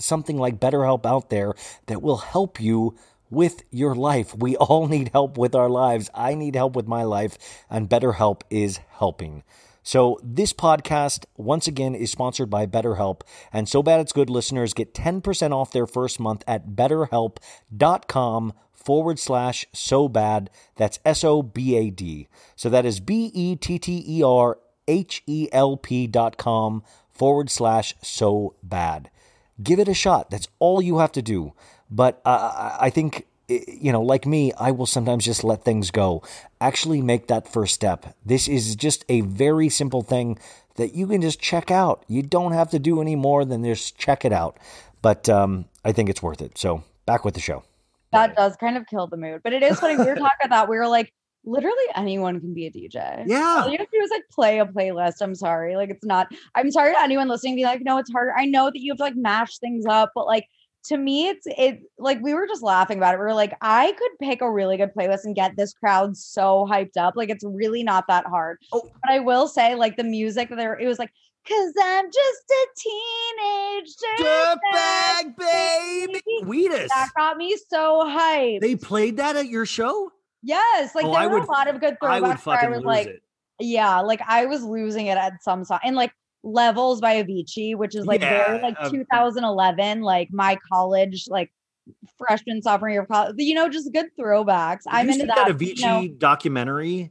something 0.00 0.36
like 0.36 0.58
BetterHelp 0.58 1.06
out 1.06 1.30
there 1.30 1.54
that 1.86 2.02
will 2.02 2.16
help 2.16 2.60
you 2.60 2.96
with 3.30 3.62
your 3.70 3.94
life. 3.94 4.34
We 4.34 4.56
all 4.56 4.88
need 4.94 5.10
help 5.12 5.38
with 5.38 5.54
our 5.54 5.70
lives. 5.70 6.10
I 6.12 6.34
need 6.34 6.56
help 6.56 6.74
with 6.74 6.88
my 6.88 7.04
life, 7.04 7.38
and 7.70 7.88
BetterHelp 7.88 8.42
is 8.50 8.80
helping. 8.98 9.44
So, 9.88 10.20
this 10.22 10.52
podcast, 10.52 11.24
once 11.38 11.66
again, 11.66 11.94
is 11.94 12.10
sponsored 12.10 12.50
by 12.50 12.66
BetterHelp. 12.66 13.22
And 13.50 13.66
So 13.66 13.82
Bad 13.82 14.00
It's 14.00 14.12
Good 14.12 14.28
listeners 14.28 14.74
get 14.74 14.92
10% 14.92 15.52
off 15.52 15.72
their 15.72 15.86
first 15.86 16.20
month 16.20 16.44
at 16.46 16.72
betterhelp.com 16.72 18.52
forward 18.74 19.18
slash 19.18 19.64
so 19.72 20.06
bad. 20.06 20.50
That's 20.76 20.98
S 21.06 21.24
O 21.24 21.42
B 21.42 21.74
A 21.74 21.88
D. 21.88 22.28
So, 22.54 22.68
that 22.68 22.84
is 22.84 23.00
B 23.00 23.30
E 23.32 23.56
T 23.56 23.78
T 23.78 24.04
E 24.06 24.22
R 24.22 24.58
H 24.86 25.22
E 25.26 25.48
L 25.52 25.78
P 25.78 26.06
dot 26.06 26.36
com 26.36 26.82
forward 27.08 27.48
slash 27.48 27.94
so 28.02 28.56
bad. 28.62 29.08
Give 29.62 29.78
it 29.78 29.88
a 29.88 29.94
shot. 29.94 30.28
That's 30.28 30.48
all 30.58 30.82
you 30.82 30.98
have 30.98 31.12
to 31.12 31.22
do. 31.22 31.54
But 31.90 32.20
uh, 32.26 32.76
I 32.78 32.90
think 32.90 33.26
you 33.48 33.92
know, 33.92 34.02
like 34.02 34.26
me, 34.26 34.52
I 34.58 34.70
will 34.70 34.86
sometimes 34.86 35.24
just 35.24 35.42
let 35.42 35.64
things 35.64 35.90
go. 35.90 36.22
Actually, 36.60 37.00
make 37.00 37.28
that 37.28 37.48
first 37.48 37.74
step. 37.74 38.14
This 38.24 38.46
is 38.48 38.76
just 38.76 39.04
a 39.08 39.22
very 39.22 39.68
simple 39.68 40.02
thing 40.02 40.38
that 40.76 40.94
you 40.94 41.06
can 41.06 41.22
just 41.22 41.40
check 41.40 41.70
out. 41.70 42.04
You 42.08 42.22
don't 42.22 42.52
have 42.52 42.70
to 42.70 42.78
do 42.78 43.00
any 43.00 43.16
more 43.16 43.44
than 43.44 43.64
just 43.64 43.98
check 43.98 44.24
it 44.24 44.32
out. 44.32 44.58
But 45.02 45.28
um, 45.28 45.66
I 45.84 45.92
think 45.92 46.08
it's 46.08 46.22
worth 46.22 46.42
it. 46.42 46.58
So 46.58 46.84
back 47.06 47.24
with 47.24 47.34
the 47.34 47.40
show. 47.40 47.64
That 48.12 48.36
does 48.36 48.56
kind 48.56 48.76
of 48.76 48.86
kill 48.86 49.06
the 49.06 49.16
mood. 49.16 49.42
But 49.44 49.52
it 49.52 49.62
is 49.62 49.78
funny. 49.80 49.96
We 49.96 50.04
were 50.04 50.14
talking 50.14 50.28
about 50.44 50.50
that. 50.50 50.68
We 50.68 50.76
were 50.76 50.88
like, 50.88 51.12
literally 51.44 51.76
anyone 51.94 52.40
can 52.40 52.54
be 52.54 52.66
a 52.66 52.70
DJ. 52.70 53.24
Yeah. 53.26 53.62
All 53.62 53.70
you 53.70 53.78
have 53.78 53.90
to 53.90 53.98
do 53.98 54.02
is 54.02 54.10
like 54.10 54.24
play 54.30 54.60
a 54.60 54.66
playlist. 54.66 55.16
I'm 55.20 55.34
sorry. 55.34 55.76
Like 55.76 55.90
it's 55.90 56.04
not, 56.04 56.28
I'm 56.54 56.70
sorry 56.70 56.94
to 56.94 57.00
anyone 57.00 57.28
listening 57.28 57.56
be 57.56 57.64
like, 57.64 57.82
no, 57.82 57.98
it's 57.98 58.10
harder. 58.10 58.32
I 58.36 58.44
know 58.44 58.66
that 58.66 58.78
you 58.78 58.92
have 58.92 58.98
to 58.98 59.04
like 59.04 59.16
mash 59.16 59.58
things 59.58 59.84
up, 59.86 60.12
but 60.14 60.26
like 60.26 60.46
to 60.88 60.96
me, 60.98 61.28
it's 61.28 61.46
it 61.46 61.80
like 61.98 62.20
we 62.22 62.34
were 62.34 62.46
just 62.46 62.62
laughing 62.62 62.98
about 62.98 63.14
it. 63.14 63.18
We 63.18 63.24
were 63.24 63.34
like, 63.34 63.54
I 63.60 63.92
could 63.92 64.10
pick 64.20 64.40
a 64.42 64.50
really 64.50 64.76
good 64.76 64.90
playlist 64.96 65.24
and 65.24 65.34
get 65.34 65.56
this 65.56 65.72
crowd 65.72 66.16
so 66.16 66.66
hyped 66.70 66.96
up. 66.96 67.14
Like 67.16 67.30
it's 67.30 67.44
really 67.44 67.82
not 67.82 68.04
that 68.08 68.26
hard. 68.26 68.58
Oh. 68.72 68.82
But 69.02 69.12
I 69.12 69.18
will 69.20 69.48
say, 69.48 69.74
like 69.74 69.96
the 69.96 70.04
music 70.04 70.48
there, 70.50 70.78
it 70.78 70.86
was 70.86 70.98
like, 70.98 71.10
cause 71.46 71.72
I'm 71.82 72.06
just 72.06 72.44
a 72.50 72.66
teenage 72.78 73.94
Dirtbag 74.20 75.36
baby. 75.36 76.20
Wheatus. 76.44 76.88
That 76.88 77.08
got 77.16 77.36
me 77.36 77.56
so 77.68 78.02
hyped. 78.06 78.60
They 78.60 78.76
played 78.76 79.16
that 79.18 79.36
at 79.36 79.46
your 79.48 79.66
show? 79.66 80.10
yes, 80.42 80.94
like 80.94 81.04
Oh, 81.04 81.10
there 81.12 81.20
I 81.22 81.26
were 81.26 81.40
would- 81.40 81.48
a 81.48 81.50
lot 81.50 81.68
of 81.68 81.80
good 81.80 81.96
I 82.02 82.20
would 82.20 82.30
throwbacks 82.36 82.46
where 82.46 82.56
I 82.56 82.60
fucking 82.60 82.70
was 82.70 82.78
lose 82.78 82.86
like, 82.86 83.06
it. 83.08 83.22
yeah, 83.58 84.00
like 84.00 84.20
I 84.26 84.46
was 84.46 84.62
losing 84.62 85.06
it 85.06 85.18
at 85.18 85.42
some 85.42 85.64
song. 85.64 85.80
And 85.82 85.96
like 85.96 86.12
Levels 86.42 87.00
by 87.00 87.22
Avicii, 87.22 87.76
which 87.76 87.94
is 87.94 88.06
like 88.06 88.20
very 88.20 88.58
Yeah, 88.58 88.62
like 88.62 88.76
uh, 88.78 88.90
2011, 88.90 90.02
like 90.02 90.28
my 90.32 90.56
college, 90.70 91.26
like 91.28 91.52
freshman 92.16 92.62
sophomore 92.62 92.90
year 92.90 93.02
of 93.02 93.08
college. 93.08 93.34
You 93.38 93.54
know, 93.54 93.68
just 93.68 93.92
good 93.92 94.06
throwbacks. 94.18 94.84
Did 94.84 94.92
I'm 94.92 95.08
into 95.08 95.20
see 95.20 95.26
that. 95.26 95.48
Avicii 95.48 95.78
you 95.78 95.86
know. 95.86 96.08
documentary? 96.18 97.10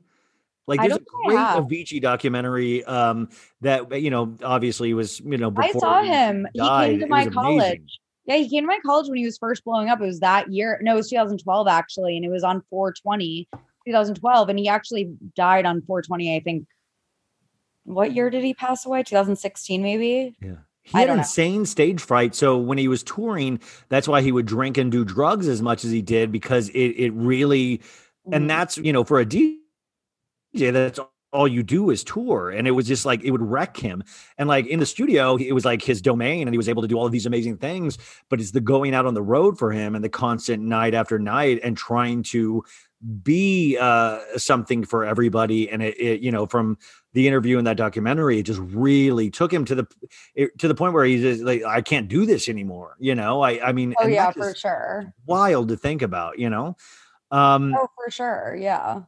Like 0.67 0.82
there's 0.82 0.93
a 0.93 0.99
don't 0.99 1.07
think 1.28 1.39
I 1.39 1.59
great. 1.59 1.86
Avicii 1.86 2.01
documentary 2.01 2.84
um, 2.84 3.30
that 3.61 4.01
you 4.01 4.09
know 4.09 4.36
obviously 4.43 4.93
was 4.93 5.19
you 5.21 5.38
know 5.38 5.53
I 5.57 5.71
saw 5.71 6.01
he 6.01 6.09
him. 6.09 6.47
He 6.53 6.59
died. 6.59 6.91
came 6.91 6.99
to 6.99 7.07
my 7.07 7.25
college. 7.28 7.61
amazing. 7.61 7.88
Yeah, 8.25 8.36
he 8.36 8.49
came 8.49 8.63
to 8.63 8.67
my 8.67 8.80
college 8.86 9.07
when 9.07 9.17
he 9.17 9.25
was 9.25 9.38
first 9.38 9.63
blowing 9.63 9.88
up. 9.88 10.01
It 10.01 10.05
was 10.05 10.19
that 10.19 10.51
year. 10.51 10.78
No, 10.82 10.93
it 10.93 10.97
was 10.97 11.09
2012 11.09 11.67
actually, 11.69 12.17
and 12.17 12.25
it 12.25 12.30
was 12.30 12.43
on 12.43 12.61
420, 12.69 13.47
2012, 13.86 14.49
and 14.49 14.59
he 14.59 14.67
actually 14.67 15.09
died 15.36 15.65
on 15.65 15.82
420. 15.82 16.36
I 16.36 16.39
think. 16.41 16.67
What 17.88 18.13
year 18.13 18.27
mm-hmm. 18.27 18.35
did 18.35 18.43
he 18.43 18.53
pass 18.53 18.85
away? 18.85 19.03
2016, 19.03 19.81
maybe. 19.81 20.35
Yeah. 20.41 20.55
He 20.83 20.97
had 20.97 21.09
insane 21.09 21.65
stage 21.65 22.01
fright. 22.01 22.33
So 22.33 22.57
when 22.57 22.77
he 22.77 22.88
was 22.88 23.03
touring, 23.03 23.59
that's 23.89 24.07
why 24.07 24.21
he 24.21 24.31
would 24.31 24.45
drink 24.45 24.77
and 24.77 24.89
do 24.89 25.03
drugs 25.03 25.47
as 25.47 25.61
much 25.61 25.83
as 25.83 25.91
he 25.91 26.01
did 26.01 26.31
because 26.31 26.69
it 26.69 26.75
it 26.75 27.11
really 27.11 27.81
and 28.25 28.33
mm-hmm. 28.33 28.47
that's 28.47 28.77
you 28.77 28.93
know 28.93 29.03
for 29.03 29.19
a 29.19 29.25
DJ 29.25 29.57
that's 30.71 30.99
all 31.34 31.47
you 31.47 31.61
do 31.61 31.89
is 31.89 32.03
tour 32.03 32.49
and 32.49 32.67
it 32.67 32.71
was 32.71 32.88
just 32.88 33.05
like 33.05 33.23
it 33.23 33.32
would 33.32 33.41
wreck 33.41 33.75
him 33.78 34.01
and 34.38 34.47
like 34.47 34.65
in 34.65 34.79
the 34.79 34.86
studio 34.86 35.36
it 35.36 35.51
was 35.51 35.66
like 35.66 35.82
his 35.82 36.01
domain 36.01 36.47
and 36.47 36.54
he 36.54 36.58
was 36.58 36.70
able 36.70 36.82
to 36.82 36.87
do 36.87 36.95
all 36.95 37.05
of 37.05 37.12
these 37.12 37.25
amazing 37.25 37.58
things 37.58 37.97
but 38.29 38.39
it's 38.39 38.51
the 38.51 38.62
going 38.62 38.93
out 38.95 39.05
on 39.05 39.13
the 39.13 39.21
road 39.21 39.58
for 39.58 39.71
him 39.71 39.93
and 39.93 40.04
the 40.04 40.09
constant 40.09 40.63
night 40.63 40.93
after 40.93 41.20
night 41.20 41.59
and 41.63 41.75
trying 41.75 42.24
to 42.24 42.63
be 43.21 43.78
uh 43.79 44.20
something 44.37 44.83
for 44.83 45.05
everybody 45.05 45.70
and 45.70 45.83
it, 45.83 45.99
it 45.99 46.21
you 46.21 46.32
know 46.32 46.45
from 46.47 46.78
the 47.13 47.28
interview 47.28 47.59
in 47.59 47.66
that 47.66 47.78
documentary 47.78 48.39
it 48.39 48.43
just 48.43 48.62
really 48.62 49.29
took 49.29 49.51
him 49.51 49.66
to 49.66 49.75
the 49.75 49.87
it, 50.33 50.58
to 50.58 50.67
the 50.67 50.75
point 50.75 50.93
where 50.93 51.05
he's 51.05 51.21
just 51.21 51.43
like 51.43 51.63
i 51.66 51.82
can't 51.82 52.08
do 52.08 52.25
this 52.25 52.47
anymore 52.49 52.95
you 52.99 53.13
know 53.13 53.41
i 53.41 53.67
i 53.67 53.71
mean 53.71 53.93
Oh 53.99 54.08
yeah, 54.08 54.32
for 54.32 54.55
sure. 54.55 55.13
wild 55.25 55.67
to 55.67 55.78
think 55.78 56.01
about 56.01 56.39
you 56.39 56.49
know 56.49 56.75
um 57.32 57.75
Oh, 57.78 57.87
for 57.95 58.09
sure. 58.09 58.58
Yeah. 58.59 59.01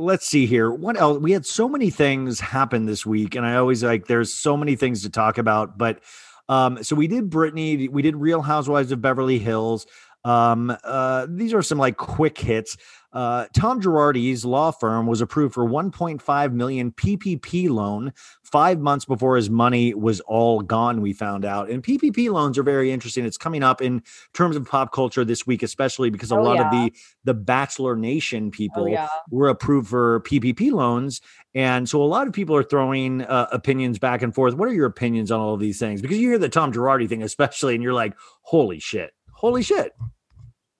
Let's 0.00 0.26
see 0.26 0.46
here. 0.46 0.70
What 0.70 0.96
else? 0.96 1.18
We 1.18 1.32
had 1.32 1.44
so 1.44 1.68
many 1.68 1.90
things 1.90 2.40
happen 2.40 2.86
this 2.86 3.04
week, 3.04 3.34
and 3.34 3.44
I 3.44 3.56
always 3.56 3.84
like 3.84 4.06
there's 4.06 4.32
so 4.32 4.56
many 4.56 4.74
things 4.74 5.02
to 5.02 5.10
talk 5.10 5.36
about. 5.36 5.76
But 5.76 6.00
um, 6.48 6.82
so 6.82 6.96
we 6.96 7.06
did 7.06 7.28
Britney, 7.28 7.90
we 7.90 8.00
did 8.00 8.16
Real 8.16 8.40
Housewives 8.40 8.92
of 8.92 9.02
Beverly 9.02 9.38
Hills. 9.38 9.86
Um, 10.24 10.74
uh, 10.84 11.26
these 11.28 11.52
are 11.52 11.62
some 11.62 11.76
like 11.76 11.98
quick 11.98 12.38
hits. 12.38 12.78
Uh, 13.12 13.46
Tom 13.54 13.80
Girardi's 13.80 14.44
law 14.44 14.70
firm 14.70 15.06
was 15.06 15.20
approved 15.20 15.52
for 15.54 15.64
1.5 15.64 16.52
million 16.52 16.92
PPP 16.92 17.68
loan 17.68 18.12
five 18.42 18.78
months 18.78 19.04
before 19.04 19.36
his 19.36 19.50
money 19.50 19.94
was 19.94 20.20
all 20.20 20.60
gone. 20.60 21.00
We 21.00 21.12
found 21.12 21.44
out, 21.44 21.70
and 21.70 21.82
PPP 21.82 22.30
loans 22.30 22.56
are 22.56 22.62
very 22.62 22.92
interesting. 22.92 23.24
It's 23.24 23.36
coming 23.36 23.62
up 23.62 23.82
in 23.82 24.02
terms 24.32 24.54
of 24.54 24.64
pop 24.66 24.92
culture 24.92 25.24
this 25.24 25.46
week, 25.46 25.62
especially 25.62 26.10
because 26.10 26.30
a 26.30 26.36
Oh, 26.36 26.42
lot 26.42 26.60
of 26.60 26.70
the 26.70 26.92
the 27.24 27.34
Bachelor 27.34 27.96
Nation 27.96 28.50
people 28.50 28.84
Oh, 28.84 28.86
yeah. 28.86 29.08
were 29.30 29.48
approved 29.48 29.88
for 29.88 30.20
PPP 30.20 30.70
loans, 30.72 31.20
and 31.54 31.88
so 31.88 32.00
a 32.02 32.04
lot 32.04 32.26
of 32.28 32.32
people 32.32 32.54
are 32.54 32.62
throwing 32.62 33.22
uh, 33.22 33.48
opinions 33.50 33.98
back 33.98 34.22
and 34.22 34.32
forth. 34.34 34.54
What 34.54 34.68
are 34.68 34.72
your 34.72 34.86
opinions 34.86 35.30
on 35.32 35.40
all 35.40 35.54
of 35.54 35.60
these 35.60 35.78
things? 35.80 36.00
Because 36.00 36.18
you 36.18 36.28
hear 36.28 36.38
the 36.38 36.48
Tom 36.48 36.72
Girardi 36.72 37.08
thing, 37.08 37.22
especially, 37.24 37.74
and 37.74 37.82
you're 37.82 37.92
like, 37.92 38.14
"Holy 38.42 38.78
shit! 38.78 39.12
Holy 39.32 39.62
shit!" 39.62 39.94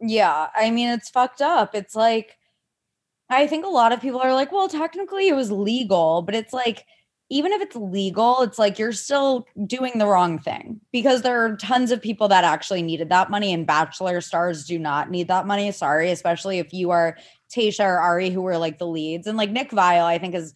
Yeah, 0.00 0.48
I 0.54 0.70
mean 0.70 0.88
it's 0.88 1.10
fucked 1.10 1.42
up. 1.42 1.74
It's 1.74 1.94
like 1.94 2.38
I 3.30 3.46
think 3.46 3.64
a 3.64 3.68
lot 3.68 3.92
of 3.92 4.00
people 4.00 4.20
are 4.20 4.34
like, 4.34 4.52
well, 4.52 4.68
technically 4.68 5.28
it 5.28 5.36
was 5.36 5.52
legal, 5.52 6.22
but 6.22 6.34
it's 6.34 6.52
like 6.52 6.86
even 7.30 7.52
if 7.52 7.62
it's 7.62 7.76
legal, 7.76 8.42
it's 8.42 8.58
like 8.58 8.78
you're 8.78 8.92
still 8.92 9.46
doing 9.66 9.98
the 9.98 10.06
wrong 10.06 10.38
thing 10.38 10.80
because 10.92 11.22
there 11.22 11.44
are 11.44 11.56
tons 11.56 11.92
of 11.92 12.02
people 12.02 12.26
that 12.28 12.42
actually 12.44 12.82
needed 12.82 13.08
that 13.10 13.30
money 13.30 13.52
and 13.52 13.66
bachelor 13.66 14.20
stars 14.20 14.64
do 14.66 14.78
not 14.78 15.10
need 15.10 15.28
that 15.28 15.46
money. 15.46 15.70
Sorry, 15.70 16.10
especially 16.10 16.58
if 16.58 16.72
you 16.72 16.90
are 16.90 17.16
Tayshia 17.54 17.84
or 17.84 17.98
Ari 18.00 18.30
who 18.30 18.42
were 18.42 18.58
like 18.58 18.78
the 18.78 18.86
leads 18.86 19.28
and 19.28 19.38
like 19.38 19.50
Nick 19.50 19.70
Viall, 19.70 20.04
I 20.04 20.18
think 20.18 20.34
is 20.34 20.54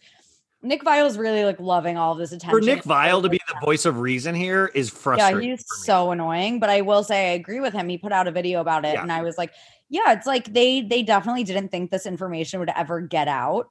Nick 0.65 0.83
Viall 0.83 1.05
is 1.05 1.17
really 1.17 1.45
like 1.45 1.59
loving 1.59 1.95
all 1.95 2.11
of 2.13 2.17
this 2.17 2.31
attention. 2.31 2.59
For 2.59 2.65
Nick 2.65 2.83
Viall 2.83 3.21
to 3.21 3.29
be 3.29 3.39
the 3.47 3.65
voice 3.65 3.85
of 3.85 3.99
reason 3.99 4.33
here 4.35 4.71
is 4.73 4.89
frustrating. 4.89 5.49
Yeah, 5.49 5.55
he's 5.55 5.65
so 5.83 6.11
annoying. 6.11 6.59
But 6.59 6.69
I 6.69 6.81
will 6.81 7.03
say 7.03 7.31
I 7.31 7.33
agree 7.33 7.59
with 7.59 7.73
him. 7.73 7.87
He 7.87 7.97
put 7.97 8.11
out 8.11 8.27
a 8.27 8.31
video 8.31 8.61
about 8.61 8.83
it, 8.83 8.95
Yeah. 8.95 9.03
and 9.03 9.11
I 9.11 9.21
was 9.21 9.37
like, 9.37 9.53
yeah, 9.89 10.11
it's 10.13 10.25
like 10.25 10.51
they 10.53 10.81
they 10.81 11.03
definitely 11.03 11.43
didn't 11.43 11.69
think 11.69 11.91
this 11.91 12.05
information 12.05 12.59
would 12.59 12.71
ever 12.75 12.99
get 13.01 13.27
out. 13.27 13.69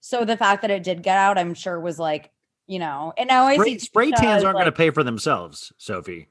So 0.00 0.24
the 0.24 0.36
fact 0.36 0.62
that 0.62 0.70
it 0.70 0.82
did 0.82 1.02
get 1.02 1.16
out, 1.18 1.38
I'm 1.38 1.54
sure 1.54 1.78
was 1.80 1.98
like, 1.98 2.30
you 2.66 2.78
know, 2.78 3.12
and 3.16 3.28
now 3.28 3.44
I 3.44 3.54
spray, 3.54 3.72
see 3.72 3.78
spray 3.80 4.10
tans 4.12 4.44
aren't 4.44 4.56
going 4.56 4.66
to 4.66 4.72
pay 4.72 4.90
for 4.90 5.02
themselves, 5.04 5.72
Sophie. 5.78 6.28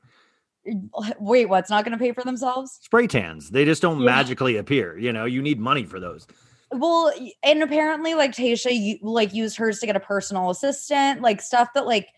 Wait, 1.19 1.47
what's 1.47 1.69
not 1.69 1.83
going 1.83 1.97
to 1.97 2.01
pay 2.01 2.11
for 2.11 2.23
themselves? 2.23 2.79
Spray 2.83 3.07
tans, 3.07 3.49
they 3.49 3.65
just 3.65 3.81
don't 3.81 3.99
Yeah. 3.99 4.05
magically 4.05 4.57
appear. 4.57 4.97
You 4.97 5.11
know, 5.11 5.25
you 5.25 5.41
need 5.41 5.59
money 5.59 5.85
for 5.85 5.99
those. 5.99 6.27
Well, 6.71 7.11
and 7.43 7.63
apparently, 7.63 8.13
like 8.13 8.31
Tayshia, 8.31 8.71
you 8.79 8.97
like 9.01 9.33
used 9.33 9.57
hers 9.57 9.79
to 9.79 9.85
get 9.85 9.95
a 9.97 9.99
personal 9.99 10.49
assistant, 10.49 11.21
like 11.21 11.41
stuff 11.41 11.69
that 11.75 11.85
like 11.85 12.09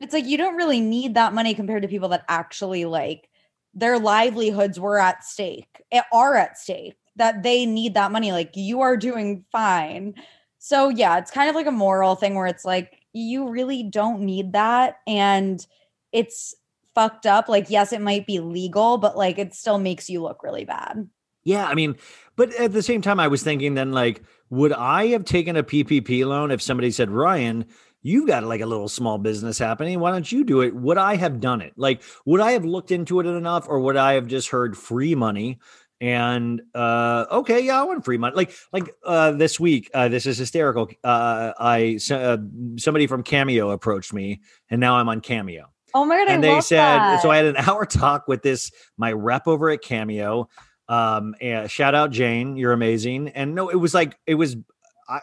it's 0.00 0.14
like 0.14 0.26
you 0.26 0.38
don't 0.38 0.56
really 0.56 0.80
need 0.80 1.14
that 1.14 1.34
money 1.34 1.54
compared 1.54 1.82
to 1.82 1.88
people 1.88 2.08
that 2.10 2.24
actually 2.28 2.84
like 2.86 3.28
their 3.74 3.98
livelihoods 3.98 4.80
were 4.80 4.98
at 4.98 5.24
stake, 5.24 5.82
eh, 5.92 6.02
are 6.12 6.36
at 6.36 6.58
stake, 6.58 6.96
that 7.16 7.42
they 7.44 7.66
need 7.66 7.94
that 7.94 8.12
money. 8.12 8.32
Like 8.32 8.52
you 8.56 8.80
are 8.82 8.96
doing 8.96 9.44
fine. 9.52 10.14
So 10.58 10.88
yeah, 10.90 11.18
it's 11.18 11.30
kind 11.30 11.50
of 11.50 11.56
like 11.56 11.66
a 11.66 11.72
moral 11.72 12.16
thing 12.16 12.34
where 12.36 12.46
it's 12.46 12.64
like 12.64 13.00
you 13.12 13.48
really 13.50 13.82
don't 13.84 14.20
need 14.22 14.52
that, 14.54 14.96
and 15.06 15.66
it's 16.12 16.54
fucked 16.94 17.26
up. 17.26 17.48
Like 17.48 17.70
yes, 17.70 17.92
it 17.92 18.00
might 18.02 18.26
be 18.26 18.40
legal, 18.40 18.98
but 18.98 19.16
like 19.16 19.38
it 19.38 19.54
still 19.54 19.78
makes 19.78 20.10
you 20.10 20.22
look 20.22 20.42
really 20.42 20.64
bad. 20.64 21.08
Yeah, 21.44 21.66
I 21.66 21.74
mean, 21.74 21.96
but 22.36 22.54
at 22.54 22.72
the 22.72 22.82
same 22.82 23.02
time, 23.02 23.20
I 23.20 23.28
was 23.28 23.42
thinking 23.42 23.74
then, 23.74 23.92
like, 23.92 24.22
would 24.50 24.72
I 24.72 25.08
have 25.08 25.24
taken 25.24 25.56
a 25.56 25.62
PPP 25.62 26.26
loan 26.26 26.50
if 26.50 26.62
somebody 26.62 26.90
said, 26.90 27.10
Ryan, 27.10 27.66
you've 28.02 28.26
got 28.26 28.44
like 28.44 28.60
a 28.60 28.66
little 28.66 28.88
small 28.88 29.18
business 29.18 29.58
happening. 29.58 30.00
Why 30.00 30.10
don't 30.10 30.30
you 30.30 30.44
do 30.44 30.60
it? 30.60 30.74
Would 30.74 30.98
I 30.98 31.16
have 31.16 31.40
done 31.40 31.60
it? 31.60 31.72
Like, 31.76 32.02
would 32.24 32.40
I 32.40 32.52
have 32.52 32.64
looked 32.64 32.90
into 32.90 33.20
it 33.20 33.26
enough, 33.26 33.66
or 33.68 33.80
would 33.80 33.96
I 33.96 34.14
have 34.14 34.26
just 34.26 34.48
heard 34.48 34.76
free 34.76 35.14
money? 35.14 35.58
And 36.00 36.60
uh, 36.74 37.24
okay, 37.30 37.60
yeah, 37.60 37.80
I 37.80 37.84
want 37.84 38.04
free 38.04 38.18
money. 38.18 38.36
Like, 38.36 38.54
like 38.72 38.94
uh, 39.04 39.32
this 39.32 39.58
week, 39.58 39.90
uh, 39.94 40.08
this 40.08 40.26
is 40.26 40.36
hysterical. 40.36 40.90
Uh, 41.02 41.52
I 41.58 41.98
uh, 42.10 42.38
somebody 42.76 43.06
from 43.06 43.22
Cameo 43.22 43.70
approached 43.70 44.12
me, 44.12 44.42
and 44.70 44.80
now 44.80 44.96
I'm 44.96 45.08
on 45.08 45.20
Cameo 45.20 45.70
Oh 45.94 46.04
my 46.04 46.16
god! 46.18 46.28
and 46.28 46.44
I 46.44 46.54
they 46.54 46.60
said 46.60 46.98
that. 46.98 47.22
so 47.22 47.30
i 47.30 47.36
had 47.36 47.46
an 47.46 47.56
hour 47.68 47.86
talk 47.86 48.26
with 48.28 48.42
this 48.42 48.70
my 48.98 49.12
rep 49.12 49.46
over 49.46 49.70
at 49.70 49.80
cameo 49.80 50.48
um 50.88 51.34
and 51.40 51.70
shout 51.70 51.94
out 51.94 52.10
jane 52.10 52.56
you're 52.56 52.72
amazing. 52.72 53.28
And 53.28 53.54
no 53.54 53.68
it 53.68 53.76
was 53.76 53.94
like 53.94 54.18
it 54.26 54.34
was 54.34 54.56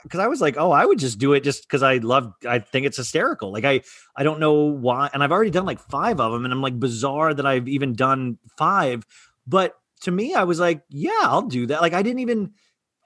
because 0.04 0.20
I, 0.20 0.28
was 0.28 0.42
like 0.42 0.58
oh 0.58 0.72
i 0.72 0.86
would 0.86 1.00
just 1.00 1.18
do 1.18 1.34
it 1.34 1.42
just 1.44 1.64
because 1.64 1.82
i 1.82 1.98
love 1.98 2.34
i 2.48 2.60
think 2.60 2.86
it's 2.86 2.98
hysterical. 2.98 3.52
Like 3.52 3.66
i 3.66 3.82
i 4.16 4.24
don't 4.24 4.40
know 4.40 4.54
why 4.54 5.10
and 5.14 5.24
i've 5.24 5.32
already 5.32 5.52
done 5.52 5.66
like 5.66 5.80
five 5.80 6.20
of 6.20 6.32
them 6.32 6.46
and 6.46 6.54
i'm 6.54 6.62
like 6.62 6.80
bizarre 6.80 7.34
that 7.34 7.46
i've 7.46 7.68
even 7.68 7.94
done 7.94 8.38
five. 8.58 9.06
But 9.48 9.76
to 10.02 10.12
me 10.12 10.34
i 10.34 10.44
was 10.44 10.60
like 10.60 10.84
yeah 10.90 11.22
i'll 11.24 11.44
do 11.44 11.68
that. 11.68 11.82
Like 11.82 11.94
i 11.94 12.02
didn't 12.02 12.20
even 12.20 12.54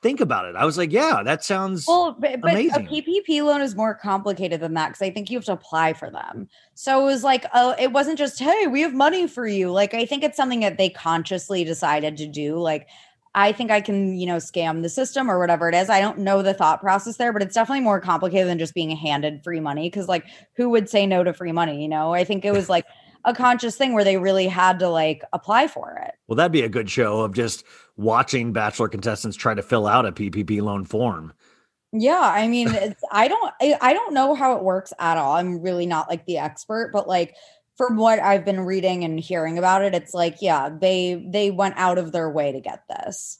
think 0.05 0.21
about 0.21 0.45
it 0.45 0.55
i 0.55 0.63
was 0.63 0.77
like 0.77 0.91
yeah 0.91 1.23
that 1.23 1.43
sounds 1.43 1.87
Well, 1.87 2.15
but, 2.19 2.39
but 2.39 2.53
a. 2.53 2.69
PPP 2.85 3.43
loan 3.43 3.61
is 3.61 3.75
more 3.75 3.95
complicated 3.95 4.59
than 4.59 4.73
that 4.75 4.89
because 4.89 5.01
I 5.01 5.09
think 5.09 5.29
you 5.29 5.37
have 5.37 5.45
to 5.45 5.53
apply 5.53 5.93
for 5.93 6.09
them. 6.09 6.47
So 6.73 7.01
it 7.01 7.05
was 7.05 7.23
like, 7.23 7.45
oh, 7.53 7.75
it 7.79 7.91
wasn't 7.91 8.17
just, 8.17 8.39
hey, 8.39 8.67
we 8.67 8.81
have 8.81 8.93
money 8.93 9.27
for 9.27 9.47
you. 9.47 9.71
Like, 9.71 9.93
I 9.93 10.05
think 10.05 10.23
it's 10.23 10.37
something 10.37 10.59
that 10.61 10.77
they 10.77 10.89
consciously 10.89 11.63
decided 11.63 12.17
to 12.17 12.27
do. 12.27 12.57
Like, 12.57 12.87
I 13.33 13.51
think 13.51 13.71
I 13.71 13.81
can, 13.81 14.17
you 14.17 14.25
know, 14.25 14.37
scam 14.37 14.81
the 14.81 14.89
system 14.89 15.29
or 15.29 15.39
whatever 15.39 15.67
it 15.67 15.75
is. 15.75 15.89
I 15.89 15.99
don't 15.99 16.19
know 16.19 16.41
the 16.41 16.53
thought 16.53 16.81
process 16.81 17.17
there, 17.17 17.33
but 17.33 17.41
it's 17.41 17.55
definitely 17.55 17.83
more 17.83 17.99
complicated 17.99 18.47
than 18.47 18.59
just 18.59 18.73
being 18.73 18.91
handed 18.91 19.43
free 19.43 19.59
money. 19.59 19.89
Cause, 19.89 20.07
like, 20.07 20.25
who 20.55 20.69
would 20.69 20.89
say 20.89 21.05
no 21.05 21.23
to 21.23 21.33
free 21.33 21.51
money? 21.51 21.81
You 21.81 21.89
know, 21.89 22.13
I 22.13 22.23
think 22.23 22.45
it 22.45 22.51
was 22.51 22.69
like 22.69 22.85
a 23.25 23.33
conscious 23.33 23.75
thing 23.75 23.93
where 23.93 24.03
they 24.03 24.17
really 24.17 24.47
had 24.47 24.79
to 24.79 24.89
like 24.89 25.23
apply 25.33 25.67
for 25.67 26.01
it. 26.05 26.13
well 26.27 26.35
that'd 26.35 26.51
be 26.51 26.61
a 26.61 26.69
good 26.69 26.89
show 26.89 27.21
of 27.21 27.33
just 27.33 27.63
watching 27.97 28.53
bachelor 28.53 28.87
contestants 28.87 29.35
try 29.37 29.53
to 29.53 29.61
fill 29.61 29.87
out 29.87 30.05
a 30.05 30.11
ppp 30.11 30.61
loan 30.61 30.85
form 30.85 31.33
Yeah, 31.91 32.19
I 32.19 32.47
mean, 32.47 32.67
it's, 32.69 33.01
I 33.11 33.29
don't, 33.29 33.53
I, 33.61 33.77
I 33.79 33.93
don't 33.93 34.13
know 34.13 34.35
how 34.35 34.57
it 34.57 34.63
works 34.63 34.91
at 34.99 35.17
all. 35.17 35.33
I'm 35.37 35.61
really 35.61 35.85
not 35.85 36.09
like 36.09 36.25
the 36.25 36.39
expert, 36.39 36.91
but 36.91 37.07
like 37.07 37.35
from 37.77 37.95
what 37.95 38.19
I've 38.19 38.43
been 38.43 38.61
reading 38.61 39.03
and 39.03 39.19
hearing 39.19 39.57
about 39.57 39.81
it, 39.83 39.95
it's 39.95 40.13
like, 40.13 40.37
yeah, 40.41 40.69
they 40.69 41.25
they 41.27 41.51
went 41.51 41.75
out 41.77 41.97
of 41.97 42.11
their 42.11 42.29
way 42.29 42.51
to 42.51 42.59
get 42.59 42.83
this. 42.89 43.39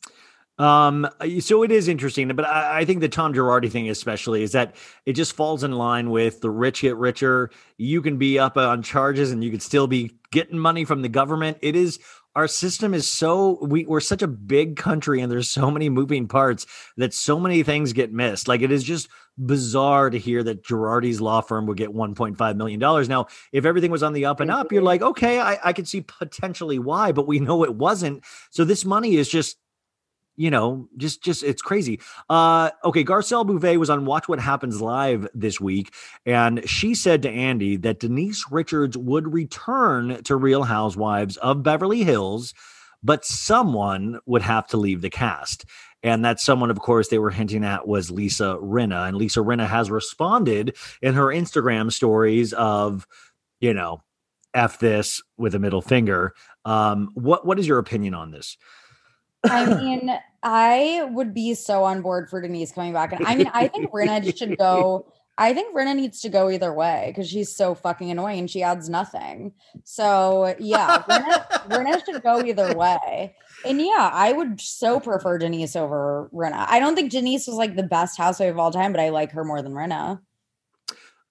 Um, 0.57 1.07
so 1.39 1.63
it 1.63 1.71
is 1.71 1.89
interesting, 1.89 2.29
but 2.29 2.45
I, 2.45 2.79
I 2.79 2.85
think 2.85 3.01
the 3.01 3.09
Tom 3.09 3.33
Girardi 3.33 3.69
thing, 3.69 3.89
especially, 3.89 4.41
is 4.41 4.53
that 4.53 4.75
it 5.05 5.13
just 5.13 5.33
falls 5.33 5.63
in 5.63 5.73
line 5.73 6.09
with 6.09 6.39
the 6.39 6.49
rich 6.49 6.81
get 6.81 6.95
richer. 6.95 7.49
You 7.77 8.01
can 8.01 8.17
be 8.17 8.39
up 8.39 8.55
on 8.55 8.81
charges 8.81 9.31
and 9.31 9.43
you 9.43 9.51
could 9.51 9.61
still 9.61 9.87
be 9.87 10.11
getting 10.31 10.57
money 10.57 10.85
from 10.85 11.01
the 11.01 11.09
government. 11.09 11.57
It 11.61 11.75
is 11.75 11.99
our 12.35 12.47
system 12.47 12.93
is 12.93 13.09
so 13.09 13.59
we, 13.61 13.85
we're 13.85 14.01
such 14.01 14.21
a 14.21 14.27
big 14.27 14.75
country 14.75 15.21
and 15.21 15.31
there's 15.31 15.49
so 15.49 15.71
many 15.71 15.87
moving 15.87 16.27
parts 16.27 16.65
that 16.97 17.13
so 17.13 17.39
many 17.39 17.63
things 17.63 17.93
get 17.93 18.11
missed. 18.11 18.47
Like 18.47 18.61
it 18.61 18.71
is 18.71 18.83
just 18.83 19.07
bizarre 19.37 20.09
to 20.09 20.19
hear 20.19 20.43
that 20.43 20.63
Girardi's 20.63 21.21
law 21.21 21.41
firm 21.41 21.65
would 21.65 21.77
get 21.77 21.89
1.5 21.89 22.55
million 22.55 22.79
dollars. 22.79 23.09
Now, 23.09 23.27
if 23.51 23.65
everything 23.65 23.91
was 23.91 24.03
on 24.03 24.13
the 24.13 24.25
up 24.25 24.39
and 24.39 24.51
up, 24.51 24.71
you're 24.71 24.81
like, 24.81 25.01
okay, 25.01 25.39
I, 25.39 25.57
I 25.63 25.73
could 25.73 25.87
see 25.87 26.01
potentially 26.01 26.79
why, 26.79 27.11
but 27.11 27.27
we 27.27 27.39
know 27.39 27.63
it 27.63 27.75
wasn't. 27.75 28.23
So 28.51 28.65
this 28.65 28.85
money 28.85 29.15
is 29.15 29.29
just 29.29 29.57
you 30.37 30.51
know, 30.51 30.87
just 30.97 31.23
just 31.23 31.43
it's 31.43 31.61
crazy. 31.61 31.99
Uh 32.29 32.71
okay, 32.83 33.03
Garcelle 33.03 33.45
Beauvais 33.45 33.77
was 33.77 33.89
on 33.89 34.05
Watch 34.05 34.27
What 34.27 34.39
Happens 34.39 34.81
Live 34.81 35.27
this 35.33 35.59
week, 35.59 35.93
and 36.25 36.67
she 36.67 36.95
said 36.95 37.21
to 37.23 37.29
Andy 37.29 37.77
that 37.77 37.99
Denise 37.99 38.45
Richards 38.51 38.97
would 38.97 39.33
return 39.33 40.21
to 40.23 40.35
Real 40.35 40.63
Housewives 40.63 41.37
of 41.37 41.63
Beverly 41.63 42.03
Hills, 42.03 42.53
but 43.03 43.25
someone 43.25 44.19
would 44.25 44.41
have 44.41 44.67
to 44.67 44.77
leave 44.77 45.01
the 45.01 45.09
cast. 45.09 45.65
And 46.03 46.23
that 46.23 46.39
someone, 46.39 46.69
of 46.69 46.79
course, 46.79 47.07
they 47.07 47.17
were 47.17 47.31
hinting 47.31 47.63
at 47.63 47.87
was 47.87 48.11
Lisa 48.11 48.59
Rinna. 48.61 49.07
And 49.07 49.17
Lisa 49.17 49.39
Rinna 49.39 49.67
has 49.67 49.89
responded 49.89 50.77
in 51.01 51.15
her 51.15 51.25
Instagram 51.25 51.91
stories 51.91 52.53
of, 52.53 53.07
you 53.59 53.73
know, 53.73 54.03
F 54.53 54.77
this 54.77 55.21
with 55.37 55.55
a 55.55 55.59
middle 55.59 55.81
finger. 55.81 56.33
Um, 56.63 57.09
what 57.15 57.45
what 57.45 57.59
is 57.59 57.67
your 57.67 57.79
opinion 57.79 58.13
on 58.13 58.29
this? 58.29 58.57
I 59.49 59.75
mean, 59.75 60.11
I 60.43 61.07
would 61.11 61.33
be 61.33 61.53
so 61.53 61.83
on 61.83 62.01
board 62.01 62.29
for 62.29 62.41
Denise 62.41 62.71
coming 62.71 62.93
back, 62.93 63.13
and 63.13 63.25
I 63.25 63.35
mean, 63.35 63.49
I 63.53 63.67
think 63.67 63.91
Rinna 63.91 64.37
should 64.37 64.57
go. 64.57 65.07
I 65.37 65.53
think 65.53 65.75
Rinna 65.75 65.95
needs 65.95 66.21
to 66.21 66.29
go 66.29 66.49
either 66.49 66.73
way 66.73 67.05
because 67.07 67.29
she's 67.29 67.53
so 67.53 67.75
fucking 67.75 68.09
annoying 68.09 68.39
and 68.39 68.49
she 68.49 68.63
adds 68.63 68.87
nothing. 68.87 69.51
So 69.83 70.55
yeah, 70.59 71.03
Rinna 71.67 72.05
should 72.05 72.23
go 72.23 72.41
either 72.41 72.73
way. 72.73 73.35
And 73.65 73.81
yeah, 73.81 74.09
I 74.13 74.31
would 74.31 74.61
so 74.61 75.01
prefer 75.01 75.37
Denise 75.37 75.75
over 75.75 76.29
Rinna. 76.33 76.65
I 76.69 76.79
don't 76.79 76.95
think 76.95 77.11
Denise 77.11 77.47
was 77.47 77.57
like 77.57 77.75
the 77.75 77.83
best 77.83 78.17
housewife 78.17 78.51
of 78.51 78.59
all 78.59 78.71
time, 78.71 78.93
but 78.93 79.01
I 79.01 79.09
like 79.09 79.31
her 79.31 79.43
more 79.43 79.61
than 79.61 79.73
Rinna. 79.73 80.21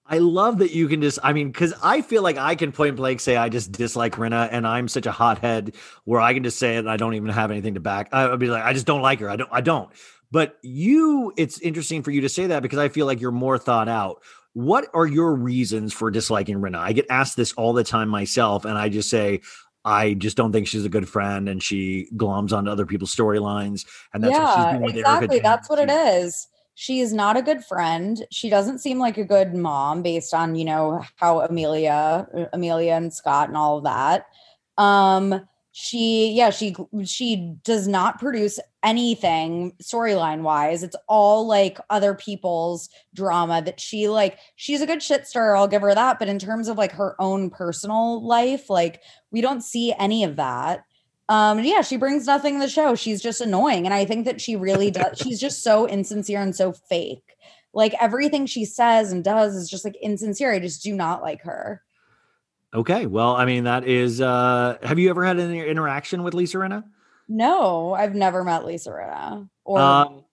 I 0.06 0.18
love 0.18 0.58
that 0.58 0.72
you 0.72 0.86
can 0.86 1.00
just, 1.00 1.18
I 1.22 1.32
mean, 1.32 1.50
because 1.50 1.72
I 1.82 2.02
feel 2.02 2.22
like 2.22 2.36
I 2.36 2.56
can 2.56 2.72
point 2.72 2.96
blank 2.96 3.20
say 3.20 3.36
I 3.36 3.48
just 3.48 3.72
dislike 3.72 4.16
Rinna 4.16 4.48
and 4.52 4.66
I'm 4.66 4.86
such 4.86 5.06
a 5.06 5.12
hothead 5.12 5.74
where 6.04 6.20
I 6.20 6.34
can 6.34 6.42
just 6.42 6.58
say 6.58 6.76
it 6.76 6.80
and 6.80 6.90
I 6.90 6.98
don't 6.98 7.14
even 7.14 7.30
have 7.30 7.50
anything 7.50 7.74
to 7.74 7.80
back. 7.80 8.10
I 8.12 8.28
would 8.28 8.38
be 8.38 8.48
like, 8.48 8.64
I 8.64 8.74
just 8.74 8.86
don't 8.86 9.00
like 9.00 9.20
her. 9.20 9.30
I 9.30 9.36
don't, 9.36 9.48
I 9.50 9.62
don't. 9.62 9.90
But 10.30 10.58
you, 10.62 11.32
it's 11.36 11.58
interesting 11.60 12.02
for 12.02 12.10
you 12.10 12.20
to 12.22 12.28
say 12.28 12.48
that 12.48 12.62
because 12.62 12.78
I 12.78 12.88
feel 12.88 13.06
like 13.06 13.20
you're 13.20 13.30
more 13.30 13.56
thought 13.56 13.88
out. 13.88 14.22
What 14.52 14.88
are 14.92 15.06
your 15.06 15.34
reasons 15.34 15.92
for 15.92 16.10
disliking 16.10 16.60
Rinna? 16.60 16.78
I 16.78 16.92
get 16.92 17.06
asked 17.08 17.36
this 17.36 17.52
all 17.54 17.72
the 17.72 17.82
time 17.82 18.08
myself, 18.08 18.64
and 18.64 18.76
I 18.76 18.88
just 18.88 19.10
say, 19.10 19.40
I 19.84 20.14
just 20.14 20.36
don't 20.36 20.52
think 20.52 20.68
she's 20.68 20.84
a 20.84 20.88
good 20.88 21.08
friend, 21.08 21.48
and 21.48 21.62
she 21.62 22.08
gloms 22.14 22.52
onto 22.52 22.70
other 22.70 22.86
people's 22.86 23.14
storylines, 23.14 23.84
and 24.12 24.22
that's 24.22 24.38
what 24.38 24.54
she's 24.54 24.64
yeah, 24.64 24.70
doing 24.72 24.82
with 24.82 24.96
exactly. 24.96 25.40
That's 25.40 25.68
what 25.68 25.78
it 25.78 25.90
is. 25.90 26.46
She 26.74 27.00
is 27.00 27.12
not 27.12 27.36
a 27.36 27.42
good 27.42 27.64
friend. 27.64 28.26
She 28.30 28.50
doesn't 28.50 28.80
seem 28.80 28.98
like 28.98 29.16
a 29.16 29.24
good 29.24 29.54
mom 29.54 30.02
based 30.02 30.34
on, 30.34 30.54
you 30.56 30.64
know, 30.64 31.02
how 31.16 31.40
Amelia, 31.40 32.26
Amelia 32.52 32.94
and 32.94 33.12
Scott 33.12 33.48
and 33.48 33.56
all 33.56 33.78
of 33.78 33.84
that. 33.84 34.26
Um, 34.76 35.46
she, 35.76 36.30
yeah, 36.32 36.50
she 36.50 36.76
she 37.04 37.56
does 37.64 37.88
not 37.88 38.20
produce 38.20 38.60
anything 38.84 39.72
storyline 39.82 40.42
wise. 40.42 40.84
It's 40.84 40.94
all 41.08 41.48
like 41.48 41.78
other 41.90 42.14
people's 42.14 42.88
drama 43.12 43.60
that 43.62 43.80
she 43.80 44.08
like. 44.08 44.38
She's 44.54 44.80
a 44.80 44.86
good 44.86 45.02
shit 45.02 45.26
stirrer. 45.26 45.56
I'll 45.56 45.66
give 45.66 45.82
her 45.82 45.94
that. 45.94 46.20
But 46.20 46.28
in 46.28 46.38
terms 46.38 46.68
of 46.68 46.78
like 46.78 46.92
her 46.92 47.20
own 47.20 47.50
personal 47.50 48.24
life, 48.24 48.70
like 48.70 49.00
we 49.32 49.40
don't 49.40 49.62
see 49.62 49.92
any 49.98 50.22
of 50.22 50.36
that 50.36 50.84
um 51.28 51.58
yeah 51.64 51.80
she 51.80 51.96
brings 51.96 52.26
nothing 52.26 52.54
to 52.54 52.60
the 52.60 52.68
show 52.68 52.94
she's 52.94 53.22
just 53.22 53.40
annoying 53.40 53.86
and 53.86 53.94
i 53.94 54.04
think 54.04 54.24
that 54.26 54.40
she 54.40 54.56
really 54.56 54.90
does 54.90 55.18
she's 55.22 55.40
just 55.40 55.62
so 55.62 55.86
insincere 55.86 56.40
and 56.42 56.54
so 56.54 56.72
fake 56.72 57.36
like 57.72 57.94
everything 58.00 58.46
she 58.46 58.64
says 58.64 59.10
and 59.10 59.24
does 59.24 59.54
is 59.56 59.68
just 59.70 59.84
like 59.84 59.96
insincere 60.02 60.52
i 60.52 60.58
just 60.58 60.82
do 60.82 60.94
not 60.94 61.22
like 61.22 61.42
her 61.42 61.82
Okay, 62.76 63.06
well, 63.06 63.36
I 63.36 63.44
mean, 63.44 63.62
that 63.64 63.86
is. 63.86 64.20
uh 64.20 64.76
Have 64.82 64.98
you 64.98 65.08
ever 65.08 65.24
had 65.24 65.38
an 65.38 65.54
interaction 65.54 66.24
with 66.24 66.34
Lisa 66.34 66.56
Rinna? 66.58 66.82
no 67.28 67.94
i've 67.94 68.14
never 68.16 68.42
met 68.42 68.64
lisa 68.66 68.90
Rinna 68.90 69.48
or 69.64 69.78
Um, 69.80 70.24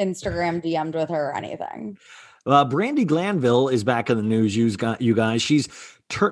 instagram 0.00 0.62
dm'd 0.64 0.94
with 0.94 1.10
her 1.10 1.28
or 1.30 1.36
anything 1.36 1.98
Uh, 2.46 2.64
Brandi 2.64 3.06
Glanville 3.06 3.68
is 3.68 3.84
back 3.84 4.08
in 4.08 4.16
the 4.16 4.22
news. 4.22 4.56
You 4.56 5.14
guys. 5.14 5.42
She's 5.42 5.68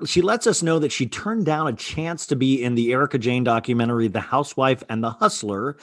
she 0.05 0.23
lets 0.23 0.47
us 0.47 0.63
know 0.63 0.79
that 0.79 0.93
she 0.93 1.07
turned 1.07 1.47
down 1.47 1.69
a 1.69 1.73
chance 1.73 2.27
to 2.27 2.37
be 2.37 2.63
in 2.63 2.75
the 2.75 2.93
Erika 2.93 3.19
Jayne 3.19 3.45
documentary, 3.45 4.09
"The 4.09 4.21
Housewife 4.21 4.83
and 4.89 5.03
the 5.03 5.11
Hustler," 5.11 5.77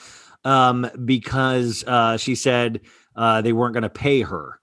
um, 0.44 0.90
because 1.06 1.84
uh, 1.86 2.18
she 2.18 2.36
said 2.36 2.82
uh, 3.16 3.42
they 3.42 3.54
weren't 3.54 3.74
going 3.74 3.84
to 3.84 3.90
pay 3.90 4.22
her, 4.22 4.60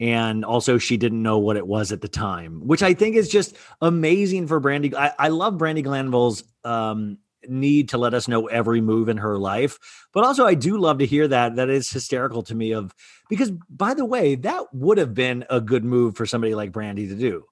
and 0.00 0.44
also 0.44 0.78
she 0.78 0.96
didn't 0.96 1.22
know 1.22 1.38
what 1.38 1.56
it 1.56 1.66
was 1.66 1.92
at 1.92 2.00
the 2.00 2.08
time, 2.08 2.66
which 2.66 2.82
I 2.82 2.94
think 2.94 3.16
is 3.16 3.28
just 3.28 3.56
amazing 3.80 4.46
for 4.46 4.60
Brandi. 4.60 4.94
I, 4.94 5.12
I 5.18 5.28
love 5.28 5.54
Brandi 5.54 5.82
Glanville's 5.82 6.44
um, 6.64 7.18
need 7.48 7.90
to 7.90 7.98
let 7.98 8.14
us 8.14 8.28
know 8.28 8.46
every 8.46 8.80
move 8.80 9.08
in 9.08 9.18
her 9.18 9.38
life, 9.38 9.78
but 10.12 10.24
also 10.24 10.46
I 10.46 10.54
do 10.54 10.78
love 10.78 10.98
to 10.98 11.06
hear 11.06 11.28
that. 11.28 11.56
That 11.56 11.70
is 11.70 11.90
hysterical 11.90 12.42
to 12.44 12.54
me. 12.54 12.72
Of 12.72 12.94
because 13.28 13.50
by 13.68 13.94
the 13.94 14.04
way, 14.04 14.34
that 14.36 14.72
would 14.72 14.98
have 14.98 15.14
been 15.14 15.44
a 15.50 15.60
good 15.60 15.84
move 15.84 16.16
for 16.16 16.26
somebody 16.26 16.54
like 16.54 16.72
Brandi 16.72 17.08
to 17.08 17.14
do. 17.14 17.44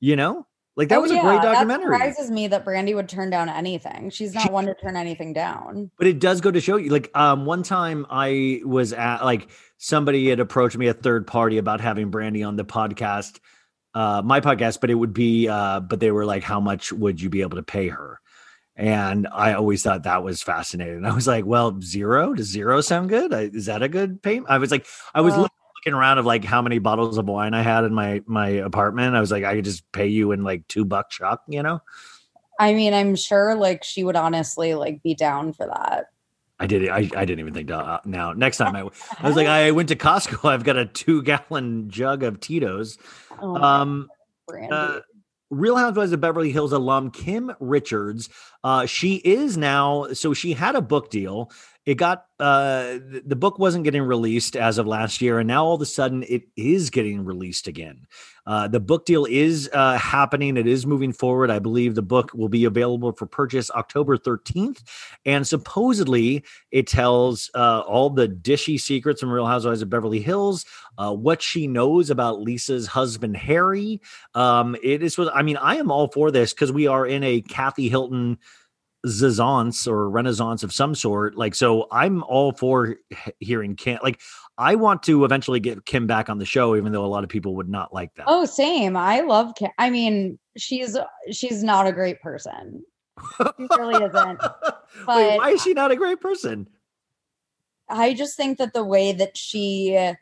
You 0.00 0.14
know, 0.14 0.46
like 0.78 0.88
that 0.88 0.96
Oh, 0.98 1.02
was 1.02 1.10
a 1.10 1.20
great 1.20 1.42
documentary. 1.42 1.90
that 1.90 1.98
surprises 2.14 2.30
me 2.30 2.46
that 2.48 2.64
brandi 2.64 2.94
would 2.94 3.08
turn 3.08 3.28
down 3.28 3.50
anything 3.50 4.08
she's 4.08 4.32
not 4.32 4.50
one 4.50 4.64
to 4.64 4.74
turn 4.74 4.96
anything 4.96 5.34
down 5.34 5.90
But 5.98 6.06
it 6.06 6.18
does 6.20 6.40
go 6.40 6.50
to 6.50 6.60
show 6.60 6.76
you, 6.76 6.88
like, 6.88 7.10
um, 7.14 7.44
one 7.44 7.62
time 7.62 8.06
I 8.08 8.62
was 8.64 8.92
at, 8.94 9.22
like, 9.24 9.48
somebody 9.76 10.28
had 10.30 10.40
approached 10.40 10.78
me, 10.78 10.86
a 10.86 10.94
third 10.94 11.26
party, 11.26 11.58
about 11.58 11.80
having 11.82 12.10
Brandi 12.10 12.46
on 12.46 12.56
the 12.56 12.64
podcast, 12.64 13.38
uh, 13.94 14.22
my 14.24 14.40
podcast, 14.40 14.80
but 14.80 14.88
it 14.90 14.94
would 14.94 15.12
be, 15.12 15.48
uh, 15.48 15.80
but 15.80 16.00
they 16.00 16.10
were 16.10 16.24
like, 16.24 16.42
how 16.44 16.60
much 16.60 16.92
would 16.92 17.20
you 17.20 17.28
be 17.28 17.42
able 17.42 17.56
to 17.56 17.62
pay 17.62 17.88
her? 17.88 18.20
And 18.76 19.26
I 19.32 19.54
always 19.54 19.82
thought 19.82 20.04
that 20.04 20.22
was 20.22 20.40
fascinating. 20.42 21.04
I 21.04 21.12
was 21.12 21.26
like, 21.26 21.44
well, 21.44 21.80
zero 21.80 22.32
does 22.34 22.46
zero 22.46 22.80
sound 22.80 23.08
good? 23.08 23.34
I, 23.34 23.42
is 23.52 23.66
that 23.66 23.82
a 23.82 23.88
good 23.88 24.22
payment? 24.22 24.46
I 24.48 24.58
was 24.58 24.70
like, 24.70 24.86
I 25.14 25.20
was 25.20 25.32
Well- 25.34 25.48
looking 25.78 25.94
around 25.94 26.18
of 26.18 26.26
like 26.26 26.44
how 26.44 26.60
many 26.60 26.78
bottles 26.78 27.18
of 27.18 27.26
wine 27.26 27.54
I 27.54 27.62
had 27.62 27.84
in 27.84 27.94
my 27.94 28.22
my 28.26 28.48
apartment. 28.48 29.16
I 29.16 29.20
was 29.20 29.30
like, 29.30 29.44
I 29.44 29.56
could 29.56 29.64
just 29.64 29.90
pay 29.92 30.06
you 30.06 30.32
in 30.32 30.44
like 30.44 30.66
two 30.68 30.84
buck 30.84 31.10
chuck, 31.10 31.42
you 31.48 31.62
know? 31.62 31.80
i 32.58 32.74
mean 32.74 32.92
i'm 32.92 33.14
sure 33.14 33.54
like 33.54 33.84
she 33.84 34.04
would 34.04 34.16
honestly 34.16 34.74
like 34.74 35.02
be 35.02 35.14
down 35.14 35.52
for 35.52 35.66
that 35.66 36.06
I 36.60 36.66
did 36.66 36.82
it. 36.82 36.90
I, 36.90 37.08
I 37.16 37.24
didn't 37.24 37.38
even 37.38 37.54
think 37.54 37.68
to, 37.68 37.76
uh, 37.76 38.00
now. 38.04 38.32
Next 38.32 38.56
time 38.56 38.74
I, 38.74 38.80
I 39.20 39.28
was 39.28 39.36
like, 39.36 39.46
I 39.46 39.70
went 39.70 39.90
to 39.90 39.94
Costco. 39.94 40.48
I've 40.48 40.64
got 40.64 40.76
a 40.76 40.86
two 40.86 41.22
gallon 41.22 41.88
jug 41.88 42.24
of 42.24 42.40
Tito's. 42.40 42.98
oh 43.40 43.54
Um, 43.54 44.08
uh, 44.68 44.98
Real 45.50 45.76
Housewives 45.76 46.10
of 46.10 46.20
Beverly 46.20 46.50
Hills 46.50 46.72
alum 46.72 47.12
Kim 47.12 47.52
Richards. 47.60 48.28
Uh, 48.64 48.86
she 48.86 49.16
is 49.16 49.56
now, 49.56 50.08
so 50.12 50.34
she 50.34 50.52
had 50.52 50.74
a 50.74 50.82
book 50.82 51.10
deal. 51.10 51.50
It 51.88 51.94
got, 51.94 52.26
uh, 52.38 52.98
th- 53.10 53.22
the 53.24 53.34
book 53.34 53.58
wasn't 53.58 53.84
getting 53.84 54.02
released 54.02 54.56
as 54.56 54.76
of 54.76 54.86
last 54.86 55.22
year. 55.22 55.38
And 55.38 55.48
now 55.48 55.64
all 55.64 55.76
of 55.76 55.80
a 55.80 55.86
sudden 55.86 56.22
it 56.28 56.42
is 56.54 56.90
getting 56.90 57.24
released 57.24 57.66
again. 57.66 58.06
Uh, 58.46 58.68
the 58.68 58.78
book 58.78 59.06
deal 59.06 59.24
is 59.24 59.70
uh, 59.72 59.96
happening. 59.96 60.58
It 60.58 60.66
is 60.66 60.84
moving 60.84 61.14
forward. 61.14 61.50
I 61.50 61.60
believe 61.60 61.94
the 61.94 62.02
book 62.02 62.30
will 62.34 62.50
be 62.50 62.66
available 62.66 63.12
for 63.12 63.24
purchase 63.24 63.70
October 63.70 64.18
13th. 64.18 64.82
And 65.24 65.46
supposedly 65.46 66.44
it 66.70 66.88
tells 66.88 67.50
uh, 67.54 67.80
all 67.80 68.10
the 68.10 68.28
dishy 68.28 68.78
secrets 68.78 69.22
from 69.22 69.30
Real 69.30 69.46
Housewives 69.46 69.80
of 69.80 69.88
Beverly 69.88 70.20
Hills, 70.20 70.66
uh, 70.98 71.14
what 71.14 71.40
she 71.40 71.66
knows 71.66 72.10
about 72.10 72.42
Lisa's 72.42 72.86
husband, 72.86 73.34
Harry. 73.34 74.02
Um, 74.34 74.76
it 74.82 75.02
is, 75.02 75.18
I 75.32 75.40
mean, 75.40 75.56
I 75.56 75.76
am 75.76 75.90
all 75.90 76.08
for 76.08 76.30
this 76.30 76.52
because 76.52 76.70
we 76.70 76.86
are 76.86 77.06
in 77.06 77.24
a 77.24 77.40
Kathy 77.40 77.88
Hilton 77.88 78.36
zazance 79.06 79.86
or 79.86 80.08
renaissance 80.10 80.62
of 80.62 80.72
some 80.72 80.94
sort. 80.94 81.36
Like, 81.36 81.54
so 81.54 81.86
I'm 81.90 82.22
all 82.24 82.52
for 82.52 82.96
hearing 83.40 83.76
Kim. 83.76 83.98
Like, 84.02 84.20
I 84.56 84.74
want 84.74 85.02
to 85.04 85.24
eventually 85.24 85.60
get 85.60 85.84
Kim 85.84 86.06
back 86.06 86.28
on 86.28 86.38
the 86.38 86.44
show, 86.44 86.76
even 86.76 86.92
though 86.92 87.04
a 87.04 87.06
lot 87.06 87.22
of 87.22 87.30
people 87.30 87.54
would 87.56 87.68
not 87.68 87.94
like 87.94 88.14
that. 88.16 88.24
Oh, 88.26 88.44
same. 88.44 88.96
I 88.96 89.20
love 89.20 89.54
Kim. 89.56 89.70
I 89.78 89.90
mean, 89.90 90.38
she's 90.56 90.96
she's 91.30 91.62
not 91.62 91.86
a 91.86 91.92
great 91.92 92.20
person. 92.20 92.82
She 93.38 93.66
really 93.76 94.04
isn't. 94.04 94.40
Wait, 95.08 95.36
why 95.38 95.50
is 95.50 95.62
she 95.62 95.74
not 95.74 95.90
a 95.90 95.96
great 95.96 96.20
person? 96.20 96.68
I 97.88 98.14
just 98.14 98.36
think 98.36 98.58
that 98.58 98.74
the 98.74 98.84
way 98.84 99.12
that 99.12 99.36
she 99.36 100.12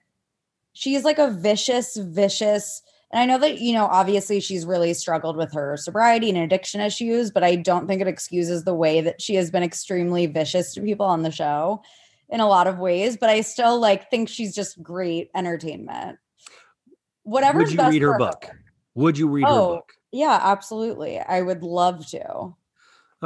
she's 0.73 1.05
like 1.05 1.19
a 1.19 1.31
vicious, 1.31 1.97
vicious. 1.97 2.83
And 3.17 3.23
I 3.23 3.35
know 3.35 3.41
that, 3.41 3.61
you 3.63 3.73
know, 3.73 3.87
obviously 3.87 4.41
she's 4.41 4.67
really 4.67 4.93
struggled 4.93 5.39
with 5.39 5.51
her 5.55 5.79
sobriety 5.79 6.29
and 6.29 6.37
addiction 6.37 6.83
issues, 6.83 7.31
but 7.31 7.43
I 7.43 7.57
don't 7.57 7.87
think 7.87 8.03
it 8.03 8.07
excuses 8.07 8.65
the 8.65 8.75
way 8.75 9.01
that 9.01 9.23
she 9.23 9.37
has 9.37 9.51
been 9.51 9.63
extremely 9.63 10.27
vicious 10.27 10.75
to 10.75 10.83
people 10.83 11.07
on 11.07 11.23
the 11.23 11.31
show 11.31 11.81
in 12.29 12.41
a 12.41 12.47
lot 12.47 12.67
of 12.67 12.79
ways. 12.79 13.17
But 13.17 13.31
I 13.31 13.41
still 13.41 13.81
like 13.81 14.11
think 14.11 14.29
she's 14.29 14.55
just 14.55 14.83
great 14.83 15.31
entertainment. 15.35 16.19
Whatever. 17.23 17.61
Would 17.61 17.73
you 17.73 17.89
read 17.89 18.03
her 18.03 18.19
book? 18.19 18.51
Would 18.97 19.17
you 19.17 19.29
read 19.29 19.45
her 19.45 19.51
Oh, 19.51 19.69
book? 19.77 19.93
Yeah, 20.13 20.39
absolutely. 20.43 21.19
I 21.19 21.41
would 21.41 21.63
love 21.63 22.07
to. 22.09 22.55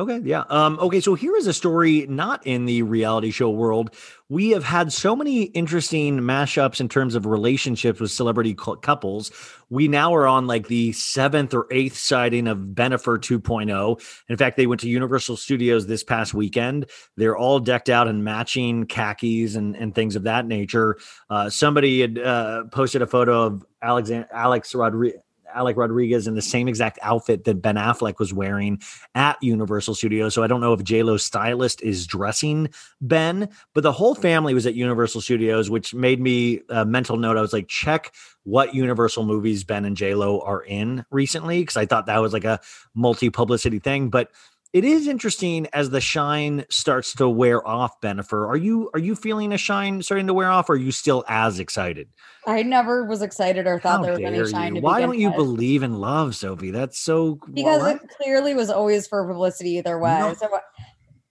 Okay, 0.00 0.18
yeah. 0.24 0.44
Um, 0.48 0.78
okay, 0.80 1.00
so 1.00 1.14
here 1.14 1.36
is 1.36 1.46
a 1.46 1.52
story 1.52 2.06
not 2.08 2.46
in 2.46 2.64
the 2.64 2.82
reality 2.82 3.30
show 3.30 3.50
world. 3.50 3.94
We 4.30 4.48
have 4.50 4.64
had 4.64 4.94
so 4.94 5.14
many 5.14 5.42
interesting 5.42 6.20
mashups 6.20 6.80
in 6.80 6.88
terms 6.88 7.14
of 7.14 7.26
relationships 7.26 8.00
with 8.00 8.10
celebrity 8.10 8.54
couples. 8.54 9.30
We 9.68 9.88
now 9.88 10.14
are 10.14 10.26
on 10.26 10.46
like 10.46 10.68
the 10.68 10.92
seventh 10.92 11.52
or 11.52 11.66
eighth 11.70 11.98
sighting 11.98 12.48
of 12.48 12.60
Bennifer 12.60 13.18
2.0. 13.18 14.22
In 14.30 14.36
fact, 14.38 14.56
they 14.56 14.66
went 14.66 14.80
to 14.80 14.88
Universal 14.88 15.36
Studios 15.36 15.86
this 15.86 16.02
past 16.02 16.32
weekend. 16.32 16.86
They're 17.18 17.36
all 17.36 17.60
decked 17.60 17.90
out 17.90 18.08
in 18.08 18.24
matching 18.24 18.86
khakis 18.86 19.54
and, 19.54 19.76
and 19.76 19.94
things 19.94 20.16
of 20.16 20.22
that 20.22 20.46
nature. 20.46 20.96
Uh, 21.28 21.50
somebody 21.50 22.00
had 22.00 22.18
uh, 22.18 22.64
posted 22.72 23.02
a 23.02 23.06
photo 23.06 23.42
of 23.42 23.66
Alexander, 23.82 24.28
Alex 24.32 24.74
Rodriguez. 24.74 25.20
Alec 25.54 25.76
Rodriguez 25.76 26.26
in 26.26 26.34
the 26.34 26.42
same 26.42 26.68
exact 26.68 26.98
outfit 27.02 27.44
that 27.44 27.62
Ben 27.62 27.76
Affleck 27.76 28.18
was 28.18 28.32
wearing 28.32 28.80
at 29.14 29.42
Universal 29.42 29.94
Studios. 29.94 30.34
So 30.34 30.42
I 30.42 30.46
don't 30.46 30.60
know 30.60 30.72
if 30.72 30.80
JLo's 30.80 31.24
stylist 31.24 31.82
is 31.82 32.06
dressing 32.06 32.68
Ben, 33.00 33.48
but 33.74 33.82
the 33.82 33.92
whole 33.92 34.14
family 34.14 34.54
was 34.54 34.66
at 34.66 34.74
Universal 34.74 35.20
Studios, 35.20 35.70
which 35.70 35.94
made 35.94 36.20
me 36.20 36.60
a 36.68 36.84
mental 36.84 37.16
note. 37.16 37.36
I 37.36 37.40
was 37.40 37.52
like, 37.52 37.68
check 37.68 38.14
what 38.44 38.74
Universal 38.74 39.24
movies 39.24 39.64
Ben 39.64 39.84
and 39.84 39.96
JLo 39.96 40.46
are 40.46 40.62
in 40.62 41.04
recently, 41.10 41.60
because 41.60 41.76
I 41.76 41.86
thought 41.86 42.06
that 42.06 42.18
was 42.18 42.32
like 42.32 42.44
a 42.44 42.60
multi 42.94 43.30
publicity 43.30 43.78
thing. 43.78 44.08
But 44.08 44.30
it 44.72 44.84
is 44.84 45.08
interesting 45.08 45.66
as 45.72 45.90
the 45.90 46.00
shine 46.00 46.64
starts 46.70 47.14
to 47.14 47.28
wear 47.28 47.66
off, 47.66 48.00
Bennifer. 48.00 48.48
Are 48.48 48.56
you 48.56 48.90
are 48.94 49.00
you 49.00 49.16
feeling 49.16 49.52
a 49.52 49.58
shine 49.58 50.02
starting 50.02 50.28
to 50.28 50.34
wear 50.34 50.50
off? 50.50 50.70
Or 50.70 50.74
are 50.74 50.76
you 50.76 50.92
still 50.92 51.24
as 51.28 51.58
excited? 51.58 52.08
I 52.46 52.62
never 52.62 53.04
was 53.04 53.20
excited 53.20 53.66
or 53.66 53.80
thought 53.80 53.98
How 53.98 54.02
there 54.02 54.12
was 54.12 54.22
any 54.22 54.50
shine 54.50 54.76
you? 54.76 54.82
Why 54.82 55.00
don't 55.00 55.18
you 55.18 55.28
with. 55.28 55.36
believe 55.36 55.82
in 55.82 55.98
love, 55.98 56.36
Sophie? 56.36 56.70
That's 56.70 56.98
so 56.98 57.38
because 57.52 57.82
what? 57.82 57.96
it 57.96 58.10
clearly 58.16 58.54
was 58.54 58.70
always 58.70 59.08
for 59.08 59.26
publicity 59.26 59.70
either 59.70 59.98
way. 59.98 60.18
No. 60.20 60.34
So 60.34 60.48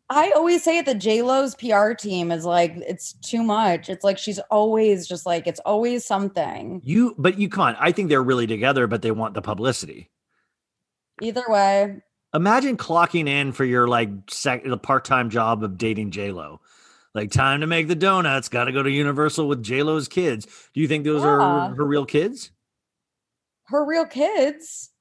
I 0.10 0.32
always 0.32 0.64
say 0.64 0.82
that 0.82 0.96
J 0.96 1.22
Lo's 1.22 1.56
PR 1.56 1.94
team 1.94 2.32
is 2.32 2.44
like 2.44 2.74
it's 2.76 3.14
too 3.14 3.44
much. 3.44 3.90
It's 3.90 4.04
like 4.04 4.18
she's 4.18 4.40
always 4.52 5.08
just 5.08 5.26
like 5.26 5.48
it's 5.48 5.60
always 5.62 6.04
something. 6.04 6.82
You, 6.84 7.16
but 7.18 7.40
you 7.40 7.48
come 7.48 7.62
on. 7.62 7.78
I 7.80 7.92
think 7.92 8.10
they're 8.10 8.24
really 8.24 8.48
together, 8.48 8.88
but 8.88 9.02
they 9.02 9.12
want 9.12 9.36
the 9.36 9.42
publicity. 9.42 10.10
Either 11.22 11.44
way, 11.48 12.02
Imagine 12.34 12.78
clocking 12.78 13.28
in 13.28 13.52
for 13.52 13.66
your 13.66 13.88
like 13.88 14.10
sec- 14.30 14.64
the 14.64 14.78
part 14.78 15.06
time 15.06 15.30
job 15.30 15.64
of 15.64 15.78
dating 15.78 16.12
J 16.12 16.32
Lo. 16.32 16.62
Like 17.16 17.32
time 17.32 17.62
to 17.62 17.68
make 17.68 17.88
the 17.88 17.96
donuts. 17.96 18.50
Got 18.50 18.66
to 18.66 18.72
go 18.72 18.84
to 18.84 18.90
Universal 18.90 19.48
with 19.48 19.64
J 19.64 19.82
Lo's 19.84 20.08
kids. 20.08 20.46
Do 20.74 20.82
you 20.82 20.88
think 20.88 21.04
those 21.04 21.24
are 21.24 21.74
her 21.74 21.86
real 21.86 22.06
kids? 22.06 22.52
her 23.70 23.86
real 23.86 24.06
kids. 24.06 24.92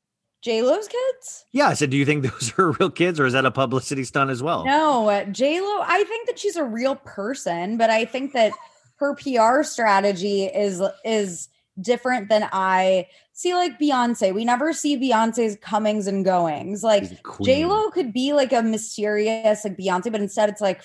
J 0.40 0.62
Lo's 0.62 0.86
kids? 0.86 1.44
Yeah, 1.52 1.68
I 1.68 1.74
said, 1.74 1.90
do 1.90 1.96
you 1.96 2.04
think 2.04 2.22
those 2.30 2.52
are 2.58 2.70
real 2.72 2.90
kids 2.90 3.18
or 3.18 3.26
is 3.26 3.32
that 3.32 3.44
a 3.44 3.50
publicity 3.50 4.04
stunt 4.04 4.30
as 4.30 4.42
well? 4.42 4.64
No, 4.64 5.24
J 5.32 5.60
Lo. 5.60 5.80
I 5.82 6.04
think 6.04 6.28
that 6.28 6.38
she's 6.38 6.56
a 6.56 6.64
real 6.64 6.96
person, 6.96 7.76
but 7.76 7.90
I 7.90 8.04
think 8.04 8.32
that 8.34 8.52
her 8.96 9.14
PR 9.14 9.62
strategy 9.62 10.44
is 10.44 10.82
is 11.04 11.48
different 11.80 12.28
than 12.28 12.48
I 12.52 13.06
see. 13.40 13.54
Like 13.54 13.78
Beyonce, 13.78 14.34
we 14.34 14.44
never 14.44 14.72
see 14.72 14.96
Beyonce's 14.96 15.56
comings 15.60 16.06
and 16.06 16.24
goings. 16.24 16.82
Like. 16.82 17.04
J 17.42 17.64
Lo 17.64 17.90
could 17.90 18.12
be 18.12 18.32
like 18.32 18.52
a 18.52 18.62
mysterious 18.62 19.64
like 19.64 19.76
Beyonce, 19.76 20.10
but 20.10 20.20
instead 20.20 20.48
it's 20.48 20.60
like 20.60 20.82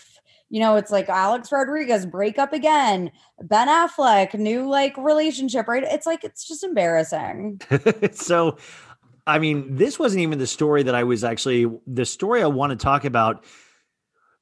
you 0.50 0.60
know 0.60 0.76
it's 0.76 0.92
like 0.92 1.10
Alex 1.10 1.52
Rodriguez 1.52 2.06
break 2.06 2.38
up 2.38 2.54
again, 2.54 3.12
Ben 3.42 3.68
Affleck 3.68 4.36
new 4.36 4.70
like 4.70 4.96
relationship. 4.98 5.68
Right? 5.68 5.84
It's 5.84 6.06
like 6.06 6.24
it's 6.24 6.48
just 6.48 6.64
embarrassing. 6.64 7.60
so 8.14 8.58
i 9.26 9.40
mean 9.40 9.76
this 9.76 9.98
wasn't 9.98 10.22
even 10.22 10.40
the 10.40 10.48
story 10.48 10.84
that 10.84 10.96
i 10.96 11.04
was 11.04 11.24
actually 11.24 11.68
the 11.88 12.06
story 12.06 12.42
i 12.42 12.48
want 12.48 12.72
to 12.72 12.76
talk 12.76 13.06
about 13.06 13.46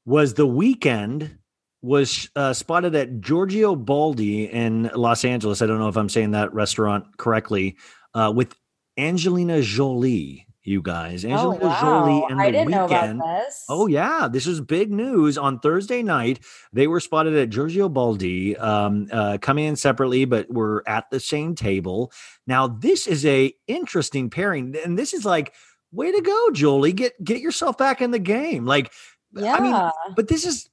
was 0.06 0.34
the 0.34 0.48
Weeknd 0.48 1.38
was 1.84 2.30
uh, 2.36 2.54
spotted 2.54 2.96
at 2.96 3.22
giorgio 3.22 3.76
baldi 3.76 4.46
in 4.46 4.90
los 4.96 5.26
angeles 5.26 5.62
i 5.62 5.66
don't 5.66 5.80
know 5.80 5.88
if 5.88 5.98
i'm 5.98 6.10
saying 6.10 6.32
that 6.32 6.54
restaurant 6.54 7.18
correctly 7.18 7.78
uh, 8.14 8.32
with 8.36 8.56
angelina 8.98 9.62
jolie 9.62 10.46
you 10.64 10.82
guys 10.82 11.26
angelina 11.26 11.64
oh, 11.64 11.68
wow. 11.68 11.82
jolie 11.82 12.26
and 12.30 12.40
the 12.40 12.44
I 12.44 12.52
didn't 12.52 12.68
Weeknd 12.68 12.72
know 12.72 12.86
about 12.86 13.42
this. 13.46 13.66
Oh 13.70 13.88
yeah, 13.88 14.28
this 14.32 14.48
is 14.48 14.62
big 14.62 14.92
news. 14.92 15.38
On 15.38 15.60
Thursday 15.60 16.04
night, 16.04 16.40
they 16.72 16.88
were 16.88 17.00
spotted 17.00 17.36
at 17.36 17.50
Giorgio 17.50 17.90
Baldi, 17.90 18.56
um, 18.58 19.08
uh, 19.12 19.38
coming 19.42 19.66
in 19.66 19.76
separately, 19.76 20.26
but 20.26 20.52
were 20.52 20.84
at 20.88 21.10
the 21.10 21.20
same 21.20 21.56
table. 21.56 22.12
Now, 22.48 22.68
this 22.68 23.08
is 23.08 23.26
a 23.26 23.54
interesting 23.68 24.30
pairing, 24.30 24.76
and 24.84 24.98
this 24.98 25.14
is 25.14 25.26
like, 25.26 25.54
way 25.92 26.12
to 26.12 26.22
go, 26.22 26.52
Jolie. 26.52 26.94
Get 26.94 27.22
get 27.24 27.42
yourself 27.42 27.78
back 27.78 28.02
in 28.02 28.12
the 28.12 28.20
game. 28.20 28.66
Like, 28.66 28.92
yeah. 29.34 29.56
I 29.56 29.60
mean, 29.60 29.92
but 30.16 30.28
this 30.28 30.46
is 30.46 30.70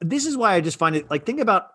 this 0.00 0.26
is 0.26 0.36
why 0.36 0.54
I 0.54 0.60
just 0.60 0.78
find 0.78 0.96
it 0.96 1.10
like 1.10 1.26
think 1.26 1.40
about 1.40 1.68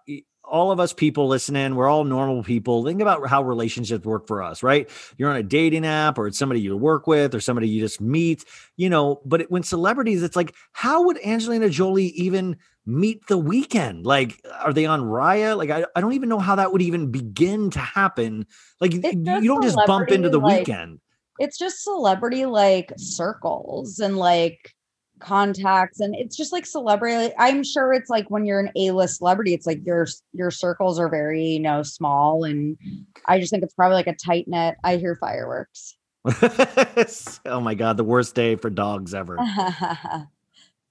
all 0.49 0.71
of 0.71 0.79
us 0.79 0.93
people 0.93 1.27
listening, 1.27 1.75
we're 1.75 1.87
all 1.87 2.03
normal 2.03 2.43
people. 2.43 2.85
Think 2.85 3.01
about 3.01 3.27
how 3.27 3.43
relationships 3.43 4.05
work 4.05 4.27
for 4.27 4.41
us, 4.41 4.63
right? 4.63 4.89
You're 5.17 5.29
on 5.29 5.35
a 5.35 5.43
dating 5.43 5.85
app 5.85 6.17
or 6.17 6.27
it's 6.27 6.37
somebody 6.37 6.61
you 6.61 6.75
work 6.77 7.07
with 7.07 7.35
or 7.35 7.41
somebody 7.41 7.67
you 7.67 7.81
just 7.81 7.99
meet, 8.01 8.45
you 8.75 8.89
know, 8.89 9.21
but 9.25 9.41
it, 9.41 9.51
when 9.51 9.63
celebrities, 9.63 10.23
it's 10.23 10.35
like, 10.35 10.55
how 10.71 11.03
would 11.03 11.19
Angelina 11.25 11.69
Jolie 11.69 12.07
even 12.09 12.57
meet 12.85 13.27
the 13.27 13.37
Weeknd? 13.37 14.05
Like, 14.05 14.41
are 14.59 14.73
they 14.73 14.85
on 14.85 15.01
Raya? 15.01 15.57
Like, 15.57 15.69
I, 15.69 15.85
I 15.95 16.01
don't 16.01 16.13
even 16.13 16.29
know 16.29 16.39
how 16.39 16.55
that 16.55 16.71
would 16.71 16.81
even 16.81 17.11
begin 17.11 17.69
to 17.71 17.79
happen. 17.79 18.45
Like, 18.79 18.93
you 18.93 19.01
don't 19.01 19.63
just 19.63 19.77
bump 19.85 20.09
into 20.09 20.29
the 20.29 20.39
like, 20.39 20.65
Weeknd. 20.65 20.99
it's 21.39 21.57
just 21.57 21.83
celebrity 21.83 22.45
like 22.45 22.93
circles 22.97 23.99
and 23.99 24.17
like 24.17 24.73
contacts 25.19 25.99
and 25.99 26.15
it's 26.15 26.35
just 26.35 26.51
like 26.51 26.65
celebrity 26.65 27.33
i'm 27.39 27.63
sure 27.63 27.93
it's 27.93 28.09
like 28.09 28.29
when 28.29 28.45
you're 28.45 28.59
an 28.59 28.71
a-list 28.75 29.17
celebrity 29.17 29.53
it's 29.53 29.65
like 29.65 29.83
your 29.85 30.07
your 30.33 30.51
circles 30.51 30.99
are 30.99 31.09
very 31.09 31.43
you 31.43 31.59
know 31.59 31.83
small 31.83 32.43
and 32.43 32.77
i 33.25 33.39
just 33.39 33.51
think 33.51 33.63
it's 33.63 33.73
probably 33.73 33.95
like 33.95 34.07
a 34.07 34.15
tight 34.15 34.45
knit 34.47 34.75
i 34.83 34.95
hear 34.97 35.15
fireworks 35.15 35.97
oh 37.45 37.61
my 37.61 37.73
God, 37.73 37.95
the 37.95 38.03
worst 38.03 38.35
day 38.35 38.55
for 38.55 38.69
dogs 38.69 39.13
ever. 39.13 39.37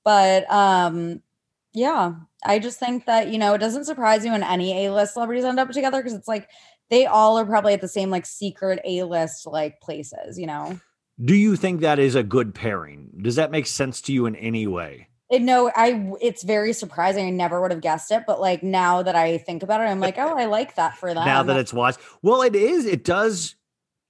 but 0.05 0.51
um 0.51 1.21
yeah 1.75 2.13
i 2.45 2.59
just 2.59 2.79
think 2.79 3.05
that 3.07 3.29
you 3.29 3.39
know 3.39 3.53
it 3.53 3.59
doesn't 3.59 3.85
surprise 3.85 4.23
me 4.23 4.31
when 4.31 4.43
any 4.43 4.87
a-list 4.87 5.15
celebrities 5.15 5.45
end 5.45 5.59
up 5.59 5.69
together 5.71 5.99
because 6.01 6.15
it's 6.15 6.29
like 6.29 6.49
they 6.91 7.07
all 7.07 7.39
are 7.39 7.45
probably 7.45 7.75
at 7.75 7.81
the 7.81 7.89
same 7.89 8.09
like 8.09 8.25
secret 8.25 8.81
a-list 8.85 9.47
like 9.47 9.81
places 9.81 10.39
you 10.39 10.47
know 10.47 10.79
Do 11.23 11.35
you 11.35 11.57
think 11.57 11.81
that 11.81 11.99
is 11.99 12.15
a 12.15 12.23
good 12.23 12.55
pairing? 12.55 13.11
Does 13.23 13.37
that 13.37 13.51
make 13.51 13.67
sense 13.67 14.03
to 14.03 14.13
you 14.13 14.27
in 14.27 14.37
any 14.37 14.67
way? 14.67 15.09
It, 15.29 15.43
no, 15.43 15.73
I 15.75 16.13
it's 16.21 16.45
very 16.45 16.73
surprising. 16.73 17.27
I 17.27 17.31
never 17.31 17.61
would 17.61 17.73
have 17.73 17.81
guessed 17.81 18.13
it, 18.13 18.25
but 18.27 18.41
like 18.41 18.63
now 18.63 19.03
that 19.03 19.17
I 19.17 19.39
think 19.39 19.65
about 19.65 19.81
it, 19.81 19.85
I'm 19.85 19.99
like, 19.99 20.19
oh, 20.19 20.37
I 20.37 20.45
like 20.45 20.77
that 20.77 20.97
for 20.97 21.13
them. 21.13 21.25
now 21.25 21.43
that 21.43 21.57
it's 21.57 21.73
watched. 21.73 21.99
Well, 22.23 22.43
it 22.43 22.55
is. 22.55 22.87
It 22.87 23.03
does. 23.03 23.56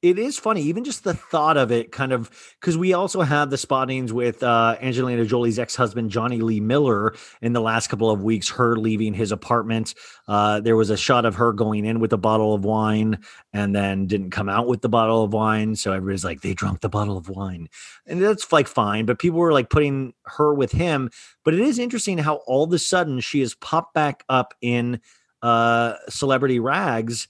It 0.06 0.20
is 0.20 0.38
funny, 0.38 0.62
even 0.62 0.84
just 0.84 1.02
the 1.02 1.14
thought 1.14 1.56
of 1.56 1.72
it, 1.72 1.90
kind 1.90 2.12
of, 2.12 2.30
because 2.60 2.78
we 2.78 2.92
also 2.92 3.22
had 3.22 3.50
the 3.50 3.58
spottings 3.58 4.12
with 4.12 4.40
uh, 4.40 4.76
Angelina 4.80 5.24
Jolie's 5.24 5.58
ex-husband 5.58 6.12
Jonny 6.12 6.38
Lee 6.38 6.60
Miller 6.60 7.16
in 7.42 7.54
the 7.54 7.60
last 7.60 7.88
couple 7.88 8.08
of 8.08 8.22
weeks. 8.22 8.48
Her 8.48 8.76
leaving 8.76 9.14
his 9.14 9.32
apartment. 9.32 9.96
Uh, 10.28 10.60
there 10.60 10.76
was 10.76 10.90
a 10.90 10.96
shot 10.96 11.24
of 11.24 11.34
her 11.34 11.52
going 11.52 11.84
in 11.84 11.98
with 11.98 12.12
a 12.12 12.16
bottle 12.16 12.54
of 12.54 12.64
wine 12.64 13.18
and 13.52 13.74
then 13.74 14.06
didn't 14.06 14.30
come 14.30 14.48
out 14.48 14.68
with 14.68 14.80
the 14.80 14.88
bottle 14.88 15.24
of 15.24 15.32
wine. 15.32 15.74
So 15.74 15.92
everybody's 15.92 16.24
like, 16.24 16.40
they 16.40 16.54
drunk 16.54 16.82
the 16.82 16.88
bottle 16.88 17.16
of 17.16 17.28
wine, 17.28 17.68
and 18.06 18.22
that's 18.22 18.52
like 18.52 18.68
fine. 18.68 19.06
But 19.06 19.18
people 19.18 19.40
were 19.40 19.52
like 19.52 19.70
putting 19.70 20.14
her 20.26 20.54
with 20.54 20.70
him. 20.70 21.10
But 21.44 21.54
it 21.54 21.60
is 21.60 21.80
interesting 21.80 22.18
how 22.18 22.36
all 22.46 22.62
of 22.62 22.72
a 22.72 22.78
sudden 22.78 23.18
she 23.18 23.40
has 23.40 23.56
popped 23.56 23.92
back 23.92 24.22
up 24.28 24.54
in 24.60 25.00
uh, 25.42 25.94
celebrity 26.08 26.60
rags 26.60 27.26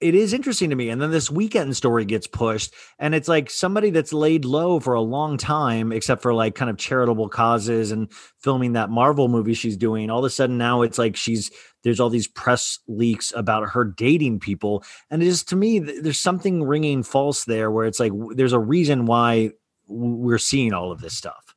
it 0.00 0.14
is 0.14 0.32
interesting 0.32 0.70
to 0.70 0.76
me. 0.76 0.90
And 0.90 1.02
then 1.02 1.10
this 1.10 1.28
Weeknd 1.28 1.74
story 1.74 2.04
gets 2.04 2.26
pushed, 2.26 2.74
and 2.98 3.14
it's 3.14 3.28
like 3.28 3.50
somebody 3.50 3.90
that's 3.90 4.12
laid 4.12 4.44
low 4.44 4.78
for 4.78 4.94
a 4.94 5.00
long 5.00 5.36
time, 5.36 5.90
except 5.92 6.22
for 6.22 6.32
like 6.32 6.54
kind 6.54 6.70
of 6.70 6.76
charitable 6.76 7.28
causes 7.28 7.90
and 7.90 8.10
filming 8.40 8.74
that 8.74 8.90
Marvel 8.90 9.28
movie 9.28 9.54
she's 9.54 9.76
doing. 9.76 10.10
All 10.10 10.20
of 10.20 10.24
a 10.24 10.30
sudden 10.30 10.58
now 10.58 10.82
it's 10.82 10.98
like 10.98 11.16
she's 11.16 11.50
there's 11.82 12.00
all 12.00 12.10
these 12.10 12.28
press 12.28 12.78
leaks 12.86 13.32
about 13.34 13.70
her 13.70 13.84
dating 13.84 14.40
people, 14.40 14.84
and 15.10 15.22
it 15.22 15.26
is 15.26 15.42
to 15.44 15.56
me 15.56 15.78
there's 15.78 16.20
something 16.20 16.62
ringing 16.62 17.02
false 17.02 17.44
there, 17.44 17.70
where 17.70 17.86
it's 17.86 18.00
like 18.00 18.12
there's 18.34 18.52
a 18.52 18.58
reason 18.58 19.06
why 19.06 19.50
we're 19.88 20.38
seeing 20.38 20.72
all 20.72 20.92
of 20.92 21.00
this 21.00 21.16
stuff. 21.16 21.47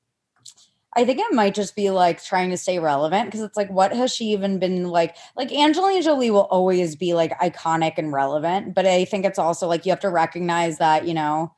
I 0.93 1.05
think 1.05 1.19
it 1.19 1.33
might 1.33 1.53
just 1.55 1.75
be 1.75 1.89
like 1.89 2.21
trying 2.21 2.49
to 2.49 2.57
stay 2.57 2.77
relevant 2.77 3.25
because 3.27 3.41
it's 3.41 3.55
like, 3.55 3.69
what 3.69 3.93
has 3.93 4.13
she 4.13 4.25
even 4.31 4.59
been 4.59 4.89
like? 4.89 5.15
Like 5.37 5.51
Angelina 5.51 6.01
Jolie 6.03 6.31
will 6.31 6.47
always 6.51 6.95
be 6.97 7.13
like 7.13 7.31
iconic 7.39 7.93
and 7.97 8.11
relevant, 8.11 8.73
but 8.75 8.85
I 8.85 9.05
think 9.05 9.23
it's 9.25 9.39
also 9.39 9.67
like 9.67 9.85
you 9.85 9.91
have 9.91 10.01
to 10.01 10.09
recognize 10.09 10.79
that, 10.79 11.07
you 11.07 11.13
know, 11.13 11.53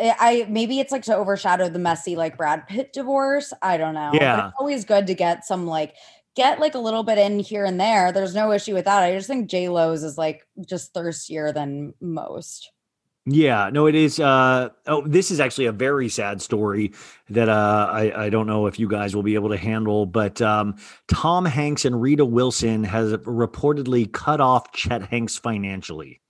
I 0.00 0.14
I- 0.20 0.46
maybe 0.48 0.78
it's 0.78 0.92
like 0.92 1.02
to 1.04 1.16
overshadow 1.16 1.68
the 1.68 1.78
messy 1.80 2.14
like 2.14 2.36
Brad 2.36 2.66
Pitt 2.68 2.92
divorce. 2.92 3.52
I 3.62 3.76
don't 3.76 3.94
know. 3.94 4.10
But 4.12 4.22
Yeah. 4.22 4.46
it's 4.48 4.56
always 4.60 4.84
good 4.84 5.06
to 5.08 5.14
get 5.14 5.44
some 5.44 5.66
like 5.66 5.94
get 6.36 6.60
like 6.60 6.76
a 6.76 6.78
little 6.78 7.02
bit 7.02 7.18
in 7.18 7.40
here 7.40 7.64
and 7.64 7.80
there. 7.80 8.12
There's 8.12 8.34
no 8.34 8.52
issue 8.52 8.74
with 8.74 8.84
that. 8.84 9.02
I 9.02 9.12
just 9.12 9.26
think 9.26 9.50
J 9.50 9.68
Lo's 9.68 10.04
is 10.04 10.16
like 10.16 10.46
just 10.64 10.94
thirstier 10.94 11.52
than 11.52 11.94
most. 12.00 12.70
Yeah, 13.30 13.68
no, 13.70 13.86
it 13.86 13.94
is. 13.94 14.18
Uh, 14.18 14.70
oh, 14.86 15.02
this 15.06 15.30
is 15.30 15.38
actually 15.38 15.66
a 15.66 15.72
very 15.72 16.08
sad 16.08 16.40
story 16.40 16.94
that 17.28 17.50
uh, 17.50 17.88
I, 17.92 18.24
I 18.24 18.30
don't 18.30 18.46
know 18.46 18.66
if 18.66 18.78
you 18.78 18.88
guys 18.88 19.14
will 19.14 19.22
be 19.22 19.34
able 19.34 19.50
to 19.50 19.56
handle. 19.58 20.06
But 20.06 20.40
um, 20.40 20.76
Tom 21.08 21.44
Hanks 21.44 21.84
and 21.84 22.00
Rita 22.00 22.24
Wilson 22.24 22.84
has 22.84 23.12
reportedly 23.12 24.10
cut 24.10 24.40
off 24.40 24.72
Chet 24.72 25.02
Hanks 25.02 25.36
financially. 25.36 26.22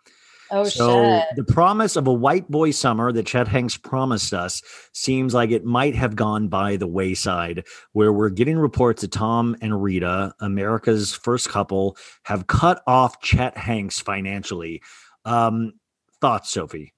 Oh 0.50 0.64
so 0.64 1.04
shit. 1.04 1.36
the 1.36 1.44
promise 1.44 1.94
of 1.94 2.06
a 2.06 2.12
white 2.12 2.50
boy 2.50 2.72
summer 2.72 3.12
that 3.12 3.26
Chet 3.26 3.46
Hanks 3.46 3.76
promised 3.76 4.32
us 4.32 4.62
seems 4.92 5.34
like 5.34 5.50
it 5.50 5.64
might 5.64 5.94
have 5.94 6.16
gone 6.16 6.48
by 6.48 6.76
the 6.76 6.88
wayside. 6.88 7.64
Where 7.92 8.12
we're 8.12 8.30
getting 8.30 8.58
reports 8.58 9.02
that 9.02 9.12
Tom 9.12 9.56
and 9.60 9.80
Rita, 9.80 10.34
America's 10.40 11.14
first 11.14 11.48
couple, 11.48 11.96
have 12.24 12.48
cut 12.48 12.82
off 12.88 13.20
Chet 13.20 13.56
Hanks 13.56 14.00
financially. 14.00 14.82
Um, 15.24 15.74
thoughts, 16.20 16.50
Sophie? 16.50 16.94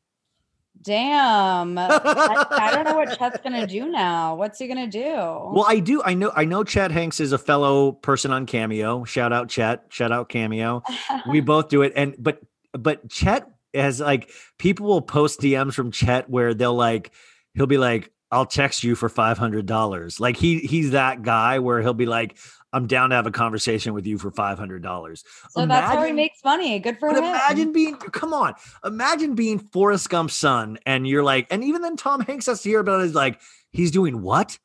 Damn. 0.82 1.76
I, 1.78 2.46
I 2.50 2.72
don't 2.72 2.84
know 2.84 2.96
what 2.96 3.18
Chet's 3.18 3.38
gonna 3.42 3.66
do 3.66 3.90
now. 3.90 4.34
What's 4.34 4.58
he 4.58 4.66
gonna 4.66 4.86
do? 4.86 5.14
Well, 5.14 5.66
I 5.68 5.78
do. 5.78 6.02
I 6.02 6.14
know. 6.14 6.32
I 6.34 6.44
know. 6.44 6.64
Chet 6.64 6.90
Hanks 6.90 7.20
is 7.20 7.32
a 7.32 7.38
fellow 7.38 7.92
person 7.92 8.30
on 8.30 8.46
Cameo. 8.46 9.04
Shout 9.04 9.32
out 9.32 9.48
Chet. 9.48 9.84
Shout 9.90 10.10
out 10.12 10.28
Cameo. 10.28 10.82
we 11.28 11.40
both 11.42 11.68
do 11.68 11.82
it. 11.82 11.92
And 11.96 12.14
but 12.18 12.40
but 12.72 13.08
Chet 13.10 13.46
has 13.74 14.00
like 14.00 14.30
people 14.58 14.86
will 14.86 15.02
post 15.02 15.40
DMs 15.40 15.74
from 15.74 15.90
Chet 15.90 16.30
where 16.30 16.54
they'll 16.54 16.74
like 16.74 17.12
he'll 17.54 17.66
be 17.66 17.78
like, 17.78 18.10
"I'll 18.30 18.46
text 18.46 18.82
you 18.82 18.94
for 18.94 19.10
five 19.10 19.36
hundred 19.36 19.66
dollars." 19.66 20.18
Like 20.18 20.36
he 20.36 20.60
he's 20.60 20.92
that 20.92 21.22
guy 21.22 21.58
where 21.58 21.82
he'll 21.82 21.92
be 21.92 22.06
like, 22.06 22.38
"I'm 22.72 22.86
down 22.86 23.10
to 23.10 23.16
have 23.16 23.26
a 23.26 23.30
conversation 23.30 23.94
with 23.94 24.06
you 24.06 24.18
for 24.18 24.30
five 24.30 24.58
hundred 24.58 24.82
dollars." 24.82 25.24
so 25.50 25.66
that's 25.66 25.92
how 25.92 26.02
he 26.04 26.12
makes 26.12 26.44
money. 26.44 26.78
Good 26.78 26.98
for 26.98 27.08
But 27.10 27.18
him. 27.18 27.24
imagine 27.24 27.72
being, 27.72 27.96
come 27.96 28.32
on, 28.32 28.54
imagine 28.84 29.34
being 29.34 29.58
Forrest 29.58 30.08
Gump's 30.08 30.34
son, 30.34 30.78
and 30.86 31.06
you're 31.06 31.24
like, 31.24 31.46
and 31.50 31.62
even 31.64 31.82
then 31.82 31.96
Tom 31.96 32.20
Hanks 32.20 32.46
has 32.46 32.62
to 32.62 32.68
hear 32.68 32.80
about 32.80 33.00
it. 33.00 33.04
Is 33.04 33.14
like, 33.14 33.40
he's 33.70 33.90
doing 33.90 34.22
what? 34.22 34.58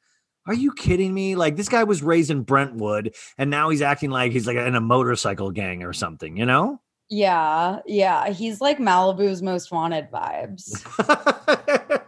Are 0.48 0.54
you 0.54 0.72
kidding 0.74 1.12
me? 1.14 1.36
Like 1.36 1.56
this 1.56 1.70
guy 1.70 1.84
was 1.84 2.04
raised 2.04 2.30
in 2.30 2.44
Brentwood, 2.44 3.16
and 3.38 3.50
now 3.50 3.70
he's 3.70 3.82
acting 3.82 4.12
like 4.12 4.32
he's 4.32 4.46
like 4.46 4.58
in 4.58 4.76
a 4.76 4.82
motorcycle 4.82 5.50
gang 5.52 5.82
or 5.84 5.92
something. 5.94 6.38
You 6.38 6.46
know? 6.46 6.82
Yeah, 7.10 7.80
yeah. 7.86 8.30
He's 8.30 8.62
like 8.62 8.78
Malibu's 8.78 9.42
most 9.42 9.72
wanted 9.72 10.10
vibes. 10.12 10.84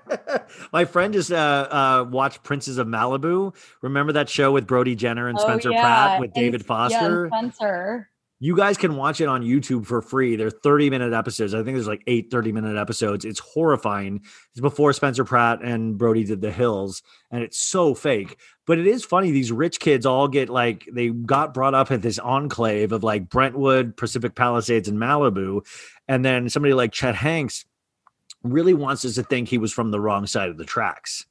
My 0.73 0.85
friend 0.85 1.13
just 1.13 1.31
uh, 1.31 1.35
uh, 1.69 2.05
watched 2.09 2.43
Princes 2.43 2.77
of 2.77 2.87
Malibu. 2.87 3.55
Remember 3.81 4.13
that 4.13 4.29
show 4.29 4.51
with 4.51 4.67
Brody 4.67 4.95
Jenner 4.95 5.27
and 5.27 5.37
Oh, 5.37 5.41
Spencer 5.41 5.71
yeah, 5.71 5.81
Pratt 5.81 6.19
with 6.19 6.27
and- 6.27 6.33
David 6.35 6.61
yeah, 6.61 6.67
Foster? 6.67 7.27
Spencer. 7.31 8.09
You 8.39 8.55
guys 8.55 8.77
can 8.77 8.95
watch 8.95 9.19
it 9.19 9.27
on 9.27 9.41
YouTube 9.41 9.87
for 9.87 9.99
free. 9.99 10.35
They're 10.35 10.51
30 10.51 10.91
minute 10.91 11.11
episodes. 11.11 11.55
I 11.55 11.63
think 11.63 11.75
there's 11.75 11.87
like 11.87 12.03
eight 12.05 12.29
30 12.29 12.51
minute 12.51 12.77
episodes. 12.77 13.25
It's 13.25 13.39
horrifying. 13.39 14.21
It's 14.51 14.61
before 14.61 14.93
Spencer 14.93 15.23
Pratt 15.23 15.63
and 15.63 15.97
Brody 15.97 16.23
did 16.23 16.41
The 16.41 16.51
Hills, 16.51 17.01
and 17.31 17.41
it's 17.41 17.57
so 17.57 17.95
fake. 17.95 18.37
But 18.67 18.77
it 18.77 18.85
is 18.85 19.03
funny. 19.03 19.31
These 19.31 19.51
rich 19.51 19.79
kids 19.79 20.05
all 20.05 20.27
get 20.27 20.49
like, 20.49 20.87
they 20.93 21.09
got 21.09 21.55
brought 21.55 21.73
up 21.73 21.89
at 21.89 22.03
this 22.03 22.19
enclave 22.19 22.91
of 22.91 23.03
like 23.03 23.27
Brentwood, 23.27 23.97
Pacific 23.97 24.35
Palisades, 24.35 24.87
and 24.87 24.99
Malibu. 24.99 25.65
And 26.07 26.23
then 26.23 26.47
somebody 26.49 26.75
like 26.75 26.91
Chet 26.91 27.15
Hanks 27.15 27.65
really 28.43 28.73
wants 28.73 29.05
us 29.05 29.15
to 29.15 29.23
think 29.23 29.49
he 29.49 29.57
was 29.57 29.73
from 29.73 29.91
the 29.91 29.99
wrong 29.99 30.27
side 30.27 30.49
of 30.49 30.57
the 30.57 30.65
tracks. 30.65 31.25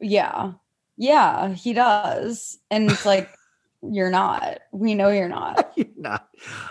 Yeah. 0.00 0.52
Yeah, 0.96 1.54
he 1.54 1.72
does. 1.72 2.58
And 2.70 2.90
it's 2.90 3.06
like, 3.06 3.28
you're 3.82 4.10
not. 4.10 4.60
We 4.72 4.94
know 4.94 5.08
you're 5.08 5.28
not. 5.28 5.72
You're 5.76 5.88
not. 5.96 6.28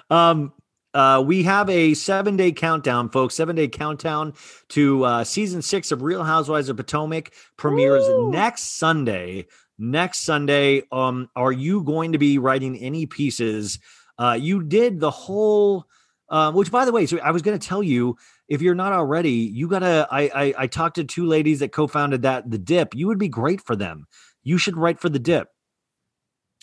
Um, 0.10 0.54
uh, 0.94 1.24
we 1.26 1.44
have 1.44 1.70
a 1.70 1.94
seven 1.94 2.36
day 2.36 2.52
countdown, 2.52 3.10
folks. 3.10 3.36
Seven 3.36 3.56
day 3.56 3.68
countdown 3.68 4.34
to 4.70 5.04
uh, 5.04 5.24
season 5.24 5.62
six 5.62 5.92
of 5.92 6.02
Real 6.02 6.24
Housewives 6.24 6.70
of 6.70 6.78
Potomac 6.78 7.34
premieres 7.58 8.06
next 8.34 8.78
Sunday. 8.78 9.48
Next 9.78 10.20
Sunday. 10.20 10.84
Um, 10.92 11.30
are 11.36 11.52
you 11.52 11.84
going 11.84 12.12
to 12.12 12.18
be 12.18 12.38
writing 12.38 12.78
any 12.78 13.06
pieces? 13.06 13.80
Uh, 14.18 14.38
you 14.40 14.64
did 14.64 15.00
the 15.00 15.12
whole, 15.12 15.86
uh, 16.30 16.52
which 16.52 16.72
by 16.72 16.86
the 16.86 16.92
way, 16.92 17.06
so 17.06 17.20
I 17.20 17.32
was 17.32 17.42
going 17.42 17.58
to 17.58 17.68
tell 17.68 17.82
you 17.82 18.18
if 18.52 18.62
you're 18.62 18.76
not 18.76 18.92
already, 18.92 19.32
you 19.32 19.68
gotta. 19.70 20.06
I, 20.12 20.22
I 20.36 20.54
I 20.64 20.68
talked 20.68 20.96
to 20.96 21.06
two 21.06 21.26
ladies 21.26 21.60
that 21.60 21.72
co-founded 21.72 22.24
that 22.24 22.52
the 22.52 22.58
Dip. 22.58 22.94
You 22.94 23.08
would 23.08 23.18
be 23.18 23.30
great 23.30 23.62
for 23.62 23.76
them. 23.78 24.06
You 24.44 24.58
should 24.58 24.76
write 24.76 25.00
for 25.00 25.08
the 25.08 25.20
Dip. 25.20 25.48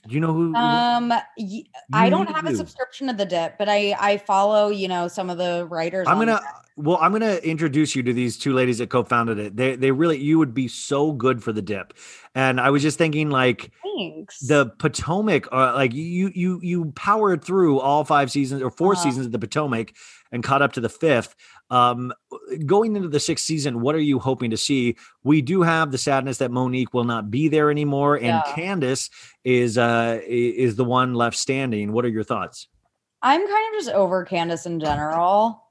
Do 0.07 0.15
you 0.15 0.21
know 0.21 0.33
who? 0.35 0.55
Um, 0.55 1.09
y- 1.09 1.65
I 1.93 2.05
You 2.05 2.11
don't 2.11 2.29
have 2.29 2.47
a 2.47 2.55
subscription 2.55 3.09
to 3.09 3.15
the 3.15 3.25
Dip, 3.25 3.57
but 3.59 3.69
I 3.69 3.97
I 3.99 4.19
follow 4.19 4.69
you 4.69 4.87
know 4.87 5.09
some 5.09 5.31
of 5.31 5.39
the 5.39 5.67
writers. 5.71 6.07
I'm 6.09 6.19
gonna 6.19 6.41
well, 6.77 6.99
I'm 7.01 7.11
gonna 7.11 7.37
introduce 7.37 7.97
you 7.97 8.03
to 8.05 8.13
these 8.13 8.37
two 8.39 8.53
ladies 8.53 8.79
that 8.79 8.91
co-founded 8.91 9.39
it. 9.39 9.57
They 9.57 9.75
they 9.75 9.91
really 9.91 10.19
you 10.19 10.39
would 10.39 10.53
be 10.55 10.69
so 10.69 11.13
good 11.13 11.43
for 11.43 11.53
the 11.53 11.63
dip. 11.63 11.95
And 12.35 12.61
I 12.61 12.71
was 12.71 12.83
just 12.83 12.99
thinking 12.99 13.31
like 13.31 13.73
Thanks. 13.83 14.39
the 14.41 14.67
Potomac, 14.79 15.49
uh, 15.51 15.73
like 15.75 15.93
you 15.95 16.31
you 16.35 16.61
you 16.63 16.93
powered 16.95 17.43
through 17.43 17.81
all 17.81 18.05
five 18.05 18.31
seasons 18.31 18.63
or 18.63 18.71
4 18.71 18.93
Uh-huh. 18.93 19.03
seasons 19.03 19.27
of 19.27 19.33
the 19.33 19.39
Potomac 19.39 19.95
and 20.31 20.45
caught 20.45 20.63
up 20.63 20.75
to 20.75 20.81
the 20.81 20.89
fifth. 20.91 21.35
Um, 21.71 22.13
going 22.65 22.97
into 22.97 23.09
the 23.09 23.21
sixth 23.21 23.45
season, 23.45 23.81
what 23.81 23.95
are 23.95 24.01
you 24.01 24.19
hoping 24.19 24.51
to 24.51 24.57
see? 24.57 24.97
We 25.23 25.43
do 25.43 25.63
have 25.63 25.93
the 25.93 25.99
sadness 25.99 26.39
that 26.39 26.51
Monique 26.51 26.95
will 26.95 27.05
not 27.05 27.31
be 27.31 27.49
there 27.49 27.71
anymore, 27.71 28.17
and 28.17 28.27
Yeah. 28.27 28.43
Candiace 28.55 29.11
is 29.45 29.77
uh 29.77 30.21
is 30.27 30.77
the 30.77 30.85
one 30.85 31.15
left 31.15 31.37
standing. 31.37 31.93
What 31.93 32.05
are 32.05 32.09
your 32.09 32.25
thoughts? 32.25 32.69
I'm 33.23 33.41
kind 33.41 33.75
of 33.75 33.81
just 33.81 33.95
over 33.95 34.25
Candiace 34.25 34.65
in 34.67 34.81
general. 34.81 35.63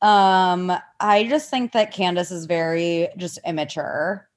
Um, 0.00 0.72
I 1.00 1.24
just 1.28 1.50
think 1.50 1.72
that 1.72 1.92
Candiace 1.92 2.32
is 2.32 2.46
very 2.46 3.08
just 3.16 3.38
immature 3.46 4.28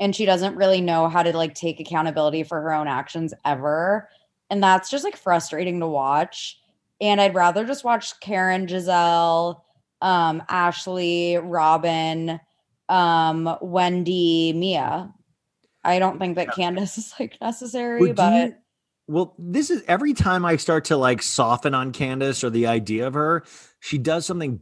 and 0.00 0.16
she 0.16 0.24
doesn't 0.24 0.56
really 0.56 0.80
know 0.80 1.08
how 1.08 1.22
to 1.22 1.36
like 1.36 1.54
take 1.54 1.80
accountability 1.80 2.42
for 2.44 2.60
her 2.60 2.72
own 2.72 2.88
actions 2.88 3.34
ever. 3.44 4.08
And 4.50 4.62
that's 4.62 4.90
just 4.90 5.04
like 5.04 5.16
frustrating 5.16 5.80
to 5.80 5.86
watch. 5.86 6.58
And 7.00 7.20
I'd 7.20 7.34
rather 7.34 7.64
just 7.64 7.84
watch 7.84 8.18
Karen, 8.20 8.66
Gizelle, 8.66 9.60
um, 10.02 10.42
Ashley, 10.48 11.38
Robyn, 11.38 12.40
um, 12.88 13.56
Wendy, 13.62 14.52
Mia. 14.52 15.12
I 15.84 15.98
don't 15.98 16.18
think 16.18 16.36
that 16.36 16.48
Candiace 16.52 16.98
is 16.98 17.14
like 17.18 17.38
necessary, 17.40 18.00
Well, 18.00 18.12
but 18.14 18.46
you- 18.48 18.54
well, 19.08 19.34
this 19.38 19.70
is 19.70 19.82
every 19.88 20.14
time 20.14 20.44
I 20.44 20.56
start 20.56 20.86
to 20.86 20.96
like 20.96 21.22
soften 21.22 21.74
on 21.74 21.92
Candiace 21.92 22.44
or 22.44 22.50
the 22.50 22.66
idea 22.66 23.06
of 23.06 23.14
her, 23.14 23.44
she 23.80 23.98
does 23.98 24.24
something 24.26 24.60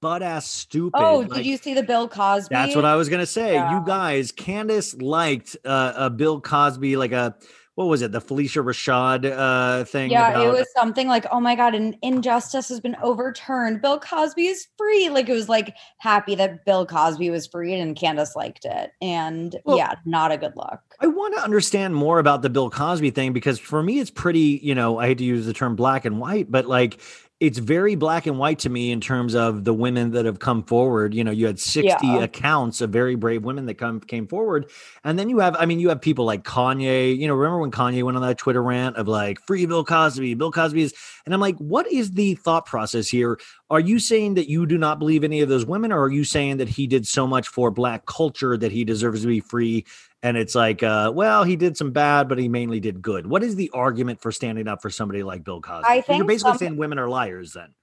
butt 0.00 0.22
ass 0.22 0.46
stupid. 0.48 0.98
oh, 0.98 1.18
like- 1.20 1.32
did 1.34 1.46
you 1.46 1.56
see 1.56 1.74
the 1.74 1.82
Bill 1.82 2.08
Cosby? 2.08 2.54
That's 2.54 2.76
what 2.76 2.84
I 2.84 2.96
was 2.96 3.08
gonna 3.08 3.26
say. 3.26 3.54
Yeah. 3.54 3.78
You 3.78 3.86
guys, 3.86 4.32
Candiace 4.32 5.00
liked 5.00 5.56
uh, 5.64 5.92
a 5.96 6.10
Bill 6.10 6.40
Cosby, 6.40 6.96
like 6.96 7.12
a 7.12 7.34
what 7.76 7.88
was 7.88 8.00
it, 8.00 8.10
the 8.10 8.22
Phylicia 8.22 8.64
Rashad 8.64 9.30
uh, 9.30 9.84
thing? 9.84 10.10
Yeah, 10.10 10.30
about, 10.30 10.46
it 10.46 10.48
was 10.50 10.66
something 10.74 11.08
like, 11.08 11.26
"Oh 11.30 11.40
my 11.40 11.54
god, 11.54 11.74
an 11.74 11.94
injustice 12.00 12.70
has 12.70 12.80
been 12.80 12.96
overturned. 13.02 13.82
Bill 13.82 14.00
Cosby 14.00 14.46
is 14.46 14.66
free." 14.78 15.10
Like 15.10 15.28
it 15.28 15.34
was 15.34 15.50
like 15.50 15.76
happy 15.98 16.34
that 16.36 16.64
Bill 16.64 16.86
Cosby 16.86 17.28
was 17.28 17.46
freed, 17.46 17.78
and 17.78 17.94
Candiace 17.94 18.34
liked 18.34 18.64
it. 18.64 18.92
And 19.02 19.56
Well- 19.64 19.76
yeah, 19.76 19.92
not 20.06 20.32
a 20.32 20.38
good 20.38 20.54
look. 20.56 20.80
I 21.00 21.06
want 21.06 21.36
to 21.36 21.42
understand 21.42 21.94
more 21.94 22.18
about 22.18 22.40
the 22.40 22.48
Bill 22.48 22.70
Cosby 22.70 23.10
thing 23.10 23.34
because 23.34 23.58
for 23.58 23.82
me, 23.82 23.98
it's 24.00 24.10
pretty, 24.10 24.58
you 24.62 24.74
know, 24.74 24.98
I 24.98 25.08
hate 25.08 25.18
to 25.18 25.24
use 25.24 25.44
the 25.44 25.52
term 25.52 25.76
black 25.76 26.06
and 26.06 26.18
white, 26.18 26.50
but 26.50 26.64
like 26.64 26.98
it's 27.38 27.58
very 27.58 27.96
black 27.96 28.26
and 28.26 28.38
white 28.38 28.58
to 28.60 28.70
me 28.70 28.90
in 28.90 28.98
terms 28.98 29.34
of 29.34 29.64
the 29.64 29.74
women 29.74 30.12
that 30.12 30.24
have 30.24 30.38
come 30.38 30.62
forward. 30.62 31.12
You 31.12 31.22
know, 31.22 31.30
you 31.30 31.44
had 31.44 31.60
60 31.60 31.86
Yeah. 31.86 32.22
accounts 32.22 32.80
of 32.80 32.88
very 32.88 33.14
brave 33.14 33.44
women 33.44 33.66
that 33.66 33.74
come 33.74 34.00
came 34.00 34.26
forward. 34.26 34.70
And 35.04 35.18
then 35.18 35.28
you 35.28 35.40
have, 35.40 35.54
I 35.58 35.66
mean, 35.66 35.78
you 35.78 35.90
have 35.90 36.00
people 36.00 36.24
like 36.24 36.44
Kanye, 36.44 37.16
you 37.18 37.28
know, 37.28 37.34
remember 37.34 37.58
when 37.58 37.70
Kanye 37.70 38.02
went 38.02 38.16
on 38.16 38.22
that 38.22 38.38
Twitter 38.38 38.62
rant 38.62 38.96
of 38.96 39.06
like 39.06 39.38
free 39.46 39.66
Bill 39.66 39.84
Cosby, 39.84 40.32
Bill 40.32 40.50
Cosby 40.50 40.80
is, 40.80 40.94
and 41.26 41.34
I'm 41.34 41.40
like, 41.40 41.56
what 41.58 41.86
is 41.92 42.12
the 42.12 42.36
thought 42.36 42.64
process 42.64 43.06
here? 43.06 43.38
Are 43.68 43.80
you 43.80 43.98
saying 43.98 44.34
that 44.34 44.48
you 44.48 44.64
do 44.64 44.78
not 44.78 44.98
believe 44.98 45.22
any 45.22 45.40
of 45.42 45.50
those 45.50 45.66
women, 45.66 45.92
or 45.92 46.04
are 46.04 46.10
you 46.10 46.24
saying 46.24 46.56
that 46.56 46.68
he 46.68 46.86
did 46.86 47.06
so 47.06 47.26
much 47.26 47.48
for 47.48 47.70
black 47.70 48.06
culture 48.06 48.56
that 48.56 48.72
he 48.72 48.84
deserves 48.84 49.22
to 49.22 49.26
be 49.26 49.40
free? 49.40 49.84
And 50.22 50.36
it's 50.36 50.54
like, 50.54 50.82
uh, 50.82 51.12
well, 51.14 51.44
he 51.44 51.56
did 51.56 51.76
some 51.76 51.92
bad, 51.92 52.28
but 52.28 52.38
he 52.38 52.48
mainly 52.48 52.80
did 52.80 53.00
good. 53.02 53.26
What 53.26 53.42
is 53.44 53.54
the 53.54 53.70
argument 53.74 54.20
for 54.20 54.32
standing 54.32 54.66
up 54.66 54.82
for 54.82 54.90
somebody 54.90 55.22
like 55.22 55.44
Bill 55.44 55.60
Cosby? 55.60 55.84
I 55.86 56.00
So 56.00 56.14
you're 56.14 56.24
basically 56.24 56.52
some- 56.52 56.58
saying 56.58 56.76
women 56.76 56.98
are 56.98 57.08
liars 57.08 57.52
then. 57.52 57.74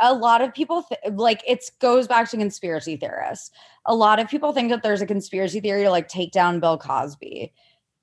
a 0.00 0.12
lot 0.12 0.42
of 0.42 0.52
people 0.52 0.82
th- 0.82 1.14
like 1.14 1.42
it 1.46 1.64
goes 1.80 2.06
back 2.08 2.28
to 2.30 2.36
conspiracy 2.36 2.96
theorists. 2.96 3.50
A 3.86 3.94
lot 3.94 4.18
of 4.18 4.28
people 4.28 4.52
think 4.52 4.68
that 4.70 4.82
there's 4.82 5.00
a 5.00 5.06
conspiracy 5.06 5.60
theory 5.60 5.84
to 5.84 5.90
like 5.90 6.08
take 6.08 6.32
down 6.32 6.58
Bill 6.60 6.76
Cosby, 6.76 7.52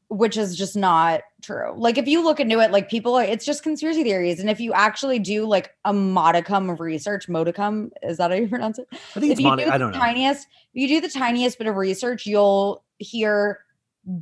which 0.07 0.37
is 0.37 0.57
just 0.57 0.77
not 0.77 1.21
true. 1.41 1.73
Like 1.75 1.97
if 1.97 2.07
you 2.07 2.23
look 2.23 2.39
into 2.39 2.59
it, 2.61 2.71
like 2.71 2.89
people 2.89 3.15
are, 3.15 3.23
it's 3.23 3.45
just 3.45 3.63
conspiracy 3.63 4.03
theories. 4.03 4.39
And 4.39 4.49
if 4.49 4.59
you 4.61 4.71
actually 4.73 5.19
do 5.19 5.45
like 5.45 5.71
a 5.83 5.91
modicum 5.91 6.69
of 6.69 6.79
research, 6.79 7.27
modicum 7.27 7.91
is 8.01 8.17
that 8.17 8.31
how 8.31 8.37
you 8.37 8.47
pronounce 8.47 8.79
it? 8.79 8.87
I 8.91 9.19
think 9.19 9.25
if 9.33 9.39
it's 9.39 9.41
do 9.41 9.47
I 9.49 9.77
don't 9.77 9.91
know. 9.91 9.99
tiniest 9.99 10.47
if 10.73 10.81
you 10.81 10.87
do 10.87 11.01
the 11.01 11.09
tiniest 11.13 11.57
bit 11.57 11.67
of 11.67 11.75
research 11.75 12.25
you'll 12.25 12.83
hear 12.99 13.59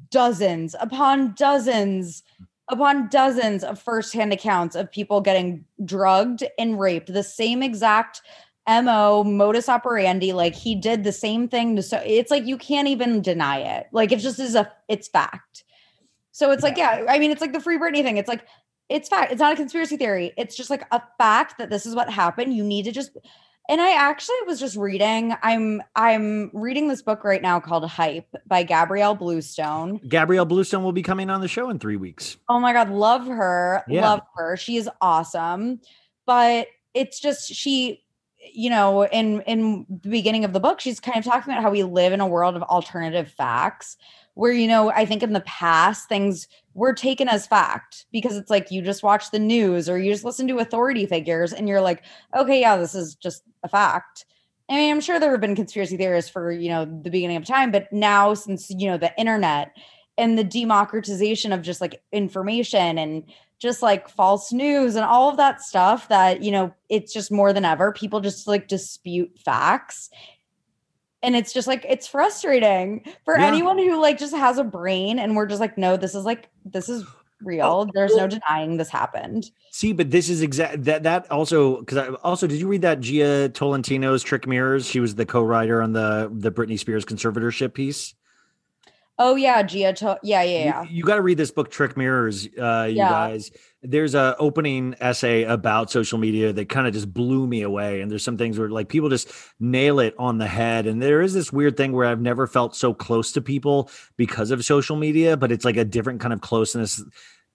dozens 0.09 0.75
upon 0.79 1.33
dozens 1.33 2.23
upon 2.67 3.07
dozens 3.09 3.63
of 3.63 3.79
firsthand 3.79 4.33
accounts 4.33 4.75
of 4.75 4.91
people 4.91 5.21
getting 5.21 5.63
drugged 5.83 6.43
and 6.57 6.79
raped. 6.79 7.13
The 7.13 7.23
same 7.23 7.61
exact 7.61 8.21
mo 8.67 9.23
modus 9.23 9.69
operandi 9.69 10.33
like 10.33 10.55
he 10.55 10.73
did 10.73 11.03
the 11.03 11.11
same 11.11 11.47
thing 11.47 11.75
to 11.75 11.83
so 11.83 12.01
it's 12.03 12.31
like 12.31 12.45
you 12.45 12.57
can't 12.57 12.87
even 12.87 13.21
deny 13.21 13.59
it. 13.59 13.87
Like 13.91 14.11
it 14.11 14.19
just 14.19 14.39
is 14.39 14.55
a 14.55 14.71
it's 14.87 15.07
fact. 15.07 15.63
So 16.31 16.51
it's 16.51 16.63
like 16.63 16.77
yeah 16.77 17.05
i 17.07 17.19
mean 17.19 17.31
it's 17.31 17.41
like 17.41 17.53
the 17.53 17.59
free 17.59 17.77
Britney 17.77 18.03
thing. 18.03 18.17
It's 18.17 18.29
like 18.29 18.45
it's 18.89 19.09
fact 19.09 19.31
it's 19.31 19.39
not 19.39 19.53
a 19.53 19.55
conspiracy 19.55 19.97
theory. 19.97 20.33
It's 20.37 20.55
just 20.55 20.69
like 20.69 20.83
a 20.91 21.01
fact 21.19 21.59
that 21.59 21.69
this 21.69 21.85
is 21.85 21.95
what 21.95 22.09
happened. 22.09 22.55
You 22.55 22.63
need 22.63 22.85
to 22.85 22.91
just 22.91 23.15
and 23.69 23.81
I 23.81 23.93
actually 23.93 24.35
was 24.45 24.59
just 24.59 24.75
reading. 24.75 25.35
I'm 25.41 25.81
I'm 25.95 26.51
reading 26.53 26.87
this 26.87 27.01
book 27.01 27.23
right 27.23 27.41
now 27.41 27.59
called 27.59 27.85
Hype 27.85 28.33
by 28.45 28.63
Gabrielle 28.63 29.15
Bluestone. 29.15 29.99
Gabrielle 30.07 30.45
Bluestone 30.45 30.83
will 30.83 30.91
be 30.91 31.01
coming 31.01 31.29
on 31.29 31.41
the 31.41 31.47
show 31.47 31.69
in 31.69 31.79
three 31.79 31.97
weeks. 31.97 32.37
Oh 32.49 32.59
my 32.59 32.73
god, 32.73 32.89
love 32.89 33.25
her. 33.27 33.83
Yeah. 33.87 34.09
Love 34.09 34.21
her. 34.35 34.57
She 34.57 34.77
is 34.77 34.89
awesome. 35.01 35.81
But 36.25 36.67
it's 36.93 37.19
just 37.19 37.53
she 37.53 38.01
you 38.53 38.69
know, 38.69 39.05
in 39.07 39.41
in 39.41 39.85
the 39.89 40.09
beginning 40.09 40.45
of 40.45 40.53
the 40.53 40.59
book, 40.59 40.79
she's 40.79 40.99
kind 40.99 41.17
of 41.17 41.23
talking 41.23 41.51
about 41.51 41.63
how 41.63 41.71
we 41.71 41.83
live 41.83 42.13
in 42.13 42.21
a 42.21 42.27
world 42.27 42.55
of 42.55 42.63
alternative 42.63 43.31
facts 43.31 43.97
where 44.35 44.51
you 44.51 44.67
know, 44.67 44.91
I 44.91 45.05
think 45.05 45.23
in 45.23 45.33
the 45.33 45.41
past 45.41 46.07
things 46.07 46.47
were 46.75 46.93
taken 46.93 47.27
as 47.27 47.47
fact 47.47 48.05
because 48.11 48.37
it's 48.37 48.51
like 48.51 48.69
you 48.69 48.81
just 48.81 49.01
watch 49.01 49.31
the 49.31 49.39
news 49.39 49.89
or 49.89 49.97
you 49.97 50.11
just 50.11 50.25
listen 50.25 50.47
to 50.49 50.59
authority 50.59 51.05
figures 51.05 51.53
and 51.53 51.67
you're 51.67 51.81
like, 51.81 52.03
okay, 52.37 52.59
yeah, 52.59 52.75
this 52.77 52.93
is 52.93 53.15
just 53.15 53.43
a 53.63 53.69
fact. 53.69 54.25
I 54.69 54.75
mean, 54.75 54.91
I'm 54.91 55.01
sure 55.01 55.19
there 55.19 55.31
have 55.31 55.41
been 55.41 55.55
conspiracy 55.55 55.95
theorists 55.95 56.29
for, 56.29 56.51
you 56.51 56.69
know, 56.69 56.85
the 56.85 57.09
beginning 57.09 57.37
of 57.37 57.45
time, 57.45 57.71
but 57.71 57.91
now 57.93 58.33
since, 58.33 58.69
you 58.69 58.87
know, 58.87 58.97
the 58.97 59.17
internet 59.17 59.71
and 60.17 60.37
the 60.37 60.43
democratization 60.43 61.53
of 61.53 61.61
just 61.61 61.81
like 61.81 62.01
information 62.11 62.97
and 62.97 63.23
just 63.57 63.81
like 63.81 64.09
false 64.09 64.51
news 64.51 64.95
and 64.95 65.05
all 65.05 65.29
of 65.29 65.37
that 65.37 65.61
stuff 65.61 66.09
that, 66.09 66.43
you 66.43 66.51
know, 66.51 66.73
it's 66.89 67.13
just 67.13 67.31
more 67.31 67.53
than 67.53 67.63
ever 67.63 67.93
people 67.93 68.19
just 68.19 68.47
like 68.47 68.67
dispute 68.67 69.31
facts. 69.43 70.09
And 71.25 71.35
it's 71.35 71.51
just 71.51 71.67
like 71.67 71.83
it's 71.89 72.05
frustrating 72.07 73.03
for 73.23 73.37
Yeah. 73.37 73.47
anyone 73.47 73.77
who 73.79 73.99
like 73.99 74.17
just 74.19 74.35
has 74.35 74.59
a 74.59 74.63
brain 74.63 75.17
and 75.17 75.35
we're 75.35 75.47
just 75.47 75.59
like 75.59 75.77
no, 75.77 75.97
this 75.97 76.13
is 76.13 76.23
like 76.23 76.49
this 76.63 76.87
is 76.87 77.03
real. 77.41 77.89
There's 77.93 78.15
no 78.15 78.27
denying 78.27 78.77
this 78.77 78.89
happened. 78.89 79.49
See, 79.71 79.91
but 79.91 80.11
this 80.11 80.29
is 80.29 80.41
exact 80.41 80.83
that 80.83 81.03
that 81.03 81.29
also 81.31 81.79
because 81.79 81.97
I 81.97 82.07
also 82.23 82.45
did 82.47 82.59
you 82.59 82.67
read 82.67 82.83
that 82.83 82.99
Jia 82.99 83.49
Tolentino's 83.49 84.21
Trick 84.23 84.45
Mirrors? 84.47 84.85
She 84.87 84.99
was 84.99 85.15
the 85.15 85.25
co-writer 85.25 85.81
on 85.81 85.93
the 85.93 86.29
the 86.31 86.51
Britney 86.51 86.77
Spears 86.77 87.03
conservatorship 87.05 87.73
piece. 87.73 88.13
Oh 89.17 89.35
yeah, 89.35 89.63
Gia. 89.63 89.93
To- 89.93 90.19
yeah, 90.23 90.43
yeah, 90.43 90.83
You- 90.83 90.89
You, 90.97 91.03
got 91.03 91.15
to 91.15 91.21
read 91.21 91.37
this 91.37 91.49
book, 91.51 91.71
Trick 91.71 91.95
Mirrors, 91.95 92.47
uh, 92.59 92.85
you 92.89 92.97
Yeah. 92.97 93.09
guys. 93.09 93.49
There's 93.87 94.15
a 94.15 94.35
opening 94.39 94.95
essay 94.99 95.43
about 95.43 95.91
social 95.91 96.17
media 96.17 96.51
that 96.53 96.69
kind 96.69 96.87
of 96.87 96.93
just 96.93 97.13
blew 97.13 97.47
me 97.47 97.61
away 97.61 98.01
and 98.01 98.11
there's 98.11 98.23
some 98.23 98.37
things 98.37 98.57
where 98.57 98.69
like 98.69 98.89
people 98.89 99.09
just 99.09 99.29
nail 99.59 99.99
it 99.99 100.13
on 100.17 100.37
the 100.37 100.47
head 100.47 100.87
and 100.87 101.01
there 101.01 101.21
is 101.21 101.33
this 101.33 101.51
weird 101.51 101.77
thing 101.77 101.91
where 101.91 102.07
i've 102.07 102.21
never 102.21 102.47
felt 102.47 102.75
so 102.75 102.93
close 102.93 103.31
to 103.31 103.41
people 103.41 103.89
because 104.17 104.51
of 104.51 104.63
social 104.65 104.95
media 104.95 105.37
but 105.37 105.51
it's 105.51 105.65
like 105.65 105.77
a 105.77 105.85
different 105.85 106.19
kind 106.19 106.33
of 106.33 106.41
closeness 106.41 107.03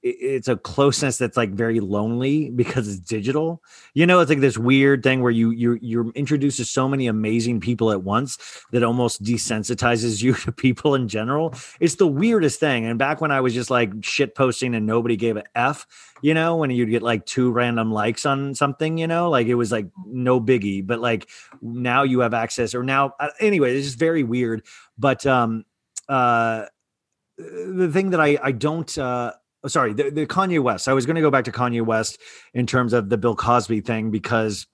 it's 0.03 0.49
a 0.49 0.57
closeness 0.57 1.19
that's 1.19 1.37
like 1.37 1.51
very 1.51 1.79
lonely 1.81 2.51
because 2.51 2.89
it's 2.89 2.99
digital. 2.99 3.63
You 3.93 4.07
know, 4.07 4.21
it's 4.21 4.31
like 4.31 4.41
this 4.41 4.57
weird 4.57 5.03
thing 5.03 5.21
where 5.21 5.31
you 5.31 5.51
you're 5.51 5.77
you're 5.83 6.11
introduced 6.13 6.57
to 6.57 6.65
so 6.65 6.89
many 6.89 7.07
amazing 7.07 7.61
people 7.61 7.91
at 7.91 8.03
once 8.03 8.39
that 8.73 8.83
almost 8.83 9.23
desensitizes 9.23 10.23
you 10.23 10.35
to 10.35 10.53
people 10.53 10.95
in 10.95 11.07
general. 11.09 11.55
It's 11.81 11.97
the 11.97 12.07
weirdest 12.07 12.61
thing. 12.61 12.87
And 12.87 12.99
back 12.99 13.21
when 13.21 13.31
I 13.31 13.41
was 13.41 13.53
just 13.53 13.71
like 13.71 13.93
shit 14.01 14.35
posting 14.35 14.75
and 14.75 14.87
nobody 14.87 15.17
gave 15.17 15.37
a 15.37 15.45
f, 15.55 15.87
you 16.23 16.33
know, 16.33 16.57
when 16.57 16.71
you'd 16.71 16.91
get 16.91 17.03
like 17.03 17.27
two 17.27 17.51
random 17.51 17.93
likes 17.93 18.25
on 18.25 18.55
something, 18.55 18.97
you 18.97 19.07
know, 19.07 19.29
like 19.29 19.49
it 19.49 19.55
was 19.55 19.71
like 19.71 19.87
no 20.07 20.41
biggie. 20.41 20.87
But 20.87 21.01
like 21.01 21.29
now 21.61 22.05
you 22.05 22.21
have 22.21 22.33
access, 22.33 22.75
or 22.75 22.83
now 22.83 23.15
uh, 23.21 23.29
anyway, 23.39 23.77
it's 23.77 23.87
just 23.87 23.99
very 23.99 24.23
weird. 24.23 24.65
But 24.99 25.27
um, 25.27 25.67
uh, 26.09 26.67
the 27.37 27.91
thing 27.93 28.11
that 28.11 28.21
I 28.21 28.39
I 28.43 28.53
don't 28.53 28.97
uh 28.97 29.33
oh, 29.65 29.69
sorry, 29.69 29.93
the, 29.93 30.11
the 30.11 30.27
Kanye 30.27 30.63
West. 30.63 30.89
I 30.89 30.93
was 30.93 31.07
going 31.07 31.17
to 31.17 31.23
go 31.23 31.31
back 31.31 31.45
to 31.45 31.53
Kanye 31.53 31.85
West 31.85 32.19
in 32.55 32.67
terms 32.67 32.93
of 32.93 33.09
the 33.09 33.19
Bill 33.19 33.37
Cosby 33.37 33.81
thing 33.81 34.11
because 34.11 34.67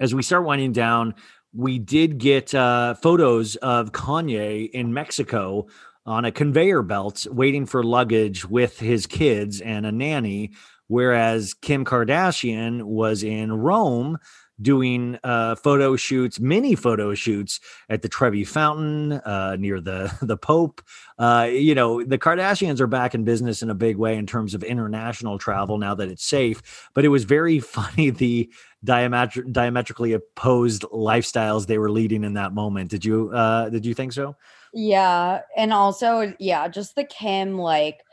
as 0.00 0.14
we 0.14 0.22
start 0.22 0.44
winding 0.44 0.72
down, 0.72 1.14
we 1.52 1.78
did 1.78 2.18
get 2.18 2.54
uh, 2.54 2.94
photos 2.94 3.56
of 3.56 3.92
Kanye 3.92 4.70
in 4.70 4.92
Mexico 4.92 5.66
on 6.06 6.24
a 6.24 6.32
conveyor 6.32 6.82
belt 6.82 7.26
waiting 7.30 7.64
for 7.64 7.82
luggage 7.82 8.44
with 8.44 8.78
his 8.78 9.06
kids 9.06 9.60
and 9.60 9.86
a 9.86 9.92
nanny, 9.92 10.52
whereas 10.88 11.54
Kim 11.54 11.84
Kardashian 11.84 12.82
was 12.82 13.22
in 13.22 13.52
Rome 13.52 14.18
doing 14.60 15.18
uh, 15.24 15.54
photo 15.56 15.96
shoots, 15.96 16.38
mini 16.40 16.74
photo 16.74 17.14
shoots 17.14 17.60
at 17.88 18.02
the 18.02 18.08
Trevi 18.08 18.44
Fountain 18.44 19.12
uh, 19.12 19.56
near 19.58 19.80
the 19.80 20.16
the 20.22 20.36
Pope. 20.36 20.82
Uh, 21.18 21.48
you 21.50 21.74
know, 21.74 22.02
the 22.02 22.18
Kardashians 22.18 22.80
are 22.80 22.86
back 22.86 23.14
in 23.14 23.24
business 23.24 23.62
in 23.62 23.70
a 23.70 23.74
big 23.74 23.96
way 23.96 24.16
in 24.16 24.26
terms 24.26 24.54
of 24.54 24.62
international 24.62 25.38
travel 25.38 25.78
now 25.78 25.94
that 25.94 26.08
it's 26.08 26.24
safe. 26.24 26.90
But 26.94 27.04
it 27.04 27.08
was 27.08 27.24
very 27.24 27.58
funny 27.60 28.10
the 28.10 28.50
diametri- 28.84 29.50
diametrically 29.52 30.12
opposed 30.12 30.82
lifestyles 30.82 31.66
they 31.66 31.78
were 31.78 31.90
leading 31.90 32.24
in 32.24 32.34
that 32.34 32.52
moment. 32.52 32.90
Did 32.90 33.04
you 33.04 33.30
uh, 33.30 33.68
did 33.70 33.84
you 33.86 33.94
think 33.94 34.12
so? 34.12 34.36
Yeah, 34.72 35.42
and 35.56 35.72
also 35.72 36.34
yeah, 36.38 36.68
just 36.68 36.96
the 36.96 37.04
Kim 37.04 37.58
like 37.58 38.04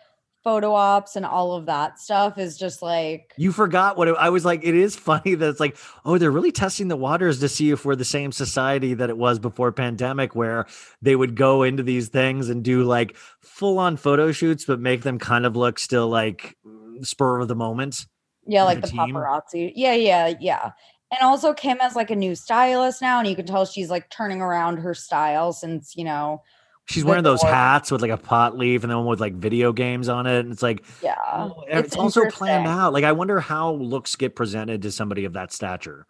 photo 0.43 0.73
ops 0.73 1.15
and 1.15 1.25
all 1.25 1.53
of 1.53 1.67
that 1.67 1.99
stuff 1.99 2.37
is 2.37 2.57
just 2.57 2.81
like 2.81 3.33
you 3.37 3.51
forgot 3.51 3.97
what 3.97 4.07
it, 4.07 4.15
I 4.17 4.29
was 4.29 4.43
like. 4.43 4.63
It 4.63 4.75
is 4.75 4.95
funny 5.11 5.35
that 5.35 5.49
it's 5.49 5.59
like, 5.59 5.77
oh, 6.05 6.17
they're 6.17 6.31
really 6.31 6.51
testing 6.51 6.87
the 6.87 6.95
waters 6.95 7.39
to 7.39 7.49
see 7.49 7.71
if 7.71 7.85
we're 7.85 7.95
the 7.95 8.05
same 8.05 8.31
society 8.31 8.93
that 8.95 9.09
it 9.09 9.17
was 9.17 9.39
before 9.39 9.71
pandemic, 9.71 10.35
where 10.35 10.65
they 11.01 11.15
would 11.15 11.35
go 11.35 11.63
into 11.63 11.83
these 11.83 12.09
things 12.09 12.49
and 12.49 12.63
do 12.63 12.83
like 12.83 13.15
full 13.41 13.79
on 13.79 13.97
photo 13.97 14.31
shoots, 14.31 14.65
but 14.65 14.79
make 14.79 15.01
them 15.01 15.19
kind 15.19 15.45
of 15.45 15.55
look 15.55 15.79
still 15.79 16.07
like 16.07 16.57
spur 17.01 17.39
of 17.39 17.47
the 17.47 17.55
moment. 17.55 18.05
Yeah, 18.47 18.63
like 18.63 18.81
the 18.81 18.87
team. 18.87 18.99
paparazzi. 18.99 19.71
Yeah, 19.75 19.93
yeah, 19.93 20.33
yeah. 20.39 20.71
And 21.11 21.21
also 21.21 21.53
Kim 21.53 21.77
has 21.79 21.95
like 21.95 22.09
a 22.09 22.15
new 22.15 22.35
stylist 22.35 23.01
now, 23.01 23.19
and 23.19 23.27
you 23.27 23.35
can 23.35 23.45
tell 23.45 23.65
she's 23.65 23.89
like 23.89 24.09
turning 24.09 24.41
around 24.41 24.77
her 24.77 24.93
style 24.93 25.53
since 25.53 25.95
you 25.95 26.05
know 26.05 26.41
She's 26.85 27.05
wearing 27.05 27.23
those 27.23 27.41
hats 27.41 27.89
with 27.89 28.01
like 28.01 28.11
a 28.11 28.17
pot 28.17 28.57
leaf 28.57 28.83
and 28.83 28.91
then 28.91 28.97
one 28.97 29.07
with 29.07 29.21
like 29.21 29.33
video 29.33 29.71
games 29.71 30.09
on 30.09 30.27
it. 30.27 30.39
And 30.39 30.51
it's 30.51 30.63
like, 30.63 30.83
yeah, 31.01 31.15
oh, 31.31 31.63
it's, 31.67 31.87
it's 31.87 31.95
also 31.95 32.29
planned 32.29 32.67
out. 32.67 32.91
Like, 32.91 33.05
I 33.05 33.13
wonder 33.13 33.39
how 33.39 33.73
looks 33.73 34.15
get 34.15 34.35
presented 34.35 34.81
to 34.81 34.91
somebody 34.91 35.23
of 35.23 35.33
that 35.33 35.53
stature. 35.53 36.05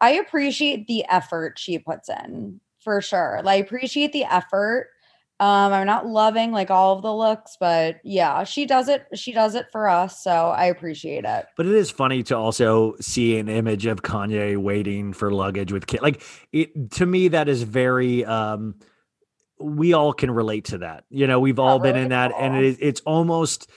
I 0.00 0.12
appreciate 0.12 0.86
the 0.86 1.04
effort 1.08 1.58
she 1.58 1.78
puts 1.78 2.08
in 2.08 2.60
for 2.80 3.00
sure. 3.00 3.40
Like, 3.44 3.62
I 3.62 3.64
appreciate 3.64 4.12
the 4.12 4.24
effort. 4.24 4.88
Um, 5.38 5.72
I'm 5.72 5.86
not 5.86 6.06
loving 6.06 6.52
like 6.52 6.70
all 6.70 6.96
of 6.96 7.02
the 7.02 7.14
looks, 7.14 7.56
but 7.58 8.00
yeah, 8.04 8.44
she 8.44 8.66
does 8.66 8.88
it. 8.88 9.06
She 9.14 9.32
does 9.32 9.54
it 9.54 9.66
for 9.72 9.88
us, 9.88 10.22
so 10.22 10.48
I 10.50 10.66
appreciate 10.66 11.24
it. 11.24 11.46
But 11.56 11.64
it 11.64 11.72
is 11.72 11.90
funny 11.90 12.22
to 12.24 12.36
also 12.36 12.94
see 13.00 13.38
an 13.38 13.48
image 13.48 13.86
of 13.86 14.02
Kanye 14.02 14.58
waiting 14.58 15.14
for 15.14 15.30
luggage 15.30 15.72
with 15.72 15.86
kid. 15.86 16.02
Like 16.02 16.22
it 16.52 16.90
to 16.92 17.06
me, 17.06 17.28
that 17.28 17.48
is 17.48 17.62
very 17.62 18.22
um 18.26 18.74
we 19.60 19.92
all 19.92 20.12
can 20.12 20.30
relate 20.30 20.66
to 20.66 20.78
that. 20.78 21.04
You 21.10 21.26
know, 21.26 21.40
we've 21.40 21.58
all 21.58 21.78
been 21.78 21.96
in 21.96 22.08
that, 22.08 22.32
and 22.38 22.56
it 22.56 22.64
is, 22.64 22.78
it's 22.80 23.00
almost 23.02 23.70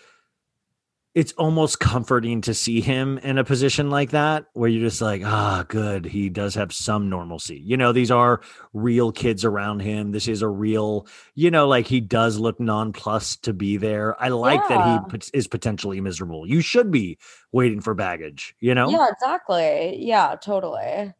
it's 1.16 1.32
almost 1.34 1.80
comforting 1.80 2.42
to 2.42 2.54
see 2.56 2.82
him 2.82 3.20
in 3.20 3.38
a 3.38 3.44
position 3.44 3.92
like 3.92 4.10
that 4.12 4.46
where 4.54 4.68
you're 4.68 4.90
just 4.90 5.02
like, 5.02 5.22
ah, 5.24 5.64
good. 5.68 6.06
He 6.06 6.28
does 6.30 6.56
have 6.56 6.74
some 6.74 7.08
normalcy. 7.08 7.60
You 7.60 7.78
know, 7.78 7.92
these 7.92 8.10
are 8.10 8.42
real 8.74 9.12
kids 9.12 9.46
around 9.46 9.82
him. 9.82 10.12
This 10.12 10.28
is 10.28 10.42
a 10.42 10.48
real, 10.48 11.06
you 11.36 11.52
know, 11.52 11.68
like 11.68 11.86
he 11.86 12.02
does 12.02 12.40
look 12.40 12.60
nonplussed 12.60 13.44
to 13.44 13.54
be 13.54 13.78
there. 13.78 14.20
I 14.22 14.30
like 14.30 14.62
yeah. 14.70 14.78
that 14.78 15.12
he 15.12 15.38
is 15.38 15.48
potentially 15.48 16.02
miserable. 16.02 16.48
You 16.48 16.62
should 16.62 16.90
be 16.90 17.20
waiting 17.52 17.80
for 17.80 17.94
baggage, 17.94 18.56
you 18.60 18.74
know? 18.74 18.90
Yeah, 18.90 19.08
exactly. 19.12 19.98
Yeah, 20.00 20.36
totally. 20.42 21.14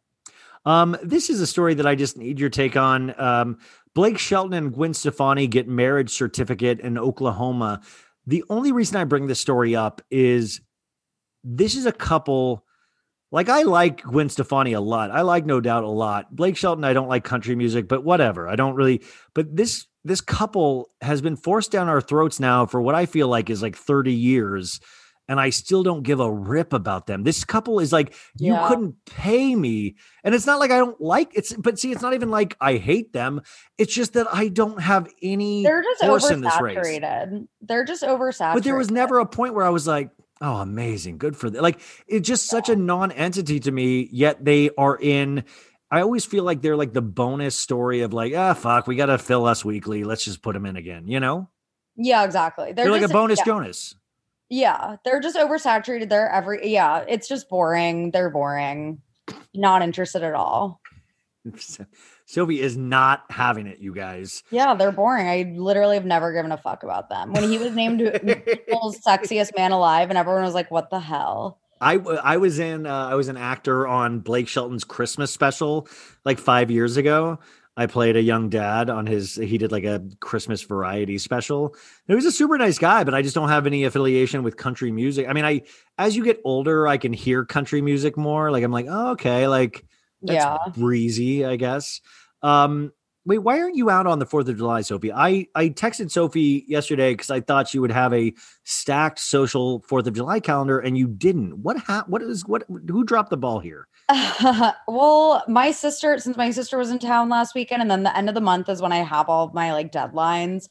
Um, 0.66 0.98
this 1.04 1.30
is 1.30 1.42
a 1.42 1.48
story 1.48 1.74
that 1.76 1.88
I 1.88 1.96
just 1.96 2.18
need 2.18 2.40
your 2.40 2.50
take 2.50 2.78
on. 2.78 3.20
Um, 3.20 3.58
Blake 3.94 4.18
Shelton 4.18 4.54
and 4.54 4.74
Gwen 4.74 4.94
Stefani 4.94 5.48
get 5.48 5.68
marriage 5.68 6.10
certificate 6.12 6.80
in 6.80 6.98
Oklahoma. 6.98 7.82
The 8.26 8.44
only 8.50 8.72
reason 8.72 8.98
I 8.98 9.04
bring 9.04 9.28
this 9.28 9.40
story 9.40 9.76
up 9.76 10.02
is 10.10 10.62
this 11.44 11.76
is 11.76 11.86
a 11.86 11.92
couple. 11.92 12.66
Like 13.32 13.50
I 13.50 13.64
like 13.64 14.04
Gwen 14.04 14.30
Stefani 14.30 14.74
a 14.74 14.82
lot. 14.82 15.12
I 15.12 15.22
like 15.22 15.46
No 15.46 15.60
Doubt 15.60 15.84
a 15.84 15.90
lot. 15.90 16.36
Blake 16.36 16.56
Shelton, 16.56 16.84
I 16.84 16.94
don't 16.94 17.10
like 17.10 17.24
country 17.24 17.56
music, 17.56 17.88
but 17.88 18.04
whatever. 18.04 18.48
I 18.48 18.56
don't 18.56 18.76
really. 18.76 19.04
But 19.34 19.56
this 19.56 19.88
this 20.06 20.22
couple 20.22 20.90
has 21.02 21.22
been 21.22 21.36
forced 21.36 21.72
down 21.72 21.88
our 21.88 22.02
throats 22.02 22.40
now 22.40 22.66
for 22.66 22.82
what 22.82 22.96
I 22.96 23.06
feel 23.06 23.28
like 23.28 23.50
is 23.50 23.62
like 23.62 23.76
30 23.76 24.14
years 24.14 24.80
and 25.28 25.40
I 25.40 25.50
still 25.50 25.84
don't 25.84 26.04
give 26.04 26.20
a 26.20 26.32
rip 26.32 26.74
about 26.74 27.08
them. 27.08 27.24
This 27.24 27.44
couple 27.44 27.80
is 27.80 27.94
like, 27.94 28.14
you 28.38 28.54
yeah. 28.54 28.68
couldn't 28.68 28.96
pay 29.06 29.56
me. 29.56 29.96
And 30.24 30.36
it's 30.36 30.46
not 30.46 30.60
like 30.60 30.72
I 30.72 30.78
don't 30.78 31.00
like 31.00 31.32
it's 31.34 31.54
but 31.54 31.80
see, 31.80 31.92
it's 31.92 32.02
not 32.02 32.14
even 32.14 32.30
like 32.30 32.58
I 32.60 32.78
hate 32.78 33.14
them. 33.14 33.42
It's 33.78 33.94
just 33.94 34.14
that 34.14 34.28
I 34.32 34.50
don't 34.50 34.82
have 34.82 35.10
any 35.22 35.64
they're 35.64 35.84
just 35.84 36.02
oversaturated. 36.02 37.48
They're 37.62 37.86
just 37.86 38.04
oversaturated. 38.04 38.54
But 38.56 38.64
there 38.64 38.76
was 38.76 38.92
never 38.92 39.20
a 39.20 39.26
point 39.26 39.54
where 39.54 39.66
I 39.66 39.70
was 39.70 39.88
like, 39.88 40.12
oh, 40.42 40.58
amazing, 40.58 41.18
good 41.18 41.38
for 41.38 41.50
them. 41.50 41.62
Like 41.62 41.80
it's 42.08 42.28
just 42.28 42.48
yeah. 42.48 42.58
such 42.58 42.70
a 42.70 42.76
non-entity 42.76 43.62
to 43.62 43.72
me, 43.72 44.10
yet 44.12 44.44
they 44.44 44.70
are 44.78 44.98
in. 45.00 45.46
I 45.90 46.02
always 46.02 46.26
feel 46.26 46.44
like 46.44 46.62
they're 46.62 46.76
like 46.76 46.92
the 46.92 47.04
bonus 47.04 47.56
story 47.56 48.02
of 48.02 48.14
like, 48.14 48.34
ah, 48.36 48.56
fuck, 48.56 48.88
we 48.88 48.96
gotta 48.96 49.18
fill 49.18 49.46
us 49.46 49.64
weekly. 49.64 50.04
Let's 50.04 50.26
just 50.26 50.42
put 50.42 50.54
them 50.54 50.66
in 50.66 50.76
again, 50.76 51.08
you 51.08 51.20
know? 51.20 51.50
Yeah, 51.96 52.24
exactly. 52.24 52.74
They're, 52.74 52.86
they're 52.86 52.92
like 52.92 53.04
a 53.04 53.14
bonus 53.14 53.40
yeah. 53.40 53.46
Jonas. 53.46 53.96
Yeah, 54.50 54.98
they're 55.04 55.20
just 55.20 55.38
oversaturated. 55.38 56.10
They're 56.10 56.30
every 56.30 56.72
yeah, 56.72 57.06
it's 57.08 57.28
just 57.28 57.50
boring. 57.50 58.12
They're 58.12 58.30
boring. 58.30 59.02
Not 59.54 59.82
interested 59.82 60.24
at 60.24 60.34
all. 60.34 60.82
Sylvie 62.26 62.62
is 62.62 62.78
not 62.78 63.24
having 63.30 63.68
it, 63.68 63.80
you 63.80 63.94
guys. 63.94 64.44
Yeah, 64.50 64.76
they're 64.76 64.92
boring. 64.92 65.28
I 65.28 65.54
literally 65.58 65.96
have 65.96 66.06
never 66.06 66.32
given 66.32 66.52
a 66.52 66.58
fuck 66.58 66.84
about 66.84 67.10
them. 67.10 67.34
When 67.34 67.44
he 67.44 67.58
was 67.58 67.76
named 67.76 68.00
people's 68.46 69.00
sexiest 69.00 69.58
man 69.58 69.72
alive, 69.72 70.10
and 70.10 70.18
everyone 70.18 70.44
was 70.44 70.54
like, 70.54 70.72
"What 70.72 70.90
the 70.90 71.00
hell?" 71.00 71.60
I 71.82 71.96
I 71.96 72.38
was 72.38 72.60
in 72.60 72.86
uh, 72.86 73.08
I 73.08 73.16
was 73.16 73.28
an 73.28 73.38
actor 73.38 73.88
on 73.88 74.20
Blake 74.20 74.48
Shelton's 74.48 74.84
Christmas 74.84 75.32
special 75.32 75.88
like 76.24 76.40
five 76.40 76.72
years 76.72 76.96
ago, 76.98 77.40
I 77.76 77.88
played 77.88 78.16
a 78.16 78.22
young 78.22 78.50
dad 78.50 78.90
on 78.90 79.08
his. 79.08 79.36
He 79.36 79.58
did 79.58 79.72
like 79.72 79.84
a 79.84 80.04
Christmas 80.20 80.62
variety 80.62 81.18
special. 81.18 81.76
He 82.08 82.14
was 82.14 82.26
a 82.26 82.32
super 82.32 82.58
nice 82.58 82.78
guy, 82.78 83.04
but 83.04 83.16
I 83.16 83.24
just 83.24 83.34
don't 83.34 83.50
have 83.50 83.66
any 83.66 83.84
affiliation 83.84 84.44
with 84.44 84.58
country 84.58 84.92
music. 84.92 85.28
I 85.28 85.34
mean, 85.34 85.46
I 85.46 85.64
as 85.98 86.16
you 86.16 86.24
get 86.24 86.40
older, 86.44 86.88
I 86.88 86.98
can 86.98 87.14
hear 87.14 87.46
country 87.46 87.82
music 87.82 88.16
more. 88.16 88.52
Like 88.52 88.64
I'm 88.64 88.72
like, 88.72 88.86
oh, 88.88 89.12
okay, 89.12 89.48
like 89.48 89.86
that's 90.22 90.36
yeah. 90.36 90.58
breezy, 90.76 91.46
I 91.46 91.56
guess. 91.56 92.02
Um, 92.44 92.92
wait, 93.26 93.40
why 93.40 93.60
aren't 93.60 93.76
you 93.76 93.90
out 93.90 94.08
on 94.08 94.20
the 94.20 94.26
Fourth 94.26 94.48
of 94.48 94.58
July, 94.58 94.82
Sophie? 94.82 95.12
I 95.12 95.48
I 95.56 95.70
texted 95.70 96.12
Sophie 96.12 96.66
yesterday 96.68 97.14
because 97.14 97.30
I 97.30 97.40
thought 97.42 97.68
she 97.68 97.80
would 97.80 97.92
have 97.92 98.14
a 98.14 98.34
stacked 98.64 99.20
social 99.20 99.82
Fourth 99.82 100.08
of 100.08 100.14
July 100.14 100.40
calendar, 100.40 100.80
and 100.80 100.98
you 100.98 101.08
didn't. 101.08 101.62
What 101.62 101.78
ha- 101.78 102.06
What 102.08 102.22
is 102.22 102.46
what? 102.46 102.64
Who 102.90 103.04
dropped 103.04 103.30
the 103.30 103.38
ball 103.38 103.60
here? 103.60 103.88
well, 104.88 105.44
my 105.48 105.72
sister, 105.72 106.18
since 106.20 106.36
my 106.38 106.52
sister 106.52 106.78
was 106.78 106.92
in 106.92 107.00
town 107.00 107.30
last 107.30 107.56
weekend, 107.56 107.82
and 107.82 107.90
then 107.90 108.04
the 108.04 108.16
end 108.16 108.30
of 108.30 108.36
the 108.36 108.42
month 108.42 108.70
is 108.70 108.82
when 108.82 108.92
I 108.92 108.98
have 108.98 109.30
all 109.30 109.52
my 109.54 109.74
like 109.74 109.92
deadlines. 109.92 110.68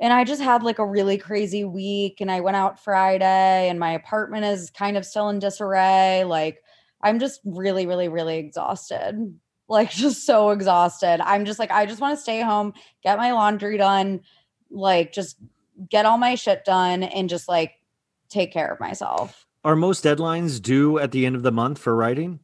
And 0.00 0.12
I 0.12 0.24
just 0.24 0.42
had 0.42 0.64
like 0.64 0.80
a 0.80 0.86
really 0.86 1.16
crazy 1.16 1.64
week. 1.64 2.20
And 2.20 2.30
I 2.30 2.40
went 2.40 2.56
out 2.56 2.82
Friday, 2.82 3.68
and 3.68 3.78
my 3.78 3.92
apartment 3.92 4.44
is 4.44 4.70
kind 4.70 4.96
of 4.96 5.04
still 5.06 5.28
in 5.28 5.38
disarray. 5.38 6.24
Like, 6.24 6.62
I'm 7.02 7.18
just 7.18 7.40
really, 7.44 7.86
really, 7.86 8.08
really 8.08 8.38
exhausted. 8.38 9.38
Like, 9.72 9.90
just 10.06 10.26
so 10.26 10.50
exhausted. 10.50 11.20
I'm 11.24 11.44
just 11.46 11.58
like, 11.58 11.70
I 11.70 11.86
just 11.86 12.00
want 12.00 12.16
to 12.16 12.22
stay 12.22 12.42
home, 12.42 12.74
get 13.02 13.16
my 13.18 13.32
laundry 13.32 13.78
done, 13.78 14.20
like, 14.70 15.12
just 15.12 15.38
get 15.88 16.04
all 16.04 16.18
my 16.18 16.34
shit 16.34 16.64
done, 16.64 17.02
and 17.02 17.28
just 17.28 17.48
like 17.48 17.72
take 18.28 18.52
care 18.52 18.70
of 18.70 18.78
myself. 18.78 19.46
Are 19.64 19.74
most 19.74 20.04
deadlines 20.04 20.60
due 20.60 20.98
at 20.98 21.10
the 21.12 21.24
end 21.24 21.36
of 21.36 21.42
the 21.42 21.52
month 21.52 21.78
for 21.78 21.96
writing? 21.96 22.40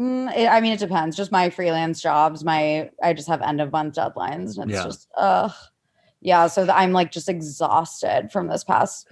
Mm, 0.00 0.36
it, 0.36 0.48
I 0.48 0.60
mean, 0.60 0.72
it 0.72 0.80
depends. 0.80 1.16
Just 1.16 1.30
my 1.30 1.50
freelance 1.50 2.00
jobs, 2.02 2.44
my 2.44 2.90
I 3.02 3.12
just 3.12 3.28
have 3.28 3.42
end 3.42 3.60
of 3.60 3.70
month 3.70 3.94
deadlines. 3.94 4.58
And 4.58 4.70
it's 4.70 4.78
Yeah. 4.80 4.84
just, 4.84 5.08
uh, 5.16 5.50
yeah. 6.20 6.46
So 6.48 6.64
th- 6.64 6.74
I'm 6.74 6.92
like 6.92 7.12
just 7.12 7.28
exhausted 7.28 8.30
from 8.32 8.48
this 8.48 8.64
past 8.64 9.06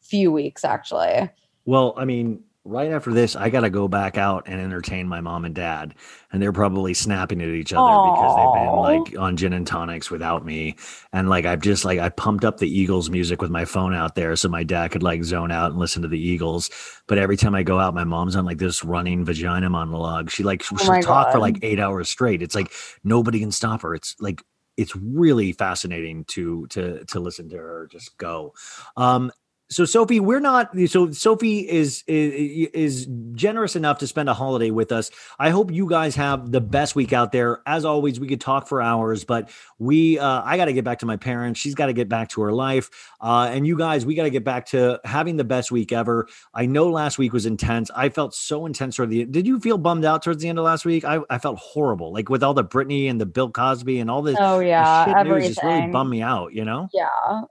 few 0.00 0.32
weeks, 0.32 0.64
actually. 0.64 1.30
Well, 1.66 1.94
I 1.96 2.04
mean, 2.06 2.42
right 2.64 2.90
after 2.90 3.12
this, 3.12 3.36
I 3.36 3.50
got 3.50 3.60
to 3.60 3.70
go 3.70 3.88
back 3.88 4.16
out 4.16 4.44
and 4.46 4.60
entertain 4.60 5.06
my 5.06 5.20
mom 5.20 5.44
and 5.44 5.54
dad, 5.54 5.94
and 6.32 6.40
they're 6.42 6.52
probably 6.52 6.94
snapping 6.94 7.42
at 7.42 7.48
each 7.48 7.72
other 7.72 7.98
because 7.98 8.34
they've 8.34 8.52
been 8.52 8.76
like 8.76 9.18
on 9.18 9.36
gin 9.36 9.52
and 9.52 9.66
tonics 9.66 10.10
without 10.10 10.44
me, 10.44 10.76
and 11.12 11.28
like 11.28 11.44
I've 11.44 11.60
just 11.60 11.84
like 11.84 11.98
I 11.98 12.08
pumped 12.08 12.44
up 12.44 12.58
the 12.58 12.68
Eagles 12.68 13.10
music 13.10 13.42
with 13.42 13.50
my 13.50 13.64
phone 13.64 13.94
out 13.94 14.14
there 14.14 14.34
so 14.36 14.48
my 14.48 14.64
dad 14.64 14.90
could 14.92 15.02
like 15.02 15.24
zone 15.24 15.50
out 15.52 15.70
and 15.72 15.78
listen 15.80 16.02
to 16.02 16.08
the 16.08 16.20
Eagles. 16.20 16.70
But 17.06 17.18
every 17.18 17.36
time 17.36 17.54
I 17.54 17.62
go 17.62 17.78
out, 17.78 17.94
my 17.94 18.04
mom's 18.04 18.36
on 18.36 18.44
like 18.44 18.58
this 18.58 18.84
running 18.84 19.24
vagina 19.24 19.68
monologue. 19.70 20.30
She 20.30 20.42
like 20.42 20.62
she'll 20.62 20.78
Oh 20.80 20.84
my 20.86 21.00
talk 21.00 21.30
for 21.30 21.38
like 21.38 21.58
eight 21.62 21.80
hours 21.80 22.08
straight. 22.08 22.42
It's 22.42 22.54
like 22.54 22.72
nobody 23.04 23.40
can 23.40 23.52
stop 23.52 23.82
her. 23.82 23.94
It's 23.94 24.16
like 24.20 24.42
it's 24.76 24.96
really 24.96 25.52
fascinating 25.52 26.24
to 26.26 26.66
to 26.68 27.04
to 27.06 27.20
listen 27.20 27.48
to 27.50 27.56
her 27.56 27.88
just 27.92 28.16
go. 28.18 28.54
Um, 28.96 29.30
so 29.70 29.84
Sophie, 29.84 30.20
we're 30.20 30.40
not. 30.40 30.70
So 30.88 31.10
Sophie 31.10 31.68
is, 31.68 32.04
is 32.06 32.68
is 32.74 33.08
generous 33.32 33.76
enough 33.76 33.98
to 33.98 34.06
spend 34.06 34.28
a 34.28 34.34
holiday 34.34 34.70
with 34.70 34.92
us. 34.92 35.10
I 35.38 35.50
hope 35.50 35.72
you 35.72 35.88
guys 35.88 36.14
have 36.16 36.52
the 36.52 36.60
best 36.60 36.94
week 36.94 37.12
out 37.12 37.32
there. 37.32 37.62
As 37.66 37.84
always, 37.84 38.20
we 38.20 38.28
could 38.28 38.40
talk 38.40 38.68
for 38.68 38.82
hours, 38.82 39.24
but 39.24 39.50
we 39.78 40.18
uh, 40.18 40.42
I 40.44 40.56
got 40.56 40.66
to 40.66 40.72
get 40.72 40.84
back 40.84 40.98
to 41.00 41.06
my 41.06 41.16
parents. 41.16 41.58
She's 41.58 41.74
got 41.74 41.86
to 41.86 41.92
get 41.94 42.08
back 42.08 42.28
to 42.30 42.42
her 42.42 42.52
life, 42.52 42.90
uh, 43.20 43.48
and 43.50 43.66
you 43.66 43.76
guys, 43.76 44.04
we 44.04 44.14
got 44.14 44.24
to 44.24 44.30
get 44.30 44.44
back 44.44 44.66
to 44.66 45.00
having 45.04 45.36
the 45.36 45.44
best 45.44 45.72
week 45.72 45.92
ever. 45.92 46.28
I 46.52 46.66
know 46.66 46.90
last 46.90 47.18
week 47.18 47.32
was 47.32 47.46
intense. 47.46 47.90
I 47.96 48.10
felt 48.10 48.34
so 48.34 48.66
intense 48.66 48.96
toward 48.96 49.10
the. 49.10 49.24
Did 49.24 49.46
you 49.46 49.58
feel 49.60 49.78
bummed 49.78 50.04
out 50.04 50.22
towards 50.22 50.42
the 50.42 50.48
end 50.48 50.58
of 50.58 50.66
last 50.66 50.84
week? 50.84 51.04
I, 51.04 51.20
I 51.30 51.38
felt 51.38 51.58
horrible, 51.58 52.12
like 52.12 52.28
with 52.28 52.42
all 52.42 52.54
the 52.54 52.64
Britney 52.64 53.08
and 53.08 53.20
the 53.20 53.26
Bill 53.26 53.50
Cosby 53.50 53.98
and 53.98 54.10
all 54.10 54.20
this. 54.20 54.36
Oh 54.38 54.60
yeah, 54.60 55.06
shit 55.06 55.26
news 55.26 55.48
just 55.48 55.62
really 55.62 55.86
bummed 55.88 56.10
me 56.10 56.20
out. 56.20 56.52
You 56.52 56.64
know. 56.64 56.88
Yeah, 56.92 57.08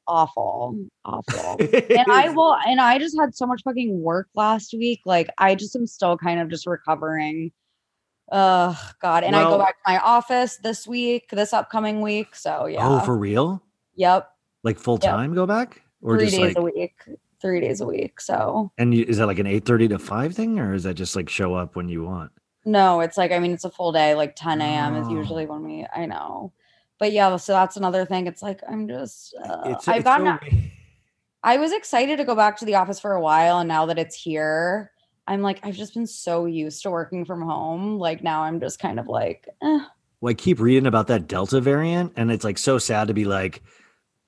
awful, 0.07 0.77
awful. 1.05 1.57
and 1.73 2.05
I 2.11 2.29
will, 2.29 2.55
and 2.67 2.79
I 2.81 2.97
just 2.99 3.17
had 3.19 3.35
so 3.35 3.45
much 3.45 3.61
fucking 3.63 4.01
work 4.01 4.27
last 4.35 4.73
week. 4.73 5.01
Like 5.05 5.29
I 5.37 5.55
just 5.55 5.75
am 5.75 5.85
still 5.87 6.17
kind 6.17 6.39
of 6.39 6.49
just 6.49 6.65
recovering. 6.67 7.51
Uh 8.31 8.73
God. 9.01 9.23
And 9.23 9.35
I 9.35 9.43
go 9.43 9.57
back 9.57 9.75
to 9.75 9.91
my 9.91 9.99
office 9.99 10.57
this 10.57 10.87
week, 10.87 11.29
this 11.29 11.53
upcoming 11.53 12.01
week. 12.01 12.35
So 12.35 12.65
yeah. 12.67 12.87
Oh, 12.87 12.99
for 13.01 13.17
real? 13.17 13.61
yep. 13.95 14.29
Like 14.63 14.79
full 14.79 14.97
time 14.97 15.33
go 15.33 15.45
back? 15.45 15.81
Or 16.01 16.15
Three 16.17 16.25
just 16.27 16.37
days 16.37 16.55
like 16.55 16.57
a 16.57 16.61
week. 16.61 16.93
Three 17.41 17.59
days 17.59 17.81
a 17.81 17.85
week. 17.85 18.21
So 18.21 18.71
and 18.77 18.93
you, 18.95 19.03
is 19.05 19.17
that 19.17 19.27
like 19.27 19.39
an 19.39 19.45
8:30 19.45 19.89
to 19.89 19.99
5 19.99 20.33
thing 20.33 20.57
or 20.59 20.73
is 20.73 20.83
that 20.83 20.93
just 20.93 21.15
like 21.15 21.27
show 21.29 21.53
up 21.53 21.75
when 21.75 21.89
you 21.89 22.03
want? 22.03 22.31
no, 22.65 23.01
it's 23.01 23.17
like 23.17 23.33
I 23.33 23.39
mean 23.39 23.51
it's 23.51 23.65
a 23.65 23.69
full 23.69 23.91
day, 23.91 24.15
like 24.15 24.37
10 24.37 24.61
a.m. 24.61 24.95
is 24.95 25.07
Oh. 25.07 25.11
usually 25.11 25.45
when 25.45 25.63
we 25.63 25.85
I 25.93 26.05
know. 26.05 26.53
But 26.97 27.11
yeah, 27.11 27.35
so 27.35 27.51
that's 27.51 27.75
another 27.75 28.05
thing. 28.05 28.25
It's 28.27 28.41
like 28.41 28.61
I'm 28.69 28.87
just 28.87 29.35
uh, 29.43 29.63
It's, 29.65 29.85
I've 29.89 29.97
it's 29.97 30.03
gotten 30.05 30.39
so- 30.49 30.57
I 31.43 31.57
was 31.57 31.71
excited 31.71 32.17
to 32.17 32.23
go 32.23 32.35
back 32.35 32.57
to 32.57 32.65
the 32.65 32.75
office 32.75 32.99
for 32.99 33.13
a 33.13 33.21
while, 33.21 33.59
and 33.59 33.67
now 33.67 33.85
that 33.87 33.99
it's 33.99 34.15
here, 34.15 34.91
I'm 35.27 35.41
like, 35.41 35.59
I've 35.63 35.75
just 35.75 35.93
been 35.93 36.07
so 36.07 36.45
used 36.45 36.83
to 36.83 36.91
working 36.91 37.25
from 37.25 37.41
home. 37.41 37.97
Like 37.97 38.23
now, 38.23 38.43
I'm 38.43 38.59
just 38.59 38.79
kind 38.79 38.99
of 38.99 39.07
like, 39.07 39.47
eh. 39.61 39.79
well, 40.21 40.31
I 40.31 40.33
keep 40.33 40.59
reading 40.59 40.87
about 40.87 41.07
that 41.07 41.27
Delta 41.27 41.61
variant 41.61 42.13
and 42.15 42.31
it's 42.31 42.43
like 42.43 42.57
so 42.57 42.77
sad 42.77 43.07
to 43.07 43.13
be 43.13 43.25
like 43.25 43.61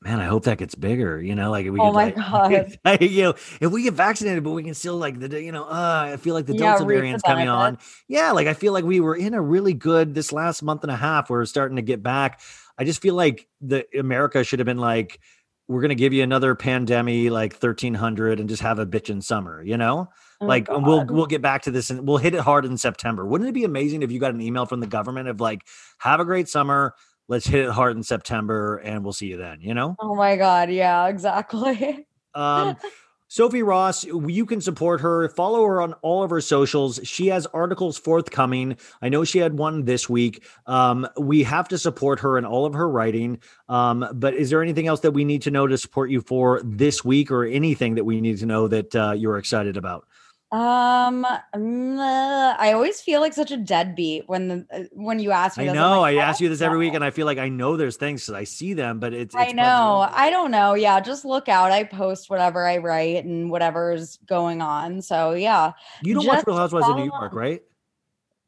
man, 0.06 0.20
I 0.20 0.26
hope 0.26 0.44
that 0.44 0.60
gets 0.60 0.76
bigger. 0.76 1.20
You 1.22 1.34
know, 1.36 1.50
like 1.50 1.66
we 1.66 1.80
Oh 1.80 1.92
my 1.92 2.06
like, 2.06 2.16
God. 2.16 2.78
like, 2.86 3.02
you 3.02 3.24
know, 3.24 3.34
if 3.60 3.72
we 3.72 3.84
get 3.84 3.96
vaccinated, 3.96 4.44
but 4.44 4.52
we 4.52 4.64
can 4.64 4.76
still 4.76 4.98
like 4.98 5.20
the, 5.20 5.42
you 5.42 5.52
know, 5.52 5.64
uh, 5.64 6.12
I 6.14 6.18
feel 6.18 6.36
like 6.36 6.46
the 6.46 6.54
Delta 6.54 6.84
the 6.84 6.94
variant's 6.94 7.24
coming 7.24 7.50
on. 7.50 7.80
Yeah, 8.08 8.32
like 8.32 8.48
I 8.48 8.54
feel 8.54 8.72
like 8.72 8.86
we 8.86 9.00
were 9.00 9.16
in 9.16 9.34
a 9.34 9.42
really 9.42 9.74
good 9.74 10.14
this 10.14 10.32
last 10.32 10.62
month 10.62 10.84
and 10.84 10.92
a 10.92 10.96
half. 10.96 11.30
We're 11.30 11.46
starting 11.46 11.78
to 11.78 11.82
get 11.82 12.04
back. 12.04 12.40
I 12.78 12.84
just 12.84 13.02
feel 13.02 13.16
like 13.16 13.48
the 13.62 13.86
America 13.98 14.44
should 14.44 14.60
have 14.60 14.68
been 14.68 14.78
like, 14.78 15.20
we're 15.68 15.82
gonna 15.82 15.96
give 15.96 16.14
you 16.14 16.24
another 16.24 16.56
pandemic 16.56 17.32
like 17.32 17.56
thirteen 17.56 17.94
hundred 17.94 18.40
and 18.40 18.48
just 18.50 18.62
have 18.62 18.80
a 18.80 18.86
bitchin' 18.86 19.24
summer, 19.24 19.62
you 19.64 19.78
know? 19.78 20.10
Oh 20.42 20.46
like 20.46 20.68
and 20.70 20.86
we'll 20.86 21.06
we'll 21.06 21.26
get 21.26 21.42
back 21.42 21.64
to 21.64 21.72
this 21.72 21.90
and 21.90 22.08
we'll 22.08 22.18
hit 22.18 22.36
it 22.36 22.42
hard 22.42 22.66
in 22.66 22.78
September. 22.78 23.26
Wouldn't 23.26 23.50
it 23.50 23.54
be 23.54 23.64
amazing 23.64 24.04
if 24.04 24.12
you 24.12 24.20
got 24.20 24.34
an 24.34 24.42
email 24.42 24.66
from 24.66 24.80
the 24.80 24.88
government 24.88 25.28
of 25.28 25.40
like, 25.40 25.66
have 26.00 26.20
a 26.20 26.26
great 26.26 26.50
summer, 26.50 26.94
let's 27.28 27.48
hit 27.48 27.66
it 27.66 27.72
hard 27.72 27.96
in 27.96 28.04
September 28.04 28.78
and 28.78 29.04
we'll 29.04 29.14
see 29.14 29.28
you 29.28 29.38
then, 29.38 29.62
you 29.62 29.74
know? 29.74 29.96
Oh 30.00 30.16
my 30.16 30.36
god, 30.36 30.70
yeah, 30.70 31.08
exactly. 31.08 32.06
Um, 32.34 32.76
Sophie 33.36 33.64
Ross, 33.64 34.06
you 34.06 34.46
can 34.46 34.62
support 34.62 35.02
her. 35.02 35.28
Follow 35.28 35.66
her 35.66 35.82
on 35.82 35.92
all 36.02 36.24
of 36.24 36.30
her 36.30 36.40
socials. 36.40 37.02
She 37.04 37.28
has 37.28 37.46
articles 37.48 37.98
forthcoming. 37.98 38.78
I 39.02 39.10
know 39.10 39.26
she 39.26 39.40
had 39.40 39.58
one 39.58 39.84
this 39.84 40.08
week. 40.08 40.42
Um, 40.68 41.06
we 41.20 41.44
have 41.44 41.68
to 41.68 41.78
support 41.78 42.22
her 42.22 42.38
in 42.38 42.46
all 42.46 42.66
of 42.66 42.76
her 42.76 42.88
writing. 42.88 43.40
Um, 43.68 44.08
but 44.14 44.36
is 44.36 44.52
there 44.52 44.64
anything 44.64 44.88
else 44.88 45.02
that 45.02 45.12
we 45.12 45.26
need 45.26 45.42
to 45.42 45.52
know 45.52 45.68
to 45.68 45.78
support 45.78 46.10
you 46.12 46.22
for 46.22 46.62
this 46.64 47.04
week, 47.04 47.30
or 47.30 47.44
anything 47.44 47.96
that 47.96 48.06
we 48.06 48.22
need 48.22 48.38
to 48.38 48.46
know 48.46 48.70
that 48.70 48.96
uh, 48.96 49.12
you're 49.12 49.38
excited 49.38 49.76
about? 49.76 50.08
Um, 50.52 51.26
mm, 51.56 51.98
uh, 51.98 52.56
I 52.58 52.72
always 52.74 53.02
feel 53.02 53.20
like 53.20 53.34
such 53.34 53.52
a 53.52 53.58
deadbeat 53.58 54.30
when 54.30 54.48
the 54.48 54.68
uh, 54.72 54.84
when 54.94 55.20
you 55.20 55.32
ask 55.32 55.58
me. 55.58 55.68
I 55.68 55.74
know. 55.74 56.02
like, 56.02 56.18
I 56.18 56.22
ask 56.22 56.40
you 56.40 56.50
this 56.50 56.62
every 56.62 56.78
week, 56.78 56.94
and 56.94 57.04
I 57.04 57.10
feel 57.10 57.26
like 57.26 57.40
I 57.40 57.50
know 57.50 57.76
there's 57.78 57.98
things 57.98 58.22
because 58.22 58.36
I 58.36 58.44
see 58.44 58.74
them, 58.74 59.00
but 59.00 59.14
it's. 59.14 59.36
I 59.36 59.46
it's 59.46 59.54
know. 59.54 60.08
I 60.12 60.30
don't 60.30 60.52
know. 60.52 60.76
Yeah, 60.76 61.00
just 61.00 61.26
look 61.26 61.50
out. 61.50 61.72
I 61.72 61.84
post 61.84 62.30
whatever 62.30 62.66
I 62.66 62.78
write 62.78 63.26
and 63.26 63.50
whatever's 63.50 64.18
going 64.28 64.62
on. 64.62 65.02
So 65.02 65.32
yeah, 65.32 65.74
You 66.04 66.14
don't 66.14 66.28
watch 66.28 66.46
Real 66.46 66.58
Housewives 66.58 66.88
of 66.88 66.96
New 66.96 67.06
York, 67.06 67.34
right? 67.34 67.62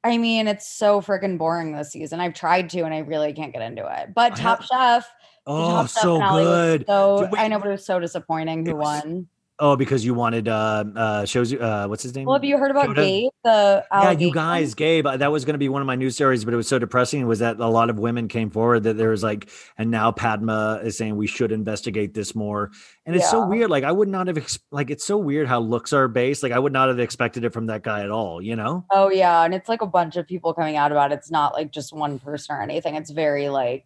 I 0.04 0.18
mean, 0.18 0.48
it's 0.48 0.68
so 0.68 1.02
freaking 1.02 1.38
boring 1.38 1.74
this 1.74 1.92
season. 1.92 2.20
I've 2.20 2.36
tried 2.36 2.70
to, 2.70 2.84
and 2.84 2.94
I 2.94 3.00
really 3.00 3.34
can't 3.34 3.52
get 3.52 3.64
into 3.64 3.86
it. 3.86 4.14
But 4.14 4.36
Top 4.36 4.62
Chef, 4.62 5.10
Oh, 5.46 5.72
Top 5.72 5.90
Chef 5.90 6.02
so 6.04 6.20
was 6.20 6.44
good. 6.46 6.86
So 6.88 7.22
Did 7.22 7.32
we- 7.32 7.40
I 7.40 7.48
know, 7.48 7.60
but 7.60 7.70
it 7.70 7.72
was 7.72 7.86
so 7.86 8.00
disappointing. 8.00 8.66
Who 8.66 8.76
won? 8.76 9.28
Oh, 9.60 9.76
because 9.76 10.06
you 10.06 10.14
wanted 10.14 10.48
uh 10.48 10.86
uh 10.96 11.26
shows 11.26 11.52
you 11.52 11.60
uh 11.60 11.88
what's 11.88 12.04
his 12.04 12.14
name? 12.14 12.26
Well, 12.26 12.36
have 12.36 12.44
you 12.44 12.58
heard 12.58 12.70
about 12.70 12.90
Yoda? 12.90 12.96
Gabe? 12.96 13.32
The 13.44 13.86
Yeah, 13.92 14.12
you 14.12 14.32
guys, 14.32 14.76
Gabe, 14.76 15.08
uh, 15.08 15.18
that 15.18 15.32
was 15.32 15.46
going 15.46 15.56
to 15.56 15.60
be 15.60 15.68
one 15.68 15.82
of 15.82 15.88
my 15.88 15.96
news 15.96 16.14
stories, 16.14 16.46
but 16.46 16.54
it 16.54 16.58
was 16.58 16.68
so 16.68 16.78
depressing. 16.78 17.26
Was 17.26 17.40
that 17.40 17.60
a 17.60 17.68
lot 17.68 17.90
of 17.90 17.98
women 17.98 18.28
came 18.28 18.52
forward 18.52 18.84
that 18.84 18.98
there 18.98 19.10
was 19.10 19.24
like, 19.24 19.50
and 19.78 19.90
now 19.90 20.12
Padma 20.12 20.82
is 20.84 20.96
saying 20.96 21.16
we 21.16 21.26
should 21.26 21.52
investigate 21.52 22.14
this 22.14 22.36
more. 22.36 22.70
And 23.08 23.16
it's 23.16 23.30
so 23.32 23.48
weird. 23.48 23.72
Like, 23.72 23.84
I 23.84 23.92
would 23.92 24.10
not 24.10 24.28
have, 24.28 24.38
ex- 24.38 24.60
like, 24.70 24.90
it's 24.92 25.06
so 25.06 25.18
weird 25.18 25.48
how 25.48 25.60
looks 25.60 25.92
are 25.94 26.08
based. 26.08 26.44
Like, 26.44 26.52
I 26.52 26.60
would 26.60 26.74
not 26.74 26.90
have 26.90 27.00
expected 27.00 27.44
it 27.44 27.54
from 27.54 27.68
that 27.68 27.82
guy 27.82 28.04
at 28.04 28.12
all, 28.12 28.42
you 28.42 28.56
know? 28.56 28.86
Oh 28.92 29.10
yeah, 29.10 29.44
and 29.44 29.54
it's 29.56 29.70
like 29.70 29.82
a 29.82 29.88
bunch 29.88 30.18
of 30.18 30.28
people 30.28 30.54
coming 30.54 30.76
out 30.76 30.92
about 30.92 31.12
it. 31.12 31.16
It's 31.16 31.32
not 31.32 31.54
like 31.54 31.72
just 31.72 31.94
one 31.94 32.20
person 32.20 32.56
or 32.56 32.62
anything. 32.62 32.96
It's 32.96 33.10
very 33.10 33.50
like 33.50 33.86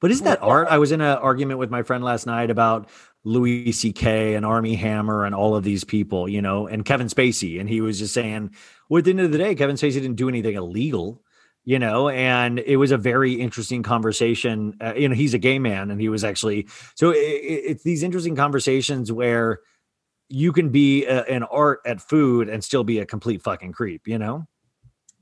But 0.00 0.10
isn't 0.10 0.24
that 0.24 0.42
art? 0.42 0.68
I 0.68 0.78
was 0.78 0.92
in 0.92 1.00
an 1.00 1.18
argument 1.18 1.58
with 1.60 1.70
my 1.70 1.82
friend 1.82 2.02
last 2.04 2.26
night 2.26 2.50
about 2.50 2.88
Louis 3.24 3.70
C.K. 3.72 4.34
and 4.34 4.44
Armie 4.44 4.74
Hammer 4.74 5.24
and 5.24 5.34
all 5.34 5.54
of 5.54 5.62
these 5.62 5.84
people, 5.84 6.28
you 6.28 6.42
know, 6.42 6.66
and 6.66 6.84
Kevin 6.84 7.06
Spacey. 7.06 7.60
And 7.60 7.68
he 7.68 7.80
was 7.80 7.98
just 7.98 8.14
saying, 8.14 8.54
well, 8.88 8.98
at 8.98 9.04
the 9.04 9.10
end 9.10 9.20
of 9.20 9.32
the 9.32 9.38
day, 9.38 9.54
Kevin 9.54 9.76
Spacey 9.76 9.94
didn't 9.94 10.16
do 10.16 10.28
anything 10.28 10.54
illegal, 10.54 11.22
you 11.64 11.78
know, 11.78 12.08
and 12.08 12.58
it 12.58 12.76
was 12.76 12.90
a 12.90 12.96
very 12.96 13.34
interesting 13.34 13.82
conversation. 13.82 14.74
Uh, 14.80 14.94
you 14.94 15.08
know, 15.08 15.14
he's 15.14 15.34
a 15.34 15.38
gay 15.38 15.58
man 15.58 15.90
and 15.90 16.00
he 16.00 16.08
was 16.08 16.24
actually, 16.24 16.66
so 16.96 17.10
it, 17.10 17.16
it's 17.16 17.84
these 17.84 18.02
interesting 18.02 18.34
conversations 18.34 19.12
where 19.12 19.60
you 20.28 20.52
can 20.52 20.70
be 20.70 21.04
a, 21.04 21.22
an 21.24 21.44
art 21.44 21.80
at 21.86 22.00
food 22.00 22.48
and 22.48 22.64
still 22.64 22.84
be 22.84 22.98
a 22.98 23.06
complete 23.06 23.42
fucking 23.42 23.72
creep, 23.72 24.08
you 24.08 24.18
know? 24.18 24.46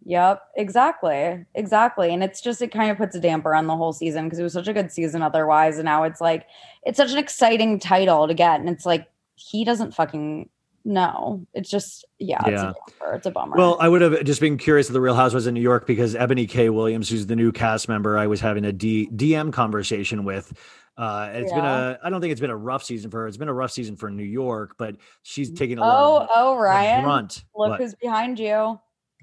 Yep, 0.05 0.43
exactly. 0.57 1.45
Exactly. 1.55 2.13
And 2.13 2.25
it's 2.25 2.41
just 2.41 2.63
it 2.63 2.73
kind 2.73 2.91
of 2.91 2.97
puts 2.97 3.15
a 3.15 3.21
damper 3.21 3.55
on 3.55 3.67
the 3.67 3.77
whole 3.77 3.93
season 3.93 4.25
because 4.25 4.39
it 4.39 4.43
was 4.43 4.53
such 4.53 4.69
a 4.69 4.73
good 4.73 4.91
season 4.91 5.23
otherwise. 5.23 5.77
And 5.79 5.85
now 5.85 6.05
it's 6.05 6.21
like 6.21 6.47
it's 6.85 6.97
such 6.97 7.13
an 7.13 7.19
exciting 7.19 7.79
title 7.79 8.27
to 8.27 8.35
get. 8.35 8.61
And 8.61 8.69
it's 8.69 8.87
like 8.87 9.09
he 9.35 9.65
doesn't 9.65 9.95
fucking 9.95 10.49
know. 10.85 11.47
It's 11.55 11.69
just 11.71 12.05
yeah, 12.19 12.41
it's 12.47 12.63
a 12.63 12.75
damper. 12.75 13.15
It's 13.15 13.27
a 13.27 13.31
bummer. 13.31 13.57
Well, 13.57 13.77
I 13.81 13.89
would 13.89 14.01
have 14.01 14.25
just 14.25 14.41
been 14.41 14.57
curious 14.57 14.89
if 14.89 14.93
the 14.93 15.01
Real 15.01 15.15
Housewives 15.15 15.47
in 15.47 15.55
New 15.55 15.61
York 15.61 15.87
because 15.87 16.15
Eboni 16.15 16.49
K. 16.49 16.71
Williams, 16.71 17.09
who's 17.09 17.27
the 17.27 17.37
new 17.37 17.53
cast 17.53 17.89
member, 17.89 18.17
I 18.19 18.27
was 18.27 18.41
having 18.41 18.65
a 18.65 18.73
D- 18.73 19.09
DM 19.15 19.53
conversation 19.53 20.25
with. 20.25 20.53
Uh, 20.97 21.31
It's 21.33 21.53
been 21.53 21.65
a. 21.65 21.99
I 22.03 22.11
don't 22.11 22.21
think 22.21 22.33
it's 22.33 22.41
been 22.41 22.51
a 22.51 22.57
rough 22.57 22.85
season 22.85 23.11
for 23.11 23.21
her. 23.21 23.29
It's 23.29 23.39
been 23.39 23.49
a 23.49 23.55
rough 23.55 23.71
season 23.71 23.97
for 23.97 24.11
New 24.11 24.25
York, 24.25 24.75
but 24.77 24.97
she's 25.23 25.51
taking 25.51 25.79
a 25.79 25.83
oh, 25.83 25.85
lot 25.85 26.23
of 26.23 26.29
oh, 26.35 26.55
the 26.55 26.61
Ryan. 26.61 27.05
brunt. 27.05 27.45
Look 27.55 27.71
What? 27.71 27.81
who's 27.81 27.95
behind 27.95 28.39
you. 28.39 28.79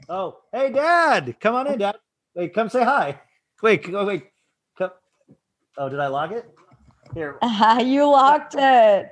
Oh, 0.10 0.38
hey, 0.54 0.72
Dad, 0.72 1.36
come 1.40 1.56
on 1.56 1.68
in, 1.68 1.80
Dad. 1.80 1.98
Wait, 2.36 2.54
come 2.54 2.70
say 2.70 2.84
hi. 2.84 3.20
Wait, 3.62 3.90
go 3.92 4.06
wait. 4.06 4.26
Come. 4.78 4.92
Oh, 5.78 5.90
did 5.90 6.00
I 6.00 6.08
lock 6.08 6.32
it? 6.32 6.46
Here, 7.14 7.38
you 7.82 8.06
locked 8.06 8.56
it. 8.58 9.10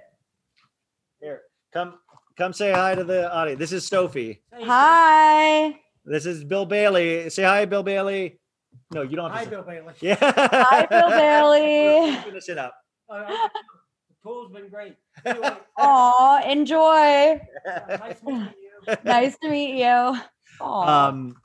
here. 1.20 1.42
Come, 1.74 1.96
come 2.38 2.54
say 2.54 2.72
hi 2.72 2.96
to 2.96 3.04
the 3.04 3.32
audience. 3.34 3.60
This 3.60 3.72
is 3.72 3.86
Sophie. 3.88 4.42
Hi. 4.54 5.80
This 6.06 6.26
is 6.26 6.44
Bill 6.44 6.66
Bailey. 6.66 7.30
Say 7.30 7.44
hi, 7.44 7.66
Bill 7.66 7.84
Bailey. 7.84 8.40
No, 8.94 9.02
you 9.02 9.16
don't 9.16 9.32
have 9.32 9.40
to. 9.40 9.46
Hi, 9.46 9.50
Bill 9.50 9.64
Bailey. 9.64 9.94
Yeah. 10.02 10.18
Hi, 10.20 10.86
Bill 10.86 11.10
Bailey. 12.10 12.16
Finish 12.22 12.50
it 12.50 12.58
up. 12.58 12.76
Uh, 13.10 13.14
uh, 13.14 13.26
uh, 13.32 13.48
Cool's 14.24 14.52
been 14.52 14.70
great. 14.70 14.96
Aw, 15.78 16.50
enjoy. 16.50 17.40
nice 17.90 18.22
meeting 18.24 18.54
you. 18.88 18.96
nice 19.04 19.38
to 19.42 19.50
meet 19.50 19.80
you. 19.84 20.20
Aw. 20.62 21.08
Um, 21.10 21.36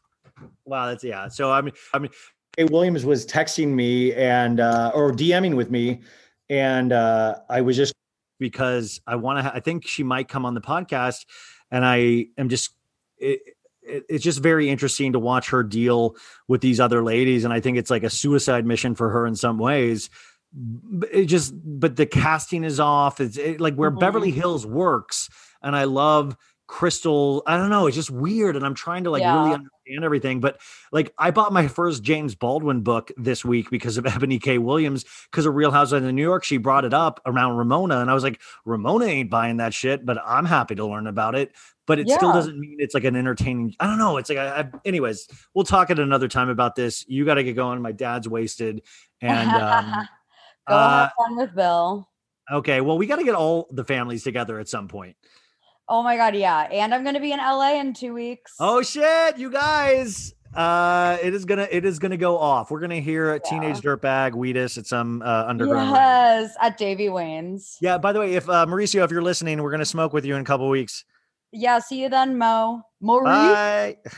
wow, 0.65 0.87
that's 0.87 1.05
yeah. 1.05 1.29
So 1.29 1.51
I 1.51 1.61
mean, 1.61 1.75
I 1.93 1.99
mean, 1.99 2.11
K. 2.57 2.65
Williams 2.65 3.05
was 3.05 3.27
texting 3.27 3.69
me 3.69 4.13
and 4.15 4.61
uh, 4.61 4.93
or 4.95 5.13
DMing 5.13 5.57
with 5.57 5.71
me, 5.71 6.01
and 6.49 6.93
uh, 6.93 7.37
I 7.49 7.61
was 7.61 7.77
just 7.77 7.95
because 8.39 9.01
I 9.07 9.17
want 9.17 9.39
to. 9.39 9.43
Ha- 9.45 9.53
I 9.55 9.61
think 9.61 9.87
she 9.87 10.03
might 10.03 10.29
come 10.29 10.45
on 10.45 10.55
the 10.55 10.61
podcast, 10.61 11.27
and 11.71 11.85
I 11.85 12.27
am 12.39 12.49
just. 12.49 12.71
It, 13.19 13.41
it, 13.83 14.05
it's 14.09 14.23
just 14.25 14.41
very 14.41 14.69
interesting 14.69 15.13
to 15.15 15.19
watch 15.19 15.51
her 15.51 15.63
deal 15.63 16.15
with 16.49 16.61
these 16.61 16.81
other 16.81 17.03
ladies, 17.03 17.45
and 17.45 17.53
I 17.53 17.61
think 17.61 17.77
it's 17.79 17.91
like 17.91 18.03
a 18.03 18.11
suicide 18.11 18.65
mission 18.67 18.95
for 18.95 19.11
her 19.11 19.27
in 19.27 19.35
some 19.35 19.59
ways. 19.59 20.11
It 21.13 21.27
just, 21.27 21.55
but 21.65 21.97
the 21.97 22.07
casting 22.07 22.65
is 22.65 22.79
off. 22.81 23.21
It's 23.21 23.37
it, 23.37 23.61
like 23.61 23.75
where 23.77 23.91
Mhm. 23.91 24.01
Beverly 24.01 24.31
Hills 24.33 24.67
works, 24.67 25.29
and 25.63 25.75
I 25.75 25.85
love 25.85 26.37
Crystal. 26.71 27.43
I 27.49 27.57
don't 27.57 27.69
know. 27.69 27.89
It's 27.89 27.97
just 27.97 28.11
weird, 28.11 28.55
and 28.55 28.65
I'm 28.65 28.75
trying 28.77 29.03
to 29.03 29.11
like 29.11 29.23
Yeah. 29.23 29.35
really 29.35 29.55
understand 29.55 30.05
everything. 30.05 30.39
But 30.41 30.61
like, 30.93 31.13
I 31.19 31.33
bought 31.33 31.53
my 31.53 31.67
first 31.67 32.05
James 32.05 32.37
Baldwin 32.37 32.83
book 32.83 33.11
this 33.17 33.45
week 33.45 33.71
because 33.71 33.99
of 33.99 34.05
Eboni 34.07 34.41
K. 34.41 34.57
Williams, 34.59 35.05
because 35.33 35.47
of 35.47 35.55
Real 35.57 35.73
Housewives 35.73 36.07
of 36.07 36.15
New 36.15 36.23
York. 36.23 36.45
She 36.45 36.59
brought 36.59 36.85
it 36.85 36.95
up 36.95 37.21
around 37.27 37.57
Ramona, 37.57 37.99
and 37.99 38.09
I 38.09 38.15
was 38.15 38.23
like, 38.23 38.41
Ramona 38.65 39.07
ain't 39.07 39.31
buying 39.31 39.57
that 39.57 39.75
shit, 39.75 40.07
but 40.07 40.19
I'm 40.25 40.45
happy 40.45 40.77
to 40.77 40.87
learn 40.87 41.09
about 41.09 41.35
it. 41.35 41.51
But 41.89 41.99
it 41.99 42.09
still 42.09 42.33
doesn't 42.33 42.59
mean 42.59 42.77
it's 42.79 42.95
like 42.95 43.03
an 43.03 43.17
entertaining. 43.17 43.75
I 43.81 43.89
don't 43.89 43.99
know. 43.99 44.17
It's 44.19 44.29
like, 44.31 44.39
I, 44.39 44.61
I, 44.61 44.71
anyways, 44.85 45.27
we'll 45.55 45.65
talk 45.65 45.91
at 45.91 45.99
another 45.99 46.29
time 46.29 46.49
about 46.51 46.77
this. 46.77 47.05
You 47.09 47.25
got 47.25 47.35
to 47.35 47.43
get 47.43 47.57
going. 47.57 47.83
My 47.83 47.91
dad's 47.91 48.29
wasted, 48.29 48.83
and 49.21 49.51
um, 49.51 50.09
Go 50.69 50.75
uh, 50.77 50.99
have 51.01 51.13
fun 51.19 51.37
with 51.37 51.53
Bill. 51.57 52.09
okay. 52.53 52.81
Well, 52.81 52.97
we 52.97 53.07
got 53.07 53.17
to 53.17 53.25
get 53.25 53.35
all 53.35 53.67
the 53.73 53.83
families 53.85 54.23
together 54.23 54.61
at 54.61 54.69
some 54.69 54.87
point. 54.87 55.17
Oh 55.91 56.05
my 56.05 56.17
god, 56.17 56.37
yeah. 56.37 56.69
And 56.71 56.95
I'm 56.95 57.03
gonna 57.03 57.19
be 57.21 57.33
in 57.33 57.41
LA 57.41 57.81
in 57.81 57.93
two 57.95 58.15
weeks. 58.15 58.55
Oh 58.61 58.81
shit, 58.81 59.37
you 59.39 59.51
guys. 59.51 60.33
Uh 60.55 61.19
it 61.23 61.35
is 61.35 61.45
gonna 61.45 61.67
it 61.71 61.85
is 61.85 61.99
gonna 61.99 62.17
go 62.17 62.39
off. 62.39 62.71
We're 62.71 62.81
gonna 62.81 63.01
hear 63.01 63.35
a 63.35 63.41
teenage 63.41 63.81
dirtbag 63.81 64.33
Wheatus 64.35 64.79
at 64.79 64.87
some 64.87 65.21
uh 65.23 65.45
underground. 65.47 65.91
yes, 65.91 66.55
at 66.61 66.79
Davey 66.79 67.09
Wayne's. 67.09 67.77
Yeah, 67.81 67.99
by 67.99 68.13
the 68.13 68.21
way, 68.21 68.35
if 68.35 68.49
uh 68.49 68.67
Mauricio, 68.67 69.05
if 69.05 69.11
you're 69.11 69.21
listening, 69.23 69.61
we're 69.63 69.71
gonna 69.73 69.85
smoke 69.85 70.13
with 70.13 70.25
you 70.25 70.37
in 70.37 70.41
a 70.43 70.45
couple 70.45 70.69
weeks. 70.69 71.05
Yeah, 71.53 71.81
see 71.81 72.01
you 72.03 72.09
then, 72.09 72.39
Mo. 72.39 72.83
Maurice. 73.01 73.25
Bye. 73.27 73.97
Bye. 74.05 74.13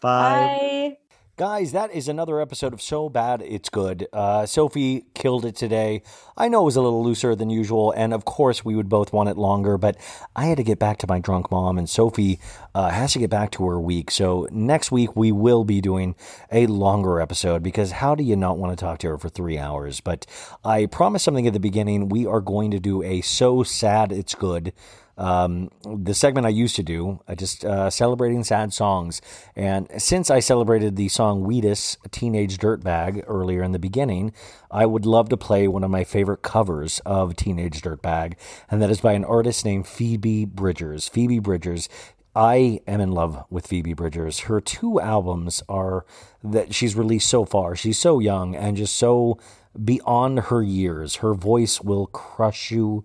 Bye. 0.00 0.96
Guys, 1.38 1.70
that 1.70 1.92
is 1.92 2.08
another 2.08 2.40
episode 2.40 2.72
of 2.72 2.82
So 2.82 3.08
Bad 3.08 3.42
It's 3.42 3.68
Good. 3.68 4.08
Uh, 4.12 4.44
Sophie 4.44 5.04
killed 5.14 5.44
it 5.44 5.54
today. 5.54 6.02
I 6.36 6.48
know 6.48 6.62
it 6.62 6.64
was 6.64 6.74
a 6.74 6.80
little 6.80 7.04
looser 7.04 7.36
than 7.36 7.48
usual, 7.48 7.92
and 7.92 8.12
of 8.12 8.24
course 8.24 8.64
we 8.64 8.74
would 8.74 8.88
both 8.88 9.12
want 9.12 9.28
it 9.28 9.36
longer, 9.36 9.78
but 9.78 9.96
I 10.34 10.46
had 10.46 10.56
to 10.56 10.64
get 10.64 10.80
back 10.80 10.98
to 10.98 11.06
my 11.06 11.20
drunk 11.20 11.52
mom, 11.52 11.78
and 11.78 11.88
Sophie 11.88 12.40
uh, 12.74 12.88
has 12.88 13.12
to 13.12 13.20
get 13.20 13.30
back 13.30 13.52
to 13.52 13.64
her 13.68 13.80
week. 13.80 14.10
So 14.10 14.48
next 14.50 14.90
week 14.90 15.14
we 15.14 15.30
will 15.30 15.62
be 15.62 15.80
doing 15.80 16.16
a 16.50 16.66
longer 16.66 17.20
episode 17.20 17.62
because 17.62 17.92
how 17.92 18.16
do 18.16 18.24
you 18.24 18.34
not 18.34 18.58
want 18.58 18.76
to 18.76 18.84
talk 18.84 18.98
to 18.98 19.08
her 19.10 19.16
for 19.16 19.28
three 19.28 19.58
hours? 19.58 20.00
But 20.00 20.26
I 20.64 20.86
promised 20.86 21.24
something 21.24 21.46
at 21.46 21.52
the 21.52 21.60
beginning. 21.60 22.08
We 22.08 22.26
are 22.26 22.40
going 22.40 22.72
to 22.72 22.80
do 22.80 23.04
a 23.04 23.20
So 23.20 23.62
Sad 23.62 24.10
It's 24.10 24.34
Good 24.34 24.72
um, 25.18 25.70
the 25.84 26.14
segment 26.14 26.46
I 26.46 26.50
used 26.50 26.76
to 26.76 26.82
do, 26.82 27.20
uh, 27.28 27.34
just 27.34 27.64
uh, 27.64 27.90
celebrating 27.90 28.44
sad 28.44 28.72
songs. 28.72 29.20
And 29.56 29.88
since 29.98 30.30
I 30.30 30.38
celebrated 30.38 30.96
the 30.96 31.08
song 31.08 31.42
Wheatus, 31.42 31.98
Teenage 32.10 32.56
Dirtbag, 32.56 33.24
earlier 33.26 33.62
in 33.62 33.72
the 33.72 33.78
beginning, 33.78 34.32
I 34.70 34.86
would 34.86 35.04
love 35.04 35.28
to 35.30 35.36
play 35.36 35.66
one 35.66 35.84
of 35.84 35.90
my 35.90 36.04
favorite 36.04 36.42
covers 36.42 37.00
of 37.04 37.36
Teenage 37.36 37.82
Dirtbag, 37.82 38.34
and 38.70 38.80
that 38.80 38.90
is 38.90 39.00
by 39.00 39.12
an 39.12 39.24
artist 39.24 39.64
named 39.64 39.86
Phoebe 39.86 40.44
Bridgers. 40.44 41.08
Phoebe 41.08 41.40
Bridgers. 41.40 41.88
I 42.36 42.80
am 42.86 43.00
in 43.00 43.10
love 43.10 43.44
with 43.50 43.66
Phoebe 43.66 43.94
Bridgers. 43.94 44.40
Her 44.40 44.60
two 44.60 45.00
albums 45.00 45.60
are 45.68 46.06
that 46.44 46.72
she's 46.72 46.94
released 46.94 47.28
so 47.28 47.44
far. 47.44 47.74
She's 47.74 47.98
so 47.98 48.20
young 48.20 48.54
and 48.54 48.76
just 48.76 48.94
so 48.94 49.40
beyond 49.82 50.40
her 50.40 50.62
years. 50.62 51.16
Her 51.16 51.34
voice 51.34 51.80
will 51.80 52.06
crush 52.06 52.70
you. 52.70 53.04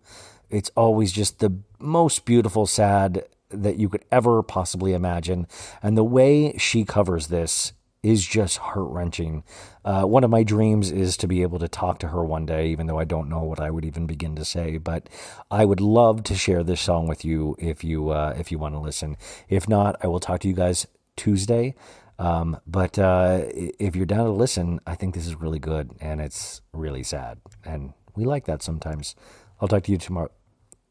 It's 0.51 0.69
always 0.75 1.11
just 1.11 1.39
the 1.39 1.57
most 1.83 2.25
beautiful 2.25 2.65
sad 2.65 3.25
that 3.49 3.77
you 3.77 3.89
could 3.89 4.05
ever 4.11 4.41
possibly 4.41 4.93
imagine. 4.93 5.47
And 5.81 5.97
the 5.97 6.03
way 6.03 6.57
she 6.57 6.85
covers 6.85 7.27
this 7.27 7.73
is 8.01 8.25
just 8.25 8.57
heart 8.57 8.89
wrenching. 8.89 9.43
Uh, 9.85 10.03
one 10.03 10.25
of 10.25 10.29
my 10.29 10.43
dreams 10.43 10.91
is 10.91 11.15
to 11.15 11.27
be 11.27 11.41
able 11.41 11.57
to 11.59 11.69
talk 11.69 11.99
to 11.99 12.09
her 12.09 12.23
one 12.23 12.45
day, 12.45 12.67
even 12.67 12.85
though 12.85 12.99
I 12.99 13.05
don't 13.05 13.29
know 13.29 13.43
what 13.43 13.61
I 13.61 13.71
would 13.71 13.85
even 13.85 14.05
begin 14.05 14.35
to 14.35 14.43
say. 14.43 14.77
But 14.77 15.07
I 15.49 15.63
would 15.63 15.79
love 15.79 16.23
to 16.23 16.35
share 16.35 16.63
this 16.63 16.81
song 16.81 17.07
with 17.07 17.23
you 17.23 17.55
if 17.57 17.83
you 17.83 18.09
uh, 18.09 18.35
if 18.37 18.51
you 18.51 18.59
want 18.59 18.75
to 18.75 18.79
listen. 18.79 19.15
If 19.47 19.69
not, 19.69 19.95
I 20.03 20.07
will 20.07 20.19
talk 20.19 20.41
to 20.41 20.49
you 20.49 20.53
guys 20.53 20.85
Tuesday. 21.15 21.75
Um, 22.19 22.59
but 22.67 22.99
uh, 22.99 23.41
if 23.47 23.95
you're 23.95 24.05
down 24.05 24.25
to 24.25 24.31
listen, 24.31 24.79
I 24.85 24.95
think 24.95 25.15
this 25.15 25.25
is 25.25 25.35
really 25.35 25.59
good 25.59 25.91
and 25.99 26.21
it's 26.21 26.61
really 26.73 27.03
sad, 27.03 27.39
and 27.65 27.93
we 28.15 28.25
like 28.25 28.45
that 28.45 28.61
sometimes. 28.61 29.15
I'll 29.61 29.67
talk 29.67 29.83
to 29.83 29.91
you 29.91 29.97
tomorrow, 29.97 30.29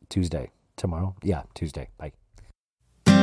Tuesday. 0.09 0.51
Tomorrow, 0.83 1.15
yeah, 1.23 1.45
Tuesday. 1.55 1.89
Bye. 1.97 2.11
Her 3.07 3.15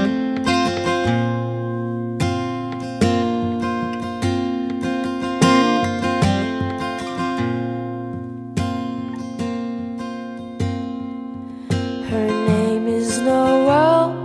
name 12.47 12.87
is 12.87 13.19
Noel. 13.19 14.15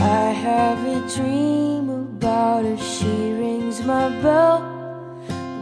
I 0.00 0.32
have 0.32 0.84
a 0.84 1.08
dream 1.14 1.88
about 1.88 2.64
her. 2.64 2.76
She 2.78 3.06
rings 3.06 3.84
my 3.84 4.08
bell. 4.22 4.58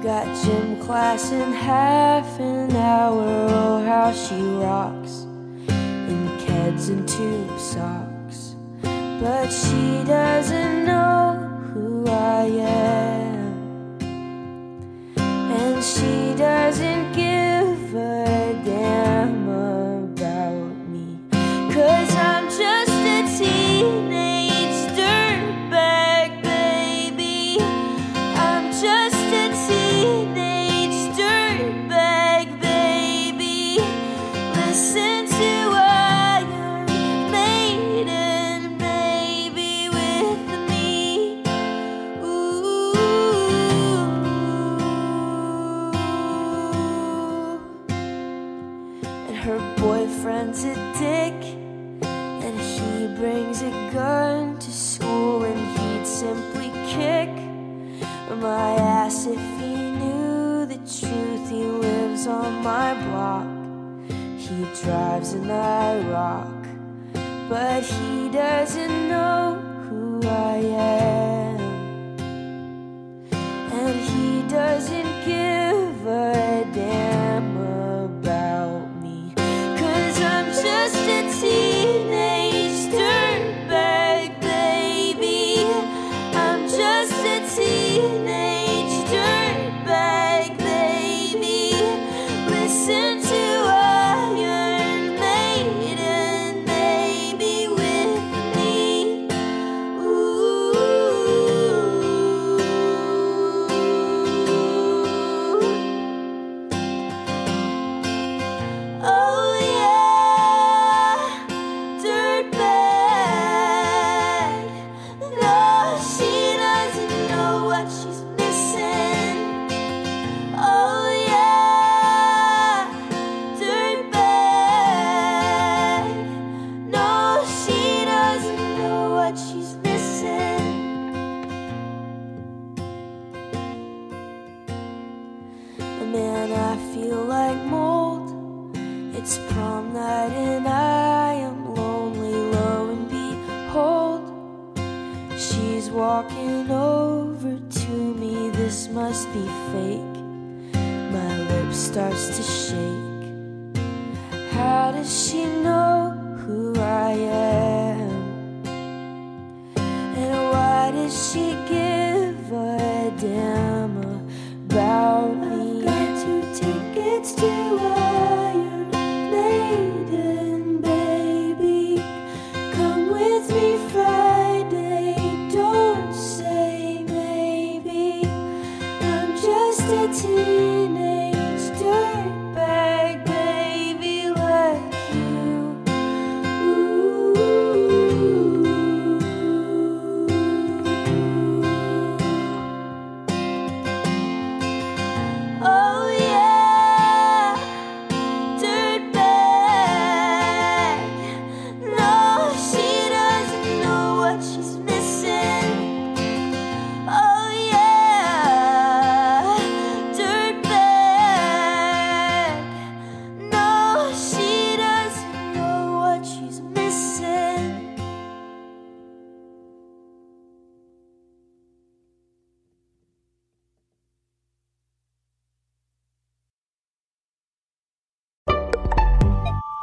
Got 0.02 0.24
gym 0.42 0.80
class 0.80 1.32
in 1.32 1.52
half 1.52 2.40
an 2.40 2.74
hour. 2.74 3.46
Oh, 3.50 3.84
how 3.84 4.10
she 4.12 4.40
rocks 4.40 5.26
Keds 6.80 6.88
and 6.88 7.06
tube 7.06 7.58
socks. 7.58 8.56
But 9.20 9.50
she 9.50 10.02
doesn't 10.04 10.86
know 10.86 11.36
who 11.74 12.06
I 12.06 12.44
am. 12.44 13.98
And 15.18 15.84
she 15.84 16.34
doesn't 16.38 17.12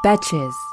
Betches. 0.07 0.66